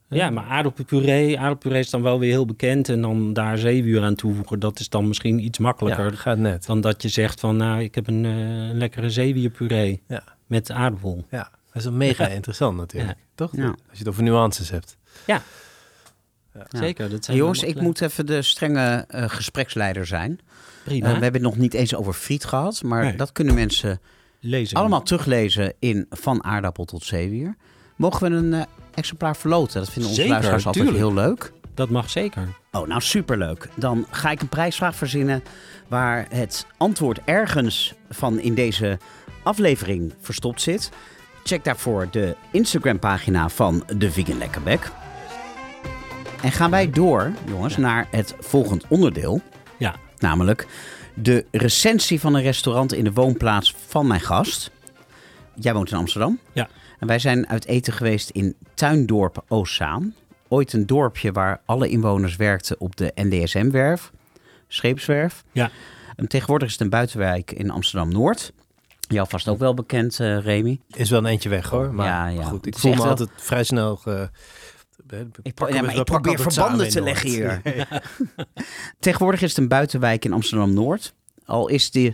Ja, 0.09 0.31
maar 0.31 0.45
aardappelpuree, 0.45 1.39
aardappelpuree 1.39 1.81
is 1.81 1.91
dan 1.91 2.03
wel 2.03 2.19
weer 2.19 2.31
heel 2.31 2.45
bekend. 2.47 2.89
En 2.89 3.01
dan 3.03 3.33
daar 3.33 3.59
zeewier 3.59 4.03
aan 4.03 4.15
toevoegen, 4.15 4.59
dat 4.61 4.79
is 4.81 4.89
dan 4.89 5.09
misschien 5.09 5.45
iets 5.45 5.59
Ja, 5.59 5.65
makkelijker. 5.65 6.17
gaat 6.17 6.39
net. 6.39 6.67
Dan 6.67 6.81
dat 6.81 7.03
je 7.03 7.09
zegt 7.09 7.41
van, 7.41 7.57
nou, 7.57 7.83
ik 7.83 7.95
heb 7.95 8.07
een, 8.07 8.25
een 8.25 8.79
lekkere 8.79 9.11
zeewierpuree 9.11 10.03
Ja. 10.09 10.23
met 10.47 10.71
aardappel. 10.71 11.25
Ja, 11.31 11.51
dat 11.73 11.83
is 11.83 11.85
een 11.85 11.97
mega 11.97 12.27
interessant 12.29 12.77
natuurlijk. 12.77 13.19
Toch? 13.35 13.57
Ja. 13.57 13.67
Als 13.67 13.77
je 13.91 13.99
het 13.99 14.09
over 14.09 14.23
nuances 14.23 14.71
hebt. 14.71 14.97
Ja, 15.27 15.43
Ja. 16.55 16.67
zeker. 16.79 17.11
Dat 17.11 17.25
zijn 17.25 17.37
Jongens, 17.37 17.63
ik 17.63 17.81
moet 17.81 18.01
even 18.01 18.27
de 18.27 18.43
strenge 18.43 19.05
eh, 19.09 19.25
gespreksleider 19.29 20.07
zijn. 20.07 20.39
Prima. 20.85 21.07
Eh, 21.07 21.17
we 21.17 21.23
hebben 21.23 21.41
het 21.43 21.51
nog 21.51 21.57
niet 21.61 21.75
eens 21.75 21.95
over 21.95 22.13
friet 22.13 22.45
gehad, 22.45 22.83
maar 22.83 23.03
Nee. 23.05 23.17
dat 23.17 23.33
kunnen 23.33 23.55
mensen 23.55 24.01
lezen. 24.41 24.77
allemaal 24.77 25.03
teruglezen 25.03 25.75
in 25.79 26.07
Van 26.11 26.45
Aardappel 26.45 26.85
tot 26.85 27.05
Zeewier. 27.05 27.57
Mogen 27.97 28.31
we 28.31 28.37
een 28.37 28.55
eh, 28.55 28.63
exemplaar 28.95 29.37
verloten? 29.37 29.81
Dat 29.81 29.91
vinden 29.91 30.11
onze 30.11 30.15
Zeker, 30.15 30.31
luisteraars 30.31 30.67
altijd 30.67 30.85
tuurlijk. 30.87 31.05
heel 31.07 31.15
leuk. 31.25 31.53
Dat 31.75 31.91
mag 31.91 32.11
zeker. 32.11 32.49
Oh, 32.73 32.87
nou 32.87 33.01
superleuk. 33.01 33.69
Dan 33.77 34.07
ga 34.11 34.31
ik 34.31 34.41
een 34.41 34.49
prijsvraag 34.49 34.95
verzinnen 34.97 35.43
waar 35.89 36.27
het 36.31 36.67
antwoord 36.77 37.21
ergens 37.25 37.95
van 38.11 38.39
in 38.41 38.55
deze 38.55 38.99
aflevering 39.43 40.15
verstopt 40.21 40.61
zit. 40.61 40.91
Check 41.45 41.65
daarvoor 41.65 42.09
de 42.11 42.37
Instagram-pagina 42.51 43.49
van 43.49 43.85
de 43.97 44.11
Vegan 44.11 44.39
Lekkerbek. 44.39 44.91
En 46.43 46.53
gaan 46.53 46.71
wij 46.71 46.91
door, 46.91 47.33
jongens, 47.47 47.77
naar 47.77 48.07
het 48.11 48.35
volgend 48.39 48.85
onderdeel. 48.89 49.41
Ja. 49.77 49.95
Namelijk 50.19 50.67
de 51.15 51.47
recensie 51.51 52.21
van 52.21 52.35
een 52.35 52.43
restaurant 52.43 52.93
in 52.93 53.05
de 53.05 53.13
woonplaats 53.13 53.75
van 53.87 54.07
mijn 54.07 54.21
gast. 54.21 54.71
Jij 55.55 55.75
woont 55.75 55.91
in 55.91 55.97
Amsterdam. 55.97 56.39
Ja. 56.53 56.69
En 56.99 57.07
wij 57.07 57.19
zijn 57.19 57.49
uit 57.49 57.67
eten 57.67 57.93
geweest 57.93 58.31
in 58.31 58.57
Tuindorp 58.75 59.45
Oostzaan. 59.49 60.15
Ooit 60.49 60.73
een 60.73 60.87
dorpje 60.87 61.33
waar 61.33 61.61
alle 61.65 61.89
inwoners 61.89 62.37
werkten 62.37 62.81
op 62.81 62.97
de 62.97 63.13
NDSM-werf, 63.15 64.13
scheepswerf. 64.69 65.45
Ja. 65.53 65.71
En 66.17 66.29
tegenwoordig 66.29 66.67
is 66.69 66.73
het 66.73 66.83
een 66.83 66.91
buitenwijk 66.91 67.53
in 67.53 67.71
Amsterdam-Noord. 67.71 68.53
Jou 69.11 69.29
vast 69.29 69.49
ook 69.49 69.59
wel 69.59 69.75
bekend, 69.75 70.21
eh 70.21 70.39
Remy. 70.41 70.81
Is 70.89 71.11
wel 71.11 71.19
een 71.19 71.27
eentje 71.27 71.49
weg 71.49 71.69
hoor. 71.69 71.95
Maar 71.95 72.07
Ja, 72.07 72.27
ja. 72.27 72.43
goed, 72.45 72.67
ik 72.67 72.79
voel 72.79 72.91
me 72.91 72.97
wel- 72.97 73.07
altijd 73.07 73.29
vrij 73.37 73.65
snel... 73.65 73.97
ge- 73.97 74.31
Ik, 75.43 75.69
ja, 75.73 75.83
maar 75.83 76.05
probeer 76.05 76.39
verbanden 76.39 76.89
te 76.89 77.03
leggen 77.03 77.41
Noord. 77.41 77.61
hier. 77.65 78.03
Tegenwoordig 79.01 79.43
is 79.43 79.49
het 79.49 79.59
een 79.59 79.69
buitenwijk 79.69 80.25
in 80.25 80.33
Amsterdam-Noord. 80.33 81.15
Al 81.45 81.69
is 81.69 81.91
die, 81.91 82.13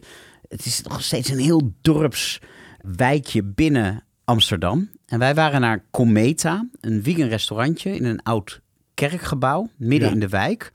het 0.48 0.64
is 0.66 0.82
nog 0.82 1.02
steeds 1.02 1.28
een 1.28 1.38
heel 1.38 1.72
dorpswijkje 1.80 3.42
binnen 3.42 4.04
Amsterdam. 4.24 4.90
En 5.06 5.18
wij 5.18 5.34
waren 5.34 5.60
naar 5.60 5.84
Cometa, 5.90 6.68
een 6.80 7.02
vegan 7.02 7.28
restaurantje 7.28 7.90
in 7.96 8.04
een 8.04 8.22
oud 8.22 8.60
kerkgebouw, 8.94 9.68
midden 9.76 10.08
Ja. 10.08 10.14
in 10.14 10.20
de 10.20 10.28
wijk. 10.28 10.72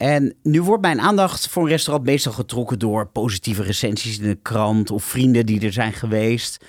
En 0.00 0.34
nu 0.42 0.62
wordt 0.62 0.82
mijn 0.82 1.00
aandacht 1.00 1.48
voor 1.48 1.62
een 1.62 1.68
restaurant 1.68 2.06
meestal 2.06 2.32
getrokken 2.32 2.78
door 2.78 3.06
positieve 3.06 3.62
recensies 3.62 4.18
in 4.18 4.28
de 4.28 4.38
krant 4.42 4.90
of 4.90 5.04
vrienden 5.04 5.46
die 5.46 5.60
er 5.60 5.72
zijn 5.72 5.92
geweest. 5.92 6.64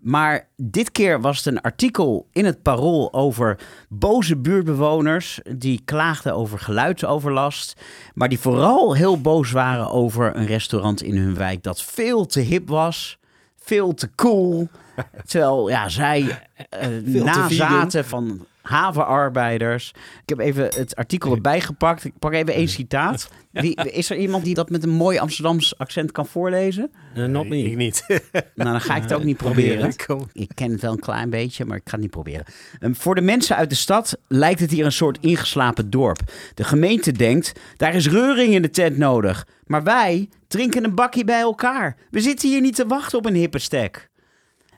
Maar 0.00 0.48
dit 0.56 0.92
keer 0.92 1.20
was 1.20 1.36
het 1.36 1.46
een 1.46 1.60
artikel 1.60 2.28
in 2.32 2.44
het 2.44 2.62
Parool 2.62 3.12
over 3.12 3.58
boze 3.88 4.36
buurtbewoners 4.36 5.40
die 5.56 5.80
klaagden 5.84 6.34
over 6.34 6.58
geluidsoverlast. 6.58 7.80
Maar 8.14 8.28
die 8.28 8.38
vooral 8.38 8.94
heel 8.94 9.20
boos 9.20 9.50
waren 9.50 9.90
over 9.90 10.36
een 10.36 10.46
restaurant 10.46 11.02
in 11.02 11.16
hun 11.16 11.34
wijk 11.34 11.62
dat 11.62 11.82
veel 11.82 12.26
te 12.26 12.40
hip 12.40 12.68
was, 12.68 13.18
veel 13.56 13.94
te 13.94 14.10
cool. 14.14 14.68
Terwijl 15.26 15.68
ja, 15.68 15.88
zij 15.88 16.48
te 16.80 17.22
nazaten 17.24 18.04
van 18.04 18.46
havenarbeiders. 18.66 19.92
Ik 20.22 20.28
heb 20.28 20.38
even 20.38 20.64
het 20.64 20.96
artikel 20.96 21.34
erbij 21.34 21.60
gepakt. 21.60 22.04
Ik 22.04 22.18
pak 22.18 22.32
even 22.32 22.54
één 22.54 22.68
citaat. 22.68 23.28
Wie, 23.52 23.74
is 23.74 24.10
er 24.10 24.16
iemand 24.16 24.44
die 24.44 24.54
dat 24.54 24.70
met 24.70 24.82
een 24.82 24.90
mooi 24.90 25.18
Amsterdams 25.18 25.78
accent 25.78 26.12
kan 26.12 26.26
voorlezen? 26.26 26.90
Eh, 27.14 27.24
not 27.24 27.48
me. 27.48 27.62
Ik 27.62 27.76
niet. 27.76 28.04
Nou, 28.54 28.70
dan 28.70 28.80
ga 28.80 28.96
ik 28.96 29.02
het 29.02 29.12
ook 29.12 29.24
niet 29.24 29.36
proberen. 29.36 29.94
Ik 30.32 30.50
ken 30.54 30.70
het 30.70 30.80
wel 30.80 30.92
een 30.92 30.98
klein 30.98 31.30
beetje, 31.30 31.64
maar 31.64 31.76
ik 31.76 31.82
ga 31.84 31.90
het 31.90 32.00
niet 32.00 32.10
proberen. 32.10 32.44
Ehm, 32.80 32.94
voor 32.94 33.14
de 33.14 33.20
mensen 33.20 33.56
uit 33.56 33.70
de 33.70 33.76
stad 33.76 34.18
lijkt 34.28 34.60
het 34.60 34.70
hier 34.70 34.84
een 34.84 34.92
soort 34.92 35.18
ingeslapen 35.20 35.90
dorp. 35.90 36.18
De 36.54 36.64
gemeente 36.64 37.12
denkt, 37.12 37.52
daar 37.76 37.94
is 37.94 38.08
reuring 38.08 38.54
in 38.54 38.62
de 38.62 38.70
tent 38.70 38.96
nodig. 38.96 39.46
Maar 39.66 39.82
wij 39.82 40.28
drinken 40.48 40.84
een 40.84 40.94
bakje 40.94 41.24
bij 41.24 41.40
elkaar. 41.40 41.96
We 42.10 42.20
zitten 42.20 42.48
hier 42.48 42.60
niet 42.60 42.74
te 42.74 42.86
wachten 42.86 43.18
op 43.18 43.26
een 43.26 43.34
hippe 43.34 43.58
stek. 43.58 44.10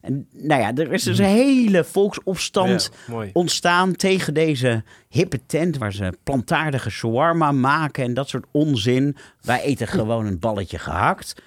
En 0.09 0.29
nou 0.33 0.61
ja, 0.61 0.75
er 0.75 0.93
is 0.93 1.03
dus 1.03 1.19
een 1.19 1.25
hele 1.25 1.85
volksopstand 1.85 2.91
Ja, 3.07 3.27
ontstaan 3.33 3.93
tegen 3.93 4.35
deze 4.35 4.83
hippe 5.09 5.47
tent 5.47 5.79
waar 5.79 5.93
ze 5.93 6.19
plantaardige 6.23 6.91
shawarma 6.91 7.53
maken 7.53 8.05
en 8.05 8.15
dat 8.15 8.29
soort 8.29 8.47
onzin. 8.51 9.17
Wij 9.41 9.61
eten 9.61 9.87
gewoon 9.87 10.27
een 10.27 10.39
balletje 10.39 10.79
gehakt. 10.79 11.43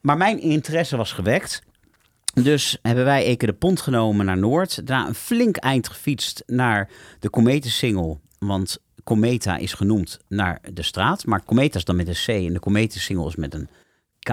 Maar 0.00 0.16
mijn 0.16 0.40
interesse 0.40 0.96
was 0.96 1.12
gewekt. 1.12 1.62
Dus 2.34 2.78
hebben 2.82 3.04
wij 3.04 3.24
Eke 3.24 3.46
de 3.46 3.52
Pont 3.52 3.80
genomen 3.80 4.26
naar 4.26 4.38
Noord. 4.38 4.86
Daarna 4.86 5.08
een 5.08 5.14
flink 5.14 5.56
eind 5.56 5.88
gefietst 5.88 6.42
naar 6.46 6.88
de 7.18 7.30
Cometa-singel. 7.30 8.20
Want 8.38 8.78
Cometa 9.04 9.56
is 9.56 9.72
genoemd 9.72 10.18
naar 10.28 10.60
de 10.72 10.82
straat. 10.82 11.26
Maar 11.26 11.44
Cometa 11.44 11.78
is 11.78 11.84
dan 11.84 11.96
met 11.96 12.08
een 12.08 12.14
C 12.14 12.28
en 12.28 12.52
de 12.52 12.60
Cometa-singel 12.60 13.28
is 13.28 13.36
met 13.36 13.54
een 13.54 13.68
K. 14.18 14.30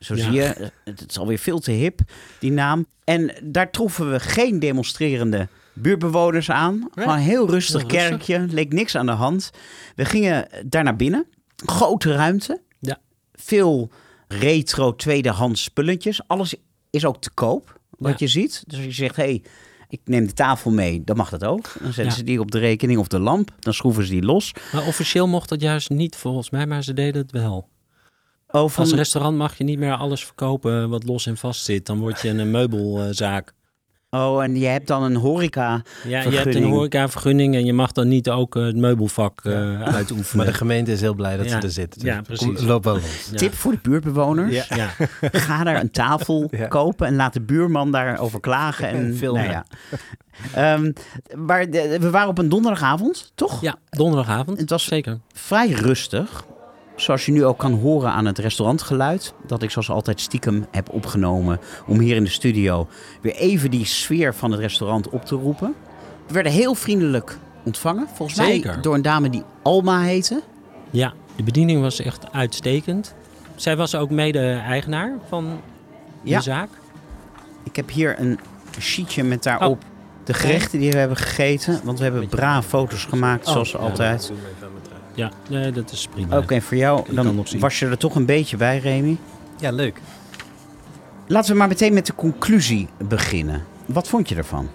Zo 0.00 0.14
Ja. 0.14 0.22
zie 0.22 0.32
je, 0.32 0.70
het 0.84 1.04
is 1.08 1.18
alweer 1.18 1.38
veel 1.38 1.58
te 1.58 1.70
hip, 1.70 2.00
die 2.38 2.52
naam. 2.52 2.86
En 3.04 3.34
daar 3.42 3.70
troffen 3.70 4.10
we 4.10 4.20
geen 4.20 4.58
demonstrerende 4.58 5.48
buurtbewoners 5.74 6.50
aan. 6.50 6.88
Gewoon 6.94 7.14
een 7.14 7.20
heel 7.22 7.50
rustig 7.50 7.80
Heel 7.80 7.90
rustig. 7.90 8.08
kerkje, 8.08 8.54
leek 8.54 8.72
niks 8.72 8.96
aan 8.96 9.06
de 9.06 9.12
hand. 9.12 9.50
We 9.96 10.04
gingen 10.04 10.48
daar 10.66 10.84
naar 10.84 10.96
binnen. 10.96 11.26
Grote 11.56 12.12
ruimte. 12.12 12.60
Ja. 12.78 12.98
Veel 13.32 13.90
retro 14.28 14.96
tweedehands 14.96 15.62
spulletjes. 15.62 16.20
Alles 16.26 16.54
is 16.90 17.04
ook 17.04 17.20
te 17.20 17.30
koop, 17.30 17.80
wat 17.90 18.10
Ja. 18.10 18.16
je 18.18 18.28
ziet. 18.28 18.62
Dus 18.66 18.76
als 18.76 18.86
je 18.86 18.92
zegt, 18.92 19.16
hey, 19.16 19.42
ik 19.88 20.00
neem 20.04 20.26
de 20.26 20.32
tafel 20.32 20.70
mee, 20.70 21.02
dan 21.04 21.16
mag 21.16 21.30
dat 21.30 21.44
ook. 21.44 21.62
Dan 21.80 21.84
zetten 21.92 22.04
Ja. 22.04 22.10
ze 22.10 22.24
die 22.24 22.40
op 22.40 22.50
de 22.50 22.58
rekening 22.58 22.98
of 22.98 23.08
de 23.08 23.18
lamp, 23.18 23.50
dan 23.58 23.74
schroeven 23.74 24.04
ze 24.04 24.10
die 24.10 24.22
los. 24.22 24.52
Maar 24.72 24.86
officieel 24.86 25.26
mocht 25.28 25.48
dat 25.48 25.60
juist 25.60 25.90
niet 25.90 26.16
volgens 26.16 26.50
mij, 26.50 26.66
maar 26.66 26.84
ze 26.84 26.92
deden 26.92 27.22
het 27.22 27.30
wel. 27.32 27.68
Oh, 28.52 28.68
van, 28.70 28.84
Als 28.84 28.92
restaurant 28.94 29.36
mag 29.36 29.58
je 29.58 29.64
niet 29.64 29.78
meer 29.78 29.94
alles 29.94 30.24
verkopen 30.24 30.88
wat 30.88 31.04
los 31.04 31.26
en 31.26 31.36
vast 31.36 31.64
zit. 31.64 31.86
Dan 31.86 31.98
word 31.98 32.20
je 32.20 32.28
een 32.28 32.50
meubelzaak. 32.50 33.52
oh, 34.10 34.42
en 34.42 34.56
je 34.58 34.66
hebt 34.66 34.86
dan 34.86 35.02
een 35.02 35.16
horeca. 35.16 35.82
Ja, 36.06 36.22
je 36.22 36.36
hebt 36.36 36.54
een 36.54 36.62
horecavergunning 36.64 37.54
en 37.54 37.64
je 37.64 37.72
mag 37.72 37.92
dan 37.92 38.08
niet 38.08 38.30
ook 38.30 38.56
eh, 38.56 38.62
het 38.64 38.76
meubelvak 38.76 39.40
eh, 39.44 39.82
uitoefenen. 39.82 40.36
Maar 40.36 40.46
de 40.52 40.58
gemeente 40.58 40.92
is 40.92 41.00
heel 41.00 41.14
blij 41.14 41.36
dat 41.36 41.44
Ja. 41.50 41.60
ze 41.60 41.66
er 41.66 41.72
zit. 41.72 41.96
Ja, 41.98 42.20
precies. 42.20 42.62
Loop 42.62 42.84
wel 42.84 42.94
los. 42.94 43.28
Ja. 43.30 43.36
Tip 43.36 43.54
voor 43.54 43.72
de 43.72 43.78
buurtbewoners. 43.82 44.68
Ja. 44.68 44.76
Ja, 44.76 44.90
Ga 45.40 45.64
daar 45.64 45.80
een 45.80 45.90
tafel 45.90 46.48
Ja. 46.50 46.66
kopen 46.66 47.06
en 47.06 47.14
laat 47.16 47.32
de 47.32 47.40
buurman 47.40 47.90
daarover 47.92 48.40
klagen. 48.40 48.88
En, 48.88 49.14
Filmen. 49.16 49.42
nou 49.42 49.52
ja. 49.52 49.64
Ehm, 50.54 50.92
maar 51.36 51.70
de- 51.70 51.96
we 52.00 52.10
waren 52.10 52.28
op 52.28 52.38
een 52.38 52.48
donderdagavond, 52.48 53.32
toch? 53.34 53.60
ja 53.60 53.76
donderdagavond. 53.90 54.60
Het 54.60 54.70
was- 54.70 54.84
zeker. 54.84 55.18
Vrij 55.32 55.68
rustig. 55.70 56.44
Zoals 57.00 57.26
je 57.26 57.32
nu 57.32 57.44
ook 57.44 57.58
kan 57.58 57.72
horen 57.72 58.10
aan 58.10 58.26
het 58.26 58.38
restaurantgeluid. 58.38 59.34
Dat 59.46 59.62
ik 59.62 59.70
zoals 59.70 59.90
altijd 59.90 60.20
stiekem 60.20 60.66
heb 60.70 60.88
opgenomen. 60.92 61.60
Om 61.86 61.98
hier 62.00 62.16
in 62.16 62.24
de 62.24 62.30
studio 62.30 62.88
weer 63.20 63.34
even 63.34 63.70
die 63.70 63.84
sfeer 63.84 64.34
van 64.34 64.50
het 64.50 64.60
restaurant 64.60 65.08
op 65.08 65.24
te 65.24 65.34
roepen. 65.34 65.74
We 66.26 66.32
werden 66.34 66.52
heel 66.52 66.74
vriendelijk 66.74 67.38
ontvangen. 67.64 68.06
Volgens 68.14 68.38
mij 68.38 68.46
Zeker. 68.50 68.82
door 68.82 68.94
een 68.94 69.02
dame 69.02 69.30
die 69.30 69.42
Alma 69.62 70.00
heette. 70.02 70.42
Ja, 70.90 71.12
de 71.36 71.42
bediening 71.42 71.80
was 71.80 72.00
echt 72.00 72.32
uitstekend. 72.32 73.14
Zij 73.54 73.76
was 73.76 73.94
ook 73.94 74.10
mede-eigenaar 74.10 75.12
van 75.28 75.44
de 76.22 76.30
Ja. 76.30 76.40
zaak. 76.40 76.68
Ik 77.62 77.76
heb 77.76 77.90
hier 77.90 78.14
een 78.20 78.38
sheetje 78.80 79.24
met 79.24 79.42
daarop 79.42 79.82
de 80.24 80.34
gerechten 80.34 80.78
die 80.78 80.90
we 80.92 80.98
hebben 80.98 81.16
gegeten. 81.16 81.80
Want 81.84 81.98
we 81.98 82.04
hebben 82.04 82.28
braaf 82.28 82.66
foto's 82.66 83.04
gemaakt, 83.04 83.46
Oh, 83.46 83.52
zoals 83.52 83.70
ja. 83.72 83.78
altijd. 83.78 84.32
Ja, 85.14 85.30
nee, 85.48 85.70
dat 85.72 85.92
is 85.92 86.08
prima. 86.14 86.36
Oké, 86.38 86.60
voor 86.60 86.76
jou, 86.76 87.14
dan 87.14 87.44
was 87.58 87.78
je 87.78 87.86
er 87.86 87.98
toch 87.98 88.14
een 88.14 88.26
beetje 88.26 88.56
bij, 88.56 88.78
Remy. 88.78 89.16
Ja, 89.58 89.70
leuk. 89.70 90.00
Laten 91.26 91.52
we 91.52 91.58
maar 91.58 91.68
meteen 91.68 91.94
met 91.94 92.06
de 92.06 92.14
conclusie 92.14 92.88
beginnen. 93.08 93.64
Wat 93.86 94.08
vond 94.08 94.28
je 94.28 94.34
ervan? 94.34 94.68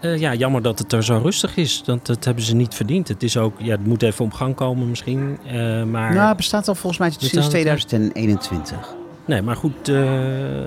Eh, 0.00 0.18
ja, 0.18 0.34
jammer 0.34 0.62
dat 0.62 0.78
het 0.78 0.92
er 0.92 1.04
zo 1.04 1.20
rustig 1.22 1.56
is. 1.56 1.82
Dat, 1.84 2.06
dat 2.06 2.24
hebben 2.24 2.44
ze 2.44 2.54
niet 2.54 2.74
verdiend. 2.74 3.08
Het 3.08 3.22
is 3.22 3.36
ook, 3.36 3.54
ja, 3.58 3.70
het 3.70 3.86
moet 3.86 4.02
even 4.02 4.24
op 4.24 4.32
gang 4.32 4.54
komen 4.54 4.88
misschien. 4.88 5.38
eh, 5.46 5.54
maar, 5.82 6.14
Nou, 6.14 6.28
het 6.28 6.36
bestaat 6.36 6.68
al 6.68 6.74
volgens 6.74 6.98
mij 7.00 7.10
sinds 7.10 7.24
Bestaat 7.24 7.42
het? 7.42 7.50
2021. 7.52 8.94
nee, 9.24 9.42
maar 9.42 9.56
goed. 9.56 9.88
eh, 9.88 10.60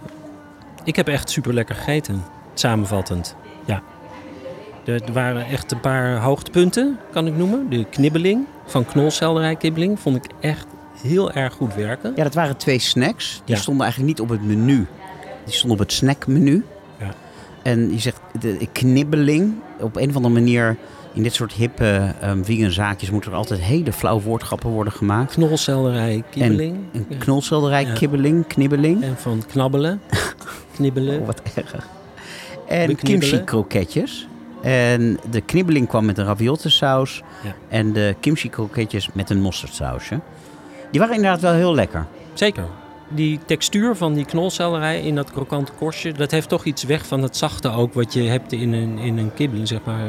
ik 0.83 0.95
heb 0.95 1.07
echt 1.07 1.29
super 1.29 1.53
lekker 1.53 1.75
gegeten. 1.75 2.23
Samenvattend. 2.53 3.35
Ja. 3.65 3.81
Er, 4.87 5.13
waren 5.13 5.45
echt 5.45 5.71
een 5.71 5.79
paar 5.79 6.17
hoogtepunten, 6.21 6.97
kan 7.11 7.27
ik 7.27 7.35
noemen. 7.37 7.69
De 7.69 7.85
knibbeling 7.89 8.45
van 8.65 8.85
knolselderij 8.85 9.55
kibbeling 9.55 9.99
vond 9.99 10.15
ik 10.15 10.31
echt 10.39 10.65
heel 11.01 11.31
erg 11.31 11.53
goed 11.53 11.75
werken. 11.75 12.13
Ja, 12.15 12.23
dat 12.23 12.33
waren 12.33 12.57
twee 12.57 12.79
snacks. 12.79 13.41
Die 13.45 13.55
Ja. 13.55 13.61
stonden 13.61 13.83
eigenlijk 13.85 14.17
niet 14.19 14.29
op 14.29 14.37
het 14.37 14.45
menu. 14.47 14.85
Die 15.45 15.53
stonden 15.53 15.79
op 15.79 15.85
het 15.85 15.93
snackmenu. 15.93 16.65
Ja. 16.99 17.13
En 17.63 17.91
je 17.91 17.99
zegt 17.99 18.19
de 18.39 18.67
knibbeling. 18.71 19.53
Op 19.79 19.95
een 19.95 20.09
of 20.09 20.15
andere 20.15 20.33
manier, 20.33 20.75
in 21.13 21.23
dit 21.23 21.33
soort 21.33 21.53
hippe 21.53 22.13
um, 22.23 22.45
vegan 22.45 22.71
zaakjes, 22.71 23.09
moeten 23.11 23.31
er 23.31 23.37
altijd 23.37 23.59
hele 23.59 23.93
flauw 23.93 24.19
woordgrappen 24.21 24.69
worden 24.69 24.93
gemaakt. 24.93 25.33
Knolselderij 25.33 26.23
kibbeling. 26.29 26.77
Een 26.93 27.05
Ja. 27.09 27.15
knolselderij, 27.17 27.85
Ja. 27.85 27.93
kibbeling, 27.93 28.47
knibbeling. 28.47 29.03
En 29.03 29.15
van 29.17 29.43
knabbelen. 29.51 30.01
Knibbelen. 30.75 31.19
Oh, 31.19 31.25
wat 31.25 31.41
erg. 31.55 31.87
En 32.67 32.95
kimchi 32.95 33.43
kroketjes. 33.43 34.27
En 34.71 35.19
de 35.29 35.41
knibbeling 35.41 35.87
kwam 35.87 36.05
met 36.05 36.17
een 36.17 36.25
ravioli 36.25 36.69
saus. 36.69 37.23
Ja. 37.43 37.53
En 37.69 37.93
de 37.93 38.15
kimchi 38.19 38.49
kroketjes 38.49 39.09
met 39.13 39.29
een 39.29 39.41
mosterdsausje. 39.41 40.19
Die 40.91 40.99
waren 40.99 41.15
inderdaad 41.15 41.41
wel 41.41 41.53
heel 41.53 41.75
lekker. 41.75 42.05
Zeker. 42.33 42.63
Die 43.09 43.39
textuur 43.45 43.95
van 43.95 44.13
die 44.13 44.25
knolselderij 44.25 45.01
in 45.01 45.15
dat 45.15 45.31
krokante 45.31 45.71
korstje, 45.71 46.11
dat 46.13 46.31
heeft 46.31 46.49
toch 46.49 46.65
iets 46.65 46.83
weg 46.83 47.05
van 47.05 47.21
het 47.23 47.37
zachte 47.37 47.69
ook 47.71 47.93
wat 47.93 48.13
je 48.13 48.21
hebt 48.23 48.51
in 48.51 48.73
een, 48.73 48.97
in 48.97 49.17
een 49.17 49.33
kibbeling, 49.33 49.67
zeg 49.67 49.79
maar, 49.83 50.07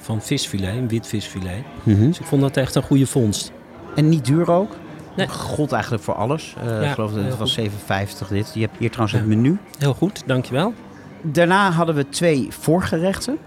van 0.00 0.22
visfilet, 0.22 0.74
een 0.76 0.88
wit 0.88 1.06
visfilet. 1.06 1.62
Dus 1.82 2.18
ik 2.18 2.26
vond 2.26 2.42
dat 2.42 2.56
echt 2.56 2.74
een 2.74 2.82
goede 2.82 3.06
vondst. 3.06 3.52
En 3.94 4.08
niet 4.08 4.24
duur 4.24 4.50
ook. 4.50 4.76
Nee. 5.16 5.28
God 5.28 5.72
eigenlijk 5.72 6.02
voor 6.02 6.14
alles. 6.14 6.54
Eh, 6.60 6.66
Ja, 6.82 6.88
ik 6.88 6.94
geloof 6.94 7.12
dat 7.12 7.24
het 7.24 7.36
was 7.36 7.54
goed. 7.54 7.70
7,50 8.22 8.28
dit. 8.28 8.50
Je 8.54 8.60
hebt 8.60 8.78
hier 8.78 8.90
trouwens 8.90 9.12
Ja. 9.18 9.24
het 9.24 9.28
menu. 9.36 9.58
Heel 9.78 9.94
goed, 9.94 10.22
dankjewel. 10.26 10.72
Daarna 11.22 11.70
hadden 11.70 11.94
we 11.94 12.08
twee 12.08 12.46
voorgerechten. 12.50 13.38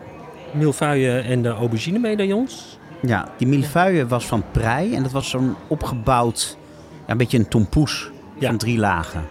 Milfeuille 0.53 1.19
en 1.19 1.41
de 1.41 1.49
aubergine 1.49 1.99
medaillons. 1.99 2.77
Ja, 3.01 3.27
die 3.37 3.47
millefeuille 3.47 4.07
was 4.07 4.25
van 4.25 4.43
prei. 4.51 4.95
En 4.95 5.03
dat 5.03 5.11
was 5.11 5.29
zo'n 5.29 5.55
opgebouwd, 5.67 6.57
ja, 7.05 7.11
een 7.11 7.17
beetje 7.17 7.37
een 7.37 7.47
tompoes 7.47 8.11
Ja. 8.39 8.47
van 8.47 8.57
drie 8.57 8.77
lagen. 8.77 9.25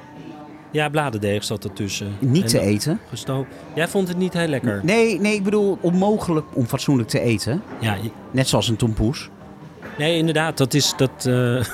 Ja, 0.73 0.89
bladerdeeg 0.89 1.45
zat 1.45 1.65
ertussen. 1.65 2.13
Niet 2.19 2.43
En 2.43 2.49
te 2.49 2.61
eten. 2.61 3.01
Gestookt. 3.09 3.55
Jij 3.75 3.89
vond 3.89 4.09
het 4.09 4.17
niet 4.17 4.33
heel 4.33 4.47
lekker? 4.49 4.81
Nee, 4.85 5.21
nee, 5.21 5.35
ik 5.35 5.43
bedoel 5.45 5.79
onmogelijk 5.81 6.47
om 6.55 6.67
fatsoenlijk 6.67 7.09
te 7.09 7.21
eten. 7.21 7.63
Ja, 7.81 7.95
je- 7.95 8.11
Net 8.31 8.49
zoals 8.49 8.69
een 8.69 8.77
tompoes. 8.77 9.29
nee, 9.99 10.17
inderdaad, 10.17 10.57
dat 10.57 10.75
is 10.75 10.95
dat. 10.97 11.27
eh, 11.27 11.65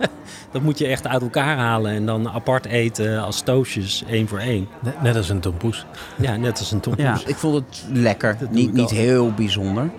dat 0.56 0.64
moet 0.64 0.78
je 0.78 0.86
echt 0.86 1.06
uit 1.06 1.22
elkaar 1.22 1.56
halen 1.56 1.92
en 1.92 2.06
dan 2.06 2.28
apart 2.28 2.66
eten 2.66 3.22
als 3.22 3.40
toastjes, 3.40 4.04
één 4.08 4.28
voor 4.28 4.38
één. 4.38 4.68
Net, 4.80 5.02
net 5.02 5.16
als 5.16 5.28
een 5.28 5.40
tompoes. 5.40 5.86
Ja, 6.16 6.36
net 6.36 6.58
als 6.58 6.72
een 6.72 6.80
tompoes. 6.80 7.04
Ja, 7.04 7.18
ik 7.26 7.36
vond 7.36 7.54
het 7.54 7.84
lekker. 7.92 8.36
Dat 8.38 8.50
Niet, 8.50 8.72
niet 8.72 8.90
heel 8.90 9.32
bijzonder. 9.32 9.90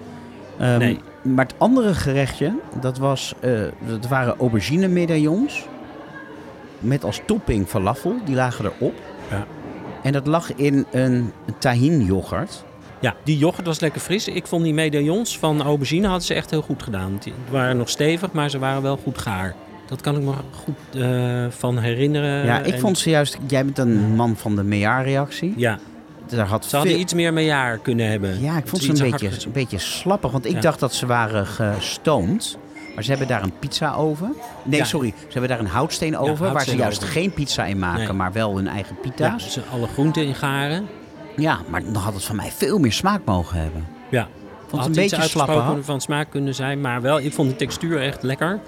Ehm, 0.59 0.77
Nee. 0.77 0.99
Maar 1.21 1.45
het 1.45 1.55
andere 1.57 1.93
gerechtje, 1.93 2.53
dat, 2.79 2.97
was, 2.97 3.33
eh, 3.39 3.51
dat 3.87 4.07
waren 4.07 4.35
aubergine 4.37 4.87
medaillons. 4.87 5.65
Met 6.79 7.03
als 7.03 7.21
topping 7.25 7.67
falafel, 7.67 8.15
die 8.25 8.35
lagen 8.35 8.65
erop. 8.65 8.93
Ja. 9.29 9.45
En 10.03 10.11
dat 10.11 10.27
lag 10.27 10.53
in 10.55 10.85
een 10.91 11.31
tahin 11.59 12.05
yoghurt. 12.05 12.63
Ja, 12.99 13.15
die 13.23 13.37
yoghurt 13.37 13.67
was 13.67 13.79
lekker 13.79 14.01
fris. 14.01 14.27
Ik 14.27 14.47
vond 14.47 14.63
die 14.63 14.73
medaillons 14.73 15.37
van 15.39 15.61
aubergine 15.61 16.07
hadden 16.07 16.25
ze 16.25 16.33
echt 16.33 16.49
heel 16.49 16.61
goed 16.61 16.83
gedaan. 16.83 17.17
Die 17.23 17.33
waren 17.49 17.77
nog 17.77 17.89
stevig, 17.89 18.31
maar 18.31 18.49
ze 18.49 18.59
waren 18.59 18.81
wel 18.81 18.97
goed 19.03 19.17
gaar. 19.17 19.55
Dat 19.87 20.01
kan 20.01 20.15
ik 20.15 20.21
me 20.21 20.31
goed 20.63 21.01
eh, 21.01 21.45
van 21.49 21.77
herinneren. 21.77 22.45
ja, 22.45 22.59
ik 22.59 22.73
En- 22.73 22.79
vond 22.79 22.97
ze 22.97 23.09
juist... 23.09 23.37
Jij 23.47 23.65
bent 23.65 23.77
een 23.77 24.15
man 24.15 24.35
van 24.35 24.55
de 24.55 24.63
Meillard-reactie. 24.63 25.53
Ja, 25.57 25.79
Daar 26.27 26.45
had 26.47 26.65
ze 26.65 26.75
hadden 26.75 26.93
veel- 26.93 27.01
iets 27.01 27.13
meer 27.13 27.33
mejaar 27.33 27.77
kunnen 27.77 28.09
hebben. 28.09 28.41
Ja, 28.41 28.57
ik 28.57 28.67
vond 28.67 28.81
ze 28.83 28.95
ze 28.95 29.03
een 29.05 29.11
beetje, 29.11 29.27
een 29.45 29.51
beetje 29.51 29.77
slappig. 29.79 30.31
Want 30.31 30.45
ik 30.45 30.51
Ja. 30.51 30.59
dacht 30.59 30.79
dat 30.79 30.93
ze 30.93 31.05
waren 31.05 31.45
gestoomd. 31.47 32.57
Maar 32.95 33.03
ze 33.03 33.09
hebben 33.09 33.27
daar 33.29 33.43
een 33.43 33.59
pizza 33.59 33.93
oven. 33.93 34.33
Nee, 34.63 34.79
Ja. 34.79 34.85
sorry. 34.85 35.13
Ze 35.19 35.25
hebben 35.31 35.49
daar 35.49 35.59
een 35.59 35.65
houtsteen 35.67 36.17
over. 36.17 36.51
waar 36.53 36.63
ze 36.63 36.75
juist 36.75 37.03
geen 37.03 37.31
pizza 37.31 37.65
in 37.65 37.79
maken, 37.79 38.03
Nee. 38.03 38.13
maar 38.13 38.31
wel 38.33 38.55
hun 38.55 38.67
eigen 38.67 38.99
pita's. 39.01 39.51
ze 39.53 39.61
alle 39.71 39.87
groenten 39.87 40.25
in 40.25 40.35
garen. 40.35 40.87
Ja, 41.35 41.59
maar 41.69 41.83
dan 41.83 41.95
had 41.95 42.13
het 42.13 42.23
van 42.23 42.35
mij 42.35 42.51
veel 42.55 42.79
meer 42.79 42.93
smaak 42.93 43.21
mogen 43.25 43.61
hebben. 43.61 43.85
Ja, 44.09 44.27
Vond 44.57 44.71
het 44.71 44.79
had 44.79 44.85
een 44.87 44.93
beetje 44.93 45.21
slapper. 45.21 45.83
van 45.83 46.01
smaak 46.01 46.29
kunnen 46.29 46.55
zijn. 46.55 46.81
Maar 46.81 47.01
wel, 47.01 47.19
ik 47.19 47.33
vond 47.33 47.49
de 47.49 47.55
textuur 47.55 48.01
echt 48.01 48.23
lekker. 48.23 48.59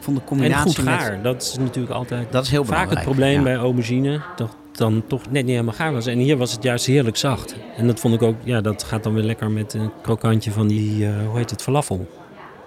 Vond 0.00 0.16
de 0.16 0.22
En 0.22 0.28
combinatie 0.28 0.74
goed 0.74 0.84
met... 0.84 0.94
gaar. 0.94 1.22
Dat 1.22 1.42
is 1.42 1.56
natuurlijk 1.58 1.94
altijd 1.94 2.32
Dat 2.32 2.44
is 2.44 2.50
heel 2.50 2.64
vaak 2.64 2.90
het 2.90 3.02
probleem 3.02 3.36
ja. 3.36 3.42
bij 3.42 3.56
aubergine. 3.56 4.20
Dat 4.36 4.56
dan 4.72 5.02
toch 5.06 5.22
net 5.22 5.42
niet 5.42 5.50
helemaal 5.50 5.74
gaar 5.74 5.92
was. 5.92 6.06
En 6.06 6.18
hier 6.18 6.36
was 6.36 6.52
het 6.52 6.62
juist 6.62 6.86
heerlijk 6.86 7.16
zacht. 7.16 7.54
En 7.76 7.86
dat 7.86 8.00
vond 8.00 8.14
ik 8.14 8.22
ook, 8.22 8.36
ja, 8.44 8.60
dat 8.60 8.82
gaat 8.82 9.02
dan 9.02 9.14
weer 9.14 9.22
lekker 9.22 9.50
met 9.50 9.74
een 9.74 9.90
krokantje 10.02 10.50
van 10.50 10.68
die, 10.68 11.06
eh, 11.06 11.12
hoe 11.26 11.36
heet 11.36 11.50
het, 11.50 11.62
falafel. 11.62 12.08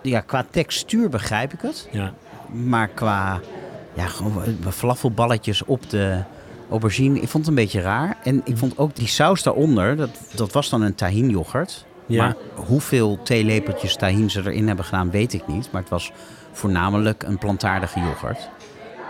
Ja, 0.01 0.19
qua 0.19 0.45
textuur 0.49 1.09
begrijp 1.09 1.53
ik 1.53 1.61
het. 1.61 1.87
Ja, 1.91 2.13
Maar 2.51 2.87
qua 2.87 3.39
ja, 3.93 4.05
gewoon 4.05 4.43
falafelballetjes 4.69 5.63
op 5.65 5.89
de 5.89 6.23
aubergine, 6.69 7.19
ik 7.19 7.29
vond 7.29 7.45
het 7.45 7.47
een 7.47 7.63
beetje 7.63 7.81
raar. 7.81 8.17
En 8.23 8.41
ik 8.43 8.57
vond 8.57 8.77
ook 8.77 8.95
die 8.95 9.07
saus 9.07 9.43
daaronder, 9.43 9.95
dat, 9.95 10.09
dat 10.35 10.51
was 10.51 10.69
dan 10.69 10.81
een 10.81 10.95
tahin 10.95 11.29
yoghurt. 11.29 11.85
Ja. 12.05 12.23
Maar 12.23 12.35
hoeveel 12.53 13.19
theelepeltjes 13.23 13.95
tahin 13.95 14.29
ze 14.29 14.39
erin 14.39 14.67
hebben 14.67 14.85
gedaan, 14.85 15.11
weet 15.11 15.33
ik 15.33 15.47
niet. 15.47 15.69
Maar 15.71 15.81
het 15.81 15.89
was 15.89 16.11
voornamelijk 16.53 17.23
een 17.23 17.37
plantaardige 17.37 17.99
yoghurt. 17.99 18.49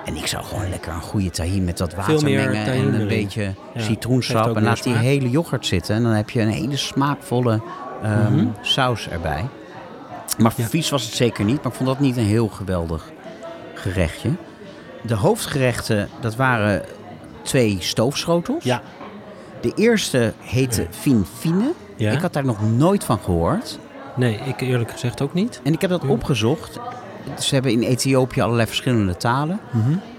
En 0.05 0.15
ik 0.15 0.27
zou 0.27 0.43
gewoon 0.43 0.69
lekker 0.69 0.93
een 0.93 1.01
goede 1.01 1.29
tahin 1.29 1.63
met 1.63 1.79
wat 1.79 1.93
water 1.93 2.23
mengen 2.23 2.53
en 2.53 2.77
een 2.77 2.93
erin. 2.93 3.07
beetje 3.07 3.53
Ja, 3.73 3.81
citroensap. 3.81 4.55
En 4.55 4.63
laat 4.63 4.83
die 4.83 4.93
hele 4.95 5.29
yoghurt 5.29 5.65
zitten. 5.65 5.95
En 5.95 6.03
dan 6.03 6.11
heb 6.11 6.29
je 6.29 6.41
een 6.41 6.49
hele 6.49 6.77
smaakvolle 6.77 7.61
ehm, 8.03 8.33
Mhm. 8.35 8.45
saus 8.61 9.09
erbij. 9.09 9.45
Maar 10.37 10.53
Ja. 10.55 10.65
vies 10.65 10.89
was 10.89 11.03
het 11.03 11.13
zeker 11.13 11.45
niet. 11.45 11.55
Maar 11.63 11.71
ik 11.71 11.77
vond 11.77 11.89
dat 11.89 11.99
niet 11.99 12.17
een 12.17 12.23
heel 12.25 12.47
geweldig 12.47 13.11
gerechtje. 13.73 14.29
De 15.01 15.15
hoofdgerechten, 15.15 16.09
dat 16.19 16.35
waren 16.35 16.81
twee 17.41 17.77
stoofschotels. 17.79 18.63
ja, 18.63 18.81
De 19.61 19.71
eerste 19.75 20.33
heette 20.39 20.87
Fin 20.89 21.25
Fine. 21.39 21.71
ja. 21.95 22.11
Ik 22.11 22.19
had 22.21 22.33
daar 22.33 22.45
nog 22.45 22.71
nooit 22.71 23.03
van 23.03 23.19
gehoord. 23.19 23.79
Nee, 24.15 24.39
ik 24.45 24.61
eerlijk 24.61 24.91
gezegd 24.91 25.21
ook 25.21 25.33
niet. 25.33 25.59
En 25.63 25.73
ik 25.73 25.81
heb 25.81 25.89
dat 25.89 26.05
opgezocht. 26.05 26.79
Ze 27.39 27.53
hebben 27.53 27.71
in 27.71 27.81
Ethiopië 27.81 28.41
allerlei 28.41 28.67
verschillende 28.67 29.17
talen. 29.17 29.59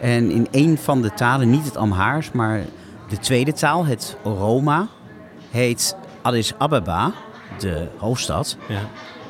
En 0.01 0.31
in 0.31 0.47
een 0.51 0.79
van 0.79 1.03
de 1.03 1.15
talen, 1.15 1.51
niet 1.51 1.65
het 1.65 1.77
Amhaars, 1.77 2.31
maar 2.33 2.61
de 3.09 3.19
tweede 3.19 3.53
taal, 3.53 3.87
het 3.87 4.17
Oroma, 4.23 4.87
heet 5.51 5.97
Addis 6.23 6.53
Ababa, 6.59 7.13
de 7.59 7.89
hoofdstad, 7.97 8.57
Ja. 8.69 8.81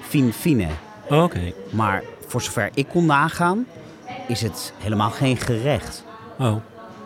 fin 0.01 0.33
fine. 0.33 0.67
Oké. 1.11 1.53
Maar 1.71 2.03
voor 2.27 2.43
zover 2.43 2.71
ik 2.75 2.89
kon 2.89 3.07
nagaan, 3.07 3.67
is 4.29 4.41
het 4.41 4.73
helemaal 4.79 5.11
geen 5.11 5.37
gerecht. 5.37 6.05
Oh, 6.39 6.55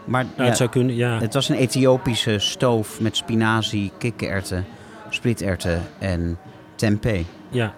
Maar 0.05 0.24
ja, 0.36 0.45
het 0.45 0.57
zou 0.57 0.69
kunnen, 0.70 0.95
ja. 0.97 1.19
het 1.19 1.35
was 1.35 1.49
een 1.49 1.57
Ethiopische 1.57 2.39
stoof 2.39 3.01
met 3.01 3.16
spinazie, 3.16 3.93
kikkererwten, 3.99 4.65
splitterwten 5.11 5.82
en 5.99 6.39
tempeh. 6.74 7.24
ja. 7.49 7.74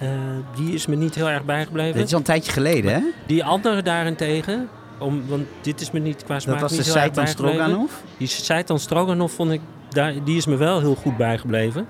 Eh, 0.00 0.08
die 0.54 0.74
is 0.74 0.86
me 0.86 0.96
niet 0.96 1.14
heel 1.14 1.28
erg 1.28 1.44
bijgebleven. 1.44 1.96
Dit 1.96 2.06
is 2.06 2.12
al 2.12 2.18
een 2.18 2.24
tijdje 2.24 2.52
geleden, 2.52 2.92
hè? 2.92 3.00
Die 3.26 3.44
andere 3.44 3.82
daarentegen, 3.82 4.68
om, 4.98 5.22
want 5.28 5.46
dit 5.60 5.80
is 5.80 5.90
me 5.90 5.98
niet 5.98 6.24
qua 6.24 6.40
smaak 6.40 6.60
Dat 6.60 6.70
was 6.70 6.78
de 6.78 6.90
seitan 6.90 7.26
stroganoff. 7.26 8.02
Die 8.16 8.28
seitan 8.28 8.78
stroganoff 8.78 9.34
vond 9.34 9.52
ik, 9.52 9.60
daar, 9.88 10.24
die 10.24 10.36
is 10.36 10.46
me 10.46 10.56
wel 10.56 10.80
heel 10.80 10.94
goed 10.94 11.16
bijgebleven. 11.16 11.86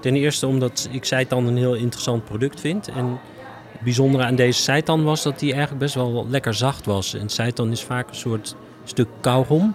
Ten 0.00 0.16
eerste 0.16 0.46
omdat 0.46 0.88
ik 0.90 1.04
seitan 1.04 1.46
een 1.46 1.56
heel 1.56 1.74
interessant 1.74 2.24
product 2.24 2.60
vind. 2.60 2.88
En 2.88 3.18
het 3.72 3.80
bijzondere 3.80 4.24
aan 4.24 4.34
deze 4.34 4.62
seitan 4.62 5.04
was 5.04 5.22
dat 5.22 5.38
die 5.38 5.50
eigenlijk 5.50 5.82
best 5.82 5.94
wel 5.94 6.26
lekker 6.28 6.54
zacht 6.54 6.86
was. 6.86 7.14
En 7.14 7.28
seitan 7.28 7.70
is 7.70 7.82
vaak 7.82 8.08
een 8.08 8.14
soort 8.14 8.56
stuk 8.84 9.08
kauwgom. 9.20 9.74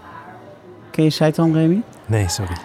Ken 0.92 1.04
je 1.04 1.10
seitan, 1.10 1.54
Remy? 1.54 1.82
Nee, 2.06 2.30
sorry. 2.30 2.56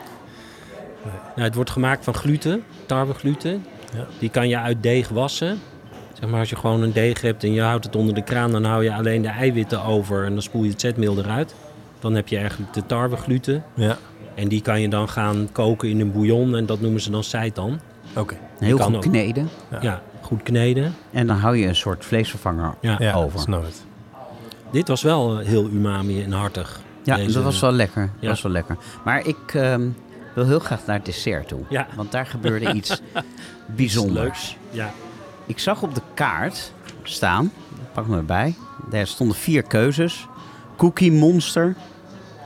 Nou, 1.34 1.47
het 1.47 1.55
wordt 1.55 1.70
gemaakt 1.70 2.05
van 2.05 2.14
gluten, 2.14 2.64
tarwegluten. 2.86 3.64
Ja. 3.94 4.06
Die 4.19 4.28
kan 4.28 4.48
je 4.48 4.59
uit 4.59 4.82
deeg 4.82 5.09
wassen. 5.09 5.59
Zeg 6.20 6.31
maar 6.31 6.40
als 6.40 6.51
je 6.51 6.56
gewoon 6.56 6.82
een 6.82 6.93
deeg 6.93 7.20
hebt 7.20 7.44
en 7.44 7.52
je 7.52 7.60
houdt 7.62 7.85
het 7.85 7.97
onder 7.97 8.14
de 8.14 8.23
kraan, 8.23 8.51
dan 8.52 8.64
hou 8.64 8.85
je 8.85 8.94
alleen 8.94 9.23
de 9.23 9.28
eiwitten 9.28 9.85
over 9.85 10.24
en 10.24 10.32
dan 10.32 10.43
spoel 10.43 10.62
je 10.64 10.70
het 10.70 10.81
zetmeel 10.81 11.19
eruit. 11.19 11.55
Dan 12.01 12.14
heb 12.14 12.28
je 12.28 12.36
eigenlijk 12.39 12.74
de 12.74 12.86
tarwegluten. 12.86 13.64
Ja, 13.74 13.97
En 14.35 14.48
die 14.48 14.60
kan 14.62 14.81
je 14.81 14.89
dan 14.89 15.09
gaan 15.09 15.48
koken 15.52 15.89
in 15.89 16.01
een 16.01 16.12
bouillon 16.12 16.56
en 16.56 16.66
dat 16.66 16.81
noemen 16.81 17.01
ze 17.01 17.10
dan 17.10 17.24
seitan. 17.24 17.81
oké. 18.16 18.35
Heel 18.59 18.78
goed 18.78 18.94
ook. 18.97 19.02
kneden. 19.02 19.48
Ja. 19.70 19.78
Ja, 19.81 20.02
goed 20.20 20.43
kneden. 20.43 20.94
En 21.10 21.27
dan 21.27 21.36
hou 21.36 21.56
je 21.56 21.66
een 21.66 21.77
soort 21.77 22.05
vleesvervanger 22.05 22.74
Ja. 22.81 22.97
Ja, 22.98 23.14
over. 23.14 23.40
snap 23.40 23.64
het. 23.64 23.85
Dit 24.70 24.89
was 24.89 25.02
wel 25.02 25.39
heel 25.39 25.69
umami 25.69 26.23
en 26.23 26.32
hartig. 26.32 26.81
Ja, 27.02 27.16
Deze- 27.16 27.32
dat 27.32 27.43
was 27.43 27.60
wel 27.60 27.73
lekker. 27.73 28.02
Dat 28.02 28.10
Ja. 28.20 28.28
was 28.28 28.43
wel 28.43 28.52
lekker. 28.52 28.77
Maar 29.05 29.27
ik 29.27 29.55
ehm, 29.55 29.82
wil 30.34 30.46
heel 30.46 30.59
graag 30.59 30.86
naar 30.86 30.96
het 30.96 31.04
dessert 31.04 31.48
toe. 31.48 31.60
Ja. 31.68 31.86
Want 31.96 32.12
daar 32.12 32.26
gebeurde 32.26 32.72
iets 32.78 33.00
bijzonders. 33.66 34.56
Ja, 34.70 34.90
Ik 35.46 35.59
zag 35.59 35.82
op 35.82 35.94
de 35.94 36.00
kaart 36.14 36.72
staan, 37.02 37.52
pak 37.92 38.06
me 38.06 38.16
erbij, 38.16 38.54
daar 38.90 39.06
stonden 39.06 39.36
vier 39.36 39.62
keuzes. 39.62 40.26
Cookie 40.76 41.12
Monster, 41.12 41.74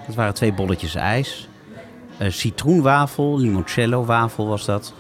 dat 0.07 0.15
waren 0.15 0.35
twee 0.35 0.53
bolletjes 0.53 0.95
ijs. 0.95 1.49
Eh, 2.19 2.31
citroenwafel, 2.31 3.39
limoncello 3.39 4.05
wafel 4.05 4.47
was 4.47 4.65
dat. 4.65 4.93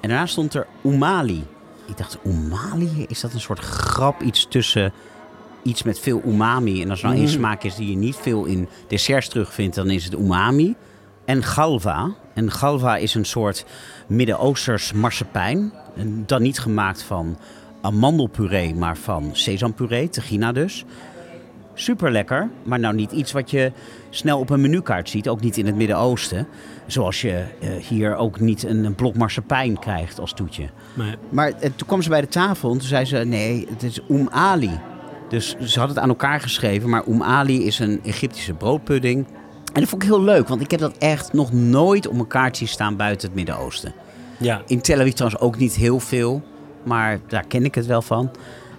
En 0.00 0.08
daarna 0.08 0.26
stond 0.26 0.54
er 0.54 0.66
umali. 0.84 1.44
Ik 1.86 1.96
dacht, 1.96 2.18
umali? 2.24 3.04
Is 3.08 3.20
dat 3.20 3.32
een 3.32 3.40
soort 3.40 3.58
grap, 3.58 4.22
iets 4.22 4.46
tussen 4.50 4.92
iets 5.62 5.82
met 5.82 5.98
veel 5.98 6.22
umami? 6.26 6.82
En 6.82 6.90
als 6.90 6.98
er 6.98 7.04
nou 7.06 7.18
één 7.18 7.26
Mm. 7.26 7.32
smaak 7.32 7.62
is 7.62 7.74
die 7.74 7.90
je 7.90 7.96
niet 7.96 8.16
veel 8.16 8.44
in 8.44 8.68
desserts 8.88 9.28
terugvindt, 9.28 9.74
dan 9.74 9.90
is 9.90 10.04
het 10.04 10.14
umami. 10.14 10.74
En 11.24 11.42
galva. 11.42 12.14
En 12.34 12.50
galva 12.50 12.96
is 12.96 13.14
een 13.14 13.24
soort 13.24 13.64
Midden-Oosters 14.06 14.92
marsepein. 14.92 15.72
Dan 16.26 16.42
niet 16.42 16.58
gemaakt 16.58 17.02
van 17.02 17.38
amandelpuree, 17.80 18.74
maar 18.74 18.96
van 18.96 19.30
sesampuree, 19.32 20.08
tegina 20.08 20.52
dus. 20.52 20.84
Super 21.74 22.12
lekker, 22.12 22.50
maar 22.62 22.78
nou 22.78 22.94
niet 22.94 23.12
iets 23.12 23.32
wat 23.32 23.50
je 23.50 23.72
snel 24.10 24.38
op 24.38 24.50
een 24.50 24.60
menukaart 24.60 25.08
ziet. 25.08 25.28
Ook 25.28 25.40
niet 25.40 25.56
in 25.56 25.66
het 25.66 25.74
Midden-Oosten. 25.74 26.46
Zoals 26.86 27.20
je 27.20 27.44
eh, 27.60 27.70
hier 27.88 28.16
ook 28.16 28.40
niet 28.40 28.62
een, 28.62 28.84
een 28.84 28.94
blok 28.94 29.14
marsepein 29.14 29.78
krijgt 29.78 30.20
als 30.20 30.32
toetje. 30.32 30.68
maar 30.94 31.16
Maar 31.28 31.48
eh, 31.48 31.70
toen 31.76 31.86
kwam 31.86 32.02
ze 32.02 32.08
bij 32.08 32.20
de 32.20 32.28
tafel 32.28 32.70
en 32.70 32.78
toen 32.78 32.88
zei 32.88 33.04
ze: 33.04 33.16
nee, 33.16 33.66
het 33.70 33.82
is 33.82 34.00
Um 34.10 34.28
Ali. 34.30 34.80
Dus 35.28 35.48
ze 35.48 35.78
hadden 35.78 35.96
het 35.96 36.04
aan 36.04 36.08
elkaar 36.08 36.40
geschreven, 36.40 36.88
maar 36.90 37.06
Um 37.08 37.22
Ali 37.22 37.66
is 37.66 37.78
een 37.78 38.00
Egyptische 38.04 38.54
broodpudding. 38.54 39.26
En 39.72 39.80
dat 39.80 39.88
vond 39.88 40.02
ik 40.02 40.08
heel 40.08 40.22
leuk, 40.22 40.48
want 40.48 40.60
ik 40.60 40.70
heb 40.70 40.80
dat 40.80 40.96
echt 40.98 41.32
nog 41.32 41.52
nooit 41.52 42.08
op 42.08 42.18
een 42.18 42.26
kaart 42.26 42.56
zien 42.56 42.68
staan 42.68 42.96
buiten 42.96 43.26
het 43.28 43.36
Midden-Oosten. 43.36 43.92
ja. 44.38 44.62
In 44.66 44.80
Tel 44.80 45.00
Aviv 45.00 45.12
trouwens 45.12 45.42
ook 45.42 45.56
niet 45.58 45.74
heel 45.74 46.00
veel, 46.00 46.42
maar 46.82 47.18
daar 47.28 47.44
ken 47.46 47.64
ik 47.64 47.74
het 47.74 47.86
wel 47.86 48.02
van. 48.02 48.30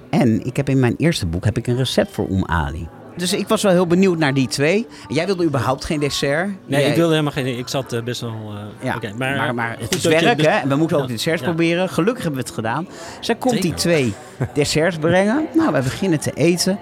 En 0.10 0.46
ik 0.46 0.58
heb 0.58 0.70
in 0.70 0.80
mijn 0.80 0.94
eerste 0.98 1.26
boek 1.26 1.46
heb 1.46 1.58
ik 1.58 1.68
een 1.68 1.76
recept 1.78 2.12
voor 2.12 2.28
Um 2.30 2.46
Ali. 2.46 2.88
Dus 3.18 3.34
ik 3.34 3.48
was 3.48 3.62
wel 3.64 3.72
heel 3.72 3.88
benieuwd 3.88 4.18
naar 4.18 4.34
die 4.34 4.48
twee. 4.48 4.88
Jij 5.08 5.26
wilde 5.26 5.44
überhaupt 5.44 5.86
geen 5.86 6.00
dessert. 6.00 6.48
Nee, 6.66 6.80
Jij- 6.82 6.90
ik 6.90 6.96
wilde 6.96 7.12
helemaal 7.12 7.32
geen... 7.34 7.58
Ik 7.58 7.68
zat 7.68 7.94
eh, 7.94 8.04
best 8.04 8.22
wel... 8.22 8.32
eh, 8.32 8.86
ja, 8.86 9.00
maar, 9.18 9.56
maar, 9.56 9.76
het 9.80 9.96
is 9.96 10.04
werk, 10.04 10.38
dus- 10.38 10.46
hè? 10.46 10.52
En 10.60 10.70
we 10.70 10.76
moeten 10.76 10.96
ook 10.98 11.02
Ja, 11.04 11.08
de 11.10 11.14
desserts 11.14 11.42
ja. 11.42 11.48
proberen. 11.48 11.90
Gelukkig 11.90 12.24
hebben 12.24 12.42
we 12.42 12.46
het 12.48 12.56
gedaan. 12.56 12.88
Zij 13.20 13.36
komt 13.36 13.62
die 13.62 13.74
twee 13.74 14.14
desserts 14.54 14.98
brengen. 14.98 15.46
Nou, 15.54 15.72
wij 15.72 15.82
beginnen 15.82 16.20
te 16.20 16.32
eten. 16.32 16.80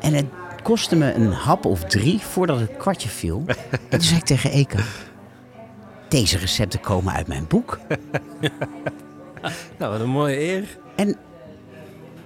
En 0.00 0.14
het 0.14 0.24
kostte 0.66 0.96
me 0.96 1.12
een 1.12 1.32
hap 1.32 1.64
of 1.64 1.84
drie 1.84 2.18
voordat 2.20 2.60
het 2.60 2.76
kwartje 2.76 3.08
viel. 3.08 3.44
En 3.90 3.98
toen 3.98 4.00
zei 4.00 4.18
ik 4.18 4.24
tegen 4.24 4.50
Eka... 4.50 4.78
Deze 6.08 6.38
recepten 6.38 6.80
komen 6.80 7.12
uit 7.12 7.26
mijn 7.26 7.46
boek. 7.48 7.78
Nou, 9.78 9.92
wat 9.92 10.00
een 10.00 10.08
mooie 10.08 10.40
eer. 10.40 10.78
En 10.96 11.16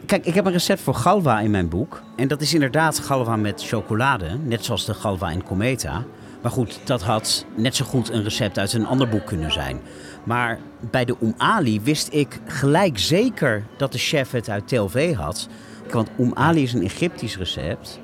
kijk, 0.06 0.26
ik 0.26 0.34
heb 0.34 0.46
een 0.46 0.52
recept 0.52 0.80
voor 0.80 0.94
galva 0.94 1.40
in 1.40 1.50
mijn 1.50 1.68
boek. 1.68 2.02
En 2.16 2.28
dat 2.28 2.40
is 2.40 2.54
inderdaad 2.54 2.98
galva 2.98 3.36
met 3.36 3.62
chocolade. 3.66 4.38
Net 4.44 4.64
zoals 4.64 4.84
de 4.84 4.94
galva 4.94 5.30
in 5.30 5.42
Cometa. 5.42 6.04
Maar 6.42 6.52
goed, 6.52 6.80
dat 6.84 7.02
had 7.02 7.44
net 7.54 7.76
zo 7.76 7.84
goed 7.84 8.10
een 8.10 8.22
recept 8.22 8.58
uit 8.58 8.72
een 8.72 8.86
ander 8.86 9.08
boek 9.08 9.26
kunnen 9.26 9.52
zijn. 9.52 9.80
Maar 10.24 10.58
bij 10.90 11.04
de 11.04 11.16
Um 11.22 11.34
Ali 11.36 11.80
wist 11.80 12.08
ik 12.12 12.40
gelijk 12.46 12.98
zeker 12.98 13.64
dat 13.76 13.92
de 13.92 13.98
chef 13.98 14.30
het 14.30 14.48
uit 14.48 14.68
TLV 14.68 15.14
had. 15.14 15.48
Want 15.90 16.08
Um 16.18 16.34
Ali 16.34 16.62
is 16.62 16.72
een 16.72 16.84
Egyptisch 16.84 17.36
recept. 17.36 18.00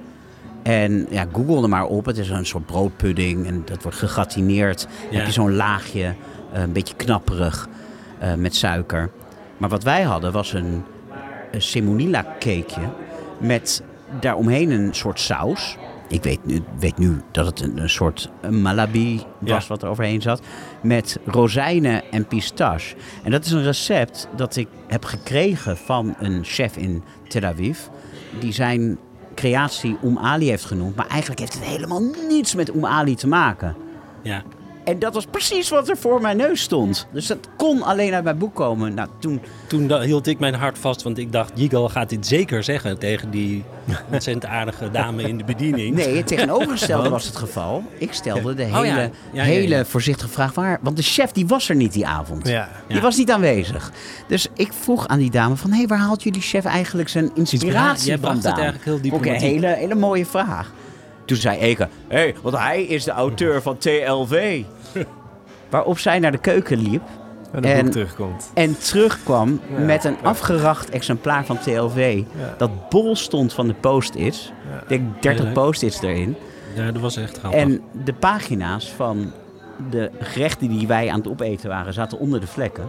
En 0.67 1.07
ja, 1.11 1.27
google 1.33 1.63
er 1.63 1.69
maar 1.69 1.87
op. 1.87 2.07
Het 2.07 2.19
is 2.19 2.29
een 2.31 2.47
soort 2.47 2.67
broodpudding 2.67 3.47
en 3.47 3.63
dat 3.65 3.83
wordt 3.83 3.99
gegatineerd. 3.99 4.87
Ja. 5.11 5.17
heb 5.17 5.27
je 5.27 5.33
zo'n 5.33 5.55
laagje, 5.55 6.15
eh, 6.53 6.61
een 6.61 6.73
beetje 6.73 6.95
knapperig, 6.95 7.69
eh, 8.19 8.35
met 8.35 8.55
suiker. 8.55 9.11
Maar 9.57 9.69
wat 9.69 9.83
wij 9.83 10.03
hadden 10.03 10.33
was 10.33 10.53
een, 10.53 10.85
een 11.51 11.63
semonilla 11.63 12.23
cakeje 12.23 12.89
met 13.39 13.83
daaromheen 14.21 14.71
een 14.71 14.95
soort 14.95 15.21
saus. 15.21 15.77
Ik 16.09 16.23
weet 16.23 16.47
nu, 16.47 16.63
weet 16.79 16.99
nu 16.99 17.21
dat 17.31 17.47
het 17.47 17.61
een, 17.61 17.79
een 17.83 17.91
soort 17.91 18.31
malabi 18.51 19.23
was 19.39 19.63
Ja. 19.63 19.69
wat 19.69 19.83
er 19.83 19.89
overheen 19.89 20.23
zat. 20.23 20.41
Met 20.81 21.19
rozijnen 21.25 22.03
en 22.11 22.27
pistache. 22.27 22.97
En 23.23 23.31
dat 23.31 23.45
is 23.45 23.51
een 23.51 23.63
recept 23.63 24.29
dat 24.37 24.57
ik 24.57 24.69
heb 24.87 25.05
gekregen 25.05 25.77
van 25.77 26.15
een 26.19 26.45
chef 26.45 26.77
in 26.77 27.03
Tel 27.29 27.43
Aviv. 27.43 27.79
Die 28.41 28.53
zijn 28.53 28.99
creatie 29.37 29.97
Um 30.05 30.19
Ali 30.19 30.49
heeft 30.49 30.65
genoemd. 30.65 30.97
Maar 30.97 31.07
eigenlijk 31.07 31.41
heeft 31.41 31.55
het 31.55 31.63
helemaal 31.63 32.03
niets 32.29 32.55
met 32.55 32.75
Um 32.75 32.87
Ali 32.87 33.15
te 33.15 33.27
maken. 33.27 33.77
Ja. 34.23 34.43
En 34.87 34.99
dat 34.99 35.15
was 35.15 35.25
precies 35.31 35.69
wat 35.69 35.89
er 35.89 35.97
voor 35.97 36.21
mijn 36.21 36.37
neus 36.37 36.61
stond. 36.61 37.07
Dus 37.13 37.27
dat 37.27 37.49
kon 37.57 37.83
alleen 37.83 38.15
uit 38.15 38.25
mijn 38.25 38.39
boek 38.39 38.55
komen. 38.55 38.95
Nou, 38.95 39.09
toen 39.19 39.41
Toen 39.67 40.01
hield 40.03 40.27
ik 40.27 40.39
mijn 40.39 40.55
hart 40.55 40.79
vast, 40.79 41.03
want 41.03 41.19
ik 41.19 41.33
dacht... 41.33 41.53
Yigal 41.55 41.89
gaat 41.89 42.09
dit 42.09 42.27
zeker 42.27 42.63
zeggen 42.63 42.99
tegen 42.99 43.31
die 43.31 43.65
ontzettend 44.13 44.53
aardige 44.53 44.91
dame 44.91 45.23
in 45.23 45.39
de 45.39 45.45
bediening. 45.45 45.95
Nee, 45.95 46.17
het 46.17 46.27
tegenovergestelde 46.27 47.09
was 47.19 47.27
het 47.27 47.37
geval. 47.37 47.83
Ik 47.99 48.13
stelde 48.13 48.55
de 48.55 48.63
Oh 48.63 48.69
ja. 48.69 48.81
hele, 48.81 49.01
Ja, 49.01 49.11
ja, 49.33 49.43
hele 49.43 49.85
voorzichtige 49.85 50.31
vraag 50.31 50.55
waar. 50.55 50.79
Want 50.83 50.97
de 50.97 51.03
chef 51.03 51.31
die 51.33 51.47
was 51.47 51.69
er 51.69 51.77
niet 51.77 51.93
die 51.93 52.07
avond. 52.07 52.49
Ja. 52.49 52.69
Die 52.89 53.01
was 53.01 53.17
niet 53.17 53.31
aanwezig. 53.31 53.93
Dus 54.29 54.49
ik 54.55 54.73
vroeg 54.73 55.07
aan 55.09 55.19
die 55.19 55.31
dame 55.31 55.57
van... 55.57 55.73
hé, 55.73 55.87
waar 55.87 55.99
haalt 55.99 56.23
jullie 56.23 56.41
chef 56.41 56.65
eigenlijk 56.65 57.09
zijn 57.09 57.31
inspiratie 57.35 58.09
Jij 58.09 58.19
bracht 58.19 58.35
het 58.35 58.43
vandaan? 58.43 58.63
eigenlijk 58.63 59.03
heel 59.03 59.11
Vond 59.11 59.25
ik 59.25 59.33
een 59.33 59.41
hele, 59.41 59.67
hele 59.67 59.95
mooie 59.95 60.27
vraag. 60.27 60.73
Toen 61.25 61.37
zei 61.37 61.59
Eke... 61.59 61.89
hé, 62.09 62.33
want 62.43 62.57
hij 62.57 62.83
is 62.83 63.05
de 63.05 63.11
auteur 63.11 63.63
van 63.63 63.79
TLV. 63.79 64.63
Waarop 65.71 65.99
zij 65.99 66.19
naar 66.19 66.33
de 66.33 66.39
keuken 66.39 66.79
liep... 66.79 67.03
En 67.53 67.65
En- 67.65 67.83
boek 67.85 67.93
terugkomt. 67.93 68.51
En 68.55 68.79
terugkwam 68.79 69.61
Ja, 69.77 69.79
met 69.85 70.05
een 70.05 70.17
ja. 70.23 70.29
afgeracht 70.29 70.91
exemplaar 70.91 71.45
van 71.45 71.59
TLV. 71.59 72.23
Ja. 72.39 72.55
Dat 72.59 72.89
bol 72.89 73.17
stond 73.17 73.53
van 73.53 73.67
de 73.67 73.75
post-its. 73.75 74.53
Ja. 74.71 74.81
Ik 74.81 74.89
denk 74.89 75.23
30 75.23 75.45
leuk. 75.45 75.53
post-its 75.55 76.03
erin. 76.03 76.37
Ja, 76.75 76.93
dat 76.93 77.03
was 77.03 77.17
echt 77.17 77.39
grappig. 77.39 77.61
En 77.61 77.81
de 78.05 78.13
pagina's 78.13 78.89
van 78.97 79.33
de 79.91 80.11
gerechten 80.21 80.69
die 80.69 80.87
wij 80.87 81.11
aan 81.11 81.19
het 81.19 81.29
opeten 81.29 81.69
waren, 81.69 81.93
zaten 81.93 82.19
onder 82.19 82.41
de 82.41 82.47
vlekken. 82.47 82.89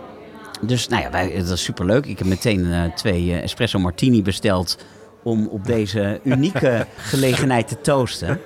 Dus 0.62 0.88
nou 0.88 1.02
ja, 1.04 1.10
wij, 1.12 1.36
dat 1.38 1.50
is 1.50 1.64
superleuk. 1.64 2.06
Ik 2.06 2.18
heb 2.18 2.28
meteen 2.28 2.72
eh, 2.72 2.84
twee 2.96 3.32
eh, 3.32 3.44
espresso 3.44 3.80
martini 3.80 4.22
besteld 4.22 4.78
om 5.24 5.48
op 5.48 5.66
deze 5.66 6.20
unieke 6.24 6.86
gelegenheid 6.98 7.68
te 7.68 7.82
toosten. 7.82 8.40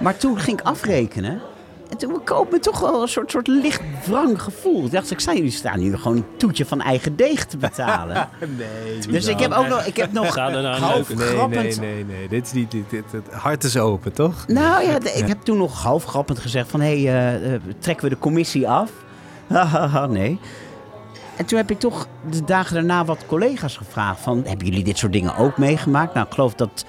Maar 0.00 0.16
toen 0.16 0.38
ging 0.38 0.60
ik 0.60 0.66
afrekenen. 0.66 1.40
En 1.88 1.96
toen 1.96 2.24
koop 2.24 2.50
me 2.50 2.58
toch 2.58 2.80
wel 2.80 3.02
een 3.02 3.08
soort, 3.08 3.30
soort 3.30 3.46
licht 3.46 3.80
wrang 4.06 4.42
gevoel. 4.42 4.84
Ik 4.84 4.90
dacht, 4.90 5.10
ik 5.10 5.20
sta 5.20 5.34
jullie 5.34 5.50
staan 5.50 5.78
hier 5.78 5.98
gewoon 5.98 6.16
een 6.16 6.36
toetje 6.36 6.66
van 6.66 6.80
eigen 6.80 7.16
deeg 7.16 7.46
te 7.46 7.56
betalen. 7.56 8.28
Nee. 8.56 8.98
dus 9.10 9.26
ik 9.26 9.38
heb 9.38 9.52
ook 9.52 9.68
nog, 9.68 9.84
ik 9.84 9.96
heb 9.96 10.12
nog 10.12 10.36
nou 10.36 10.66
half 10.66 11.14
Nee, 11.14 11.26
grappend... 11.26 11.80
nee, 11.80 11.94
nee, 11.94 12.04
nee. 12.04 12.28
Dit 12.28 12.46
is 12.46 12.52
niet. 12.52 12.70
Dit, 12.70 12.90
dit, 12.90 13.12
het 13.12 13.32
hart 13.32 13.64
is 13.64 13.76
open, 13.76 14.12
toch? 14.12 14.46
Nou 14.46 14.84
ja, 14.84 14.98
ik 15.22 15.28
heb 15.28 15.42
toen 15.42 15.58
nog 15.58 15.82
half 15.82 16.04
grappend 16.04 16.38
gezegd 16.38 16.70
van... 16.70 16.80
hé, 16.80 17.02
hey, 17.02 17.36
eh, 17.36 17.54
eh, 17.54 17.60
trekken 17.78 18.08
we 18.08 18.14
de 18.14 18.20
commissie 18.20 18.68
af? 18.68 18.90
Hahaha, 19.46 20.06
nee. 20.06 20.38
En 21.36 21.44
toen 21.44 21.58
heb 21.58 21.70
ik 21.70 21.78
toch 21.78 22.06
de 22.30 22.44
dagen 22.44 22.74
daarna 22.74 23.04
wat 23.04 23.26
collega's 23.26 23.76
gevraagd 23.76 24.20
van... 24.20 24.42
hebben 24.46 24.66
jullie 24.66 24.84
dit 24.84 24.98
soort 24.98 25.12
dingen 25.12 25.36
ook 25.36 25.58
meegemaakt? 25.58 26.14
Nou, 26.14 26.26
ik 26.26 26.34
geloof 26.34 26.54
dat 26.54 26.84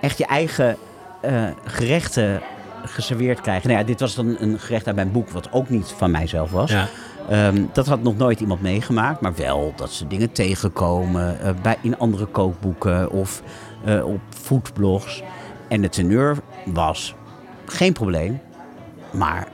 echt 0.00 0.18
je 0.18 0.26
eigen 0.26 0.76
eh, 1.20 1.44
gerechten 1.64 2.42
geserveerd 2.84 3.40
krijgen. 3.40 3.68
Nou 3.68 3.80
ja, 3.80 3.86
dit 3.86 4.00
was 4.00 4.14
dan 4.14 4.36
een 4.38 4.58
gerecht 4.58 4.86
uit 4.86 4.96
mijn 4.96 5.12
boek, 5.12 5.30
wat 5.30 5.52
ook 5.52 5.68
niet 5.68 5.94
van 5.96 6.10
mijzelf 6.10 6.50
was. 6.50 6.70
Ja. 6.70 6.88
Ehm, 7.28 7.64
dat 7.72 7.86
had 7.86 8.02
nog 8.02 8.16
nooit 8.16 8.40
iemand 8.40 8.62
meegemaakt, 8.62 9.20
maar 9.20 9.34
wel 9.34 9.72
dat 9.76 9.92
ze 9.92 10.06
dingen 10.06 10.32
tegenkomen 10.32 11.40
eh, 11.40 11.50
bij, 11.62 11.76
in 11.80 11.98
andere 11.98 12.26
kookboeken 12.26 13.10
of 13.10 13.42
eh, 13.84 14.06
op 14.06 14.20
foodblogs. 14.28 15.22
En 15.68 15.80
de 15.80 15.88
teneur 15.88 16.36
was 16.64 17.14
geen 17.66 17.92
probleem, 17.92 18.40
maar 19.12 19.48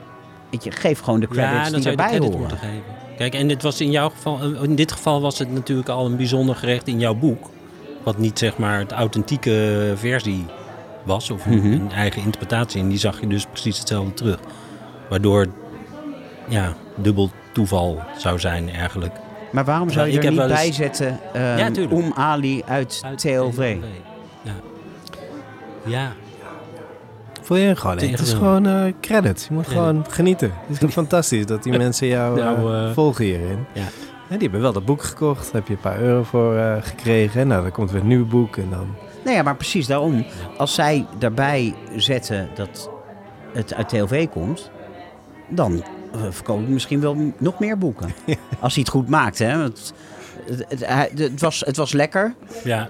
weet 0.49 0.63
je, 0.63 0.71
geef 0.71 0.99
gewoon 0.99 1.19
de 1.19 1.27
credits 1.27 1.69
ja, 1.69 1.77
die 1.77 1.89
erbij 1.89 2.17
horen. 2.17 2.57
Kijk, 3.17 3.33
en 3.33 3.47
dit 3.47 3.61
was 3.61 3.81
in 3.81 3.91
jouw 3.91 4.09
geval, 4.09 4.39
eh, 4.39 4.63
in 4.63 4.75
dit 4.75 4.91
geval 4.91 5.21
was 5.21 5.39
het 5.39 5.53
natuurlijk 5.53 5.89
al 5.89 6.05
een 6.05 6.15
bijzonder 6.15 6.55
gerecht 6.55 6.87
in 6.87 6.99
jouw 6.99 7.15
boek. 7.15 7.49
Wat 8.03 8.17
niet 8.17 8.39
zeg 8.39 8.57
maar 8.57 8.79
het 8.79 8.91
authentieke 8.91 9.93
versie 9.95 10.45
was, 11.03 11.29
of 11.29 11.45
een, 11.45 11.57
Mhm. 11.57 11.71
een 11.71 11.91
eigen 11.91 12.21
interpretatie. 12.23 12.81
En 12.81 12.89
die 12.89 12.97
zag 12.97 13.19
je 13.19 13.27
dus 13.27 13.45
precies 13.45 13.79
hetzelfde 13.79 14.13
terug. 14.13 14.39
Waardoor, 15.09 15.47
ja, 16.47 16.73
dubbel 16.95 17.29
toeval 17.53 18.01
zou 18.17 18.39
zijn 18.39 18.69
eigenlijk. 18.69 19.15
Maar 19.51 19.65
waarom 19.65 19.89
zou 19.89 20.05
je 20.07 20.11
Ik 20.11 20.17
er 20.17 20.23
heb 20.23 20.31
niet 20.33 20.41
eens- 20.41 20.51
bij 20.61 20.71
zetten 20.71 21.19
ehm, 21.33 21.57
Ja, 21.57 21.71
tuurlijk. 21.71 21.93
Om 21.93 22.11
Ali 22.15 22.61
uit, 22.65 23.01
Uit 23.05 23.17
TLV? 23.17 23.77
Ja. 24.43 24.51
Ja, 25.85 26.11
Voel 27.41 27.57
je 27.57 27.75
gewoon? 27.75 27.97
Het 27.99 28.19
is 28.19 28.33
gewoon 28.33 28.65
eh 28.67 28.93
credits. 29.01 29.47
Je 29.47 29.53
moet 29.53 29.67
gewoon 29.67 30.05
genieten. 30.09 30.51
Het 30.61 30.69
is 30.69 30.77
toch 30.77 30.91
fantastisch 31.03 31.45
dat 31.45 31.63
die 31.63 31.77
mensen 31.77 32.07
jou 32.07 32.37
eh, 32.39 32.45
Nou, 32.45 32.75
eh, 32.75 32.91
volgen 32.93 33.25
hierin. 33.25 33.65
ja. 33.73 33.81
En 34.29 34.37
die 34.37 34.41
hebben 34.41 34.61
wel 34.61 34.73
dat 34.73 34.85
boek 34.85 35.03
gekocht. 35.03 35.43
Daar 35.43 35.53
heb 35.53 35.67
je 35.67 35.73
een 35.73 35.79
paar 35.79 35.99
euro 35.99 36.23
voor 36.23 36.55
eh, 36.57 36.75
gekregen. 36.81 37.47
Nou, 37.47 37.61
dan 37.61 37.71
komt 37.71 37.91
weer 37.91 38.01
een 38.01 38.07
nieuw 38.07 38.25
boek. 38.27 38.57
En 38.57 38.67
dan... 38.69 38.87
Nee, 39.25 39.35
ja, 39.35 39.43
maar 39.43 39.55
precies 39.55 39.87
daarom. 39.87 40.25
Als 40.57 40.73
zij 40.73 41.05
daarbij 41.19 41.75
zetten 41.95 42.49
dat 42.55 42.89
het 43.53 43.73
uit 43.73 43.89
TLV 43.89 44.27
komt, 44.29 44.71
dan 45.49 45.83
eh, 46.13 46.21
verkopen 46.29 46.65
we 46.65 46.71
misschien 46.71 47.01
wel 47.01 47.33
nog 47.37 47.59
meer 47.59 47.77
boeken. 47.77 48.13
Als 48.59 48.73
hij 48.73 48.83
het 48.83 48.91
goed 48.91 49.09
maakt, 49.09 49.39
hè. 49.39 49.67
Het, 50.45 51.19
het, 51.19 51.41
was, 51.41 51.59
het 51.65 51.77
was 51.77 51.91
lekker. 51.93 52.35
ja. 52.63 52.89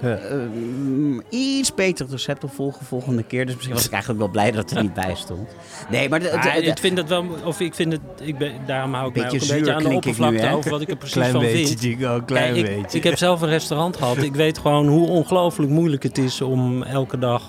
Mm, 0.53 1.21
iets 1.29 1.73
beter 1.73 2.03
het 2.05 2.13
recept 2.13 2.43
opvolgen 2.43 2.85
volgende 2.85 3.23
keer. 3.23 3.45
Dus 3.45 3.55
misschien 3.55 3.75
was 3.75 3.85
ik 3.85 3.91
eigenlijk 3.91 4.21
wel 4.21 4.31
blij 4.31 4.51
dat 4.51 4.69
het 4.69 4.77
er 4.77 4.83
niet 4.83 4.93
bij 4.93 5.15
stond. 5.15 5.49
Nee, 5.89 6.09
maar... 6.09 6.19
de- 6.19 6.29
de- 6.29 6.35
Maar 6.35 6.53
de- 6.55 6.61
ik 6.61 6.77
vind 6.77 6.97
het 6.97 7.07
wel, 7.09 7.25
of 7.45 7.59
ik 7.59 7.73
vind 7.75 7.91
het, 7.91 8.01
ik 8.21 8.37
ben, 8.37 8.51
daarom 8.65 8.93
hou 8.93 9.07
ik 9.09 9.15
mij 9.15 9.25
ook 9.25 9.31
een 9.31 9.39
beetje 9.39 9.73
aan 9.73 9.83
de 9.83 9.89
nu, 9.89 9.95
oppervlakte 9.95 10.45
hè? 10.45 10.53
over 10.55 10.71
wat 10.71 10.81
ik 10.81 10.89
er 10.89 10.95
precies 10.97 11.15
Klein 11.15 11.31
van 11.31 11.41
beetje, 11.41 11.77
vind. 11.77 12.25
Klein 12.25 12.53
Kijk, 12.53 12.67
ik, 12.67 12.93
ik 12.93 13.03
heb 13.03 13.17
zelf 13.17 13.41
een 13.41 13.49
restaurant 13.49 13.97
gehad. 13.97 14.17
Ik 14.17 14.35
weet 14.35 14.57
gewoon 14.57 14.87
hoe 14.87 15.07
ongelooflijk 15.07 15.71
moeilijk 15.71 16.03
het 16.03 16.17
is 16.17 16.41
om 16.41 16.83
elke 16.83 17.17
dag 17.19 17.43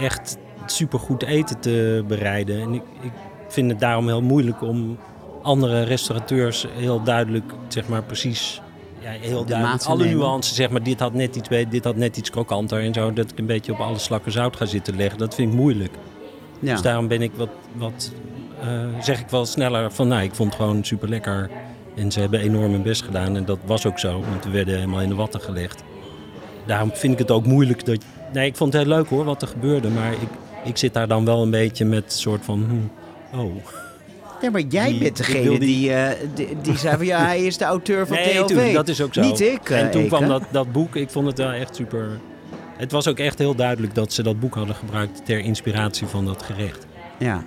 echt 0.00 0.36
supergoed 0.66 1.22
eten 1.22 1.60
te 1.60 2.04
bereiden. 2.08 2.60
En 2.60 2.72
ik, 2.74 2.82
ik 3.00 3.12
vind 3.48 3.70
het 3.70 3.80
daarom 3.80 4.06
heel 4.06 4.22
moeilijk 4.22 4.62
om 4.62 4.98
andere 5.42 5.82
restaurateurs 5.82 6.66
heel 6.76 7.02
duidelijk, 7.02 7.52
zeg 7.68 7.88
maar 7.88 8.02
precies, 8.02 8.60
ja, 9.02 9.10
heel 9.10 9.44
duidelijk 9.44 9.84
alle 9.84 10.04
nuances, 10.04 10.54
zeg 10.54 10.70
maar, 10.70 10.82
dit 10.82 11.00
had 11.00 11.14
net 11.14 11.36
iets 11.36 11.48
dit 11.48 11.84
had 11.84 11.96
net 11.96 12.16
iets 12.16 12.30
krokanter 12.30 12.80
en 12.80 12.94
zo, 12.94 13.12
dat 13.12 13.30
ik 13.30 13.38
een 13.38 13.46
beetje 13.46 13.72
op 13.72 13.78
alle 13.78 13.98
slakken 13.98 14.32
zout 14.32 14.56
ga 14.56 14.64
zitten 14.64 14.96
leggen. 14.96 15.18
Dat 15.18 15.34
vind 15.34 15.52
ik 15.52 15.58
moeilijk. 15.58 15.92
ja. 16.58 16.72
Dus 16.72 16.82
daarom 16.82 17.08
ben 17.08 17.22
ik 17.22 17.32
wat, 17.34 17.50
wat 17.72 18.12
eh, 18.62 18.68
zeg 19.00 19.20
ik 19.20 19.28
wel 19.28 19.46
sneller 19.46 19.92
van, 19.92 20.08
nou, 20.08 20.22
ik 20.22 20.34
vond 20.34 20.52
het 20.52 20.62
gewoon 20.62 20.84
super 20.84 21.08
lekker. 21.08 21.50
En 21.94 22.12
ze 22.12 22.20
hebben 22.20 22.40
enorm 22.40 22.72
hun 22.72 22.82
best 22.82 23.02
gedaan 23.02 23.36
en 23.36 23.44
dat 23.44 23.58
was 23.64 23.86
ook 23.86 23.98
zo, 23.98 24.20
want 24.30 24.44
we 24.44 24.50
werden 24.50 24.74
helemaal 24.74 25.00
in 25.00 25.08
de 25.08 25.14
watten 25.14 25.40
gelegd. 25.40 25.82
Daarom 26.66 26.90
vind 26.94 27.12
ik 27.12 27.18
het 27.18 27.30
ook 27.30 27.46
moeilijk 27.46 27.84
dat. 27.84 28.04
Nee, 28.32 28.46
ik 28.46 28.56
vond 28.56 28.72
het 28.72 28.82
heel 28.82 28.92
leuk 28.92 29.08
hoor 29.08 29.24
wat 29.24 29.42
er 29.42 29.48
gebeurde, 29.48 29.88
maar 29.88 30.12
ik, 30.12 30.28
ik 30.64 30.76
zit 30.76 30.94
daar 30.94 31.08
dan 31.08 31.24
wel 31.24 31.42
een 31.42 31.50
beetje 31.50 31.84
met 31.84 32.04
een 32.04 32.10
soort 32.10 32.44
van, 32.44 32.90
hm, 33.30 33.38
oh. 33.40 33.54
Ja, 34.42 34.50
maar 34.50 34.60
jij 34.60 34.90
Die- 34.90 34.98
bent 35.02 35.16
degene 35.16 35.48
die- 35.48 35.58
die, 35.58 35.92
eh, 35.92 36.10
die, 36.34 36.48
die 36.62 36.78
zei 36.78 36.96
van 36.96 37.06
ja, 37.06 37.24
hij 37.26 37.44
is 37.44 37.56
de 37.56 37.64
auteur 37.64 38.06
van 38.06 38.16
Nee, 38.16 38.72
dat 38.74 38.88
is 38.88 39.00
ook 39.02 39.14
zo. 39.14 39.20
Niet 39.20 39.40
ik, 39.40 39.70
eh, 39.70 39.80
en 39.80 39.90
toen 39.90 40.00
Eke. 40.00 40.08
kwam 40.16 40.28
dat, 40.28 40.42
dat 40.50 40.72
boek, 40.72 40.96
ik 40.96 41.10
vond 41.10 41.26
het 41.26 41.38
wel 41.38 41.50
echt 41.50 41.76
super. 41.76 42.08
Het 42.76 42.92
was 42.92 43.08
ook 43.08 43.18
echt 43.18 43.38
heel 43.38 43.54
duidelijk 43.54 43.94
dat 43.94 44.12
ze 44.12 44.22
dat 44.22 44.40
boek 44.40 44.54
hadden 44.54 44.74
gebruikt 44.74 45.24
ter 45.24 45.38
inspiratie 45.38 46.06
van 46.06 46.24
dat 46.24 46.42
gerecht. 46.42 46.86
Ja. 47.18 47.42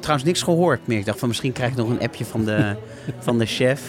Trouwens 0.00 0.26
niks 0.26 0.42
gehoord 0.42 0.86
meer. 0.86 0.98
Ik 0.98 1.04
dacht 1.04 1.18
van 1.18 1.28
misschien 1.28 1.52
krijg 1.52 1.70
ik 1.70 1.76
nog 1.76 1.88
een 1.88 2.00
appje 2.00 2.24
van 2.24 2.44
de, 2.44 2.74
van 3.18 3.38
de 3.38 3.46
chef. 3.46 3.82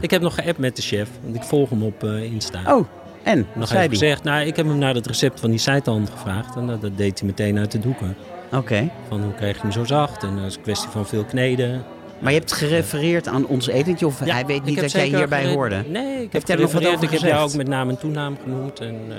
Ik 0.00 0.10
heb 0.10 0.22
nog 0.22 0.34
geappt 0.34 0.58
met 0.58 0.76
de 0.76 0.82
chef, 0.82 1.08
want 1.22 1.34
ik 1.36 1.42
volg 1.42 1.70
hem 1.70 1.82
op 1.82 2.04
eh, 2.04 2.22
Insta. 2.22 2.76
Oh, 2.76 2.86
en? 3.22 3.46
Nog 3.54 3.68
zei 3.68 3.78
even 3.78 3.78
hij? 3.78 3.88
gezegd, 3.88 4.24
nou, 4.24 4.46
ik 4.46 4.56
heb 4.56 4.66
hem 4.66 4.78
naar 4.78 4.94
het 4.94 5.06
recept 5.06 5.40
van 5.40 5.50
die 5.50 5.58
seitan 5.58 6.08
gevraagd. 6.12 6.56
En 6.56 6.66
dat, 6.66 6.80
dat 6.80 6.96
deed 6.96 7.18
hij 7.18 7.28
meteen 7.28 7.58
uit 7.58 7.70
de 7.72 7.78
doeken. 7.78 8.16
Oké. 8.52 8.90
Van 9.08 9.22
hoe 9.22 9.34
krijg 9.34 9.56
je 9.56 9.62
hem 9.62 9.72
zo 9.72 9.84
zacht? 9.84 10.22
En 10.22 10.36
dat 10.36 10.44
is 10.44 10.56
een 10.56 10.62
kwestie 10.62 10.88
van 10.90 11.06
veel 11.06 11.24
kneden. 11.24 11.84
Maar 12.24 12.32
je 12.32 12.38
hebt 12.38 12.52
gerefereerd 12.52 13.28
aan 13.28 13.46
ons 13.46 13.66
etentje 13.66 14.06
of 14.06 14.18
hij 14.18 14.46
weet 14.46 14.64
niet 14.64 14.80
dat 14.80 14.92
jij 14.92 15.06
hierbij 15.06 15.52
hoorde? 15.52 15.84
Nee, 15.88 16.22
ik 16.22 16.32
Heeft 16.32 16.32
heb 16.32 16.46
hij 16.46 16.56
er 16.56 16.62
nog 16.62 16.72
wat 16.72 16.86
over 16.86 17.04
Ik 17.04 17.10
heb 17.10 17.20
jou 17.20 17.48
ook 17.48 17.54
met 17.54 17.68
naam 17.68 17.88
en 17.88 17.98
toenaam 17.98 18.36
genoemd. 18.42 18.80
En 18.80 18.94
eh, 19.08 19.16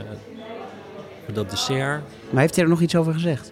voor 1.26 1.34
dat 1.34 1.50
dessert, 1.50 2.02
Maar 2.30 2.42
heeft 2.42 2.56
hij 2.56 2.64
er 2.64 2.70
nog 2.70 2.82
iets 2.82 2.96
over 2.96 3.14
gezegd? 3.14 3.52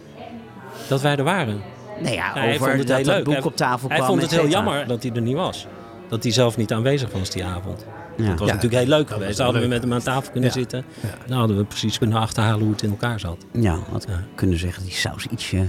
dat 0.87 1.01
wij 1.01 1.15
er 1.15 1.23
waren. 1.23 1.61
Nee, 2.01 2.13
ja, 2.13 2.31
hij 2.33 2.57
vond 2.57 2.61
over 2.69 2.77
het 2.77 2.87
dat 2.87 2.97
heel 2.97 3.05
dat 3.05 3.15
leuk. 3.15 3.23
boek 3.23 3.33
Hij- 3.33 3.43
op 3.43 3.55
tafel 3.55 3.87
Hij 3.87 3.97
kwam. 3.97 4.09
vond 4.09 4.21
het 4.21 4.31
et 4.31 4.39
heel 4.39 4.49
jammer 4.49 4.87
dat 4.87 5.03
hij 5.03 5.11
er 5.11 5.21
niet 5.21 5.35
was. 5.35 5.67
Dat 6.09 6.23
hij 6.23 6.31
zelf 6.31 6.57
niet 6.57 6.71
aanwezig 6.73 7.11
was 7.11 7.29
die 7.29 7.43
avond. 7.45 7.85
Ja. 8.17 8.25
Dat 8.29 8.39
was 8.39 8.47
Ja, 8.47 8.53
natuurlijk 8.53 8.83
heel 8.83 8.97
leuk 8.97 9.09
geweest. 9.09 9.37
Dan 9.37 9.45
hadden 9.45 9.63
we 9.63 9.67
met 9.69 9.81
hem 9.81 9.93
aan 9.93 10.01
tafel 10.01 10.31
kunnen 10.31 10.49
Ja. 10.49 10.55
zitten. 10.55 10.83
Ja. 10.99 11.09
Dan 11.27 11.37
hadden 11.37 11.57
we 11.57 11.63
precies 11.63 11.97
kunnen 11.97 12.17
achterhalen 12.17 12.59
hoe 12.63 12.71
het 12.71 12.81
in 12.81 12.89
elkaar 12.89 13.19
zat. 13.19 13.45
Ja, 13.51 13.77
had 13.91 14.05
Ja. 14.09 14.19
kunnen 14.35 14.57
zeggen 14.59 14.79
dat 14.81 14.89
die 14.91 14.99
saus 14.99 15.25
ietsje 15.31 15.67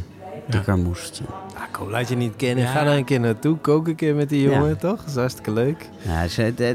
dikker 0.48 0.78
moest. 0.78 1.20
Ah, 1.54 1.62
kom, 1.70 1.90
laat 1.90 2.08
je 2.08 2.16
niet 2.16 2.36
kennen. 2.36 2.64
Ja. 2.64 2.70
Ga 2.70 2.84
daar 2.84 2.96
een 2.96 3.04
keer 3.04 3.20
naartoe. 3.20 3.56
Kook 3.56 3.86
een 3.88 3.94
keer 3.94 4.14
met 4.14 4.28
die 4.28 4.48
Ja. 4.48 4.54
jongen, 4.54 4.78
toch? 4.78 4.96
Dat 4.98 5.06
is 5.08 5.14
hartstikke 5.14 5.52
leuk. 5.52 5.88
Ja, 6.02 6.26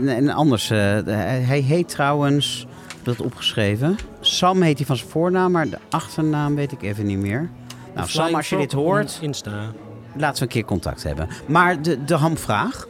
en, 0.07 0.29
anders, 0.29 0.69
eh, 0.69 0.77
hij 1.05 1.59
heet 1.59 1.89
trouwens, 1.89 2.67
ik 2.87 2.95
heb 2.95 3.05
dat 3.17 3.25
opgeschreven. 3.25 3.97
Sam 4.19 4.61
heet 4.61 4.77
hij 4.77 4.85
van 4.85 4.95
zijn 4.97 5.09
voornaam, 5.09 5.51
maar 5.51 5.69
de 5.69 5.77
achternaam 5.89 6.55
weet 6.55 6.71
ik 6.71 6.81
even 6.81 7.05
niet 7.05 7.17
meer. 7.19 7.49
Nou, 7.95 8.07
Sam, 8.09 8.35
als 8.35 8.49
je 8.49 8.57
dit 8.57 8.71
hoort, 8.71 9.19
Insta. 9.21 9.51
laten 10.15 10.35
we 10.37 10.41
een 10.41 10.47
keer 10.47 10.65
contact 10.65 11.03
hebben. 11.03 11.27
Maar 11.47 11.81
de, 11.81 12.03
de 12.03 12.15
hamvraag, 12.15 12.87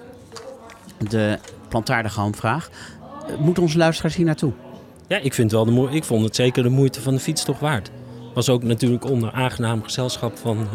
de 1.09 1.39
plantaardige 1.67 2.19
hamvraag, 2.19 2.69
eh, 3.27 3.35
moet 3.39 3.59
onze 3.59 3.77
luisteraars 3.77 4.15
hier 4.15 4.25
naartoe? 4.25 4.51
Ja, 5.07 5.17
ik, 5.17 5.33
vind 5.33 5.51
wel 5.51 5.65
de 5.65 5.71
moe- 5.71 5.89
ik 5.91 6.03
vond 6.03 6.23
het 6.25 6.35
zeker 6.35 6.63
de 6.63 6.69
moeite 6.69 7.01
van 7.01 7.13
de 7.13 7.19
fiets 7.19 7.43
toch 7.43 7.59
waard. 7.59 7.91
Was 8.39 8.49
ook 8.49 8.63
natuurlijk 8.63 9.05
onder 9.05 9.31
aangenaam 9.31 9.83
gezelschap 9.83 10.37
van, 10.37 10.57
eh, 10.57 10.65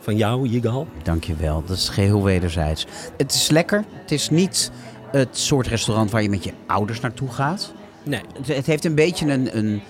van 0.00 0.16
jou, 0.16 0.48
Jigal. 0.48 0.86
Dankjewel, 1.02 1.62
dat 1.66 1.76
is 1.76 1.88
geheel 1.88 2.24
wederzijds. 2.24 2.86
Het 3.16 3.32
is 3.32 3.48
lekker, 3.48 3.84
het 3.90 4.10
is 4.10 4.30
niet 4.30 4.70
het 5.10 5.38
soort 5.38 5.66
restaurant 5.66 6.10
waar 6.10 6.22
je 6.22 6.28
met 6.28 6.44
je 6.44 6.52
ouders 6.66 7.00
naartoe 7.00 7.28
gaat. 7.28 7.72
Nee. 8.02 8.20
Het, 8.36 8.48
het 8.48 8.66
heeft 8.66 8.84
een 8.84 8.94
beetje 8.94 9.32
een, 9.32 9.56
een 9.56 9.82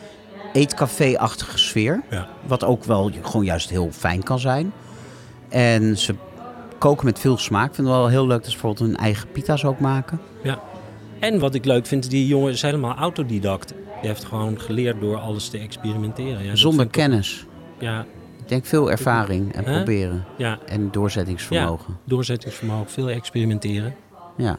eetcafé-achtige 0.52 1.58
sfeer. 1.58 2.02
Ja. 2.10 2.28
Wat 2.46 2.64
ook 2.64 2.84
wel 2.84 3.10
gewoon 3.22 3.44
juist 3.44 3.70
heel 3.70 3.88
fijn 3.92 4.22
kan 4.22 4.38
zijn. 4.38 4.72
En 5.48 5.98
ze 5.98 6.14
koken 6.78 7.04
met 7.04 7.18
veel 7.18 7.38
smaak. 7.38 7.68
Ik 7.68 7.74
vind 7.74 7.86
het 7.86 7.96
wel 7.96 8.08
heel 8.08 8.26
leuk 8.26 8.42
dat 8.42 8.50
ze 8.50 8.52
bijvoorbeeld 8.52 8.88
hun 8.88 8.98
eigen 8.98 9.30
pita's 9.32 9.64
ook 9.64 9.80
maken. 9.80 10.20
En 11.18 11.38
wat 11.38 11.54
ik 11.54 11.64
leuk 11.64 11.86
vind, 11.86 12.10
die 12.10 12.26
jongen 12.26 12.52
is 12.52 12.62
helemaal 12.62 12.96
autodidact. 12.96 13.74
Die 14.00 14.08
heeft 14.10 14.24
gewoon 14.24 14.60
geleerd 14.60 15.00
door 15.00 15.16
alles 15.16 15.48
te 15.48 15.58
experimenteren. 15.58 16.44
Ja, 16.44 16.56
Zonder 16.56 16.86
kennis. 16.88 17.46
Ja, 17.78 18.04
Ik 18.42 18.48
denk 18.48 18.64
veel 18.66 18.90
ervaring 18.90 19.52
en 19.54 19.64
proberen. 19.64 20.24
ja, 20.36 20.58
En 20.66 20.90
doorzettingsvermogen. 20.90 21.96
doorzettingsvermogen, 22.04 22.90
veel 22.90 23.10
experimenteren. 23.10 23.94
Ja. 24.36 24.58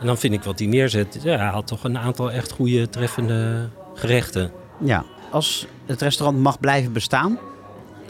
En 0.00 0.06
dan 0.06 0.18
vind 0.18 0.34
ik 0.34 0.42
wat 0.42 0.58
hij 0.58 0.68
neerzet. 0.68 1.18
Ja, 1.22 1.36
hij 1.36 1.46
had 1.48 1.66
toch 1.66 1.84
een 1.84 1.98
aantal 1.98 2.30
echt 2.32 2.52
goede, 2.52 2.88
treffende 2.88 3.68
gerechten. 3.94 4.50
ja. 4.80 5.04
Als 5.30 5.66
het 5.86 6.00
restaurant 6.02 6.38
mag 6.42 6.60
blijven 6.60 6.92
bestaan 6.92 7.38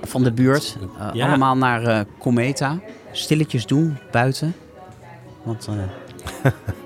van 0.03 0.23
de 0.23 0.33
buurt. 0.33 0.77
eh, 0.99 1.09
Ja. 1.13 1.27
Allemaal 1.29 1.57
naar 1.57 1.83
eh, 1.83 2.01
Cometa. 2.19 2.79
Stilletjes 3.13 3.67
doen 3.67 3.99
buiten. 4.11 4.55
Want 5.43 5.67
eh, 5.67 5.75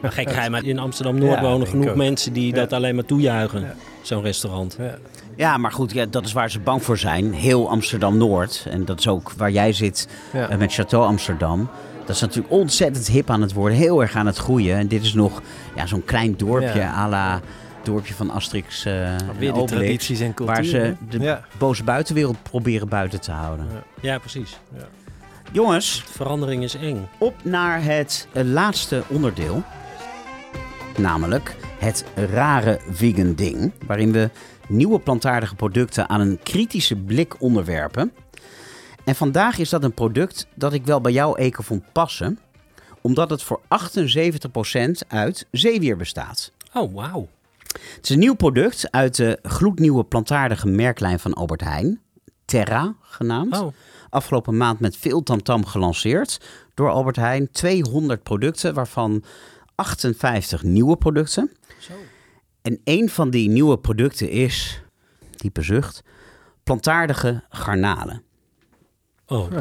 Maar 0.03 0.13
gek 0.19 0.31
geheim, 0.31 0.51
maar 0.51 0.65
in 0.65 0.79
Amsterdam-Noord 0.79 1.35
Ja, 1.35 1.41
wonen 1.43 1.67
genoeg 1.67 1.95
mensen 1.95 2.33
die 2.33 2.47
Ja. 2.47 2.55
dat 2.55 2.73
alleen 2.73 2.95
maar 2.95 3.05
toejuichen. 3.05 3.61
Ja. 3.61 3.75
Zo'n 4.03 4.23
restaurant. 4.23 4.77
Ja. 4.79 4.95
Ja, 5.37 5.57
maar 5.57 5.73
goed, 5.73 5.93
ja, 5.93 6.07
dat 6.07 6.25
is 6.25 6.33
waar 6.33 6.51
ze 6.51 6.61
bang 6.61 6.83
voor 6.83 6.99
zijn. 6.99 7.33
Heel 7.33 7.69
Amsterdam-Noord. 7.71 8.67
En 8.71 8.85
dat 8.85 8.99
is 8.99 9.09
ook 9.09 9.33
waar 9.37 9.51
jij 9.51 9.73
zit 9.73 10.09
Ja. 10.33 10.49
eh, 10.49 10.57
met 10.59 10.75
Chateau 10.75 11.05
Amsterdam. 11.07 11.69
Dat 12.07 12.15
is 12.15 12.21
natuurlijk 12.21 12.53
ontzettend 12.55 13.07
hip 13.07 13.31
aan 13.31 13.41
het 13.43 13.53
worden. 13.53 13.79
Heel 13.79 14.01
erg 14.01 14.15
aan 14.17 14.27
het 14.27 14.37
groeien. 14.37 14.77
En 14.77 14.89
dit 14.89 15.03
is 15.03 15.15
nog 15.15 15.43
ja, 15.77 15.87
zo'n 15.87 16.05
klein 16.05 16.35
dorpje 16.37 16.79
Ja. 16.79 16.95
à 16.95 17.09
la 17.09 17.41
dorpje 17.83 18.15
van 18.15 18.31
Asterix 18.31 18.85
eh 18.85 19.13
en 19.13 19.19
Weer 19.27 19.39
die 19.39 19.53
Obelix. 19.53 19.71
tradities 19.73 20.21
en 20.21 20.35
cultuur. 20.35 20.55
Waar 20.55 20.65
ze 20.65 20.95
de 21.11 21.19
Ja. 21.19 21.45
boze 21.59 21.85
buitenwereld 21.85 22.43
proberen 22.43 22.89
buiten 22.89 23.21
te 23.21 23.31
houden. 23.31 23.67
Ja, 24.01 24.19
precies. 24.19 24.59
Jongens, 25.53 26.03
Verandering 26.03 26.63
is 26.63 26.75
eng. 26.75 27.09
op 27.19 27.45
naar 27.45 27.85
het 27.85 28.29
eh, 28.33 28.45
laatste 28.45 29.03
onderdeel. 29.09 29.63
Namelijk 30.97 31.57
het 31.79 32.05
rare 32.15 32.81
vegan 32.91 33.35
ding. 33.35 33.73
Waarin 33.87 34.13
we 34.13 34.31
nieuwe 34.69 34.99
plantaardige 34.99 35.55
producten 35.55 36.09
aan 36.09 36.21
een 36.21 36.39
kritische 36.43 36.97
blik 36.97 37.41
onderwerpen. 37.41 38.13
En 39.05 39.15
vandaag 39.15 39.59
is 39.59 39.69
dat 39.69 39.85
een 39.85 39.95
product 39.95 40.47
dat 40.55 40.73
ik 40.73 40.85
wel 40.85 41.01
bij 41.01 41.13
jou, 41.13 41.39
Eke, 41.39 41.63
vond 41.63 41.93
passen. 41.93 42.39
Omdat 43.01 43.31
het 43.31 43.43
voor 43.43 43.61
78% 43.63 45.07
uit 45.09 45.47
zeewier 45.51 45.97
bestaat. 45.97 46.53
Oh, 46.75 46.95
wauw. 46.95 47.29
Het 47.67 48.01
is 48.03 48.11
een 48.11 48.19
nieuw 48.19 48.35
product 48.35 48.91
uit 48.91 49.17
de 49.17 49.39
gloednieuwe 49.43 50.05
plantaardige 50.05 50.69
merklijn 50.69 51.19
van 51.19 51.35
Albert 51.35 51.61
Heijn. 51.61 52.01
Terra 52.45 52.95
genaamd. 53.01 53.61
Oh, 53.61 53.75
Afgelopen 54.11 54.57
maand 54.57 54.81
met 54.81 54.97
veel 54.97 55.23
tamtam 55.23 55.67
gelanceerd 55.67 56.41
door 56.75 56.91
Albert 56.91 57.17
Heijn. 57.17 57.51
200 57.51 58.23
producten, 58.23 58.75
waarvan 58.75 59.25
58 59.75 60.63
nieuwe 60.63 60.97
producten. 60.97 61.51
zo. 61.79 61.93
En 62.63 62.81
een 62.85 63.09
van 63.09 63.31
die 63.31 63.49
nieuwe 63.49 63.79
producten 63.79 64.31
is, 64.31 64.83
diepe 65.37 65.63
zucht, 65.63 66.03
plantaardige 66.63 67.45
garnalen. 67.49 68.23
Oh, 69.27 69.57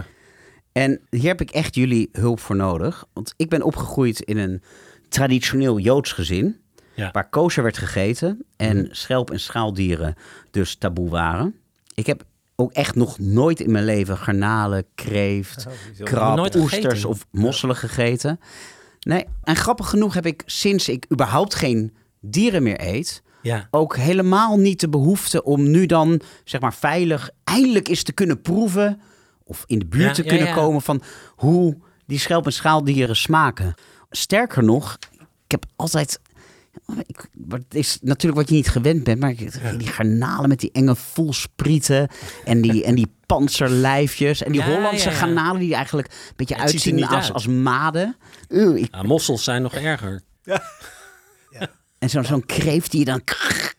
En 0.71 1.01
hier 1.09 1.27
heb 1.27 1.41
ik 1.41 1.51
echt 1.51 1.75
jullie 1.75 2.09
hulp 2.11 2.39
voor 2.39 2.55
nodig. 2.55 3.05
Want 3.13 3.33
ik 3.37 3.49
ben 3.49 3.61
opgegroeid 3.61 4.19
in 4.19 4.37
een 4.37 4.61
traditioneel 5.09 5.79
Joods 5.79 6.11
gezin. 6.11 6.61
Ja. 6.95 7.11
Waar 7.11 7.29
kosher 7.29 7.63
werd 7.63 7.77
gegeten 7.77 8.45
en 8.55 8.87
schelp- 8.91 9.31
en 9.31 9.39
schaaldieren 9.39 10.15
dus 10.51 10.75
taboe 10.75 11.09
waren. 11.09 11.55
Ik 11.93 12.05
heb 12.05 12.23
ook 12.59 12.71
echt 12.71 12.95
nog 12.95 13.19
nooit 13.19 13.59
in 13.59 13.71
mijn 13.71 13.85
leven 13.85 14.17
garnalen, 14.17 14.85
kreeft, 14.95 15.67
krab, 16.03 16.35
Nooit 16.35 16.55
oesters 16.55 17.05
of 17.05 17.25
mosselen 17.31 17.75
gegeten. 17.75 18.39
Nee, 18.99 19.25
en 19.43 19.55
grappig 19.55 19.89
genoeg 19.89 20.13
heb 20.13 20.25
ik 20.25 20.43
sinds 20.45 20.89
ik 20.89 21.05
überhaupt 21.11 21.55
geen 21.55 21.95
dieren 22.19 22.63
meer 22.63 22.87
eet... 22.87 23.23
ja. 23.41 23.67
ook 23.71 23.95
helemaal 23.97 24.57
niet 24.57 24.79
de 24.79 24.89
behoefte 24.89 25.43
om 25.43 25.69
nu 25.69 25.85
dan, 25.85 26.21
zeg 26.43 26.61
maar, 26.61 26.73
veilig 26.73 27.29
eindelijk 27.43 27.87
eens 27.87 28.03
te 28.03 28.11
kunnen 28.11 28.41
proeven... 28.41 29.01
of 29.43 29.63
in 29.67 29.79
de 29.79 29.85
buurt 29.85 30.07
Ja, 30.07 30.13
te 30.13 30.23
kunnen 30.23 30.47
ja. 30.47 30.53
komen 30.53 30.81
van 30.81 31.01
hoe 31.35 31.77
die 32.05 32.19
schelp- 32.19 32.45
en 32.45 32.53
schaaldieren 32.53 33.15
smaken. 33.15 33.73
Sterker 34.09 34.63
nog, 34.63 34.97
ik 35.45 35.51
heb 35.51 35.65
altijd... 35.75 36.19
Ik, 37.05 37.27
maar 37.47 37.59
het 37.59 37.75
is 37.75 37.97
natuurlijk 38.01 38.41
wat 38.41 38.49
je 38.49 38.55
niet 38.55 38.69
gewend 38.69 39.03
bent, 39.03 39.19
maar 39.19 39.29
ik- 39.29 39.77
die 39.77 39.87
garnalen 39.87 40.49
met 40.49 40.59
die 40.59 40.71
enge 40.71 40.95
voelsprieten 40.95 42.07
en 42.45 42.61
die, 42.61 42.83
en 42.83 42.95
die 42.95 43.13
panzerlijfjes 43.25 44.43
en 44.43 44.51
die 44.51 44.61
Ja, 44.61 44.67
Hollandse 44.67 45.05
ja, 45.05 45.11
ja. 45.11 45.17
garnalen 45.17 45.59
die 45.59 45.73
eigenlijk 45.75 46.07
een 46.07 46.33
beetje 46.35 46.55
Het 46.55 46.69
ziet 46.69 46.69
er 46.69 46.73
uitzien 46.75 46.95
niet 46.95 47.05
als, 47.15 47.23
uit. 47.25 47.33
als 47.33 47.47
maden. 47.47 48.15
Uw, 48.47 48.73
ik- 48.75 49.03
mossels 49.03 49.43
zijn 49.43 49.61
nog 49.61 49.73
erger. 49.73 50.21
en 51.99 52.09
zo'n 52.09 52.23
zo'n 52.23 52.45
kreeft 52.45 52.91
die 52.91 52.99
je 52.99 53.05
dan 53.05 53.21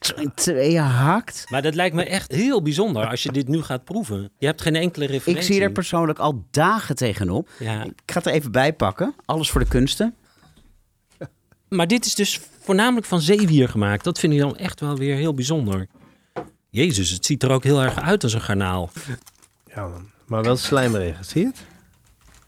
zo 0.01 0.15
in 0.15 0.33
tweeën 0.35 0.83
hakt. 0.83 1.45
Maar 1.51 1.63
dat 1.63 1.75
lijkt 1.75 1.95
me 1.95 2.05
echt 2.05 2.33
heel 2.33 2.63
bijzonder 2.63 3.07
als 3.07 3.23
je 3.23 3.33
dit 3.33 3.49
nu 3.49 3.63
gaat 3.63 3.85
proeven. 3.85 4.31
Je 4.39 4.47
hebt 4.47 4.63
geen 4.63 4.77
enkele 4.77 5.05
Ik 5.05 5.11
referentie. 5.11 5.53
zie 5.53 5.63
er 5.63 5.73
persoonlijk 5.73 6.19
al 6.19 6.45
dagen 6.51 6.95
tegenop. 6.97 7.49
Ja. 7.59 7.85
Ik 7.85 7.93
ga 8.07 8.15
het 8.19 8.27
er 8.27 8.33
even 8.33 8.53
bij 8.53 8.73
pakken. 8.73 9.15
Alles 9.25 9.51
voor 9.51 9.61
de 9.61 9.69
kunsten. 9.69 10.15
Maar 11.71 11.87
dit 11.87 12.07
is 12.07 12.15
dus 12.15 12.41
voornamelijk 12.61 13.07
van 13.07 13.21
zeewier 13.21 13.69
gemaakt. 13.69 14.05
Dat 14.05 14.19
vind 14.19 14.33
ik 14.33 14.39
dan 14.39 14.57
echt 14.57 14.81
wel 14.81 14.97
weer 14.97 15.17
heel 15.17 15.35
bijzonder. 15.35 15.87
Jezus, 16.71 17.11
het 17.11 17.27
ziet 17.27 17.43
er 17.43 17.51
ook 17.51 17.65
heel 17.65 17.83
erg 17.83 18.01
uit 18.01 18.23
als 18.23 18.33
een 18.33 18.41
garnaal. 18.41 18.91
Ja, 19.75 19.87
man. 19.87 20.11
Maar 20.27 20.43
wel 20.43 20.57
slijmerig, 20.57 21.25
zie 21.25 21.41
je 21.41 21.47
het? 21.47 21.59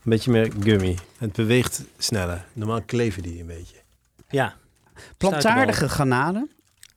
Een 0.04 0.10
beetje 0.10 0.30
meer 0.30 0.52
gummy. 0.60 0.98
Het 1.18 1.32
beweegt 1.32 1.84
sneller. 1.98 2.44
Normaal 2.52 2.82
kleven 2.82 3.22
die 3.22 3.40
een 3.40 3.46
beetje. 3.46 3.76
Ja. 4.28 4.54
Plantaardige 5.16 5.88
garnalen. 5.88 6.50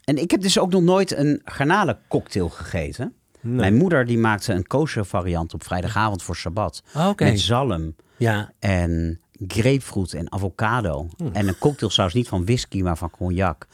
En 0.04 0.18
ik 0.18 0.32
heb 0.32 0.42
dus 0.42 0.60
ook 0.60 0.72
nog 0.72 0.82
nooit 0.82 1.16
een 1.18 1.42
garnalencocktail 1.46 2.50
gegeten. 2.50 3.14
Nee. 3.42 3.56
Mijn 3.56 3.76
moeder 3.76 4.06
die 4.06 4.18
maakte 4.18 4.54
een 4.54 4.68
kosher 4.68 5.06
variant 5.06 5.54
op 5.54 5.64
vrijdagavond 5.64 6.24
voor 6.24 6.36
Sabbat. 6.36 6.84
Oké. 6.96 7.24
Met 7.24 7.40
zalm 7.40 7.96
Ja. 8.18 8.52
en 8.60 9.20
grapefruit 9.48 10.14
en 10.14 10.32
avocado. 10.32 11.07
En 11.34 11.48
een 11.48 11.57
cocktailsaus 11.57 12.14
niet 12.14 12.28
van 12.28 12.45
whisky, 12.45 12.82
maar 12.82 12.98
van 12.98 13.10
cognac. 13.10 13.68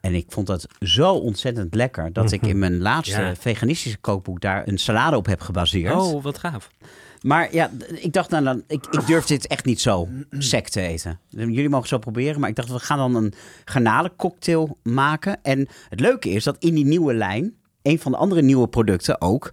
En 0.00 0.14
ik 0.14 0.26
vond 0.28 0.46
dat 0.46 0.66
zo 0.80 1.12
ontzettend 1.14 1.74
lekker 1.74 2.12
dat 2.12 2.32
ik 2.32 2.42
in 2.46 2.58
mijn 2.58 2.78
laatste 2.78 3.20
Ja. 3.20 3.34
veganistische 3.36 3.98
kookboek 3.98 4.40
daar 4.40 4.68
een 4.68 4.78
salade 4.78 5.16
op 5.16 5.26
heb 5.26 5.40
gebaseerd. 5.40 5.94
Oh, 5.94 6.22
wat 6.22 6.38
gaaf. 6.38 6.70
Maar 7.22 7.54
ja, 7.54 7.70
ik 7.94 8.12
dacht 8.12 8.30
nou, 8.30 8.44
dan, 8.44 8.62
ik, 8.66 8.86
ik 8.90 9.06
durf 9.06 9.24
dit 9.24 9.46
echt 9.46 9.64
niet 9.64 9.80
zo 9.80 10.08
sec 10.30 10.68
te 10.68 10.80
eten. 10.80 11.20
Jullie 11.28 11.68
mogen 11.68 11.88
zo 11.88 11.98
proberen, 11.98 12.40
maar 12.40 12.48
ik 12.48 12.54
dacht 12.56 12.68
we 12.68 12.78
gaan 12.78 12.98
dan 12.98 13.14
een 13.14 13.32
garnalencocktail 13.64 14.78
maken. 14.82 15.38
En 15.42 15.68
het 15.88 16.00
leuke 16.00 16.28
is 16.30 16.44
dat 16.44 16.56
in 16.58 16.74
die 16.74 16.84
nieuwe 16.84 17.14
lijn, 17.14 17.54
een 17.82 17.98
van 17.98 18.12
de 18.12 18.18
andere 18.18 18.42
nieuwe 18.42 18.68
producten 18.68 19.20
ook, 19.20 19.52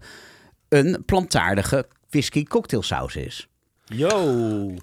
een 0.69 1.03
plantaardige 1.05 1.87
whisky 2.09 2.43
cocktailsaus 2.43 3.15
is. 3.15 3.47
Yo. 3.85 4.73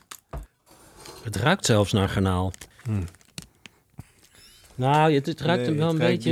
Het 1.22 1.36
ruikt 1.36 1.66
zelfs 1.66 1.92
naar 1.92 2.08
garnaal. 2.08 2.52
Nou, 4.74 5.14
het, 5.14 5.26
het 5.26 5.40
ruikt 5.40 5.66
Nee, 5.66 5.76
wel 5.78 5.88
een 5.88 5.92
het 5.94 6.02
ruikt 6.02 6.24
beetje? 6.24 6.30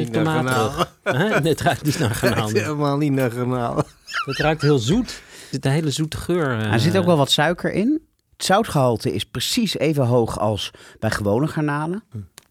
Nee, 1.40 1.52
het 1.52 1.60
ruikt 1.60 1.84
niet 1.84 1.98
naar 1.98 2.14
garnaal. 2.14 2.46
Het 2.48 2.56
is 2.56 2.62
helemaal 2.62 2.96
niet 2.96 3.12
naar 3.12 3.30
garnaal. 3.30 3.76
Het 4.24 4.38
ruikt 4.38 4.62
heel 4.62 4.78
zoet. 4.78 5.08
Er 5.08 5.46
zit 5.50 5.64
een 5.64 5.70
hele 5.70 5.90
zoete 5.90 6.16
geur. 6.16 6.58
eh, 6.58 6.72
Er 6.72 6.80
zit 6.80 6.96
ook 6.96 7.04
wel 7.04 7.16
wat 7.16 7.30
suiker 7.30 7.72
in. 7.72 8.00
Het 8.36 8.44
zoutgehalte 8.44 9.12
is 9.14 9.24
precies 9.24 9.78
even 9.78 10.06
hoog 10.06 10.38
als 10.38 10.70
bij 10.98 11.10
gewone 11.10 11.46
garnalen. 11.46 12.02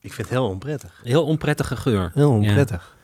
Ik 0.02 0.14
vind 0.14 0.18
het 0.18 0.30
heel 0.30 0.48
onprettig. 0.48 1.02
Heel 1.04 1.26
onprettige 1.26 1.76
geur. 1.76 2.12
Heel 2.14 2.30
Ja. 2.32 2.36
onprettig. 2.38 2.98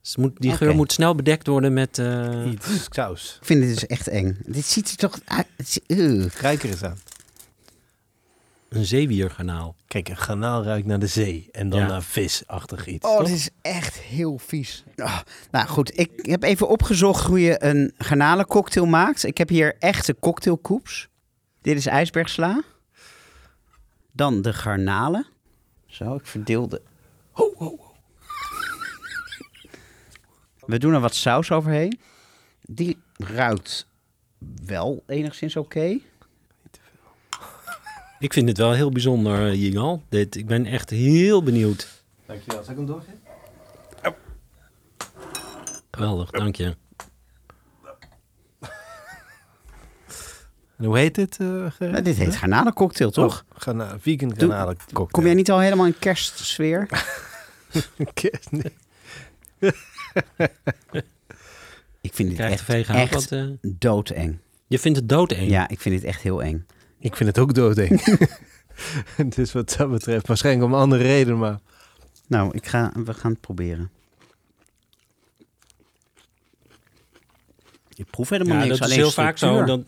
Dus 0.00 0.10
het 0.10 0.18
moet, 0.18 0.32
die 0.40 0.52
geur 0.52 0.74
moet 0.74 0.92
snel 0.92 1.14
bedekt 1.14 1.46
worden 1.46 1.72
met... 1.72 1.98
eh, 1.98 2.50
Iets 2.50 2.86
saus. 2.90 3.36
Ik 3.40 3.46
vind 3.46 3.60
dit 3.62 3.74
dus 3.74 3.86
echt 3.86 4.08
eng. 4.08 4.38
Dit 4.46 4.64
ziet 4.64 4.90
er 4.90 4.96
toch 4.96 5.18
uit. 5.24 5.80
er 6.62 6.64
eens 6.64 6.82
aan. 6.84 6.98
Een 8.68 8.84
zeewiergarnaal. 8.84 9.76
Kijk, 9.86 10.08
een 10.08 10.16
garnaal 10.16 10.62
ruikt 10.64 10.86
naar 10.86 10.98
de 10.98 11.06
zee. 11.06 11.48
En 11.52 11.68
dan 11.68 11.80
Ja. 11.80 11.86
naar 11.86 12.02
visachtig 12.02 12.86
iets. 12.86 13.06
Oh, 13.08 13.16
toch? 13.16 13.26
dit 13.26 13.36
is 13.36 13.50
echt 13.62 13.98
heel 13.98 14.38
vies. 14.38 14.84
Ah, 14.96 15.20
nou 15.50 15.66
goed, 15.68 15.98
ik 15.98 16.10
heb 16.22 16.42
even 16.42 16.68
opgezocht 16.68 17.26
hoe 17.26 17.40
je 17.40 17.64
een 17.64 17.92
garnalencocktail 17.98 18.86
maakt. 18.86 19.24
Ik 19.24 19.38
heb 19.38 19.48
hier 19.48 19.76
echte 19.78 20.16
cocktailkoeps. 20.20 21.08
Dit 21.62 21.76
is 21.76 21.86
ijsbergsla. 21.86 22.62
Dan 24.12 24.42
de 24.42 24.52
garnalen. 24.52 25.26
Zo, 25.86 26.14
ik 26.14 26.26
verdeel 26.26 26.68
de... 26.68 26.82
Ho, 27.30 27.52
ho, 27.56 27.64
ho. 27.78 27.94
We 30.66 30.78
doen 30.78 30.94
er 30.94 31.00
wat 31.00 31.14
saus 31.14 31.50
overheen. 31.50 32.00
Die 32.60 32.98
ruikt 33.16 33.86
wel 34.64 35.02
enigszins 35.06 35.56
oké. 35.56 35.98
Ik 38.18 38.32
vind 38.32 38.48
het 38.48 38.58
wel 38.58 38.72
heel 38.72 38.90
bijzonder, 38.90 39.46
eh, 39.46 39.54
Jingal. 39.62 40.02
Dit, 40.08 40.36
ik 40.36 40.46
ben 40.46 40.66
echt 40.66 40.90
heel 40.90 41.42
benieuwd. 41.42 42.02
Dankjewel. 42.26 42.62
Zal 42.62 42.70
ik 42.72 42.76
hem 42.78 42.86
doorgeven? 42.86 43.20
Geweldig, 45.90 46.30
dank 46.30 46.56
je. 46.56 46.76
En 50.76 50.84
hoe 50.84 50.98
heet 50.98 51.14
dit? 51.14 51.36
eh? 51.40 51.46
Nou, 51.78 52.02
dit 52.02 52.16
heet 52.16 52.36
garnalencocktail, 52.36 53.10
toch? 53.10 53.44
Oh, 53.68 53.80
vegan 53.98 54.36
garnalen 54.36 54.76
cocktail. 54.76 55.06
Kom 55.06 55.24
jij 55.24 55.34
niet 55.34 55.50
al 55.50 55.58
helemaal 55.60 55.86
in 55.86 55.98
kerstsfeer? 55.98 56.86
Kerst- 58.14 58.50
nee. 58.50 58.72
Ik 62.00 62.14
vind 62.14 62.28
dit 62.30 62.38
echt, 62.38 62.68
echt 62.68 63.14
wat... 63.14 63.32
eh, 63.32 63.44
doodeng. 63.62 64.38
je 64.66 64.78
vindt 64.78 64.98
het 64.98 65.08
doodeng? 65.08 65.48
Ja, 65.50 65.68
ik 65.68 65.80
vind 65.80 65.94
dit 65.94 66.04
echt 66.04 66.22
heel 66.22 66.42
eng. 66.42 66.66
Ik 66.98 67.16
vind 67.16 67.28
het 67.28 67.38
ook 67.38 67.54
doodeng. 67.54 68.02
dus 69.36 69.52
wat 69.52 69.74
dat 69.78 69.90
betreft, 69.90 70.26
waarschijnlijk 70.26 70.66
om 70.66 70.72
een 70.72 70.80
andere 70.80 71.02
reden, 71.02 71.38
maar... 71.38 71.58
Nou, 72.26 72.50
ik 72.54 72.66
ga, 72.66 72.92
we 73.04 73.14
gaan 73.14 73.30
het 73.30 73.40
proberen. 73.40 73.90
Ik 77.94 78.10
proef 78.10 78.28
helemaal 78.28 78.56
Ja, 78.58 78.64
niks, 78.64 78.78
dat 78.78 78.88
is 78.88 78.94
heel 78.96 79.10
vaak 79.10 79.38
zo. 79.38 79.64
Dan, 79.64 79.84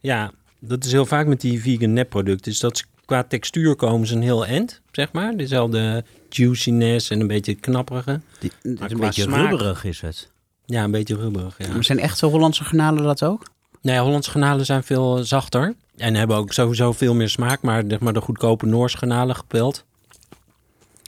ja, 0.00 0.30
dat 0.58 0.84
is 0.84 0.92
heel 0.92 1.06
vaak 1.06 1.26
met 1.26 1.40
die 1.40 1.60
vegan 1.60 1.92
nepproducten. 1.92 2.52
Is 2.52 2.58
dat 2.60 2.78
ze 2.78 2.84
qua 3.04 3.22
textuur 3.24 3.74
komen 3.76 4.06
ze 4.06 4.14
een 4.14 4.22
heel 4.22 4.46
end, 4.46 4.80
zeg 4.92 5.12
maar. 5.12 5.36
Dezelfde 5.36 6.04
juiciness 6.28 7.10
en 7.10 7.20
een 7.20 7.26
beetje 7.26 7.54
knapperige. 7.54 8.20
Die- 8.40 8.50
het 8.62 8.72
is 8.72 8.78
Maar 8.80 8.90
een 8.90 8.96
qua 8.96 9.06
beetje 9.06 9.22
smaak- 9.22 9.50
rubberig 9.50 9.84
is 9.84 10.00
het. 10.00 10.30
Ja, 10.66 10.84
een 10.84 10.90
beetje 10.90 11.16
rubberig, 11.16 11.58
ja. 11.58 11.72
Maar 11.72 11.84
zijn 11.84 11.98
echte 11.98 12.26
Hollandse 12.26 12.64
garnalen 12.64 13.02
dat 13.04 13.22
ook? 13.22 13.42
Nee, 13.82 13.98
Hollandse 13.98 14.30
garnalen 14.30 14.64
zijn 14.66 14.82
veel 14.82 15.18
eh, 15.18 15.24
zachter. 15.24 15.74
En 15.96 16.14
hebben 16.14 16.36
ook 16.36 16.52
sowieso 16.52 16.92
veel 16.92 17.14
meer 17.14 17.28
smaak. 17.28 17.62
Maar, 17.62 17.84
zeg 17.88 18.00
maar 18.00 18.12
de 18.12 18.20
goedkope 18.20 18.66
Noorse 18.66 18.96
garnalen 18.96 19.36
gepeld. 19.36 19.84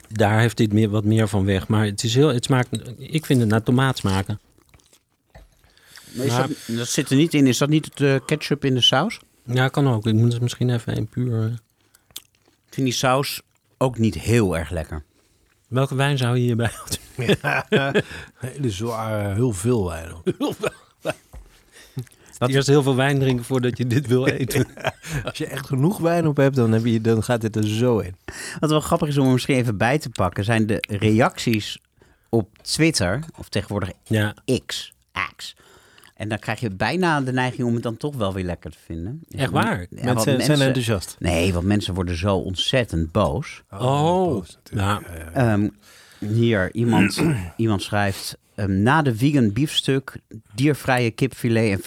Daar 0.09 0.39
heeft 0.39 0.57
dit 0.57 0.73
meer, 0.73 0.89
wat 0.89 1.03
meer 1.03 1.27
van 1.27 1.45
weg. 1.45 1.67
Maar 1.67 1.85
het 1.85 2.03
is 2.03 2.15
heel, 2.15 2.27
het 2.33 2.43
smaakt, 2.43 2.69
ik 2.97 3.25
vind 3.25 3.39
het 3.39 3.49
naar 3.49 3.63
tomaat 3.63 3.97
smaken. 3.97 4.39
Maar 6.11 6.25
is 6.25 6.31
Maar- 6.31 6.47
dat, 6.47 6.77
dat 6.77 6.87
zit 6.87 7.09
er 7.09 7.15
niet 7.15 7.33
in. 7.33 7.47
Is 7.47 7.57
dat 7.57 7.69
niet 7.69 7.97
de 7.97 8.21
ketchup 8.25 8.65
in 8.65 8.73
de 8.73 8.81
saus? 8.81 9.19
Ja, 9.45 9.67
kan 9.67 9.87
ook. 9.89 10.07
Ik 10.07 10.13
moet 10.13 10.33
er 10.33 10.41
misschien 10.41 10.69
even 10.69 10.97
een 10.97 11.07
puur... 11.07 11.39
eh. 11.45 11.51
Ik 12.65 12.79
vind 12.79 12.85
die 12.87 12.95
saus 12.95 13.41
ook 13.77 13.97
niet 13.97 14.15
heel 14.15 14.57
erg 14.57 14.69
lekker. 14.69 15.03
Welke 15.67 15.95
wijn 15.95 16.17
zou 16.17 16.37
je 16.37 16.41
hierbij 16.43 16.71
Hele 18.35 18.69
zware, 18.69 19.33
heel 19.33 19.51
veel 19.51 19.87
wijn. 19.89 20.11
Ook. 22.43 22.49
Eerst 22.49 22.67
heel 22.67 22.83
veel 22.83 22.95
wijn 22.95 23.19
drinken 23.19 23.45
voordat 23.45 23.77
je 23.77 23.87
dit 23.87 24.07
wil 24.07 24.27
eten. 24.37 24.67
Als 25.23 25.37
je 25.37 25.45
echt 25.45 25.67
genoeg 25.67 25.97
wijn 25.97 26.27
op 26.27 26.37
hebt, 26.37 26.55
dan, 26.55 26.71
heb 26.71 26.85
je, 26.85 27.01
dan 27.01 27.23
gaat 27.23 27.41
dit 27.41 27.55
er 27.55 27.67
zo 27.67 27.99
in. 27.99 28.15
Wat 28.59 28.69
wel 28.69 28.79
grappig 28.79 29.07
is 29.07 29.17
om 29.17 29.25
er 29.25 29.31
misschien 29.33 29.55
even 29.55 29.77
bij 29.77 29.99
te 29.99 30.09
pakken, 30.09 30.43
zijn 30.43 30.65
de 30.67 30.83
reacties 30.89 31.79
op 32.29 32.49
Twitter, 32.61 33.23
of 33.37 33.49
tegenwoordig 33.49 33.91
Ja, 34.03 34.33
X, 34.65 34.93
X. 35.35 35.55
En 36.15 36.29
dan 36.29 36.39
krijg 36.39 36.59
je 36.59 36.69
bijna 36.69 37.21
de 37.21 37.31
neiging 37.31 37.67
om 37.67 37.73
het 37.73 37.83
dan 37.83 37.97
toch 37.97 38.15
wel 38.15 38.33
weer 38.33 38.43
lekker 38.43 38.71
te 38.71 38.77
vinden. 38.85 39.21
Echt 39.31 39.51
waar? 39.51 39.85
Ja, 39.89 40.13
mensen 40.13 40.41
zijn 40.41 40.61
enthousiast. 40.61 41.15
Nee, 41.19 41.53
want 41.53 41.65
mensen 41.65 41.93
worden 41.93 42.17
zo 42.17 42.35
ontzettend 42.35 43.11
boos. 43.11 43.61
Oh, 43.71 43.79
boos 44.27 44.57
natuurlijk. 44.63 45.07
nou. 45.07 45.31
Ehm, 45.33 45.69
hier, 46.33 46.73
iemand, 46.73 47.21
iemand 47.57 47.81
schrijft... 47.81 48.37
ehm, 48.55 48.81
na 48.83 49.01
de 49.01 49.15
vegan 49.15 49.53
biefstuk, 49.53 50.15
diervrije 50.55 51.11
kipfilet 51.11 51.71
en 51.71 51.79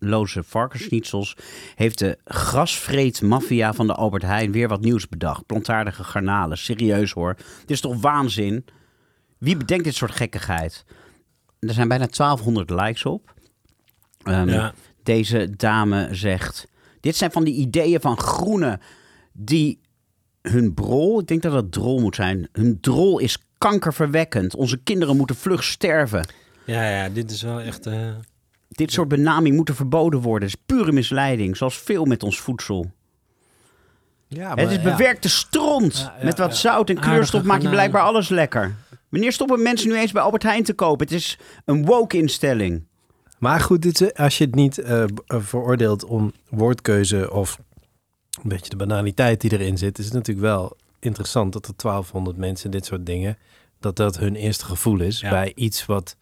vleesloze 0.00 0.42
varkensschnitzels... 0.42 1.36
heeft 1.74 1.98
de 1.98 2.18
grasvreet 2.24 3.22
maffia 3.22 3.72
van 3.74 3.86
de 3.86 3.94
Albert 3.94 4.22
Heijn 4.22 4.52
weer 4.52 4.68
wat 4.68 4.80
nieuws 4.80 5.08
bedacht. 5.08 5.46
Plantaardige 5.46 6.04
garnalen. 6.04 6.58
Serieus 6.58 7.12
hoor. 7.12 7.34
Dit 7.60 7.70
is 7.70 7.80
toch 7.80 8.00
waanzin? 8.00 8.64
Wie 9.38 9.56
bedenkt 9.56 9.84
dit 9.84 9.94
soort 9.94 10.10
gekkigheid? 10.10 10.84
Er 11.58 11.72
zijn 11.74 11.88
bijna 11.88 12.06
1200 12.06 12.70
likes 12.70 13.04
op. 13.04 13.34
Ehm, 14.22 14.48
Ja. 14.48 14.74
Deze 15.02 15.50
dame 15.56 16.08
zegt... 16.12 16.68
Dit 17.00 17.16
zijn 17.16 17.30
van 17.32 17.44
die 17.44 17.54
ideeën 17.54 18.00
van 18.00 18.18
groenen 18.18 18.80
die 19.32 19.80
hun 20.42 20.74
brol... 20.74 21.20
Ik 21.20 21.26
denk 21.26 21.42
dat 21.42 21.52
dat 21.52 21.72
drol 21.72 22.00
moet 22.00 22.14
zijn. 22.14 22.48
Hun 22.52 22.80
drol 22.80 23.18
is 23.18 23.38
kankerverwekkend. 23.58 24.54
Onze 24.56 24.76
kinderen 24.82 25.16
moeten 25.16 25.36
vlug 25.36 25.64
sterven. 25.64 26.26
Ja, 26.66 26.88
ja, 26.90 27.08
dit 27.08 27.30
is 27.30 27.42
wel 27.42 27.60
echt... 27.60 27.86
eh, 27.86 28.08
Dit 28.70 28.92
soort 28.92 29.08
benaming 29.08 29.56
moet 29.56 29.68
er 29.68 29.74
verboden 29.74 30.20
worden. 30.20 30.48
Het 30.48 30.58
is 30.58 30.64
pure 30.76 30.92
misleiding, 30.92 31.56
zoals 31.56 31.78
veel 31.78 32.04
met 32.04 32.22
ons 32.22 32.40
voedsel. 32.40 32.90
Ja, 34.28 34.54
het 34.54 34.70
is 34.70 34.76
ja. 34.76 34.82
bewerkte 34.82 35.28
stront. 35.28 35.96
Ja, 35.98 36.14
ja, 36.18 36.24
met 36.24 36.38
wat 36.38 36.50
ja. 36.50 36.56
zout 36.56 36.90
en 36.90 37.00
kleurstof 37.00 37.42
maak 37.42 37.62
je 37.62 37.68
blijkbaar 37.68 38.02
alles 38.02 38.28
lekker. 38.28 38.74
Wanneer 39.08 39.32
stoppen 39.32 39.62
mensen 39.62 39.88
nu 39.88 39.96
eens 39.96 40.12
bij 40.12 40.22
Albert 40.22 40.42
Heijn 40.42 40.64
te 40.64 40.72
kopen? 40.72 41.06
Het 41.06 41.16
is 41.16 41.38
een 41.64 41.84
woke 41.84 42.16
instelling. 42.16 42.84
Maar 43.38 43.60
goed, 43.60 43.82
dit, 43.82 44.14
als 44.14 44.38
je 44.38 44.44
het 44.44 44.54
niet 44.54 44.78
eh, 44.78 45.02
eh, 45.02 45.08
veroordeelt 45.26 46.04
om 46.04 46.32
woordkeuze 46.48 47.32
of 47.32 47.58
een 48.42 48.48
beetje 48.48 48.70
de 48.70 48.76
banaliteit 48.76 49.40
die 49.40 49.52
erin 49.52 49.78
zit, 49.78 49.98
is 49.98 50.04
het 50.04 50.14
natuurlijk 50.14 50.46
wel 50.46 50.76
interessant 50.98 51.52
dat 51.52 51.66
er 51.66 51.74
1200 51.76 52.36
mensen 52.36 52.70
dit 52.70 52.86
soort 52.86 53.06
dingen, 53.06 53.38
dat 53.80 53.96
dat 53.96 54.18
hun 54.18 54.34
eerste 54.34 54.64
gevoel 54.64 55.00
is 55.00 55.20
Ja. 55.20 55.30
bij 55.30 55.52
iets 55.54 55.86
wat 55.86 56.16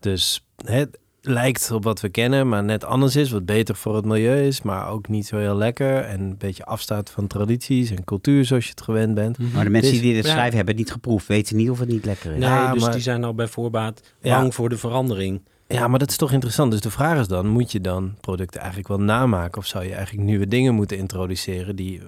dus 0.00 0.46
hè, 0.64 0.84
lijkt 1.26 1.70
op 1.70 1.84
wat 1.84 2.00
we 2.00 2.08
kennen, 2.08 2.48
maar 2.48 2.64
net 2.64 2.84
anders 2.84 3.16
is, 3.16 3.30
wat 3.30 3.44
beter 3.46 3.76
voor 3.76 3.96
het 3.96 4.04
milieu 4.04 4.46
is, 4.46 4.62
maar 4.62 4.88
ook 4.88 5.08
niet 5.08 5.26
zo 5.26 5.36
heel 5.38 5.54
lekker 5.56 5.96
en 6.04 6.20
een 6.20 6.36
beetje 6.38 6.64
afstaat 6.64 7.10
van 7.10 7.26
tradities 7.26 7.90
en 7.90 8.04
cultuur 8.04 8.44
zoals 8.44 8.64
je 8.64 8.70
het 8.70 8.82
gewend 8.82 9.14
bent. 9.14 9.38
Maar 9.52 9.64
de 9.64 9.70
mensen 9.70 9.92
Dus- 9.92 10.00
die 10.00 10.14
dit 10.14 10.24
ja. 10.24 10.30
schrijven 10.30 10.56
hebben 10.56 10.74
het 10.74 10.84
niet 10.84 10.92
geproefd. 10.92 11.26
Weten 11.26 11.56
niet 11.56 11.70
of 11.70 11.78
het 11.78 11.88
niet 11.88 12.04
lekker 12.04 12.32
is. 12.32 12.38
Nee, 12.38 12.48
Ja, 12.48 12.72
dus 12.72 12.82
maar- 12.82 12.92
die 12.92 13.00
zijn 13.02 13.24
al 13.24 13.34
bij 13.34 13.46
voorbaat 13.48 14.00
Ja. 14.20 14.38
bang 14.40 14.54
voor 14.54 14.68
de 14.68 14.76
verandering. 14.78 15.42
Ja, 15.68 15.88
maar 15.88 15.98
dat 15.98 16.10
is 16.10 16.16
toch 16.16 16.32
interessant. 16.32 16.70
Dus 16.70 16.80
de 16.80 16.90
vraag 16.90 17.18
is 17.20 17.28
dan, 17.28 17.46
moet 17.46 17.72
je 17.72 17.80
dan 17.80 18.14
producten 18.20 18.58
eigenlijk 18.60 18.88
wel 18.88 19.00
namaken? 19.00 19.58
Of 19.58 19.66
zou 19.66 19.84
je 19.84 19.94
eigenlijk 19.94 20.26
nieuwe 20.26 20.46
dingen 20.48 20.74
moeten 20.74 20.96
introduceren 20.98 21.76
die 21.76 22.00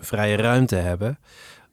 vrije 0.00 0.36
ruimte 0.36 0.76
hebben 0.76 1.18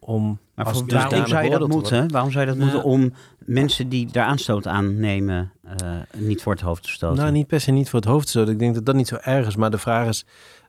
om... 0.05 0.39
Maar 0.55 0.65
als 0.65 0.77
voor- 0.77 0.87
dusdanig 0.87 1.09
waarom 1.11 1.27
zou 1.29 1.43
je 1.43 1.49
dat 1.49 1.61
te 1.61 1.67
moeten? 1.67 2.11
Waarom 2.11 2.31
zou 2.31 2.45
je 2.45 2.49
dat 2.51 2.59
moeten 2.59 2.83
om 2.83 3.13
mensen 3.45 3.89
die 3.89 4.11
daar 4.11 4.25
aanstoot 4.25 4.67
aan 4.67 4.99
nemen 4.99 5.51
eh, 5.63 5.97
niet 6.15 6.41
voor 6.41 6.51
het 6.53 6.61
hoofd 6.61 6.83
te 6.83 6.89
stoten? 6.89 7.17
Nou, 7.17 7.31
niet 7.31 7.47
per 7.47 7.61
se 7.61 7.71
niet 7.71 7.89
voor 7.89 7.99
het 7.99 8.07
hoofd 8.09 8.29
zo. 8.29 8.43
Ik 8.43 8.59
denk 8.59 8.73
dat 8.75 8.85
dat 8.85 8.95
niet 8.95 9.07
zo 9.07 9.15
erg 9.21 9.47
is. 9.47 9.55
Maar 9.55 9.71
de 9.71 9.77
vraag 9.77 10.07
is, 10.07 10.25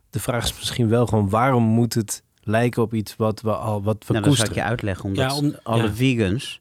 de 0.09 0.19
vraag 0.19 0.43
is 0.43 0.53
misschien 0.53 0.89
wel 0.89 1.05
gewoon... 1.05 1.29
waarom 1.29 1.63
moet 1.63 1.93
het 1.93 2.23
lijken 2.41 2.81
op 2.81 2.93
iets 2.93 3.15
wat 3.15 3.41
we 3.41 3.51
al 3.55 3.83
wat 3.83 4.03
we 4.07 4.13
Nou, 4.13 4.25
dat 4.25 4.35
zou 4.35 4.49
ik 4.49 4.55
je 4.55 4.63
uitleggen. 4.63 5.05
Omdat 5.05 5.31
Ja, 5.31 5.37
om- 5.37 5.55
alle 5.63 5.83
ja. 5.83 5.93
vegans, 5.93 6.59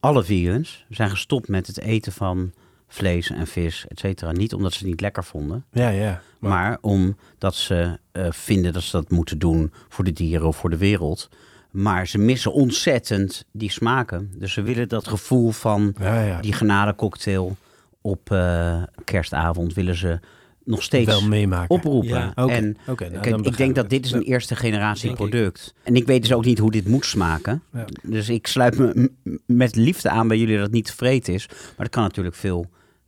alle 0.00 0.24
vegans 0.24 0.84
zijn 0.88 1.10
gestopt 1.10 1.48
met 1.48 1.66
het 1.66 1.80
eten 1.80 2.12
van 2.12 2.52
vlees 2.88 3.30
en 3.30 3.46
vis, 3.46 3.84
et 3.88 3.98
cetera. 3.98 4.32
Niet 4.32 4.54
omdat 4.54 4.72
ze 4.72 4.78
het 4.78 4.86
niet 4.88 5.00
lekker 5.00 5.24
vonden, 5.24 5.64
Ja, 5.72 5.88
ja. 5.88 6.20
maar, 6.38 6.78
omdat 6.80 7.54
ze 7.54 7.98
eh, 8.12 8.26
vinden 8.30 8.72
dat 8.72 8.82
ze 8.82 8.90
dat 8.96 9.10
moeten 9.10 9.38
doen 9.38 9.72
voor 9.88 10.04
de 10.04 10.12
dieren 10.12 10.46
of 10.46 10.56
voor 10.56 10.70
de 10.70 10.76
wereld. 10.76 11.28
Maar 11.74 12.06
ze 12.06 12.18
missen 12.18 12.52
ontzettend 12.52 13.44
die 13.52 13.70
smaken. 13.70 14.32
Dus 14.36 14.52
ze 14.52 14.62
willen 14.62 14.88
dat 14.88 15.08
gevoel 15.08 15.50
van 15.50 15.94
ja, 15.98 16.22
ja. 16.22 16.40
die 16.40 16.52
genadecocktail 16.52 17.56
op 18.00 18.30
eh, 18.30 18.82
kerstavond 19.04 19.74
willen 19.74 19.94
ze 19.94 20.20
nog 20.64 20.82
steeds 20.82 21.06
wel 21.06 21.28
meemaken. 21.28 21.74
oproepen. 21.74 22.08
Ja. 22.08 22.34
En 22.34 22.76
nou, 22.86 22.96
Kijk, 22.96 23.36
ik 23.46 23.56
denk 23.56 23.74
dat 23.74 23.90
dit 23.90 24.04
is 24.04 24.12
een 24.12 24.22
eerste 24.22 24.56
generatie 24.56 25.12
product. 25.12 25.74
En 25.82 25.96
ik 25.96 26.06
weet 26.06 26.22
dus 26.22 26.32
ook 26.32 26.44
niet 26.44 26.58
hoe 26.58 26.70
dit 26.70 26.88
moet 26.88 27.04
smaken. 27.04 27.62
Ja. 27.72 27.84
Dus 28.02 28.28
ik 28.28 28.46
sluit 28.46 28.78
me 28.78 29.10
met 29.46 29.76
liefde 29.76 30.10
aan 30.10 30.28
bij 30.28 30.38
jullie 30.38 30.54
dat 30.54 30.64
het 30.64 30.74
niet 30.74 30.86
tevreden 30.86 31.34
is. 31.34 31.46
Maar 31.48 31.74
dat 31.76 31.88
kan 31.88 32.02
natuurlijk 32.02 32.36
veel 32.36 32.66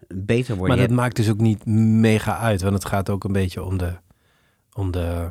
beter 0.08 0.56
worden. 0.56 0.76
Maar 0.76 0.86
dat 0.86 0.96
maakt 0.96 1.16
dus 1.16 1.30
ook 1.30 1.40
niet 1.40 1.66
mega 1.66 2.38
uit. 2.38 2.62
Want 2.62 2.74
het 2.74 2.84
gaat 2.84 3.10
ook 3.10 3.24
een 3.24 3.32
beetje 3.32 3.64
om 3.64 3.78
de... 3.78 3.92
Om 4.72 4.90
de 4.90 5.30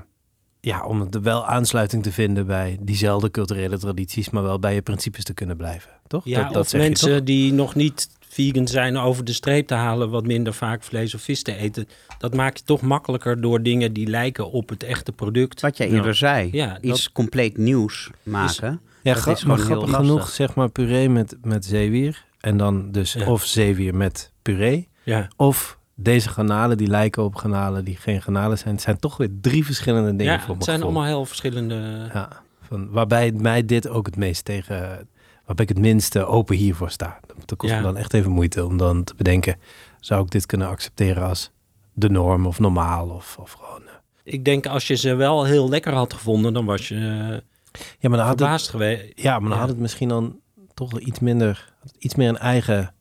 ja, 0.65 0.85
om 0.85 1.07
er 1.11 1.21
wel 1.21 1.45
aansluiting 1.47 2.03
te 2.03 2.11
vinden 2.11 2.45
bij 2.45 2.77
diezelfde 2.81 3.31
culturele 3.31 3.77
tradities, 3.77 4.29
maar 4.29 4.43
wel 4.43 4.59
bij 4.59 4.73
je 4.73 4.81
principes 4.81 5.23
te 5.23 5.33
kunnen 5.33 5.57
blijven, 5.57 5.91
toch? 6.07 6.25
Ja, 6.25 6.43
dat, 6.43 6.53
dat 6.53 6.61
of 6.63 6.69
zeg 6.69 6.81
je 6.81 6.87
mensen 6.87 7.15
toch? 7.17 7.23
die 7.23 7.53
nog 7.53 7.75
niet 7.75 8.09
vegan 8.29 8.67
zijn 8.67 8.97
over 8.97 9.23
de 9.25 9.33
streep 9.33 9.67
te 9.67 9.73
halen, 9.73 10.09
wat 10.09 10.25
minder 10.25 10.53
vaak 10.53 10.83
vlees 10.83 11.15
of 11.15 11.21
vis 11.21 11.43
te 11.43 11.55
eten. 11.55 11.87
Dat 12.17 12.33
maak 12.33 12.57
je 12.57 12.63
toch 12.63 12.81
makkelijker 12.81 13.41
door 13.41 13.61
dingen 13.61 13.93
die 13.93 14.07
lijken 14.07 14.51
op 14.51 14.69
het 14.69 14.83
echte 14.83 15.11
product. 15.11 15.61
Wat 15.61 15.77
jij 15.77 15.87
Ja. 15.89 15.93
eerder 15.95 16.15
zei. 16.15 16.49
Ja, 16.51 16.77
Iets 16.81 17.03
dat- 17.03 17.11
compleet 17.11 17.57
nieuws 17.57 18.09
maken. 18.23 18.81
Ja, 19.03 19.13
dat 19.13 19.27
is 19.37 19.43
maar 19.45 19.57
grappig 19.57 19.89
lastig. 19.89 20.07
genoeg, 20.09 20.29
zeg 20.29 20.55
maar 20.55 20.69
puree 20.69 21.09
met, 21.09 21.37
met 21.43 21.65
zeewier. 21.65 22.23
En 22.39 22.57
dan 22.57 22.91
dus 22.91 23.13
Ja. 23.13 23.25
of 23.31 23.43
zeewier 23.45 23.95
met 23.95 24.31
puree. 24.41 24.87
Ja, 25.03 25.27
Of 25.35 25.77
deze 25.95 26.29
garnalen 26.29 26.77
die 26.77 26.87
lijken 26.87 27.23
op 27.23 27.35
garnalen 27.35 27.85
die 27.85 27.95
geen 27.95 28.21
garnalen 28.21 28.57
zijn. 28.57 28.73
Het 28.73 28.83
zijn 28.83 28.99
toch 28.99 29.17
weer 29.17 29.29
drie 29.41 29.65
verschillende 29.65 30.15
dingen 30.15 30.33
ja 30.33 30.39
voor 30.39 30.47
het 30.47 30.47
mijn 30.47 30.63
zijn 30.63 30.75
gevoel. 30.77 30.91
allemaal 30.93 31.09
heel 31.15 31.25
verschillende... 31.25 32.09
Ja, 32.13 32.29
van, 32.61 32.89
waarbij 32.91 33.31
mij 33.31 33.65
dit 33.65 33.87
ook 33.87 34.05
het 34.05 34.15
meest 34.17 34.45
tegen... 34.45 35.07
Waarbij 35.45 35.65
ik 35.65 35.69
het 35.75 35.79
minste 35.79 36.25
open 36.25 36.55
hiervoor 36.55 36.89
sta. 36.89 37.19
Dat 37.45 37.57
kost 37.57 37.71
Ja. 37.73 37.77
me 37.79 37.83
dan 37.85 37.97
echt 37.97 38.13
even 38.13 38.31
moeite 38.31 38.65
om 38.65 38.77
dan 38.77 39.03
te 39.03 39.13
bedenken... 39.15 39.55
zou 39.99 40.23
ik 40.23 40.29
dit 40.31 40.45
kunnen 40.45 40.67
accepteren 40.67 41.23
als 41.23 41.51
de 41.93 42.09
norm 42.09 42.45
of 42.45 42.59
normaal 42.59 43.09
of, 43.09 43.37
of 43.39 43.51
gewoon... 43.51 43.81
eh. 43.81 43.93
Ik 44.23 44.45
denk 44.45 44.65
als 44.65 44.87
je 44.87 44.95
ze 44.95 45.13
wel 45.15 45.43
heel 45.43 45.69
lekker 45.69 45.93
had 45.93 46.13
gevonden, 46.13 46.53
dan 46.53 46.65
was 46.65 46.87
je 46.87 46.95
eh, 46.95 47.79
Ja, 47.99 48.09
maar 48.09 48.17
dan 48.17 48.27
had 48.27 48.39
het, 48.39 48.61
geweest. 48.67 49.11
ja, 49.15 49.31
maar 49.31 49.41
dan 49.49 49.51
Ja. 49.51 49.57
had 49.59 49.69
het 49.69 49.79
misschien 49.79 50.09
dan 50.09 50.39
toch 50.73 50.99
iets 50.99 51.19
minder... 51.19 51.73
iets 51.97 52.15
meer 52.15 52.29
een 52.29 52.37
eigen... 52.37 52.93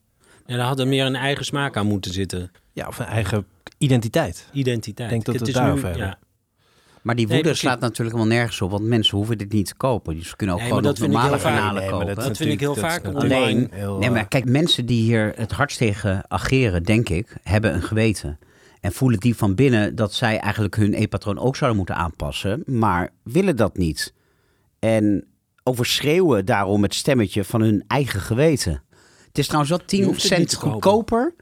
En 0.47 0.57
daar 0.57 0.67
had 0.67 0.79
er 0.79 0.89
meer 0.89 1.07
een 1.07 1.17
eigen 1.17 1.45
smaak 1.45 1.77
aan 1.77 1.87
moeten 1.87 2.13
zitten. 2.13 2.51
Ja, 2.75 2.87
of 2.87 2.99
een 2.99 3.05
eigen 3.07 3.47
identiteit. 3.79 4.49
Identiteit. 4.53 5.13
Ik 5.13 5.15
denk 5.15 5.25
dat 5.25 5.35
Het 5.35 5.47
het 5.47 5.57
nu- 5.57 5.63
daarover 5.63 5.89
hebben. 5.89 6.07
ja. 6.07 6.19
Maar 7.03 7.15
die 7.15 7.29
woede 7.29 7.55
slaat 7.55 7.81
natuurlijk 7.81 8.17
helemaal 8.17 8.37
nergens 8.37 8.61
op. 8.61 8.71
Want 8.71 8.85
mensen 8.85 9.17
hoeven 9.17 9.39
dit 9.39 9.53
niet 9.53 9.67
te 9.67 9.75
kopen. 9.75 10.15
Dus 10.17 10.29
ze 10.29 10.37
kunnen 10.37 10.55
ook 10.55 10.61
Nee, 10.63 10.71
gewoon 10.73 10.95
normale 11.01 11.39
kanalen 11.39 11.83
Nee, 11.83 11.91
kopen. 11.91 12.15
dat 12.15 12.37
vind 12.37 12.51
ik 12.53 12.61
heel 12.61 12.75
vaak 12.75 13.07
online. 13.07 13.69
heel, 13.71 13.99
Nee, 13.99 14.11
maar 14.11 14.29
kijk, 14.29 14.45
mensen 14.45 14.87
die 14.87 15.03
hier 15.03 15.33
het 15.37 15.53
hardst 15.53 15.79
tegen 15.79 16.25
ageren, 16.31 16.83
denk 16.83 17.09
ik, 17.09 17.37
hebben 17.43 17.75
een 17.75 17.83
geweten. 17.83 18.39
En 18.81 18.93
voelen 18.93 19.21
die 19.21 19.37
van 19.37 19.55
binnen 19.55 19.95
dat 19.95 20.15
zij 20.15 20.39
eigenlijk 20.39 20.77
hun 20.77 20.95
eetpatroon 20.95 21.39
ook 21.39 21.57
zouden 21.57 21.79
moeten 21.79 21.97
aanpassen, 21.97 22.63
maar 22.67 23.11
willen 23.23 23.57
dat 23.57 23.77
niet. 23.77 24.15
En 24.79 25.27
overschreeuwen 25.63 26.45
daarom 26.45 26.83
het 26.83 26.95
stemmetje 26.95 27.45
van 27.45 27.61
hun 27.61 27.85
eigen 27.87 28.21
geweten. 28.21 28.83
Het 29.27 29.39
is 29.39 29.45
trouwens 29.45 29.71
wel 29.71 29.81
Je 29.81 29.87
10 29.87 30.05
hoeft 30.05 30.23
het 30.23 30.39
niet 30.39 30.51
cent 30.51 30.63
goedkoper 30.63 31.35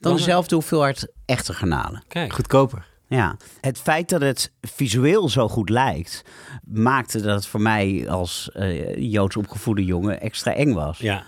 dan 0.00 0.16
dezelfde 0.16 0.54
hoeveelheid 0.54 1.12
echte 1.24 1.52
garnalen. 1.52 2.02
Kijk, 2.08 2.32
goedkoper. 2.32 2.88
Ja, 3.06 3.36
het 3.60 3.78
feit 3.78 4.08
dat 4.08 4.20
het 4.20 4.52
visueel 4.60 5.28
zo 5.28 5.48
goed 5.48 5.68
lijkt, 5.68 6.24
maakte 6.64 7.20
dat 7.20 7.34
het 7.34 7.46
voor 7.46 7.60
mij 7.60 8.10
als 8.10 8.50
eh, 8.52 8.96
Joods 9.12 9.36
opgevoede 9.36 9.84
jongen 9.84 10.20
extra 10.20 10.54
eng 10.54 10.72
was. 10.72 10.98
ja. 10.98 11.24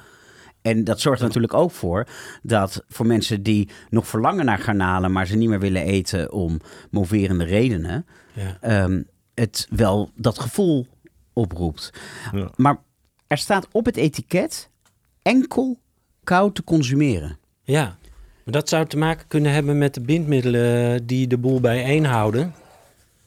En 0.63 0.85
dat 0.85 1.01
zorgt 1.01 1.21
er 1.21 1.27
natuurlijk 1.27 1.55
ook 1.55 1.71
voor 1.71 2.07
dat 2.43 2.85
voor 2.89 3.07
mensen 3.07 3.43
die 3.43 3.69
nog 3.91 4.07
verlangen 4.07 4.45
naar 4.45 4.59
garnalen, 4.59 5.13
maar 5.13 5.27
ze 5.27 5.37
niet 5.37 5.49
meer 5.49 5.61
willen 5.61 5.83
eten 5.83 6.33
om 6.33 6.61
moverende 6.91 7.45
redenen, 7.45 8.07
ja. 8.33 8.57
ehm, 8.61 9.03
het 9.35 9.67
wel 9.71 10.11
dat 10.15 10.39
gevoel 10.39 10.87
oproept. 11.33 11.91
Ja. 12.33 12.51
Maar 12.57 12.83
er 13.27 13.39
staat 13.39 13.69
op 13.73 13.85
het 13.85 13.97
etiket 13.97 14.71
enkel 15.23 15.79
koud 16.25 16.55
te 16.55 16.65
consumeren. 16.65 17.39
Ja, 17.63 17.97
maar 18.45 18.55
dat 18.55 18.69
zou 18.69 18.87
te 18.87 18.97
maken 18.97 19.27
kunnen 19.29 19.53
hebben 19.53 19.79
met 19.79 19.95
de 19.95 20.01
bindmiddelen 20.01 21.07
die 21.07 21.27
de 21.27 21.39
boel 21.39 21.61
bijeenhouden. 21.61 22.55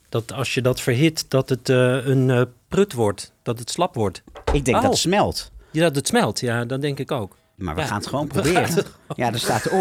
Dat 0.09 0.33
als 0.33 0.53
je 0.53 0.61
dat 0.61 0.81
verhit, 0.81 1.29
dat 1.29 1.49
het 1.49 1.69
eh, 1.69 2.05
een 2.05 2.29
eh, 2.29 2.41
prut 2.67 2.93
wordt. 2.93 3.33
Dat 3.41 3.59
het 3.59 3.69
slap 3.69 3.95
wordt. 3.95 4.23
Ik 4.53 4.65
denk 4.65 4.77
Oh. 4.77 4.83
dat 4.83 4.91
het 4.91 4.99
smelt. 5.01 5.51
Ja, 5.71 5.81
dat 5.81 5.95
het 5.95 6.07
smelt. 6.07 6.39
Ja, 6.39 6.65
dat 6.65 6.81
denk 6.81 6.99
ik 6.99 7.11
ook. 7.11 7.37
Maar 7.55 7.75
we 7.75 7.81
Ja. 7.81 7.87
gaan 7.87 7.97
het 7.97 8.07
gewoon 8.07 8.27
proberen. 8.35 8.63
het 8.73 8.87
Ja, 9.15 9.31
er 9.33 9.39
staat. 9.39 9.69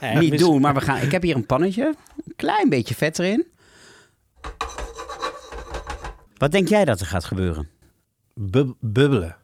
Ja, 0.00 0.18
Niet 0.18 0.30
mis- 0.30 0.40
doen, 0.40 0.60
maar 0.60 0.74
we 0.74 0.80
gaan. 0.80 1.00
Ik 1.02 1.12
heb 1.12 1.22
hier 1.22 1.36
een 1.36 1.46
pannetje. 1.46 1.94
Een 2.26 2.32
klein 2.36 2.68
beetje 2.68 2.94
vet 2.94 3.18
erin. 3.18 3.46
Wat 6.36 6.52
denk 6.52 6.68
jij 6.68 6.84
dat 6.84 7.00
er 7.00 7.06
gaat 7.06 7.24
gebeuren? 7.24 7.68
Bub- 8.34 8.74
bubbelen. 8.80 9.36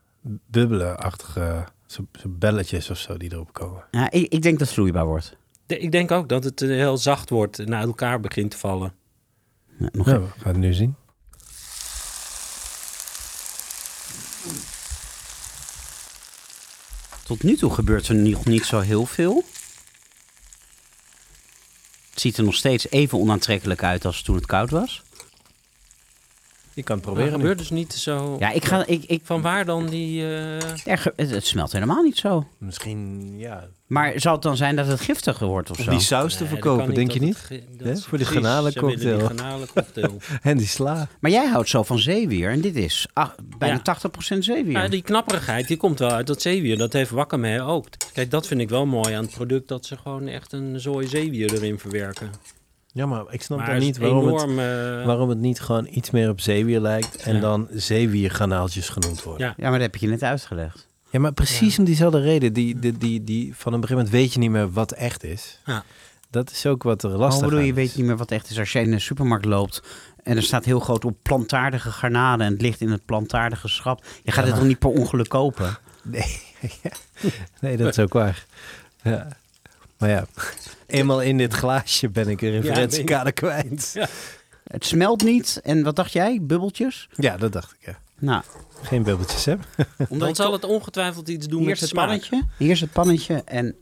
Bubbelen-achtige 0.46 1.64
zo, 1.88 2.06
zo 2.20 2.28
belletjes 2.28 2.90
of 2.90 2.98
zo 2.98 3.16
die 3.16 3.32
erop 3.32 3.52
komen. 3.52 3.84
Ja, 3.90 4.10
ik, 4.10 4.32
ik 4.32 4.42
denk 4.42 4.58
dat 4.58 4.66
het 4.66 4.76
vloeibaar 4.76 5.06
wordt. 5.06 5.36
De- 5.66 5.78
Ik 5.78 5.92
denk 5.92 6.10
ook 6.10 6.28
dat 6.28 6.44
het 6.44 6.62
eh, 6.62 6.68
heel 6.68 6.98
zacht 6.98 7.30
wordt 7.30 7.58
en 7.58 7.74
uit 7.74 7.86
elkaar 7.86 8.20
begint 8.20 8.50
te 8.50 8.58
vallen. 8.58 8.92
Ja, 9.78 9.88
nog 9.92 10.06
Nou, 10.06 10.20
we 10.20 10.28
gaan 10.40 10.52
het 10.52 10.56
nu 10.60 10.72
zien. 10.72 10.94
Tot 17.24 17.42
nu 17.42 17.56
toe 17.56 17.74
gebeurt 17.74 18.08
er 18.08 18.14
nog 18.14 18.44
niet 18.44 18.64
zo 18.64 18.80
heel 18.80 19.06
veel. 19.06 19.44
Het 22.10 22.20
ziet 22.20 22.36
er 22.38 22.44
nog 22.44 22.54
steeds 22.54 22.90
even 22.90 23.18
onaantrekkelijk 23.18 23.82
uit 23.82 24.04
als 24.04 24.22
toen 24.22 24.34
het 24.36 24.46
koud 24.46 24.70
was. 24.70 25.02
Je 26.78 26.84
kan 26.84 26.96
het 26.96 27.04
Maar 27.06 27.14
proberen. 27.14 27.32
het 27.40 27.40
gebeurt 27.40 27.58
dus 27.58 27.70
niet 27.70 27.92
zo... 27.92 28.36
Ja, 28.38 28.50
ik 28.50 28.64
ga. 28.64 28.86
Ik, 28.86 29.04
ik, 29.06 29.20
Van 29.24 29.42
waar 29.42 29.64
dan 29.64 29.86
die... 29.86 30.24
er 30.26 30.98
ge- 30.98 31.12
het, 31.16 31.30
het 31.30 31.46
smelt 31.46 31.72
helemaal 31.72 32.02
niet 32.02 32.16
zo. 32.18 32.46
Misschien, 32.58 33.32
ja. 33.38 33.68
Maar 33.86 34.12
zal 34.16 34.32
het 34.32 34.42
dan 34.42 34.56
zijn 34.56 34.76
dat 34.76 34.86
het 34.86 35.00
giftiger 35.00 35.46
wordt 35.46 35.70
of 35.70 35.78
Om 35.78 35.84
zo? 35.84 35.90
die 35.90 36.00
saus 36.00 36.36
te 36.36 36.46
verkopen, 36.46 36.94
denk 36.94 37.10
je 37.10 37.20
niet? 37.20 37.38
Voor 37.38 38.18
die 38.18 38.26
die 38.26 38.26
garnalencocktail. 38.42 40.16
En 40.42 40.56
die 40.56 40.66
sla. 40.66 41.08
Maar 41.20 41.30
jij 41.30 41.46
houdt 41.46 41.68
zo 41.68 41.82
van 41.82 41.98
zeewier 41.98 42.50
en 42.50 42.60
dit 42.60 42.76
is 42.76 43.06
ah, 43.12 43.28
bijna 43.58 43.80
Ja. 43.84 43.96
80% 44.34 44.38
zeewier. 44.38 44.72
Ja, 44.78 44.88
die 44.88 45.02
knapperigheid 45.02 45.68
die 45.68 45.76
komt 45.76 45.98
wel 45.98 46.10
uit 46.10 46.26
dat 46.26 46.42
zeewier. 46.42 46.78
Dat 46.78 46.92
heeft 46.92 47.10
Wakkermee 47.10 47.60
ook. 47.62 47.86
Kijk, 48.12 48.30
dat 48.30 48.46
vind 48.46 48.60
ik 48.60 48.68
wel 48.68 48.86
mooi 48.86 49.14
aan 49.14 49.24
het 49.24 49.34
product. 49.34 49.68
Dat 49.68 49.86
ze 49.86 49.96
gewoon 49.96 50.26
echt 50.26 50.52
een 50.52 50.80
zooi 50.80 51.06
zeewier 51.08 51.52
erin 51.54 51.78
verwerken. 51.78 52.30
Ja, 52.92 53.06
maar 53.06 53.24
ik 53.30 53.42
snap 53.42 53.58
Maar 53.58 53.66
dan 53.66 53.76
is 53.76 53.84
niet 53.84 53.98
waarom 53.98 54.26
het, 54.26 54.34
enorm... 54.42 54.58
eh, 54.58 55.06
waarom 55.06 55.28
het 55.28 55.38
niet 55.38 55.60
gewoon 55.60 55.86
iets 55.90 56.10
meer 56.10 56.28
op 56.30 56.40
zeewier 56.40 56.80
lijkt 56.80 57.16
en 57.16 57.34
Ja. 57.34 57.40
dan 57.40 57.68
zeewiergranaaltjes 57.70 58.88
genoemd 58.88 59.22
wordt. 59.22 59.40
Ja. 59.40 59.46
Ja, 59.56 59.62
maar 59.62 59.72
dat 59.72 59.80
heb 59.80 59.94
ik 59.94 60.00
je 60.00 60.06
net 60.06 60.22
uitgelegd. 60.22 60.88
Ja, 61.10 61.18
maar 61.20 61.32
precies 61.32 61.78
om 61.78 61.84
diezelfde 61.84 62.20
reden. 62.20 62.52
Die, 62.52 62.78
die, 62.78 62.98
die, 62.98 63.24
die, 63.24 63.54
van 63.56 63.72
een 63.72 63.80
begin 63.80 63.96
moment 63.96 64.14
weet 64.14 64.32
je 64.32 64.38
niet 64.38 64.50
meer 64.50 64.70
wat 64.72 64.92
echt 64.92 65.24
is. 65.24 65.60
Ja. 65.64 65.84
Dat 66.30 66.50
is 66.50 66.66
ook 66.66 66.82
wat 66.82 67.02
er 67.02 67.10
Hoe 67.10 67.18
lastig 67.18 67.44
bedoel 67.48 67.64
je, 67.64 67.72
weet 67.74 67.88
is. 67.88 67.94
niet 67.94 68.06
meer 68.06 68.16
wat 68.16 68.30
echt 68.30 68.50
is 68.50 68.58
als 68.58 68.72
jij 68.72 68.82
in 68.82 68.90
de 68.90 68.98
supermarkt 68.98 69.44
loopt 69.44 69.82
en 70.22 70.36
er 70.36 70.42
staat 70.42 70.64
heel 70.64 70.80
groot 70.80 71.04
op 71.04 71.16
plantaardige 71.22 71.90
garnalen 71.90 72.46
en 72.46 72.52
het 72.52 72.62
ligt 72.62 72.80
in 72.80 72.90
het 72.90 73.04
plantaardige 73.04 73.68
schap. 73.68 74.04
Je 74.22 74.32
gaat 74.32 74.46
het 74.46 74.54
toch 74.54 74.64
niet 74.64 74.78
per 74.78 74.90
ongeluk 74.90 75.28
kopen? 75.28 75.76
Nee. 76.02 76.40
Ja. 76.82 76.90
nee, 77.60 77.76
dat 77.76 77.88
is 77.88 77.98
ook 77.98 78.12
waar. 78.12 78.46
Ja. 79.02 79.28
Maar 79.98 80.08
ja, 80.08 80.26
eenmaal 80.88 81.22
in 81.22 81.38
dit 81.38 81.52
glaasje 81.52 82.08
ben 82.10 82.28
ik 82.28 82.40
een 82.42 82.50
referentiekader 82.50 83.32
kwijt. 83.32 83.90
Ja. 83.94 84.08
Het 84.64 84.84
smelt 84.84 85.22
niet 85.22 85.60
en 85.62 85.82
wat 85.82 85.96
dacht 85.96 86.12
jij? 86.12 86.38
Bubbeltjes? 86.42 87.08
Ja, 87.14 87.36
dat 87.36 87.52
dacht 87.52 87.72
ik. 87.72 87.86
Ja. 87.86 87.98
Nou, 88.18 88.42
Geen 88.82 89.02
bubbeltjes, 89.02 89.44
hè? 89.44 89.54
omdat 90.08 90.18
Dan 90.18 90.34
zal 90.34 90.52
het 90.52 90.64
ongetwijfeld 90.64 91.28
iets 91.28 91.46
doen 91.46 91.58
hier 91.60 91.68
met 91.68 91.80
het 91.80 91.88
smaak. 91.88 92.06
pannetje. 92.06 92.42
Hier 92.58 92.70
is 92.70 92.80
het 92.80 92.92
pannetje 92.92 93.42
en 93.44 93.76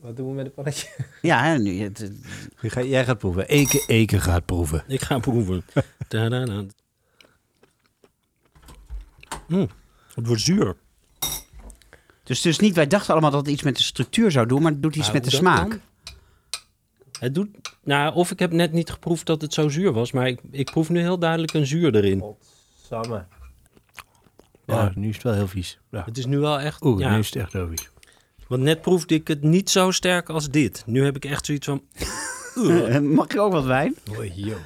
Wat 0.00 0.16
doen 0.16 0.28
we 0.28 0.34
met 0.34 0.44
het 0.44 0.54
pannetje? 0.54 0.88
ja, 1.22 1.42
hè, 1.44 1.58
nu, 1.58 1.80
het, 1.82 1.98
het- 1.98 2.16
Jij 2.60 2.70
gaat, 2.70 2.84
jij 2.84 3.04
gaat 3.04 3.18
proeven. 3.18 3.48
Eke, 3.48 3.84
Eke 3.86 4.20
gaat 4.20 4.44
proeven. 4.46 4.84
Ik 4.88 5.02
ga 5.02 5.18
proeven. 5.18 5.64
Mm, 9.48 9.68
het 10.14 10.26
wordt 10.26 10.42
zuur. 10.42 10.76
dus, 12.24 12.40
dus 12.40 12.58
niet, 12.58 12.74
wij 12.74 12.86
dachten 12.86 13.12
allemaal 13.12 13.30
dat 13.30 13.40
het 13.40 13.48
iets 13.48 13.62
met 13.62 13.76
de 13.76 13.82
structuur 13.82 14.30
zou 14.30 14.46
doen, 14.46 14.62
maar 14.62 14.72
het 14.72 14.82
doet 14.82 14.96
iets 14.96 15.04
Maar 15.04 15.14
met 15.14 15.24
de 15.24 15.30
smaak. 15.30 15.68
dan? 15.70 15.80
Het 17.22 17.34
doet, 17.34 17.48
nou, 17.84 18.14
of 18.14 18.30
ik 18.30 18.38
heb 18.38 18.52
net 18.52 18.72
niet 18.72 18.90
geproefd 18.90 19.26
dat 19.26 19.40
het 19.40 19.54
zo 19.54 19.68
zuur 19.68 19.92
was, 19.92 20.12
maar 20.12 20.26
ik, 20.26 20.40
ik 20.50 20.70
proef 20.70 20.88
nu 20.88 21.00
heel 21.00 21.18
duidelijk 21.18 21.52
een 21.52 21.66
zuur 21.66 21.94
erin. 21.94 22.24
Samen. 22.88 23.28
Ja. 24.66 24.92
Nu 24.94 25.08
is 25.08 25.14
het 25.14 25.22
wel 25.22 25.34
heel 25.34 25.48
vies. 25.48 25.78
Ja. 25.90 26.04
Het 26.04 26.18
is 26.18 26.26
nu 26.26 26.38
wel 26.38 26.60
echt. 26.60 26.84
Oeh, 26.84 27.00
ja, 27.00 27.12
nu 27.12 27.18
is 27.18 27.26
het 27.26 27.36
echt 27.36 27.52
heel 27.52 27.68
vies. 27.68 27.90
Want 28.48 28.62
net 28.62 28.80
proefde 28.80 29.14
ik 29.14 29.28
het 29.28 29.42
niet 29.42 29.70
zo 29.70 29.90
sterk 29.90 30.28
als 30.28 30.50
dit. 30.50 30.82
Nu 30.86 31.04
heb 31.04 31.16
ik 31.16 31.24
echt 31.24 31.46
zoiets 31.46 31.66
van. 31.66 31.82
Eh, 32.54 32.98
Mag 33.18 33.24
ik 33.24 33.38
ook 33.38 33.52
wat 33.52 33.64
wijn? 33.64 33.96
Yo. 34.34 34.56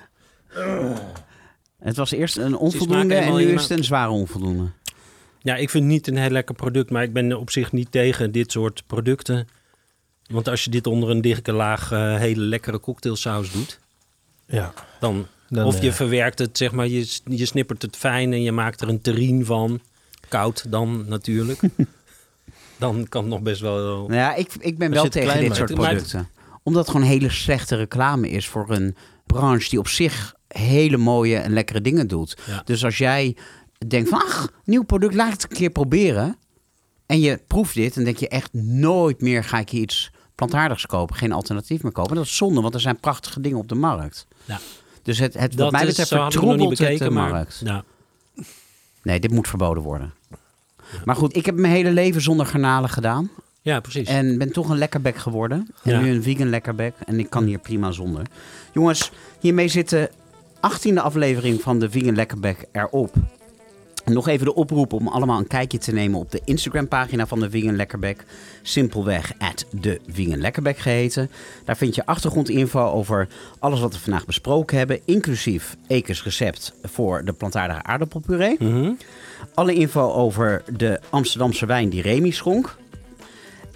Het 1.78 1.96
was 1.96 2.10
eerst 2.10 2.36
een 2.36 2.56
onvoldoende 2.56 3.14
en 3.14 3.34
nu 3.34 3.52
is 3.52 3.62
het 3.62 3.78
een 3.78 3.84
zware 3.84 4.10
onvoldoende. 4.10 4.70
Ja, 5.38 5.56
ik 5.56 5.70
vind 5.70 5.84
het 5.84 5.92
niet 5.92 6.06
een 6.06 6.16
heel 6.16 6.30
lekker 6.30 6.54
product, 6.54 6.90
maar 6.90 7.02
ik 7.02 7.12
ben 7.12 7.38
op 7.38 7.50
zich 7.50 7.72
niet 7.72 7.90
tegen 7.90 8.32
dit 8.32 8.52
soort 8.52 8.82
producten. 8.86 9.48
Want 10.28 10.48
als 10.48 10.64
je 10.64 10.70
dit 10.70 10.86
onder 10.86 11.10
een 11.10 11.20
dikke 11.20 11.52
laag 11.52 11.92
eh, 11.92 12.16
hele 12.16 12.40
lekkere 12.40 12.80
cocktailsaus 12.80 13.52
doet, 13.52 13.78
Ja. 14.46 14.72
dan, 15.00 15.26
Dan, 15.48 15.64
of 15.66 15.80
je 15.82 15.88
eh, 15.88 15.94
verwerkt 15.94 16.38
het, 16.38 16.58
zeg 16.58 16.72
maar, 16.72 16.86
je, 16.88 17.18
je 17.24 17.46
snippert 17.46 17.82
het 17.82 17.96
fijn 17.96 18.32
en 18.32 18.42
je 18.42 18.52
maakt 18.52 18.80
er 18.80 18.88
een 18.88 19.00
terrine 19.00 19.44
van. 19.44 19.80
Koud 20.28 20.64
dan 20.70 21.04
natuurlijk. 21.08 21.60
dan 22.78 23.08
kan 23.08 23.22
het 23.22 23.30
nog 23.30 23.42
best 23.42 23.60
wel. 23.60 23.78
Nou 24.06 24.14
ja, 24.14 24.34
ik, 24.34 24.52
ik 24.58 24.78
ben 24.78 24.90
wel 24.90 25.08
tegen 25.08 25.40
dit 25.40 25.56
soort 25.56 25.74
producten. 25.74 26.28
Omdat 26.62 26.82
het 26.82 26.90
gewoon 26.90 27.06
hele 27.06 27.30
slechte 27.30 27.76
reclame 27.76 28.28
is 28.30 28.48
voor 28.48 28.70
een 28.70 28.96
branche 29.26 29.68
die 29.70 29.78
op 29.78 29.88
zich 29.88 30.34
hele 30.48 30.96
mooie 30.96 31.36
en 31.36 31.52
lekkere 31.52 31.80
dingen 31.80 32.08
doet. 32.08 32.36
Ja. 32.46 32.62
Dus 32.64 32.84
als 32.84 32.98
jij 32.98 33.36
denkt 33.86 34.08
van, 34.08 34.18
ach, 34.18 34.48
nieuw 34.64 34.82
product, 34.82 35.14
laat 35.14 35.32
het 35.32 35.42
een 35.42 35.56
keer 35.56 35.70
proberen. 35.70 36.36
En 37.06 37.20
je 37.20 37.40
proeft 37.46 37.74
dit, 37.74 37.94
dan 37.94 38.04
denk 38.04 38.16
je 38.16 38.28
echt 38.28 38.52
nooit 38.52 39.20
meer 39.20 39.44
ga 39.44 39.58
ik 39.58 39.72
iets 39.72 40.10
plantaardigs 40.36 40.86
kopen. 40.86 41.16
Geen 41.16 41.32
alternatief 41.32 41.82
meer 41.82 41.92
kopen. 41.92 42.16
Dat 42.16 42.24
is 42.24 42.36
zonde, 42.36 42.60
want 42.60 42.74
er 42.74 42.80
zijn 42.80 42.96
prachtige 43.00 43.40
dingen 43.40 43.58
op 43.58 43.68
de 43.68 43.74
markt. 43.74 44.26
Ja. 44.44 44.58
Dus 45.02 45.18
het, 45.18 45.34
het, 45.34 45.48
wat 45.50 45.56
Dat 45.58 45.70
mij 45.72 45.86
betreft 45.86 46.08
vertroebelt 46.08 46.60
het 46.70 46.78
bekeken, 46.78 47.06
de 47.08 47.14
maar 47.14 47.30
markt. 47.30 47.60
ja. 47.64 47.84
Nee, 49.02 49.20
dit 49.20 49.30
moet 49.30 49.48
verboden 49.48 49.82
worden. 49.82 50.14
Maar 51.04 51.16
goed, 51.16 51.36
ik 51.36 51.46
heb 51.46 51.54
mijn 51.54 51.72
hele 51.72 51.90
leven 51.90 52.20
zonder 52.22 52.46
garnalen 52.46 52.90
gedaan. 52.90 53.30
ja, 53.62 53.80
precies. 53.80 54.08
En 54.08 54.38
ben 54.38 54.52
toch 54.52 54.68
een 54.68 54.78
lekkerbek 54.78 55.16
geworden. 55.16 55.68
En 55.82 55.92
Ja. 55.92 56.00
nu 56.00 56.10
een 56.10 56.22
vegan 56.22 56.48
lekkerbek. 56.48 56.94
En 57.06 57.18
ik 57.18 57.30
kan 57.30 57.44
hier 57.44 57.58
prima 57.58 57.90
zonder. 57.90 58.22
Jongens, 58.72 59.10
hiermee 59.40 59.68
zit 59.68 59.88
de 59.88 60.10
18e 60.60 60.94
aflevering 60.94 61.60
van 61.62 61.78
de 61.78 61.90
Vegan 61.90 62.14
Lekkerbek 62.14 62.64
erop. 62.72 63.14
Nog 64.12 64.28
even 64.28 64.46
de 64.46 64.54
oproep 64.54 64.92
om 64.92 65.08
allemaal 65.08 65.38
een 65.38 65.46
kijkje 65.46 65.78
te 65.78 65.92
nemen 65.92 66.20
op 66.20 66.30
de 66.30 66.40
Instagram-pagina 66.44 67.26
van 67.26 67.40
de 67.40 67.50
Vegan 67.50 67.76
Lekkerbek. 67.76 68.24
Simpelweg 68.62 69.32
at 69.38 69.66
de 69.70 70.00
Vegan 70.08 70.40
Lekkerbek 70.40 70.78
geheten. 70.78 71.30
Daar 71.64 71.76
vind 71.76 71.94
je 71.94 72.06
achtergrondinfo 72.06 72.80
over 72.80 73.28
alles 73.58 73.80
wat 73.80 73.92
we 73.92 74.00
vandaag 74.00 74.26
besproken 74.26 74.78
hebben. 74.78 75.00
Inclusief 75.04 75.76
Ekes 75.86 76.22
recept 76.24 76.72
voor 76.82 77.24
de 77.24 77.32
plantaardige 77.32 77.82
aardappelpuree. 77.82 78.56
Mhm. 78.58 78.92
Alle 79.54 79.74
info 79.74 80.12
over 80.12 80.62
de 80.76 81.00
Amsterdamse 81.10 81.66
wijn 81.66 81.88
die 81.88 82.02
Remy 82.02 82.30
schonk. 82.30 82.76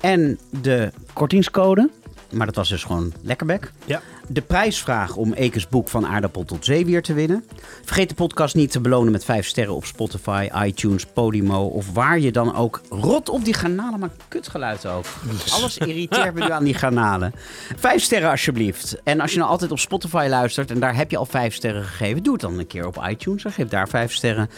En 0.01 0.39
de 0.61 0.91
kortingscode. 1.13 1.91
Maar 2.33 2.47
dat 2.47 2.57
was 2.57 2.69
dus 2.69 2.85
gewoon 2.85 3.13
lekkerbek. 3.23 3.73
Ja. 3.85 4.03
De 4.33 4.41
prijsvraag 4.41 5.17
om 5.17 5.33
Ekes 5.33 5.69
boek 5.69 5.89
van 5.89 6.07
aardappel 6.07 6.45
tot 6.45 6.65
zeewier 6.65 7.03
te 7.03 7.13
winnen. 7.13 7.45
Vergeet 7.85 8.09
de 8.09 8.15
podcast 8.15 8.55
niet 8.55 8.71
te 8.71 8.81
belonen 8.81 9.13
met 9.13 9.25
5 9.25 9.47
sterren 9.47 9.75
op 9.75 9.85
Spotify, 9.85 10.49
iTunes, 10.65 11.07
Podimo 11.07 11.67
of 11.67 11.93
waar 11.93 12.19
je 12.19 12.33
dan 12.33 12.55
ook. 12.55 12.81
Rot 12.91 13.29
op 13.29 13.45
die 13.45 13.55
garnalen, 13.55 14.01
maar 14.01 14.11
kutgeluid 14.29 14.87
ook. 14.87 15.05
Alles 15.55 15.79
irriteert 15.79 16.35
me 16.35 16.45
nu 16.45 16.51
aan 16.51 16.65
die 16.65 16.75
garnalen. 16.75 17.33
5 17.77 18.03
sterren 18.03 18.31
alsjeblieft. 18.31 19.01
En 19.05 19.21
als 19.21 19.33
je 19.33 19.39
nou 19.39 19.51
altijd 19.51 19.71
op 19.71 19.79
Spotify 19.79 20.27
luistert 20.29 20.71
en 20.71 20.81
daar 20.81 20.97
heb 20.97 21.11
je 21.11 21.17
al 21.17 21.27
5 21.27 21.55
sterren 21.55 21.85
gegeven, 21.85 22.23
doe 22.23 22.33
het 22.33 22.43
dan 22.43 22.59
een 22.59 22.67
keer 22.67 22.87
op 22.87 23.07
iTunes 23.09 23.45
en 23.45 23.53
geef 23.53 23.69
daar 23.69 23.89
5 23.89 24.13
sterren. 24.13 24.51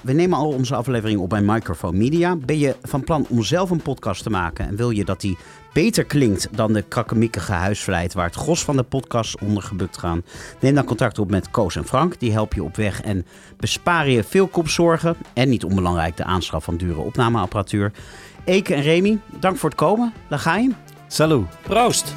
We 0.00 0.12
nemen 0.12 0.38
al 0.38 0.48
onze 0.48 0.74
aflevering 0.74 1.20
op 1.20 1.28
bij 1.28 1.42
Microphone 1.42 1.98
Media. 1.98 2.36
Ben 2.36 2.58
je 2.58 2.76
van 2.82 3.04
plan 3.04 3.26
om 3.28 3.42
zelf 3.42 3.70
een 3.70 3.82
podcast 3.82 4.22
te 4.22 4.30
maken 4.30 4.66
en 4.68 4.76
wil 4.76 4.90
je 4.90 5.04
dat 5.04 5.20
die 5.20 5.36
beter 5.76 6.04
klinkt 6.04 6.48
dan 6.50 6.72
de 6.72 6.82
krakkemikkige 6.82 7.52
huisvleit 7.52 8.14
waar 8.14 8.26
het 8.26 8.34
gros 8.34 8.64
van 8.64 8.76
de 8.76 8.82
podcast 8.82 9.40
onder 9.40 9.62
gebukt 9.62 9.98
gaan, 9.98 10.22
neem 10.60 10.74
dan 10.74 10.84
contact 10.84 11.18
op 11.18 11.30
met 11.30 11.50
Koos 11.50 11.76
en 11.76 11.86
Frank. 11.86 12.18
Die 12.20 12.32
helpen 12.32 12.56
je 12.56 12.64
op 12.64 12.76
weg 12.76 13.00
en 13.00 13.26
besparen 13.56 14.12
je 14.12 14.24
veel 14.24 14.46
kopzorgen. 14.46 15.16
En 15.34 15.48
niet 15.48 15.64
onbelangrijk 15.64 16.16
de 16.16 16.24
aanschaf 16.24 16.64
van 16.64 16.76
dure 16.76 17.00
opnameapparatuur. 17.00 17.92
Eke 18.44 18.74
en 18.74 18.82
Remy, 18.82 19.18
dank 19.40 19.56
voor 19.56 19.68
het 19.68 19.78
komen. 19.78 20.12
Daar 20.28 20.38
ga 20.38 20.56
je. 20.56 20.70
Salut. 21.06 21.46
Proost. 21.62 22.12